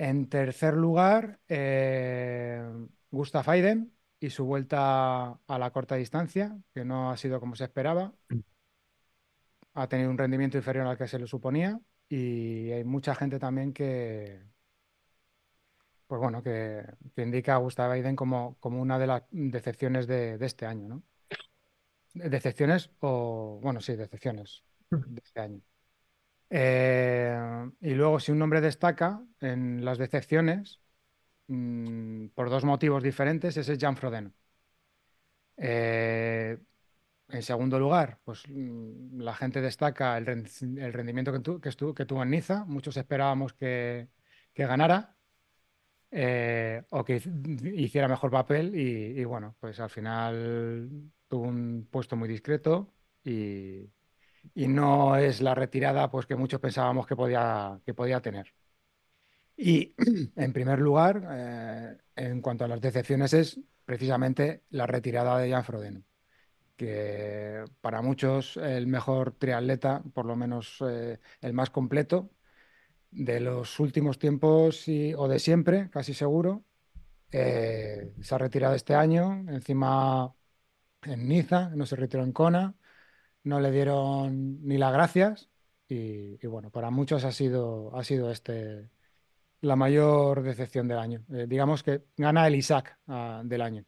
En 0.00 0.30
tercer 0.30 0.72
lugar, 0.78 1.40
eh, 1.46 2.66
Gustav 3.10 3.50
Aiden 3.50 3.92
y 4.18 4.30
su 4.30 4.46
vuelta 4.46 5.32
a 5.46 5.58
la 5.58 5.70
corta 5.72 5.96
distancia, 5.96 6.56
que 6.72 6.86
no 6.86 7.10
ha 7.10 7.18
sido 7.18 7.38
como 7.38 7.54
se 7.54 7.64
esperaba. 7.64 8.14
Ha 9.74 9.88
tenido 9.88 10.08
un 10.08 10.16
rendimiento 10.16 10.56
inferior 10.56 10.86
al 10.86 10.96
que 10.96 11.06
se 11.06 11.18
le 11.18 11.26
suponía 11.26 11.78
y 12.08 12.70
hay 12.70 12.82
mucha 12.82 13.14
gente 13.14 13.38
también 13.38 13.74
que, 13.74 14.42
pues 16.06 16.18
bueno, 16.18 16.42
que, 16.42 16.82
que 17.14 17.22
indica 17.22 17.56
a 17.56 17.58
Gustav 17.58 17.90
Aiden 17.90 18.16
como, 18.16 18.56
como 18.58 18.80
una 18.80 18.98
de 18.98 19.06
las 19.06 19.24
decepciones 19.30 20.06
de, 20.06 20.38
de 20.38 20.46
este 20.46 20.64
año, 20.64 20.88
¿no? 20.88 21.02
Decepciones 22.14 22.90
o, 23.00 23.60
bueno, 23.62 23.82
sí, 23.82 23.96
decepciones 23.96 24.64
de 24.88 25.20
este 25.22 25.40
año. 25.40 25.60
Eh, 26.50 27.38
y 27.80 27.94
luego, 27.94 28.18
si 28.20 28.32
un 28.32 28.38
nombre 28.38 28.60
destaca 28.60 29.22
en 29.40 29.84
las 29.84 29.98
decepciones, 29.98 30.80
mm, 31.48 32.28
por 32.28 32.50
dos 32.50 32.64
motivos 32.64 33.02
diferentes, 33.02 33.56
ese 33.56 33.74
es 33.74 33.78
Jan 33.80 33.96
Frodeno. 33.98 34.34
Eh, 35.56 36.58
en 37.28 37.42
segundo 37.42 37.78
lugar, 37.78 38.20
pues 38.24 38.44
mm, 38.48 39.20
la 39.22 39.34
gente 39.34 39.60
destaca 39.60 40.18
el, 40.18 40.26
ren- 40.26 40.78
el 40.78 40.92
rendimiento 40.92 41.32
que, 41.32 41.40
tu- 41.72 41.94
que 41.94 42.06
tuvo 42.06 42.22
en 42.22 42.30
Niza. 42.30 42.64
Muchos 42.66 42.96
esperábamos 42.96 43.52
que, 43.54 44.08
que 44.54 44.66
ganara 44.66 45.16
eh, 46.10 46.82
o 46.90 47.04
que 47.04 47.16
hic- 47.22 47.74
hiciera 47.78 48.08
mejor 48.08 48.30
papel 48.30 48.74
y 48.74 49.24
bueno, 49.24 49.56
pues 49.60 49.80
al 49.80 49.90
final 49.90 50.90
tuvo 51.28 51.44
un 51.48 51.88
puesto 51.90 52.16
muy 52.16 52.28
discreto 52.28 52.92
y, 53.24 53.90
y 54.54 54.68
no 54.68 55.16
es 55.16 55.40
la 55.40 55.54
retirada 55.54 56.10
pues 56.10 56.26
que 56.26 56.36
muchos 56.36 56.60
pensábamos 56.60 57.06
que 57.06 57.16
podía, 57.16 57.80
que 57.84 57.94
podía 57.94 58.20
tener. 58.20 58.52
Y 59.56 59.94
en 60.36 60.52
primer 60.52 60.78
lugar, 60.78 61.22
eh, 61.30 61.98
en 62.16 62.40
cuanto 62.40 62.64
a 62.64 62.68
las 62.68 62.80
decepciones, 62.80 63.32
es 63.34 63.60
precisamente 63.84 64.64
la 64.70 64.86
retirada 64.86 65.38
de 65.38 65.50
Jan 65.50 65.64
Frodeno, 65.64 66.02
que 66.76 67.64
para 67.80 68.02
muchos 68.02 68.56
el 68.56 68.86
mejor 68.86 69.32
triatleta, 69.32 70.02
por 70.14 70.26
lo 70.26 70.36
menos 70.36 70.78
eh, 70.88 71.18
el 71.42 71.52
más 71.52 71.70
completo 71.70 72.30
de 73.10 73.40
los 73.40 73.80
últimos 73.80 74.18
tiempos 74.18 74.86
o 75.16 75.28
de 75.28 75.38
siempre, 75.38 75.90
casi 75.90 76.14
seguro. 76.14 76.64
Eh, 77.32 78.12
se 78.22 78.34
ha 78.34 78.38
retirado 78.38 78.74
este 78.74 78.94
año, 78.94 79.44
encima 79.48 80.34
en 81.02 81.28
Niza, 81.28 81.70
no 81.70 81.86
se 81.86 81.96
retiró 81.96 82.24
en 82.24 82.32
Kona, 82.32 82.74
no 83.44 83.60
le 83.60 83.70
dieron 83.70 84.58
ni 84.66 84.78
las 84.78 84.92
gracias 84.92 85.48
y, 85.88 86.38
y 86.42 86.46
bueno, 86.46 86.70
para 86.70 86.90
muchos 86.90 87.24
ha 87.24 87.32
sido, 87.32 87.94
ha 87.96 88.04
sido 88.04 88.30
este 88.30 88.90
la 89.62 89.76
mayor 89.76 90.42
decepción 90.42 90.88
del 90.88 90.98
año. 90.98 91.22
Eh, 91.32 91.46
digamos 91.48 91.82
que 91.82 92.02
gana 92.16 92.46
el 92.46 92.54
Isaac 92.56 92.98
ah, 93.08 93.42
del 93.44 93.60
año. 93.62 93.84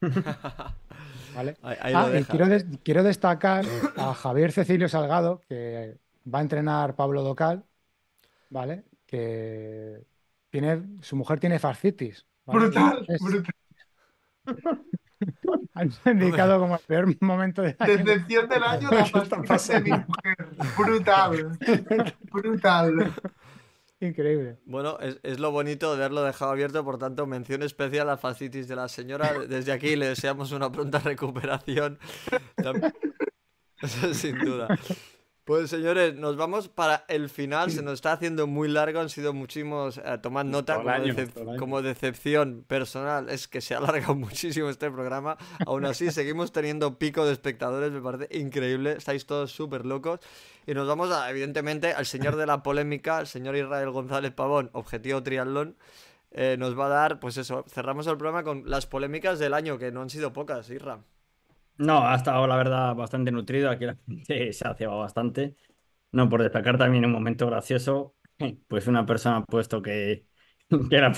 ¿Vale? 1.34 1.56
Ahí, 1.62 1.76
ahí 1.80 1.92
Ah, 1.96 2.10
y 2.18 2.24
quiero, 2.24 2.46
quiero 2.82 3.02
destacar 3.02 3.64
a 3.96 4.14
Javier 4.14 4.52
Cecilio 4.52 4.88
Salgado, 4.88 5.40
que 5.48 5.98
va 6.32 6.38
a 6.38 6.42
entrenar 6.42 6.94
Pablo 6.94 7.22
Docal, 7.22 7.64
¿vale? 8.50 8.84
Que 9.06 10.04
tiene, 10.50 10.82
su 11.02 11.16
mujer 11.16 11.40
tiene 11.40 11.58
fascitis. 11.58 12.24
¿vale? 12.46 12.60
Brutal, 12.60 13.04
Es- 13.08 13.20
brutal. 13.20 13.54
Han 15.74 15.92
indicado 16.06 16.58
como 16.58 16.76
el 16.76 16.80
peor 16.86 17.14
momento 17.20 17.62
de 17.62 17.76
año. 17.78 17.96
Decepción 17.96 18.48
del 18.48 18.62
año, 18.62 18.90
la 18.90 19.04
¿Qué 19.04 19.18
está 19.18 19.42
fascitis 19.42 19.84
de 19.84 19.90
mi 19.90 20.04
mujer. 20.06 20.36
Brutal. 20.78 21.58
Brutal. 22.32 23.14
Increíble. 24.00 24.58
Bueno, 24.66 24.98
es, 25.00 25.18
es 25.22 25.40
lo 25.40 25.50
bonito 25.50 25.90
de 25.90 25.96
haberlo 25.96 26.22
dejado 26.22 26.52
abierto, 26.52 26.84
por 26.84 26.98
tanto, 26.98 27.26
mención 27.26 27.62
especial 27.62 28.08
a 28.10 28.16
fascitis 28.16 28.68
de 28.68 28.76
la 28.76 28.88
señora. 28.88 29.32
Desde 29.48 29.72
aquí 29.72 29.96
le 29.96 30.08
deseamos 30.08 30.52
una 30.52 30.70
pronta 30.70 30.98
recuperación. 31.00 31.98
Sin 34.12 34.38
duda. 34.38 34.68
Pues 35.44 35.68
señores, 35.68 36.14
nos 36.14 36.38
vamos 36.38 36.68
para 36.68 37.04
el 37.06 37.28
final. 37.28 37.70
Se 37.70 37.82
nos 37.82 37.94
está 37.94 38.12
haciendo 38.12 38.46
muy 38.46 38.66
largo. 38.66 39.00
Han 39.00 39.10
sido 39.10 39.34
muchísimos. 39.34 39.98
eh, 39.98 40.18
tomad 40.22 40.46
nota 40.46 40.76
como, 40.76 40.88
año, 40.88 41.14
decep- 41.14 41.58
decepción 41.82 42.64
personal. 42.66 43.28
Es 43.28 43.46
que 43.46 43.60
se 43.60 43.74
ha 43.74 43.78
alargado 43.78 44.14
muchísimo 44.14 44.70
este 44.70 44.90
programa. 44.90 45.36
Aún 45.66 45.84
así, 45.84 46.10
seguimos 46.10 46.50
teniendo 46.50 46.98
pico 46.98 47.26
de 47.26 47.32
espectadores. 47.32 47.92
Me 47.92 48.00
parece 48.00 48.26
increíble. 48.38 48.92
Estáis 48.92 49.26
todos 49.26 49.52
súper 49.52 49.84
locos. 49.84 50.20
Y 50.66 50.72
nos 50.72 50.88
vamos, 50.88 51.10
a, 51.12 51.28
evidentemente, 51.28 51.92
al 51.92 52.06
señor 52.06 52.36
de 52.36 52.46
la 52.46 52.62
polémica, 52.62 53.20
el 53.20 53.26
señor 53.26 53.54
Israel 53.54 53.90
González 53.90 54.32
Pavón, 54.32 54.70
objetivo 54.72 55.22
triatlón. 55.22 55.76
eh, 56.30 56.56
nos 56.58 56.76
va 56.76 56.86
a 56.86 56.88
dar, 56.88 57.20
pues 57.20 57.36
eso, 57.36 57.66
cerramos 57.68 58.06
el 58.06 58.16
programa 58.16 58.44
con 58.44 58.62
las 58.68 58.86
polémicas 58.86 59.38
del 59.38 59.52
año, 59.52 59.76
que 59.78 59.92
no 59.92 60.00
han 60.00 60.08
sido 60.08 60.32
pocas, 60.32 60.70
Isra. 60.70 61.00
No, 61.78 62.06
ha 62.06 62.14
estado 62.16 62.46
la 62.46 62.56
verdad 62.56 62.94
bastante 62.94 63.30
nutrido. 63.32 63.70
Aquí 63.70 63.84
la 63.86 63.96
gente 64.06 64.52
se 64.52 64.68
ha 64.68 64.74
cebado 64.74 65.00
bastante. 65.00 65.56
No, 66.12 66.28
por 66.28 66.42
destacar 66.42 66.78
también 66.78 67.04
un 67.04 67.12
momento 67.12 67.46
gracioso, 67.46 68.16
pues 68.68 68.86
una 68.86 69.06
persona 69.06 69.38
ha 69.38 69.44
puesto 69.44 69.82
que, 69.82 70.26
que 70.90 70.98
la, 70.98 71.12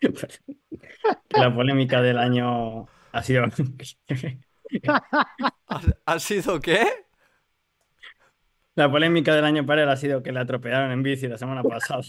que 0.00 1.40
la 1.40 1.54
polémica 1.54 2.00
del 2.02 2.18
año 2.18 2.86
ha 3.12 3.22
sido 3.22 3.44
¿Ha, 5.68 5.80
ha 6.06 6.18
sido 6.18 6.60
qué? 6.60 6.86
la 8.74 8.90
polémica 8.90 9.34
del 9.34 9.44
año 9.44 9.66
para 9.66 9.82
él 9.82 9.88
ha 9.88 9.96
sido 9.96 10.22
que 10.22 10.32
le 10.32 10.40
atropellaron 10.40 10.92
en 10.92 11.02
bici 11.02 11.26
la 11.28 11.36
semana 11.38 11.64
pasada. 11.64 12.02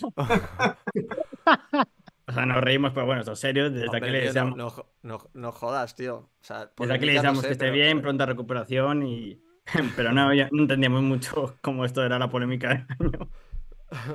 O 2.30 2.32
sea, 2.32 2.46
nos 2.46 2.58
reímos, 2.62 2.92
pero 2.94 3.06
bueno, 3.08 3.22
esto 3.22 3.34
es 3.34 3.40
serio. 3.40 3.70
Desde 3.70 3.86
Hombre, 3.88 4.00
aquí 4.02 4.10
le 4.12 4.22
deseamos, 4.22 4.56
no, 4.58 4.74
no 5.04 5.20
no- 5.34 5.52
jodas, 5.52 5.96
tío. 5.96 6.16
O 6.18 6.30
sea, 6.44 6.70
desde 6.78 6.94
aquí 6.94 7.06
le 7.06 7.14
no 7.14 7.18
deseamos 7.20 7.42
sé, 7.42 7.48
que 7.48 7.52
esté 7.54 7.66
pero- 7.66 7.76
bien, 7.76 8.02
pronta 8.02 8.26
recuperación 8.26 9.04
y... 9.06 9.42
Pero 9.96 10.12
no, 10.14 10.34
ya 10.34 10.48
no 10.52 10.64
entendíamos 10.64 11.02
mucho 11.04 11.56
cómo 11.62 11.86
esto 11.86 12.04
era 12.04 12.18
la 12.18 12.30
polémica 12.30 12.70
del 12.70 12.86
año. 13.00 13.30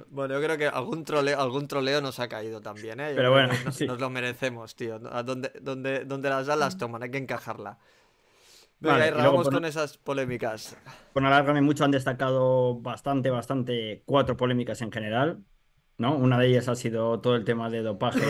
Bueno, 0.09 0.35
yo 0.35 0.41
creo 0.41 0.57
que 0.57 0.69
algún 0.69 1.05
troleo, 1.05 1.41
algún 1.41 1.67
troleo 1.67 2.01
nos 2.01 2.21
ha 2.21 2.29
caído 2.29 2.61
también, 2.61 3.01
¿eh? 3.01 3.11
Yo 3.11 3.17
Pero 3.17 3.33
bueno, 3.33 3.53
nos, 3.65 3.75
sí. 3.75 3.87
nos 3.89 3.99
lo 3.99 4.09
merecemos, 4.09 4.77
tío. 4.77 5.01
A 5.11 5.25
donde, 5.25 5.51
donde, 5.61 6.05
donde 6.05 6.29
las 6.31 6.47
dan 6.47 6.61
las 6.61 6.79
toman, 6.79 7.03
hay 7.03 7.11
que 7.11 7.19
encajarla. 7.19 7.79
Venga, 8.79 8.99
Vale, 8.99 9.09
y 9.09 9.23
vamos 9.23 9.49
con 9.49 9.65
esas 9.65 9.99
polémicas. 9.99 10.77
No 11.17 11.27
alargarme 11.27 11.61
mucho, 11.61 11.85
han 11.85 11.91
destacado 11.91 12.79
bastante, 12.81 13.31
bastante 13.31 14.03
cuatro 14.07 14.37
polémicas 14.37 14.81
en 14.83 14.93
general, 14.93 15.43
¿no? 15.99 16.17
Una 16.17 16.39
de 16.39 16.49
ellas 16.49 16.69
ha 16.69 16.75
sido 16.75 17.21
todo 17.21 17.37
el 17.37 17.45
tema 17.45 17.71
de 17.71 17.83
dopaje, 17.83 18.21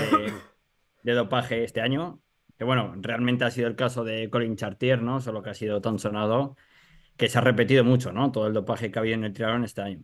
de 1.02 1.12
dopaje 1.12 1.64
este 1.64 1.80
año, 1.80 2.20
que 2.58 2.64
bueno, 2.64 2.94
realmente 2.96 3.44
ha 3.44 3.50
sido 3.50 3.68
el 3.68 3.76
caso 3.76 4.04
de 4.04 4.30
Colin 4.30 4.56
Chartier, 4.56 5.02
¿no? 5.02 5.20
Solo 5.20 5.42
que 5.42 5.50
ha 5.50 5.54
sido 5.54 5.80
tan 5.80 5.98
sonado 5.98 6.56
que 7.16 7.28
se 7.28 7.38
ha 7.38 7.40
repetido 7.42 7.84
mucho, 7.84 8.12
¿no? 8.12 8.32
Todo 8.32 8.46
el 8.46 8.52
dopaje 8.54 8.90
que 8.90 8.98
ha 8.98 9.00
habido 9.02 9.16
en 9.16 9.24
el 9.24 9.32
triatlón 9.32 9.64
este 9.64 9.82
año. 9.82 10.02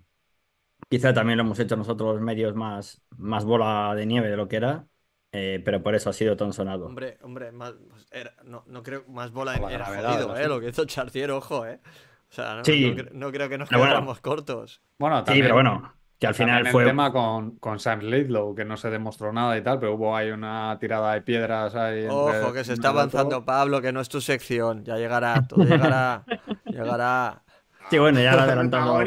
Quizá 0.89 1.13
también 1.15 1.37
lo 1.39 1.45
hemos 1.45 1.59
hecho 1.59 1.77
nosotros 1.77 2.15
los 2.15 2.23
medios 2.23 2.55
más, 2.55 3.03
más 3.17 3.45
bola 3.45 3.95
de 3.95 4.07
nieve 4.07 4.29
de 4.29 4.37
lo 4.37 4.49
que 4.49 4.57
era, 4.57 4.87
eh, 5.33 5.63
pero 5.65 5.83
por 5.83 5.95
eso 5.95 6.11
ha 6.11 6.13
sido 6.13 6.37
tan 6.37 6.53
sonado. 6.53 6.87
Hombre, 6.87 7.19
hombre, 7.23 7.53
más, 7.53 7.75
pues 7.89 8.07
era- 8.11 8.35
no, 8.45 8.65
no 8.67 8.83
creo 8.83 9.05
más 9.09 9.31
bola 9.31 9.53
la 9.59 9.73
era 9.73 9.91
gravedad 9.91 10.13
jodido, 10.23 10.37
¿eh? 10.37 10.49
Lo 10.49 10.61
que 10.61 10.69
hizo 10.71 10.85
Chartier, 10.87 11.31
ojo, 11.31 11.67
¿eh? 11.67 11.81
O 12.29 12.33
sea, 12.33 12.57
no, 12.57 12.65
Sí. 12.65 12.95
no 12.95 13.05
no 13.13 13.33
creo 13.33 13.49
que 13.49 13.59
nos 13.59 13.69
Pero 13.69 13.79
bueno. 13.81 13.93
quedáramos 13.93 14.21
cortos. 14.21 14.83
Bueno, 14.99 15.19
Sí, 15.19 15.25
también, 15.27 15.45
pero 15.45 15.55
bueno, 15.55 15.95
que 16.21 16.27
al 16.27 16.37
también 16.37 16.49
final 16.49 16.66
el 16.66 16.73
fue... 16.73 16.85
tema 16.85 17.11
con, 17.11 17.57
con 17.57 17.81
Sam 17.81 18.01
Lidlow, 18.01 18.55
que 18.55 18.64
no 18.64 18.77
se 18.77 18.91
demostró 18.91 19.33
nada 19.33 19.57
y 19.57 19.62
tal, 19.62 19.81
pero 19.81 19.95
hubo 19.95 20.14
ahí 20.14 20.31
una 20.31 20.77
tirada 20.79 21.14
de 21.14 21.23
piedras 21.23 21.75
ahí 21.75 22.01
entre 22.03 22.14
Ojo, 22.14 22.53
que 22.53 22.62
se 22.62 22.75
está 22.75 22.91
avanzando, 22.91 23.45
Pablo, 23.45 23.81
que 23.81 23.91
no 23.91 24.03
es 24.03 24.09
tu 24.11 24.21
sección. 24.21 24.85
Ya 24.85 24.97
llegará, 24.97 25.47
todo 25.49 25.64
llegará. 25.64 26.25
llegará. 26.66 27.43
Sí, 27.91 27.99
bueno, 27.99 28.21
ya 28.21 28.37
lo 28.37 28.43
adelantamos. 28.43 29.03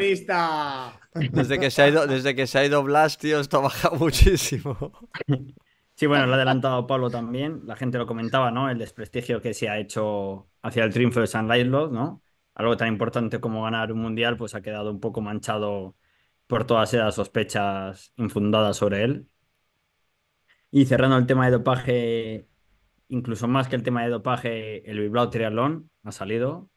Desde 1.14 1.60
que 1.60 1.70
se 1.70 1.82
ha 1.82 1.88
ido, 1.88 2.06
desde 2.08 2.34
que 2.34 2.48
se 2.48 2.58
ha 2.58 2.64
ido 2.66 2.82
Blas, 2.82 3.16
tío, 3.16 3.38
esto 3.38 3.58
ha 3.58 3.60
bajado 3.60 3.96
muchísimo. 4.00 4.76
Sí, 5.96 6.06
bueno, 6.06 6.26
lo 6.26 6.32
ha 6.32 6.36
adelantado 6.36 6.86
Pablo 6.86 7.08
también. 7.10 7.62
La 7.64 7.76
gente 7.76 7.98
lo 7.98 8.06
comentaba, 8.06 8.50
¿no? 8.50 8.68
El 8.68 8.78
desprestigio 8.78 9.40
que 9.40 9.54
se 9.54 9.68
ha 9.68 9.78
hecho 9.78 10.48
hacia 10.62 10.82
el 10.82 10.92
triunfo 10.92 11.20
de 11.20 11.28
San 11.28 11.46
Laidlaw, 11.46 11.92
¿no? 11.92 12.22
Algo 12.56 12.76
tan 12.76 12.88
importante 12.88 13.38
como 13.40 13.62
ganar 13.62 13.92
un 13.92 14.00
mundial, 14.00 14.36
pues 14.36 14.54
ha 14.56 14.62
quedado 14.62 14.90
un 14.90 14.98
poco 15.00 15.20
manchado 15.20 15.96
por 16.46 16.66
todas 16.66 16.92
esas 16.94 17.14
sospechas 17.14 18.12
infundadas 18.16 18.76
sobre 18.76 19.04
él. 19.04 19.28
Y 20.70 20.86
cerrando 20.86 21.16
el 21.16 21.26
tema 21.26 21.46
de 21.46 21.52
dopaje, 21.52 22.48
incluso 23.08 23.46
más 23.46 23.68
que 23.68 23.76
el 23.76 23.82
tema 23.82 24.02
de 24.02 24.10
dopaje, 24.10 24.88
el 24.90 24.98
Bilbao 25.00 25.30
Triatlón 25.30 25.90
ha 26.02 26.12
salido. 26.12 26.68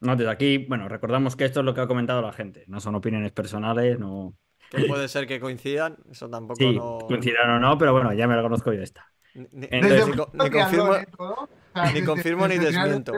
No, 0.00 0.16
desde 0.16 0.30
aquí, 0.30 0.58
bueno, 0.58 0.88
recordamos 0.88 1.36
que 1.36 1.44
esto 1.44 1.60
es 1.60 1.66
lo 1.66 1.74
que 1.74 1.80
ha 1.80 1.86
comentado 1.86 2.20
la 2.20 2.32
gente, 2.32 2.64
no 2.66 2.80
son 2.80 2.96
opiniones 2.96 3.30
personales, 3.30 3.98
no. 3.98 4.34
Que 4.70 4.84
puede 4.86 5.06
ser 5.06 5.26
que 5.26 5.38
coincidan, 5.38 5.98
eso 6.10 6.28
tampoco 6.28 6.58
Sí, 6.58 6.74
no. 6.74 6.98
coincidirán 7.06 7.50
o 7.50 7.60
no, 7.60 7.78
pero 7.78 7.92
bueno, 7.92 8.12
ya 8.12 8.26
me 8.26 8.34
lo 8.34 8.42
conozco 8.42 8.72
yo 8.72 8.82
esta. 8.82 9.06
Ni, 9.34 9.68
Entonces, 9.70 10.16
co- 10.16 10.30
confirmo. 10.32 10.92
Todo. 11.16 11.32
O 11.34 11.48
sea, 11.74 11.92
ni 11.92 12.04
confirmo 12.04 12.48
ni 12.48 12.58
desmiento. 12.58 13.12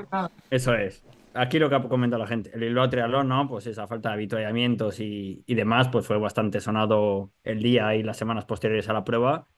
Eso 0.50 0.74
es. 0.74 1.02
Aquí 1.36 1.58
lo 1.58 1.68
que 1.68 1.74
ha 1.74 1.82
comentado 1.88 2.22
la 2.22 2.28
gente. 2.28 2.50
El 2.54 2.60
Bilbao 2.60 2.88
Triatlón, 2.88 3.28
¿no? 3.28 3.48
Pues 3.48 3.66
esa 3.66 3.88
falta 3.88 4.10
de 4.10 4.14
avituallamientos 4.14 5.00
y, 5.00 5.42
y 5.46 5.54
demás, 5.54 5.88
pues 5.88 6.06
fue 6.06 6.16
bastante 6.18 6.60
sonado 6.60 7.32
el 7.42 7.60
día 7.62 7.94
y 7.96 8.02
las 8.04 8.16
semanas 8.16 8.44
posteriores 8.44 8.88
a 8.88 8.92
la 8.92 9.04
prueba. 9.04 9.48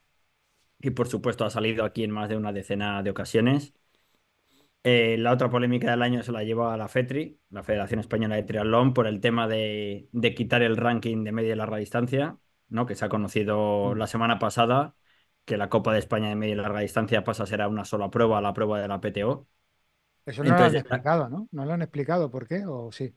Y 0.81 0.91
por 0.91 1.09
supuesto 1.09 1.45
ha 1.45 1.51
salido 1.51 1.85
aquí 1.85 2.05
en 2.05 2.13
más 2.13 2.29
de 2.31 2.37
una 2.37 2.53
decena 2.53 3.03
de 3.03 3.11
ocasiones. 3.11 3.75
Eh, 4.83 5.17
la 5.19 5.33
otra 5.33 5.51
polémica 5.51 5.91
del 5.91 6.03
año 6.03 6.23
se 6.23 6.31
la 6.33 6.45
lleva 6.45 6.73
a 6.73 6.77
la 6.77 6.87
FETRI, 6.89 7.41
la 7.51 7.65
Federación 7.65 7.99
Española 8.01 8.37
de 8.37 8.45
Triatlón, 8.45 8.95
por 8.95 9.07
el 9.09 9.21
tema 9.21 9.49
de, 9.49 10.09
de 10.13 10.35
quitar 10.35 10.63
el 10.63 10.77
ranking 10.77 11.25
de 11.25 11.33
media 11.33 11.53
y 11.55 11.57
larga 11.57 11.79
distancia, 11.79 12.39
¿no? 12.69 12.87
Que 12.87 12.95
se 12.95 13.05
ha 13.05 13.09
conocido 13.09 13.95
la 13.97 14.07
semana 14.07 14.39
pasada, 14.39 14.95
que 15.45 15.57
la 15.57 15.69
Copa 15.71 15.93
de 15.93 15.99
España 15.99 16.29
de 16.29 16.37
media 16.37 16.53
y 16.55 16.57
larga 16.57 16.81
distancia 16.81 17.25
pasa 17.25 17.43
a 17.43 17.47
ser 17.47 17.63
a 17.63 17.69
una 17.69 17.85
sola 17.85 18.11
prueba, 18.11 18.41
la 18.41 18.53
prueba 18.53 18.81
de 18.81 18.87
la 18.89 19.01
PTO. 19.01 19.49
Eso 20.27 20.45
no 20.45 20.59
lo 20.59 20.65
han 20.65 20.75
Entonces, 20.75 20.77
explicado, 20.77 21.29
¿no? 21.31 21.49
¿No 21.53 21.65
lo 21.65 21.73
han 21.73 21.81
explicado 21.83 22.31
por 22.31 22.47
qué 22.47 22.65
o 22.67 22.93
sí? 22.93 23.15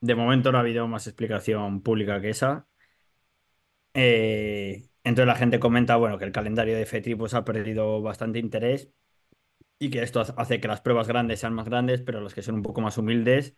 De 0.00 0.14
momento 0.14 0.50
no 0.52 0.56
ha 0.56 0.62
habido 0.62 0.88
más 0.88 1.06
explicación 1.06 1.82
pública 1.82 2.18
que 2.22 2.30
esa. 2.30 2.66
Eh, 3.94 4.88
entonces 5.04 5.26
la 5.26 5.36
gente 5.36 5.58
comenta, 5.60 5.96
bueno, 5.96 6.18
que 6.18 6.24
el 6.24 6.32
calendario 6.32 6.76
de 6.76 6.86
FETRI 6.86 7.14
pues, 7.14 7.34
ha 7.34 7.44
perdido 7.44 8.02
bastante 8.02 8.38
interés 8.38 8.90
y 9.78 9.90
que 9.90 10.02
esto 10.02 10.22
hace 10.38 10.60
que 10.60 10.68
las 10.68 10.82
pruebas 10.82 11.08
grandes 11.08 11.40
sean 11.40 11.54
más 11.54 11.68
grandes, 11.68 12.02
pero 12.02 12.20
los 12.20 12.34
que 12.34 12.42
son 12.42 12.56
un 12.56 12.62
poco 12.62 12.80
más 12.82 12.98
humildes, 12.98 13.56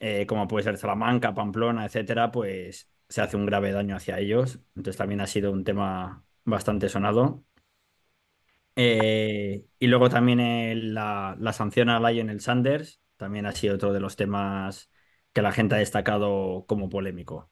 eh, 0.00 0.26
como 0.26 0.48
puede 0.48 0.64
ser 0.64 0.78
Salamanca, 0.78 1.34
Pamplona, 1.34 1.86
etcétera, 1.86 2.30
pues 2.32 2.90
se 3.08 3.22
hace 3.22 3.36
un 3.36 3.46
grave 3.46 3.72
daño 3.72 3.96
hacia 3.96 4.18
ellos. 4.20 4.60
Entonces 4.76 4.98
también 4.98 5.20
ha 5.22 5.28
sido 5.28 5.52
un 5.52 5.64
tema 5.64 6.24
bastante 6.44 6.88
sonado. 6.88 7.44
Eh, 8.76 9.66
y 9.78 9.86
luego 9.86 10.08
también 10.08 10.94
la, 10.94 11.36
la 11.38 11.52
sanción 11.52 11.88
a 11.90 12.00
Lionel 12.00 12.40
Sanders 12.40 13.00
también 13.16 13.46
ha 13.46 13.52
sido 13.52 13.74
otro 13.74 13.92
de 13.92 14.00
los 14.00 14.16
temas 14.16 14.90
que 15.32 15.42
la 15.42 15.52
gente 15.52 15.74
ha 15.74 15.78
destacado 15.78 16.64
como 16.66 16.88
polémico. 16.88 17.50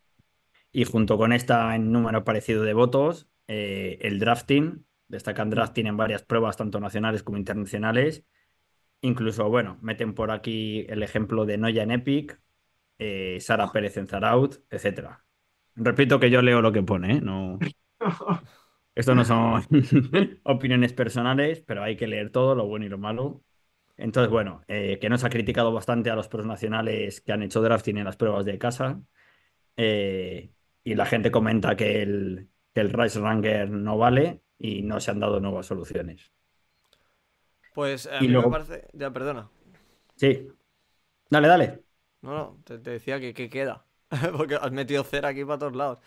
Y 0.72 0.84
junto 0.84 1.18
con 1.18 1.32
esta, 1.32 1.74
en 1.76 1.92
número 1.92 2.24
parecido 2.24 2.62
de 2.64 2.74
votos, 2.74 3.28
eh, 3.48 3.98
el 4.02 4.18
drafting, 4.20 4.86
destacan 5.08 5.50
drafting 5.50 5.86
en 5.86 5.96
varias 5.96 6.22
pruebas, 6.22 6.56
tanto 6.56 6.80
nacionales 6.80 7.22
como 7.22 7.38
internacionales, 7.38 8.24
Incluso, 9.02 9.48
bueno, 9.48 9.78
meten 9.80 10.14
por 10.14 10.30
aquí 10.30 10.84
el 10.88 11.02
ejemplo 11.02 11.46
de 11.46 11.56
Noya 11.58 11.82
en 11.82 11.90
Epic, 11.90 12.38
eh, 12.98 13.38
Sara 13.40 13.70
Pérez 13.72 13.96
en 13.96 14.06
Zaraut, 14.06 14.62
etcétera. 14.70 15.24
Repito 15.74 16.20
que 16.20 16.30
yo 16.30 16.42
leo 16.42 16.60
lo 16.60 16.72
que 16.72 16.82
pone, 16.82 17.16
¿eh? 17.16 17.20
No... 17.20 17.58
Esto 18.94 19.14
no 19.14 19.24
son 19.24 19.62
opiniones 20.44 20.92
personales, 20.92 21.60
pero 21.62 21.82
hay 21.82 21.96
que 21.96 22.06
leer 22.06 22.30
todo, 22.30 22.54
lo 22.54 22.66
bueno 22.66 22.84
y 22.86 22.88
lo 22.88 22.98
malo. 22.98 23.42
Entonces, 23.96 24.30
bueno, 24.30 24.62
eh, 24.68 24.98
que 25.00 25.08
nos 25.10 25.24
ha 25.24 25.30
criticado 25.30 25.72
bastante 25.72 26.10
a 26.10 26.16
los 26.16 26.28
pros 26.28 26.46
nacionales 26.46 27.20
que 27.20 27.32
han 27.32 27.42
hecho 27.42 27.62
drafting 27.62 27.98
en 27.98 28.04
las 28.04 28.16
pruebas 28.16 28.44
de 28.44 28.58
casa. 28.58 29.00
Eh, 29.76 30.52
y 30.84 30.94
la 30.94 31.06
gente 31.06 31.30
comenta 31.30 31.76
que 31.76 32.02
el, 32.02 32.50
que 32.74 32.80
el 32.80 32.92
Rice 32.92 33.20
Ranger 33.20 33.70
no 33.70 33.98
vale 33.98 34.42
y 34.58 34.82
no 34.82 35.00
se 35.00 35.10
han 35.10 35.20
dado 35.20 35.40
nuevas 35.40 35.66
soluciones. 35.66 36.32
Pues 37.74 38.06
a 38.06 38.18
Y 38.18 38.22
mí 38.22 38.28
luego- 38.28 38.48
me 38.50 38.58
parece. 38.58 38.88
Ya, 38.92 39.10
perdona. 39.12 39.50
Sí. 40.16 40.48
Dale, 41.30 41.48
dale. 41.48 41.84
No, 42.22 42.32
no, 42.34 42.62
te, 42.64 42.78
te 42.78 42.90
decía 42.90 43.18
que, 43.20 43.32
que 43.34 43.48
queda. 43.48 43.84
Porque 44.36 44.56
has 44.56 44.72
metido 44.72 45.04
cera 45.04 45.28
aquí 45.28 45.44
para 45.44 45.58
todos 45.58 45.76
lados. 45.76 45.98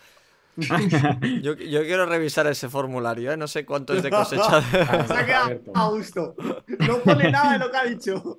Yo, 1.42 1.56
yo 1.56 1.82
quiero 1.82 2.06
revisar 2.06 2.46
ese 2.48 2.70
formulario, 2.70 3.32
¿eh? 3.32 3.38
No 3.38 3.48
sé 3.48 3.66
cuánto 3.66 3.94
es 3.94 4.04
de 4.04 4.10
cosecha. 4.10 4.62
de- 4.62 4.86
Se 5.08 5.14
ha 5.14 5.26
quedado 5.26 5.60
a 5.74 5.90
gusto. 5.90 6.36
No 6.80 6.98
pone 7.00 7.32
nada 7.32 7.54
de 7.54 7.60
lo 7.60 7.72
que 7.72 7.78
ha 7.78 7.84
dicho. 7.86 8.38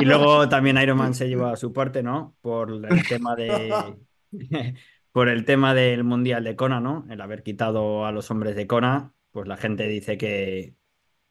Y 0.00 0.04
luego 0.04 0.48
también 0.48 0.78
Iron 0.78 0.98
Man 0.98 1.14
se 1.14 1.28
lleva 1.28 1.54
su 1.56 1.72
parte, 1.72 2.02
¿no? 2.02 2.34
Por 2.40 2.70
el 2.70 3.06
tema 3.06 3.34
de. 3.36 3.72
Por 5.12 5.28
el 5.28 5.44
tema 5.44 5.74
del 5.74 6.04
Mundial 6.04 6.42
de 6.44 6.56
Kona, 6.56 6.80
¿no? 6.80 7.04
El 7.10 7.20
haber 7.20 7.42
quitado 7.42 8.06
a 8.06 8.12
los 8.12 8.30
hombres 8.30 8.56
de 8.56 8.66
Kona, 8.66 9.12
pues 9.30 9.46
la 9.46 9.58
gente 9.58 9.86
dice 9.86 10.16
que, 10.16 10.74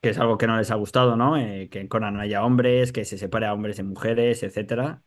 que 0.01 0.09
es 0.09 0.19
algo 0.19 0.37
que 0.37 0.45
no 0.45 0.55
les 0.57 0.69
ha 0.69 0.75
gustado, 0.75 1.15
¿no? 1.15 1.35
Eh, 1.37 1.67
que 1.71 1.79
en 1.79 1.87
Kona 1.87 2.11
no 2.11 2.19
haya 2.21 2.43
hombres, 2.45 2.91
que 2.91 3.05
se 3.05 3.17
separe 3.17 3.47
a 3.47 3.53
hombres 3.53 3.79
y 3.79 3.83
mujeres, 3.83 4.43
etcétera. 4.43 5.01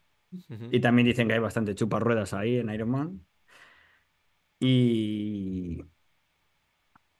Y 0.73 0.81
también 0.81 1.07
dicen 1.07 1.29
que 1.29 1.35
hay 1.35 1.41
bastante 1.41 1.77
chuparruedas 1.77 2.35
ahí 2.35 2.59
en 2.59 2.69
Iron 2.71 2.91
Man. 2.91 3.21
Y. 4.61 5.85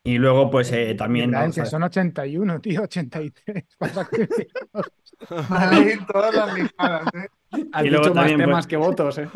Y 0.07 0.19
luego, 0.19 0.51
pues 0.51 0.71
eh, 0.73 0.95
también. 0.95 1.33
Que 1.55 1.65
son 1.65 1.83
81, 1.83 2.61
tío, 2.61 2.83
83. 2.83 3.65
Pasa 3.79 4.07
que- 4.11 4.29
Vale, 5.49 5.99
todas 6.13 6.35
las 6.35 6.55
lijadas, 6.55 7.07
¿eh? 7.15 7.29
Has 7.73 7.85
Y 7.85 7.89
luego 7.89 8.05
dicho 8.05 8.15
más 8.15 8.23
también, 8.27 8.39
temas 8.41 8.57
pues- 8.57 8.67
que 8.67 8.77
votos, 8.77 9.19
¿eh? 9.19 9.29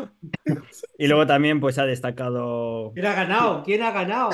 Y 0.99 1.07
luego 1.07 1.25
también, 1.25 1.59
pues 1.59 1.79
ha 1.79 1.85
destacado. 1.85 2.91
¿Quién 2.93 3.05
ha 3.07 3.13
ganado? 3.15 3.63
¿Quién 3.63 3.81
ha 3.81 3.91
ganado? 3.91 4.29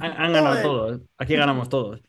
Han, 0.00 0.12
han 0.12 0.32
ganado 0.32 0.46
Joder. 0.56 0.62
todos. 0.62 1.00
Aquí 1.16 1.36
ganamos 1.36 1.68
todos. 1.70 2.02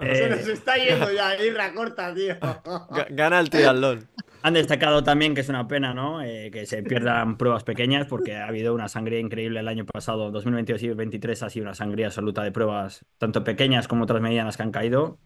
Se 0.00 0.24
Eh, 0.26 0.28
nos 0.30 0.46
está 0.46 0.76
yendo 0.76 1.10
ya, 1.12 1.34
Irra, 1.42 1.72
corta, 1.74 2.14
tío. 2.14 2.38
Ga- 2.38 3.06
Gana 3.10 3.40
el 3.40 3.50
triatlón. 3.50 4.08
Han 4.42 4.54
destacado 4.54 5.04
también 5.04 5.34
que 5.34 5.40
es 5.40 5.48
una 5.48 5.68
pena, 5.68 5.94
¿no? 5.94 6.22
Eh, 6.22 6.50
que 6.50 6.66
se 6.66 6.82
pierdan 6.82 7.36
pruebas 7.38 7.64
pequeñas 7.64 8.06
porque 8.06 8.36
ha 8.36 8.48
habido 8.48 8.74
una 8.74 8.88
sangría 8.88 9.20
increíble 9.20 9.60
el 9.60 9.68
año 9.68 9.86
pasado. 9.86 10.30
2022 10.30 10.82
y 10.82 10.88
2023 10.88 11.42
ha 11.42 11.50
sido 11.50 11.64
una 11.64 11.74
sangría 11.74 12.06
absoluta 12.06 12.42
de 12.42 12.50
pruebas, 12.50 13.04
tanto 13.18 13.44
pequeñas 13.44 13.86
como 13.86 14.04
otras 14.04 14.20
medianas 14.20 14.56
que 14.56 14.62
han 14.64 14.72
caído. 14.72 15.18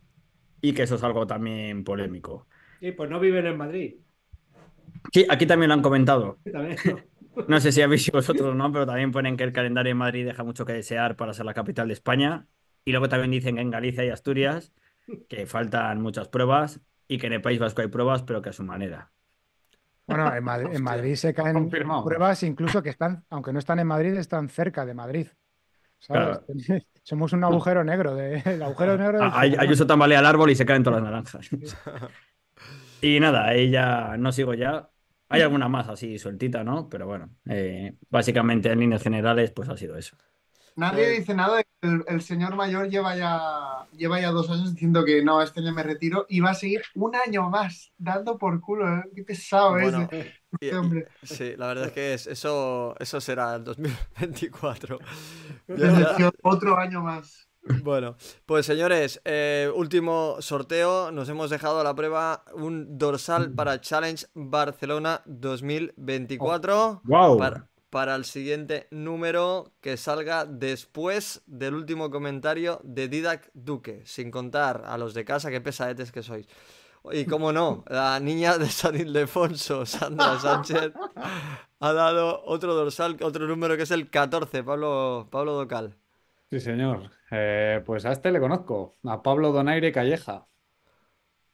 Y 0.60 0.72
que 0.72 0.82
eso 0.82 0.96
es 0.96 1.02
algo 1.02 1.26
también 1.26 1.84
polémico. 1.84 2.46
Sí, 2.80 2.92
pues 2.92 3.08
no 3.08 3.20
viven 3.20 3.46
en 3.46 3.56
Madrid. 3.56 3.96
Sí, 5.12 5.26
aquí 5.28 5.46
también 5.46 5.68
lo 5.68 5.74
han 5.74 5.82
comentado. 5.82 6.38
También. 6.52 6.76
No 7.48 7.60
sé 7.60 7.70
si 7.70 7.82
habéis 7.82 8.00
visto 8.00 8.16
vosotros 8.16 8.48
o 8.48 8.54
no, 8.54 8.72
pero 8.72 8.86
también 8.86 9.12
ponen 9.12 9.36
que 9.36 9.44
el 9.44 9.52
calendario 9.52 9.90
de 9.90 9.94
Madrid 9.94 10.24
deja 10.24 10.42
mucho 10.42 10.64
que 10.64 10.72
desear 10.72 11.16
para 11.16 11.34
ser 11.34 11.44
la 11.44 11.52
capital 11.52 11.86
de 11.86 11.92
España. 11.92 12.46
Y 12.82 12.92
luego 12.92 13.10
también 13.10 13.30
dicen 13.30 13.56
que 13.56 13.60
en 13.60 13.70
Galicia 13.70 14.06
y 14.06 14.08
Asturias 14.08 14.72
que 15.28 15.46
faltan 15.46 16.00
muchas 16.00 16.28
pruebas 16.28 16.80
y 17.08 17.18
que 17.18 17.26
en 17.26 17.34
el 17.34 17.42
País 17.42 17.58
Vasco 17.58 17.82
hay 17.82 17.88
pruebas, 17.88 18.22
pero 18.22 18.42
que 18.42 18.50
a 18.50 18.52
su 18.52 18.62
manera. 18.64 19.10
Bueno, 20.06 20.32
en 20.34 20.44
Madrid, 20.44 20.68
en 20.72 20.82
Madrid 20.82 21.14
se 21.16 21.34
caen 21.34 21.54
Confirmado. 21.54 22.04
pruebas 22.04 22.42
incluso 22.44 22.82
que 22.82 22.90
están, 22.90 23.24
aunque 23.28 23.52
no 23.52 23.58
están 23.58 23.78
en 23.80 23.86
Madrid, 23.88 24.14
están 24.14 24.48
cerca 24.48 24.86
de 24.86 24.94
Madrid. 24.94 25.26
¿Sabes? 25.98 26.38
Somos 27.02 27.32
un 27.32 27.42
agujero 27.44 27.82
negro, 27.84 28.14
de, 28.14 28.42
el 28.44 28.62
agujero 28.62 28.96
negro 28.98 29.18
del 29.18 29.22
A- 29.28 29.40
Ay- 29.40 29.56
Ayuso 29.58 29.86
tambalea 29.86 30.20
el 30.20 30.26
árbol 30.26 30.50
y 30.50 30.54
se 30.56 30.66
caen 30.66 30.82
todas 30.82 31.00
las 31.02 31.10
naranjas. 31.10 31.48
Y 33.02 33.20
nada, 33.20 33.52
ella 33.54 34.16
no 34.16 34.32
sigo 34.32 34.54
ya. 34.54 34.88
Hay 35.28 35.42
alguna 35.42 35.68
más 35.68 35.88
así 35.88 36.18
sueltita, 36.18 36.64
¿no? 36.64 36.88
Pero 36.88 37.06
bueno, 37.06 37.30
eh, 37.46 37.94
básicamente 38.08 38.70
en 38.70 38.80
líneas 38.80 39.02
generales, 39.02 39.50
pues 39.50 39.68
ha 39.68 39.76
sido 39.76 39.96
eso. 39.96 40.16
Nadie 40.76 41.08
Eh. 41.14 41.18
dice 41.20 41.34
nada 41.34 41.56
de 41.56 41.64
que 41.64 41.88
el, 41.88 42.04
el 42.06 42.20
señor 42.22 42.54
mayor 42.54 42.88
lleva 42.88 43.16
ya, 43.16 43.86
lleva 43.96 44.20
ya 44.20 44.30
dos 44.30 44.50
años 44.50 44.72
diciendo 44.74 45.04
que 45.04 45.22
no, 45.24 45.40
este 45.42 45.60
año 45.60 45.72
me 45.72 45.82
retiro 45.82 46.26
y 46.28 46.40
va 46.40 46.50
a 46.50 46.54
seguir 46.54 46.82
un 46.94 47.14
año 47.16 47.48
más 47.48 47.92
dando 47.96 48.36
por 48.38 48.60
culo. 48.60 48.86
¿eh? 48.98 49.04
Qué 49.14 49.22
pesado 49.24 49.78
es 49.78 49.84
Bueno, 49.90 50.02
este 50.10 50.34
y- 50.60 50.66
y- 50.66 50.70
hombre. 50.72 51.08
sí, 51.22 51.54
la 51.56 51.68
verdad 51.68 51.86
es 51.86 51.92
que 51.92 52.14
es- 52.14 52.26
eso, 52.26 52.94
eso 52.98 53.20
será 53.20 53.54
el 53.56 53.64
2024. 53.64 54.98
Ya- 55.68 55.74
Ya 55.76 55.86
ya- 56.00 56.08
decía, 56.10 56.30
Otro 56.42 56.76
año 56.78 57.00
más. 57.00 57.48
Bueno, 57.82 58.16
pues 58.44 58.64
señores, 58.64 59.20
eh, 59.24 59.68
último 59.74 60.36
sorteo. 60.38 61.10
Nos 61.10 61.28
hemos 61.28 61.50
dejado 61.50 61.80
a 61.80 61.84
la 61.84 61.94
prueba 61.96 62.44
un 62.54 62.96
dorsal 62.96 63.50
para 63.52 63.80
Challenge 63.80 64.24
Barcelona 64.34 65.20
2024. 65.24 67.00
¡Wow! 67.04 67.38
Para, 67.38 67.66
para 67.90 68.14
el 68.14 68.24
siguiente 68.24 68.88
número 68.90 69.72
que 69.80 69.96
salga 69.96 70.44
después 70.44 71.42
del 71.46 71.74
último 71.74 72.10
comentario 72.10 72.80
de 72.84 73.08
Didac 73.08 73.50
Duque, 73.54 74.02
sin 74.04 74.30
contar 74.30 74.82
a 74.86 74.98
los 74.98 75.14
de 75.14 75.24
casa, 75.24 75.50
qué 75.50 75.60
pesadetes 75.60 76.12
que 76.12 76.22
sois. 76.22 76.46
Y 77.12 77.24
cómo 77.24 77.52
no, 77.52 77.84
la 77.88 78.18
niña 78.18 78.58
de 78.58 78.66
San 78.66 78.96
Ildefonso, 78.96 79.86
Sandra 79.86 80.38
Sánchez, 80.40 80.92
ha 81.80 81.92
dado 81.92 82.42
otro 82.44 82.74
dorsal, 82.74 83.16
otro 83.22 83.46
número 83.46 83.76
que 83.76 83.84
es 83.84 83.90
el 83.92 84.10
14, 84.10 84.64
Pablo, 84.64 85.28
Pablo 85.30 85.52
Docal. 85.52 85.96
Sí, 86.50 86.60
señor. 86.60 87.10
Eh, 87.30 87.82
pues 87.84 88.04
a 88.06 88.12
este 88.12 88.30
le 88.30 88.40
conozco, 88.40 88.96
a 89.04 89.22
Pablo 89.22 89.52
Donaire 89.52 89.92
Calleja. 89.92 90.46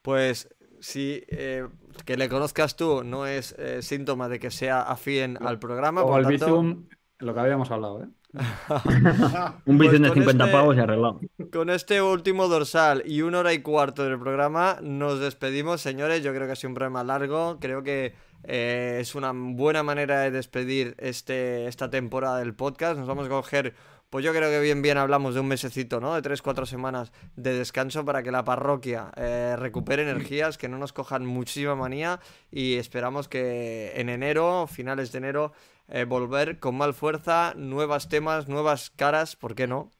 Pues 0.02 0.48
si 0.80 1.24
eh, 1.28 1.66
que 2.04 2.16
le 2.16 2.28
conozcas 2.28 2.76
tú 2.76 3.02
no 3.04 3.26
es 3.26 3.54
eh, 3.58 3.82
síntoma 3.82 4.28
de 4.28 4.38
que 4.40 4.50
sea 4.50 4.82
afín 4.82 5.38
al 5.40 5.58
programa, 5.58 6.02
O 6.02 6.08
por 6.08 6.18
al 6.18 6.24
tanto, 6.24 6.46
Bizum, 6.46 6.84
lo 7.18 7.34
que 7.34 7.40
habíamos 7.40 7.70
hablado, 7.70 8.04
¿eh? 8.04 8.08
Un 9.66 9.76
pues 9.76 9.90
bizum 9.90 10.02
de 10.02 10.08
con 10.08 10.18
50 10.18 10.44
este- 10.44 10.52
pavos 10.56 10.76
y 10.76 10.80
arreglado. 10.80 11.20
con 11.52 11.68
este 11.70 12.00
último 12.00 12.48
dorsal 12.48 13.02
y 13.06 13.20
una 13.22 13.40
hora 13.40 13.52
y 13.52 13.60
cuarto 13.60 14.04
del 14.04 14.18
programa 14.18 14.78
nos 14.82 15.20
despedimos, 15.20 15.80
señores. 15.82 16.22
Yo 16.22 16.32
creo 16.32 16.46
que 16.46 16.52
ha 16.52 16.56
sido 16.56 16.70
un 16.70 16.74
programa 16.74 17.04
largo, 17.04 17.58
creo 17.60 17.82
que 17.82 18.14
eh, 18.44 18.98
es 19.00 19.14
una 19.14 19.32
buena 19.34 19.82
manera 19.82 20.20
de 20.20 20.30
despedir 20.30 20.94
este, 20.98 21.66
esta 21.66 21.90
temporada 21.90 22.38
del 22.38 22.54
podcast. 22.54 22.98
Nos 22.98 23.06
vamos 23.06 23.26
a 23.26 23.28
coger, 23.28 23.74
pues 24.12 24.22
yo 24.26 24.32
creo 24.34 24.50
que 24.50 24.60
bien 24.60 24.82
bien 24.82 24.98
hablamos 24.98 25.32
de 25.32 25.40
un 25.40 25.48
mesecito, 25.48 25.98
¿no? 25.98 26.14
De 26.14 26.20
tres, 26.20 26.42
cuatro 26.42 26.66
semanas 26.66 27.12
de 27.34 27.54
descanso 27.56 28.04
para 28.04 28.22
que 28.22 28.30
la 28.30 28.44
parroquia 28.44 29.10
eh, 29.16 29.56
recupere 29.58 30.02
energías, 30.02 30.58
que 30.58 30.68
no 30.68 30.76
nos 30.76 30.92
cojan 30.92 31.24
muchísima 31.24 31.74
manía 31.76 32.20
y 32.50 32.74
esperamos 32.76 33.26
que 33.26 33.92
en 33.96 34.10
enero, 34.10 34.66
finales 34.70 35.12
de 35.12 35.18
enero, 35.18 35.52
eh, 35.88 36.04
volver 36.04 36.58
con 36.58 36.76
más 36.76 36.94
fuerza, 36.94 37.54
nuevos 37.56 38.10
temas, 38.10 38.48
nuevas 38.48 38.90
caras, 38.90 39.34
¿por 39.34 39.54
qué 39.54 39.66
no? 39.66 39.90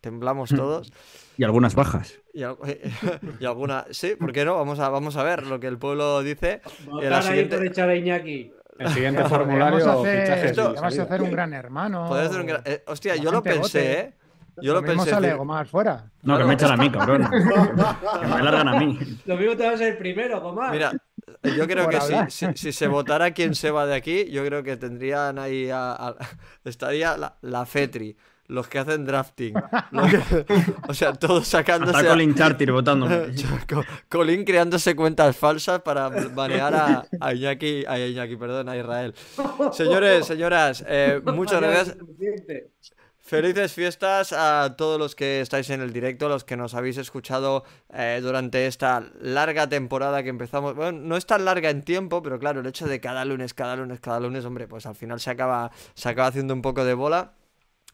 Temblamos 0.00 0.50
todos. 0.50 0.92
Y 1.36 1.44
algunas 1.44 1.74
bajas. 1.76 2.18
Y, 2.34 2.42
al- 2.42 2.56
y 3.40 3.44
alguna. 3.44 3.86
Sí, 3.90 4.14
¿por 4.18 4.32
qué 4.32 4.44
no? 4.44 4.54
Vamos 4.56 4.80
a, 4.80 4.88
vamos 4.88 5.16
a 5.16 5.22
ver 5.22 5.46
lo 5.46 5.60
que 5.60 5.68
el 5.68 5.78
pueblo 5.78 6.22
dice. 6.22 6.60
Votar 6.86 7.12
ahí 7.32 7.44
por 7.56 7.66
echar 7.66 7.88
a 7.88 7.94
Iñaki. 7.96 8.52
El 8.78 8.88
siguiente 8.90 9.24
formulario, 9.24 9.90
hacer, 10.00 10.22
fichajes 10.22 10.44
Esto- 10.50 10.62
podríamos 10.64 10.90
salida. 10.94 11.02
hacer 11.04 11.22
un 11.22 11.30
gran 11.32 11.52
hermano. 11.52 12.08
Poder 12.08 12.26
hacer 12.26 12.40
un 12.40 12.46
gran- 12.46 12.62
eh, 12.64 12.84
hostia, 12.86 13.16
yo 13.16 13.30
lo 13.32 13.42
pensé. 13.42 13.92
¿eh? 14.00 14.14
Yo 14.60 14.72
lo 14.74 14.80
Lo 14.80 14.86
pensé. 14.88 15.10
sale 15.10 15.28
decir- 15.28 15.38
Gomar 15.38 15.66
fuera. 15.68 16.04
No, 16.22 16.36
que 16.36 16.44
me 16.44 16.54
echan 16.54 16.72
a 16.72 16.76
mí, 16.76 16.90
cabrón. 16.90 17.28
Que 18.20 18.26
me 18.26 18.42
largan 18.42 18.68
a 18.68 18.78
mí. 18.80 18.98
Lo 19.24 19.36
mismo 19.36 19.56
te 19.56 19.64
vas 19.64 19.74
a 19.74 19.78
ser 19.78 19.98
primero, 19.98 20.40
Gomar. 20.40 20.72
Mira, 20.72 20.92
yo 21.44 21.66
creo 21.68 21.84
Por 21.84 21.94
que 21.94 22.00
si, 22.00 22.12
hablar. 22.14 22.30
si, 22.32 22.46
si 22.54 22.72
se 22.72 22.88
votara 22.88 23.30
quién 23.32 23.54
se 23.54 23.70
va 23.70 23.86
de 23.86 23.94
aquí, 23.94 24.28
yo 24.30 24.44
creo 24.44 24.64
que 24.64 24.76
tendrían 24.76 25.38
ahí. 25.38 25.70
a- 25.70 25.92
a- 25.92 26.16
estaría 26.64 27.16
la, 27.16 27.36
la 27.42 27.66
FETRI, 27.66 28.16
los 28.48 28.66
que 28.68 28.78
hacen 28.80 29.04
drafting. 29.04 29.54
que- 30.10 30.44
o 30.88 30.94
sea, 30.94 31.12
todos 31.12 31.46
sacándose. 31.46 31.96
Hasta 31.96 32.08
a- 32.08 32.12
Colin 32.12 32.34
Chartier. 32.34 32.70
Co- 33.68 33.84
Colin 34.08 34.44
creándose 34.44 34.96
cuentas 34.96 35.36
falsas 35.36 35.80
para 35.82 36.08
banear 36.08 36.74
a, 36.74 37.04
a 37.20 37.34
Iñaki, 37.34 37.84
a 37.86 37.98
Iñaki, 37.98 38.36
perdón, 38.36 38.68
a 38.68 38.76
Israel. 38.76 39.14
Señores, 39.72 40.26
señoras, 40.26 40.84
eh, 40.88 41.20
muchas 41.24 41.60
gracias. 41.60 41.96
Felices 43.20 43.74
fiestas 43.74 44.32
a 44.32 44.74
todos 44.78 44.98
los 44.98 45.14
que 45.14 45.42
estáis 45.42 45.68
en 45.68 45.82
el 45.82 45.92
directo, 45.92 46.30
los 46.30 46.44
que 46.44 46.56
nos 46.56 46.72
habéis 46.74 46.96
escuchado 46.96 47.62
eh, 47.92 48.20
durante 48.22 48.66
esta 48.66 49.04
larga 49.20 49.68
temporada 49.68 50.22
que 50.22 50.30
empezamos. 50.30 50.74
Bueno, 50.74 50.98
no 51.02 51.14
es 51.14 51.26
tan 51.26 51.44
larga 51.44 51.68
en 51.68 51.82
tiempo, 51.82 52.22
pero 52.22 52.38
claro, 52.38 52.60
el 52.60 52.66
hecho 52.66 52.86
de 52.86 53.00
cada 53.02 53.26
lunes, 53.26 53.52
cada 53.52 53.76
lunes, 53.76 54.00
cada 54.00 54.18
lunes, 54.18 54.46
hombre, 54.46 54.66
pues 54.66 54.86
al 54.86 54.94
final 54.94 55.20
se 55.20 55.28
acaba, 55.30 55.70
se 55.92 56.08
acaba 56.08 56.28
haciendo 56.28 56.54
un 56.54 56.62
poco 56.62 56.86
de 56.86 56.94
bola. 56.94 57.34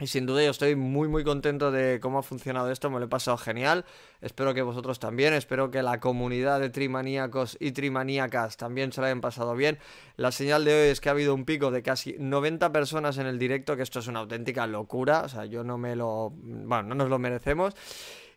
Y 0.00 0.08
sin 0.08 0.26
duda 0.26 0.42
yo 0.42 0.50
estoy 0.50 0.74
muy 0.74 1.06
muy 1.06 1.22
contento 1.22 1.70
de 1.70 2.00
cómo 2.00 2.18
ha 2.18 2.24
funcionado 2.24 2.68
esto, 2.72 2.90
me 2.90 2.98
lo 2.98 3.04
he 3.04 3.08
pasado 3.08 3.36
genial. 3.36 3.84
Espero 4.20 4.52
que 4.52 4.62
vosotros 4.62 4.98
también, 4.98 5.34
espero 5.34 5.70
que 5.70 5.84
la 5.84 6.00
comunidad 6.00 6.58
de 6.58 6.68
trimaníacos 6.68 7.56
y 7.60 7.70
trimaníacas 7.70 8.56
también 8.56 8.90
se 8.90 9.00
la 9.00 9.06
hayan 9.06 9.20
pasado 9.20 9.54
bien. 9.54 9.78
La 10.16 10.32
señal 10.32 10.64
de 10.64 10.74
hoy 10.74 10.88
es 10.88 11.00
que 11.00 11.10
ha 11.10 11.12
habido 11.12 11.32
un 11.32 11.44
pico 11.44 11.70
de 11.70 11.84
casi 11.84 12.16
90 12.18 12.72
personas 12.72 13.18
en 13.18 13.26
el 13.26 13.38
directo, 13.38 13.76
que 13.76 13.84
esto 13.84 14.00
es 14.00 14.08
una 14.08 14.18
auténtica 14.18 14.66
locura, 14.66 15.22
o 15.22 15.28
sea, 15.28 15.44
yo 15.44 15.62
no 15.62 15.78
me 15.78 15.94
lo... 15.94 16.32
bueno, 16.34 16.82
no 16.88 16.96
nos 16.96 17.08
lo 17.08 17.20
merecemos. 17.20 17.74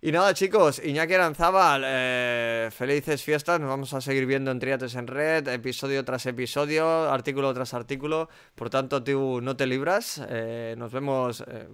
Y 0.07 0.11
nada, 0.13 0.33
chicos, 0.33 0.81
Iñaki 0.81 1.15
Aranzábal, 1.15 1.83
eh, 1.85 2.69
felices 2.71 3.21
fiestas. 3.21 3.59
Nos 3.59 3.67
vamos 3.67 3.93
a 3.93 3.99
seguir 3.99 4.25
viendo 4.25 4.51
en 4.51 4.57
Triates 4.57 4.95
en 4.95 5.05
Red, 5.05 5.49
episodio 5.49 6.05
tras 6.05 6.25
episodio, 6.27 7.11
artículo 7.11 7.53
tras 7.53 7.73
artículo. 7.73 8.29
Por 8.55 8.69
tanto, 8.69 9.03
tú 9.03 9.41
no 9.41 9.57
te 9.57 9.67
libras. 9.67 10.25
Eh, 10.29 10.75
nos 10.77 10.93
vemos 10.93 11.43
eh, 11.45 11.67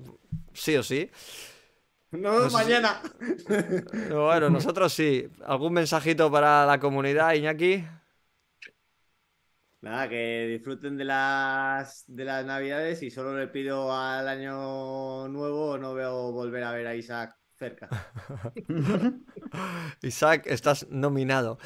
sí 0.52 0.76
o 0.76 0.82
sí. 0.82 1.12
Nos 2.10 2.36
vemos 2.38 2.54
mañana. 2.54 3.04
Bueno, 4.10 4.50
nosotros 4.50 4.92
sí. 4.92 5.30
¿Algún 5.46 5.74
mensajito 5.74 6.32
para 6.32 6.66
la 6.66 6.80
comunidad, 6.80 7.34
Iñaki? 7.36 7.86
Nada, 9.82 10.10
que 10.10 10.48
disfruten 10.48 10.98
de 10.98 11.06
las, 11.06 12.04
de 12.08 12.26
las 12.26 12.44
navidades 12.44 13.04
y 13.04 13.12
solo 13.12 13.38
le 13.38 13.48
pido 13.50 13.96
al 13.96 14.28
año 14.28 15.28
nuevo, 15.28 15.78
no 15.78 15.94
veo 15.94 16.32
volver 16.32 16.64
a 16.64 16.72
ver 16.72 16.88
a 16.88 16.96
Isaac 16.96 17.36
cerca. 17.64 17.88
Isaac, 20.02 20.44
estás 20.48 20.88
nominado. 20.90 21.58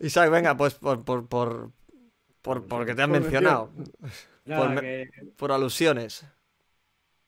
Isaac, 0.00 0.30
venga, 0.30 0.56
pues 0.56 0.74
por, 0.74 1.04
por, 1.04 1.26
por, 1.28 1.72
por 2.42 2.66
porque 2.66 2.94
te 2.94 3.02
han 3.02 3.10
mencionado. 3.12 3.70
Nada, 4.44 4.60
Por, 4.62 4.70
me- 4.74 4.80
que- 4.82 5.10
por 5.36 5.52
alusiones. 5.52 6.24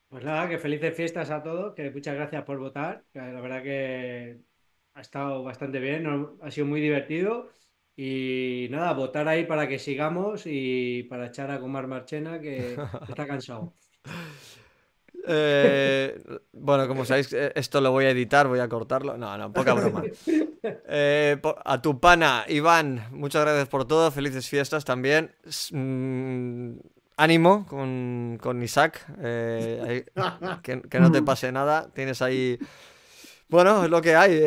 Pues 0.08 0.24
nada, 0.24 0.48
que 0.48 0.58
felices 0.58 0.96
fiestas 0.96 1.30
a 1.30 1.42
todos, 1.42 1.74
que 1.74 1.90
muchas 1.90 2.14
gracias 2.16 2.42
por 2.44 2.58
votar, 2.58 3.04
que 3.12 3.20
la 3.20 3.40
verdad 3.40 3.62
que 3.62 4.40
ha 4.94 5.00
estado 5.00 5.42
bastante 5.44 5.78
bien, 5.78 6.06
ha 6.42 6.50
sido 6.50 6.66
muy 6.66 6.80
divertido 6.80 7.48
y 7.96 8.66
nada, 8.70 8.92
votar 8.92 9.28
ahí 9.28 9.44
para 9.46 9.68
que 9.68 9.78
sigamos 9.78 10.42
y 10.46 11.04
para 11.04 11.26
echar 11.26 11.50
a 11.52 11.60
Comar 11.60 11.86
Marchena 11.86 12.40
que 12.40 12.74
está 13.06 13.26
cansado. 13.26 13.72
Eh, 15.26 16.22
bueno, 16.52 16.88
como 16.88 17.04
sabéis, 17.04 17.32
eh, 17.32 17.52
esto 17.54 17.80
lo 17.80 17.90
voy 17.92 18.06
a 18.06 18.10
editar, 18.10 18.48
voy 18.48 18.60
a 18.60 18.68
cortarlo. 18.68 19.16
No, 19.16 19.36
no, 19.36 19.52
poca 19.52 19.74
broma. 19.74 20.02
Eh, 20.62 21.40
a 21.64 21.82
tu 21.82 22.00
pana, 22.00 22.44
Iván, 22.48 23.06
muchas 23.12 23.42
gracias 23.42 23.68
por 23.68 23.86
todo. 23.86 24.10
Felices 24.10 24.48
fiestas 24.48 24.84
también. 24.84 25.32
Mm, 25.72 26.72
ánimo 27.16 27.66
con, 27.66 28.38
con 28.40 28.62
Isaac. 28.62 29.06
eh, 29.20 30.04
que, 30.62 30.82
que 30.82 31.00
no 31.00 31.12
te 31.12 31.22
pase 31.22 31.52
nada. 31.52 31.88
Tienes 31.94 32.22
ahí. 32.22 32.58
Bueno, 33.48 33.84
es 33.84 33.90
lo 33.90 34.00
que 34.00 34.14
hay. 34.14 34.40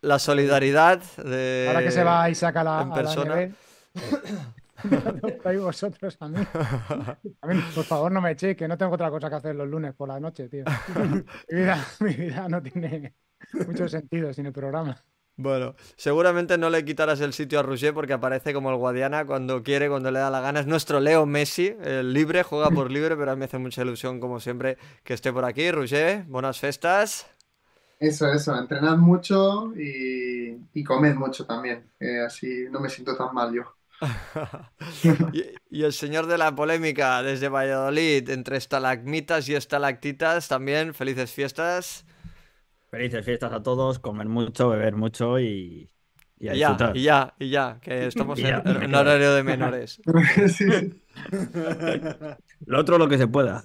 la, 0.00 0.18
solidaridad 0.18 1.02
de. 1.24 1.66
Ahora 1.68 1.82
que 1.82 1.90
se 1.90 2.04
va 2.04 2.28
Isaac 2.30 2.56
a 2.56 2.64
la, 2.64 2.82
en 2.82 2.86
a 2.86 2.88
la 2.88 2.94
persona. 2.94 3.48
me 4.90 4.96
adoptáis 4.98 5.60
vosotros 5.60 6.16
a 6.20 6.28
mí. 6.28 6.48
A 7.42 7.46
mí, 7.46 7.60
por 7.74 7.84
favor, 7.84 8.12
no 8.12 8.20
me 8.20 8.32
echéis, 8.32 8.56
que 8.56 8.68
no 8.68 8.78
tengo 8.78 8.94
otra 8.94 9.10
cosa 9.10 9.28
que 9.30 9.36
hacer 9.36 9.54
los 9.54 9.68
lunes 9.68 9.94
por 9.94 10.08
la 10.08 10.20
noche, 10.20 10.48
tío. 10.48 10.68
Mi 11.48 11.58
vida, 11.58 11.86
mi 12.00 12.14
vida 12.14 12.48
no 12.48 12.62
tiene 12.62 13.14
mucho 13.66 13.88
sentido 13.88 14.32
sin 14.32 14.46
el 14.46 14.52
programa. 14.52 15.04
Bueno, 15.36 15.74
seguramente 15.96 16.58
no 16.58 16.68
le 16.70 16.84
quitarás 16.84 17.20
el 17.20 17.32
sitio 17.32 17.58
a 17.60 17.62
Roger 17.62 17.94
porque 17.94 18.12
aparece 18.12 18.52
como 18.52 18.70
el 18.70 18.76
Guadiana 18.76 19.24
cuando 19.24 19.62
quiere, 19.62 19.88
cuando 19.88 20.10
le 20.10 20.18
da 20.20 20.30
la 20.30 20.40
gana. 20.40 20.60
Es 20.60 20.66
nuestro 20.66 21.00
Leo 21.00 21.26
Messi, 21.26 21.74
el 21.82 22.12
libre, 22.12 22.42
juega 22.42 22.70
por 22.70 22.90
libre, 22.90 23.16
pero 23.16 23.32
a 23.32 23.34
mí 23.34 23.40
me 23.40 23.46
hace 23.46 23.58
mucha 23.58 23.82
ilusión, 23.82 24.20
como 24.20 24.40
siempre, 24.40 24.76
que 25.04 25.14
esté 25.14 25.32
por 25.32 25.44
aquí. 25.44 25.70
Roger, 25.70 26.24
buenas 26.24 26.60
festas. 26.60 27.26
Eso, 27.98 28.26
eso, 28.32 28.56
entrenad 28.58 28.96
mucho 28.98 29.72
y, 29.76 30.58
y 30.74 30.84
comed 30.84 31.14
mucho 31.14 31.46
también, 31.46 31.88
que 31.98 32.20
así 32.20 32.66
no 32.70 32.80
me 32.80 32.88
siento 32.90 33.16
tan 33.16 33.32
mal 33.32 33.52
yo. 33.54 33.62
Y, 35.30 35.44
y 35.70 35.82
el 35.84 35.92
señor 35.92 36.26
de 36.26 36.38
la 36.38 36.54
polémica 36.54 37.22
desde 37.22 37.48
Valladolid, 37.48 38.28
entre 38.30 38.56
estalagmitas 38.56 39.48
y 39.48 39.54
estalactitas, 39.54 40.48
también 40.48 40.94
felices 40.94 41.32
fiestas. 41.32 42.04
Felices 42.90 43.24
fiestas 43.24 43.52
a 43.52 43.62
todos, 43.62 43.98
comer 43.98 44.28
mucho, 44.28 44.68
beber 44.68 44.94
mucho 44.96 45.40
y, 45.40 45.90
y 46.38 46.48
Y 46.48 46.58
ya, 46.58 46.74
disfrutar. 46.74 46.92
y 46.92 47.02
ya, 47.02 47.34
y 47.38 47.50
ya, 47.50 47.78
que 47.80 48.06
estamos 48.06 48.40
ya, 48.40 48.62
en, 48.64 48.94
horario 48.94 49.34
de 49.34 49.42
menores. 49.44 50.02
Sí, 50.46 50.48
sí. 50.48 51.02
Lo 52.66 52.80
otro 52.80 52.98
lo 52.98 53.08
que 53.08 53.18
se 53.18 53.28
pueda. 53.28 53.64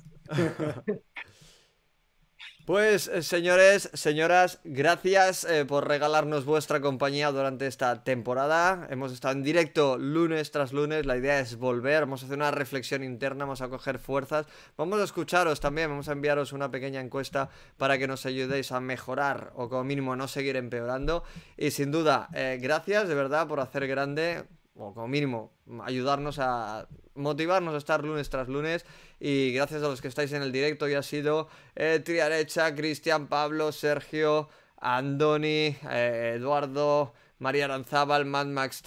Pues 2.68 3.08
eh, 3.08 3.24
señores, 3.24 3.90
señoras, 3.94 4.60
gracias 4.66 5.46
eh, 5.46 5.64
por 5.64 5.88
regalarnos 5.88 6.44
vuestra 6.44 6.82
compañía 6.82 7.32
durante 7.32 7.66
esta 7.66 8.04
temporada. 8.04 8.90
Hemos 8.90 9.14
estado 9.14 9.36
en 9.36 9.44
directo 9.44 9.98
lunes 9.98 10.52
tras 10.52 10.74
lunes, 10.74 11.06
la 11.06 11.16
idea 11.16 11.40
es 11.40 11.56
volver, 11.56 12.02
vamos 12.02 12.24
a 12.24 12.26
hacer 12.26 12.38
una 12.38 12.52
reflexión 12.52 13.06
interna, 13.06 13.46
vamos 13.46 13.62
a 13.62 13.70
coger 13.70 14.00
fuerzas, 14.00 14.48
vamos 14.76 15.00
a 15.00 15.06
escucharos 15.06 15.62
también, 15.62 15.90
vamos 15.90 16.10
a 16.10 16.12
enviaros 16.12 16.52
una 16.52 16.70
pequeña 16.70 17.00
encuesta 17.00 17.50
para 17.78 17.98
que 17.98 18.06
nos 18.06 18.26
ayudéis 18.26 18.74
a 18.74 18.82
mejorar 18.82 19.54
o 19.56 19.70
como 19.70 19.86
mínimo 19.86 20.18
no 20.18 20.28
seguir 20.28 20.58
empeorando. 20.58 21.24
Y 21.56 21.72
sin 21.72 21.90
duda, 21.90 22.28
eh, 22.34 22.60
gracias 22.62 23.08
de 23.08 23.16
verdad 23.16 23.48
por 23.48 23.62
hacer 23.62 23.88
grande 23.88 24.44
o 24.78 24.94
como 24.94 25.08
mínimo 25.08 25.52
ayudarnos 25.84 26.40
a 26.40 26.88
motivarnos 27.16 27.74
a 27.74 27.78
estar 27.78 28.04
lunes 28.04 28.30
tras 28.30 28.48
lunes. 28.48 28.86
Y 29.20 29.52
gracias 29.54 29.84
a 29.84 29.88
los 29.88 30.02
que 30.02 30.08
estáis 30.08 30.32
en 30.34 30.44
el 30.44 30.52
directo 30.52 30.88
ya 30.88 31.00
ha 31.00 31.04
sido 31.04 31.50
eh, 31.76 32.00
Triarecha, 32.04 32.76
Cristian, 32.76 33.28
Pablo, 33.28 33.72
Sergio, 33.72 34.50
Andoni, 34.80 35.76
eh, 35.90 36.36
Eduardo, 36.38 37.14
María 37.40 37.66
Aranzábal, 37.66 38.26
Mad 38.26 38.48
Max 38.48 38.84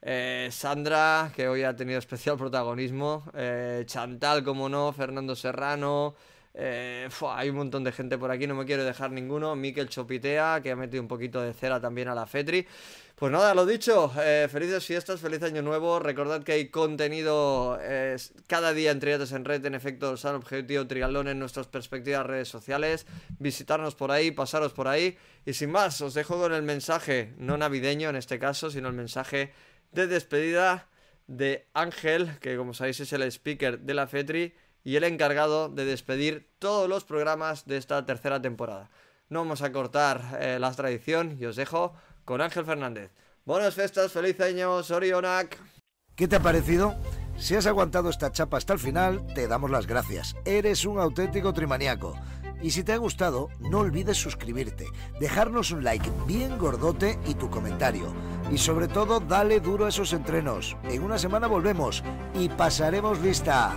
eh, 0.00 0.48
Sandra, 0.52 1.32
que 1.34 1.48
hoy 1.48 1.64
ha 1.64 1.74
tenido 1.74 1.98
especial 1.98 2.36
protagonismo, 2.36 3.24
eh, 3.34 3.82
Chantal, 3.86 4.44
como 4.44 4.68
no, 4.68 4.92
Fernando 4.92 5.34
Serrano, 5.34 6.14
eh, 6.60 7.08
hay 7.22 7.50
un 7.50 7.56
montón 7.56 7.84
de 7.84 7.92
gente 7.92 8.18
por 8.18 8.32
aquí, 8.32 8.48
no 8.48 8.56
me 8.56 8.64
quiero 8.64 8.84
dejar 8.84 9.12
ninguno. 9.12 9.54
Miquel 9.54 9.88
Chopitea, 9.88 10.60
que 10.60 10.72
ha 10.72 10.76
metido 10.76 11.00
un 11.00 11.06
poquito 11.06 11.40
de 11.40 11.54
cera 11.54 11.80
también 11.80 12.08
a 12.08 12.16
la 12.16 12.26
Fetri. 12.26 12.66
Pues 13.14 13.30
nada, 13.30 13.54
lo 13.54 13.64
dicho, 13.64 14.12
eh, 14.20 14.48
felices 14.50 14.84
fiestas, 14.84 15.20
feliz 15.20 15.40
año 15.44 15.62
nuevo. 15.62 16.00
Recordad 16.00 16.42
que 16.42 16.52
hay 16.52 16.68
contenido 16.68 17.78
eh, 17.80 18.16
cada 18.48 18.72
día 18.72 18.90
en 18.90 18.98
Triates 18.98 19.30
en 19.30 19.44
Red, 19.44 19.64
en 19.66 19.76
efecto, 19.76 20.16
San 20.16 20.34
Objetivo 20.34 20.84
Triatlón 20.88 21.28
en 21.28 21.38
nuestras 21.38 21.68
perspectivas 21.68 22.26
redes 22.26 22.48
sociales. 22.48 23.06
Visitarnos 23.38 23.94
por 23.94 24.10
ahí, 24.10 24.32
pasaros 24.32 24.72
por 24.72 24.88
ahí. 24.88 25.16
Y 25.46 25.52
sin 25.52 25.70
más, 25.70 26.00
os 26.00 26.14
dejo 26.14 26.40
con 26.40 26.52
el 26.52 26.62
mensaje, 26.62 27.34
no 27.38 27.56
navideño 27.56 28.08
en 28.08 28.16
este 28.16 28.40
caso, 28.40 28.68
sino 28.68 28.88
el 28.88 28.94
mensaje 28.94 29.52
de 29.92 30.08
despedida 30.08 30.88
de 31.28 31.66
Ángel, 31.72 32.36
que 32.40 32.56
como 32.56 32.74
sabéis 32.74 32.98
es 32.98 33.12
el 33.12 33.22
speaker 33.22 33.78
de 33.78 33.94
la 33.94 34.08
FETRI 34.08 34.54
y 34.84 34.96
el 34.96 35.04
encargado 35.04 35.68
de 35.68 35.84
despedir 35.84 36.50
todos 36.58 36.88
los 36.88 37.04
programas 37.04 37.66
de 37.66 37.76
esta 37.76 38.04
tercera 38.06 38.40
temporada. 38.40 38.90
No 39.28 39.40
vamos 39.40 39.62
a 39.62 39.72
cortar 39.72 40.38
eh, 40.40 40.58
la 40.58 40.72
tradición 40.72 41.36
y 41.40 41.44
os 41.44 41.56
dejo 41.56 41.94
con 42.24 42.40
Ángel 42.40 42.64
Fernández. 42.64 43.10
Buenas 43.44 43.74
festas, 43.74 44.12
feliz 44.12 44.40
año, 44.40 44.82
Sorionak. 44.82 45.58
¿Qué 46.14 46.28
te 46.28 46.36
ha 46.36 46.40
parecido? 46.40 46.94
Si 47.38 47.54
has 47.54 47.66
aguantado 47.66 48.10
esta 48.10 48.32
chapa 48.32 48.56
hasta 48.56 48.72
el 48.72 48.78
final, 48.78 49.24
te 49.34 49.46
damos 49.46 49.70
las 49.70 49.86
gracias. 49.86 50.34
Eres 50.44 50.84
un 50.84 50.98
auténtico 50.98 51.52
trimaniaco. 51.52 52.16
Y 52.60 52.72
si 52.72 52.82
te 52.82 52.92
ha 52.92 52.96
gustado, 52.96 53.50
no 53.60 53.78
olvides 53.78 54.16
suscribirte, 54.16 54.86
dejarnos 55.20 55.70
un 55.70 55.84
like 55.84 56.10
bien 56.26 56.58
gordote 56.58 57.18
y 57.26 57.34
tu 57.34 57.48
comentario. 57.48 58.12
Y 58.50 58.58
sobre 58.58 58.88
todo, 58.88 59.20
dale 59.20 59.60
duro 59.60 59.86
a 59.86 59.90
esos 59.90 60.12
entrenos. 60.12 60.76
En 60.84 61.04
una 61.04 61.18
semana 61.18 61.46
volvemos 61.46 62.02
y 62.34 62.48
pasaremos 62.48 63.20
lista. 63.20 63.76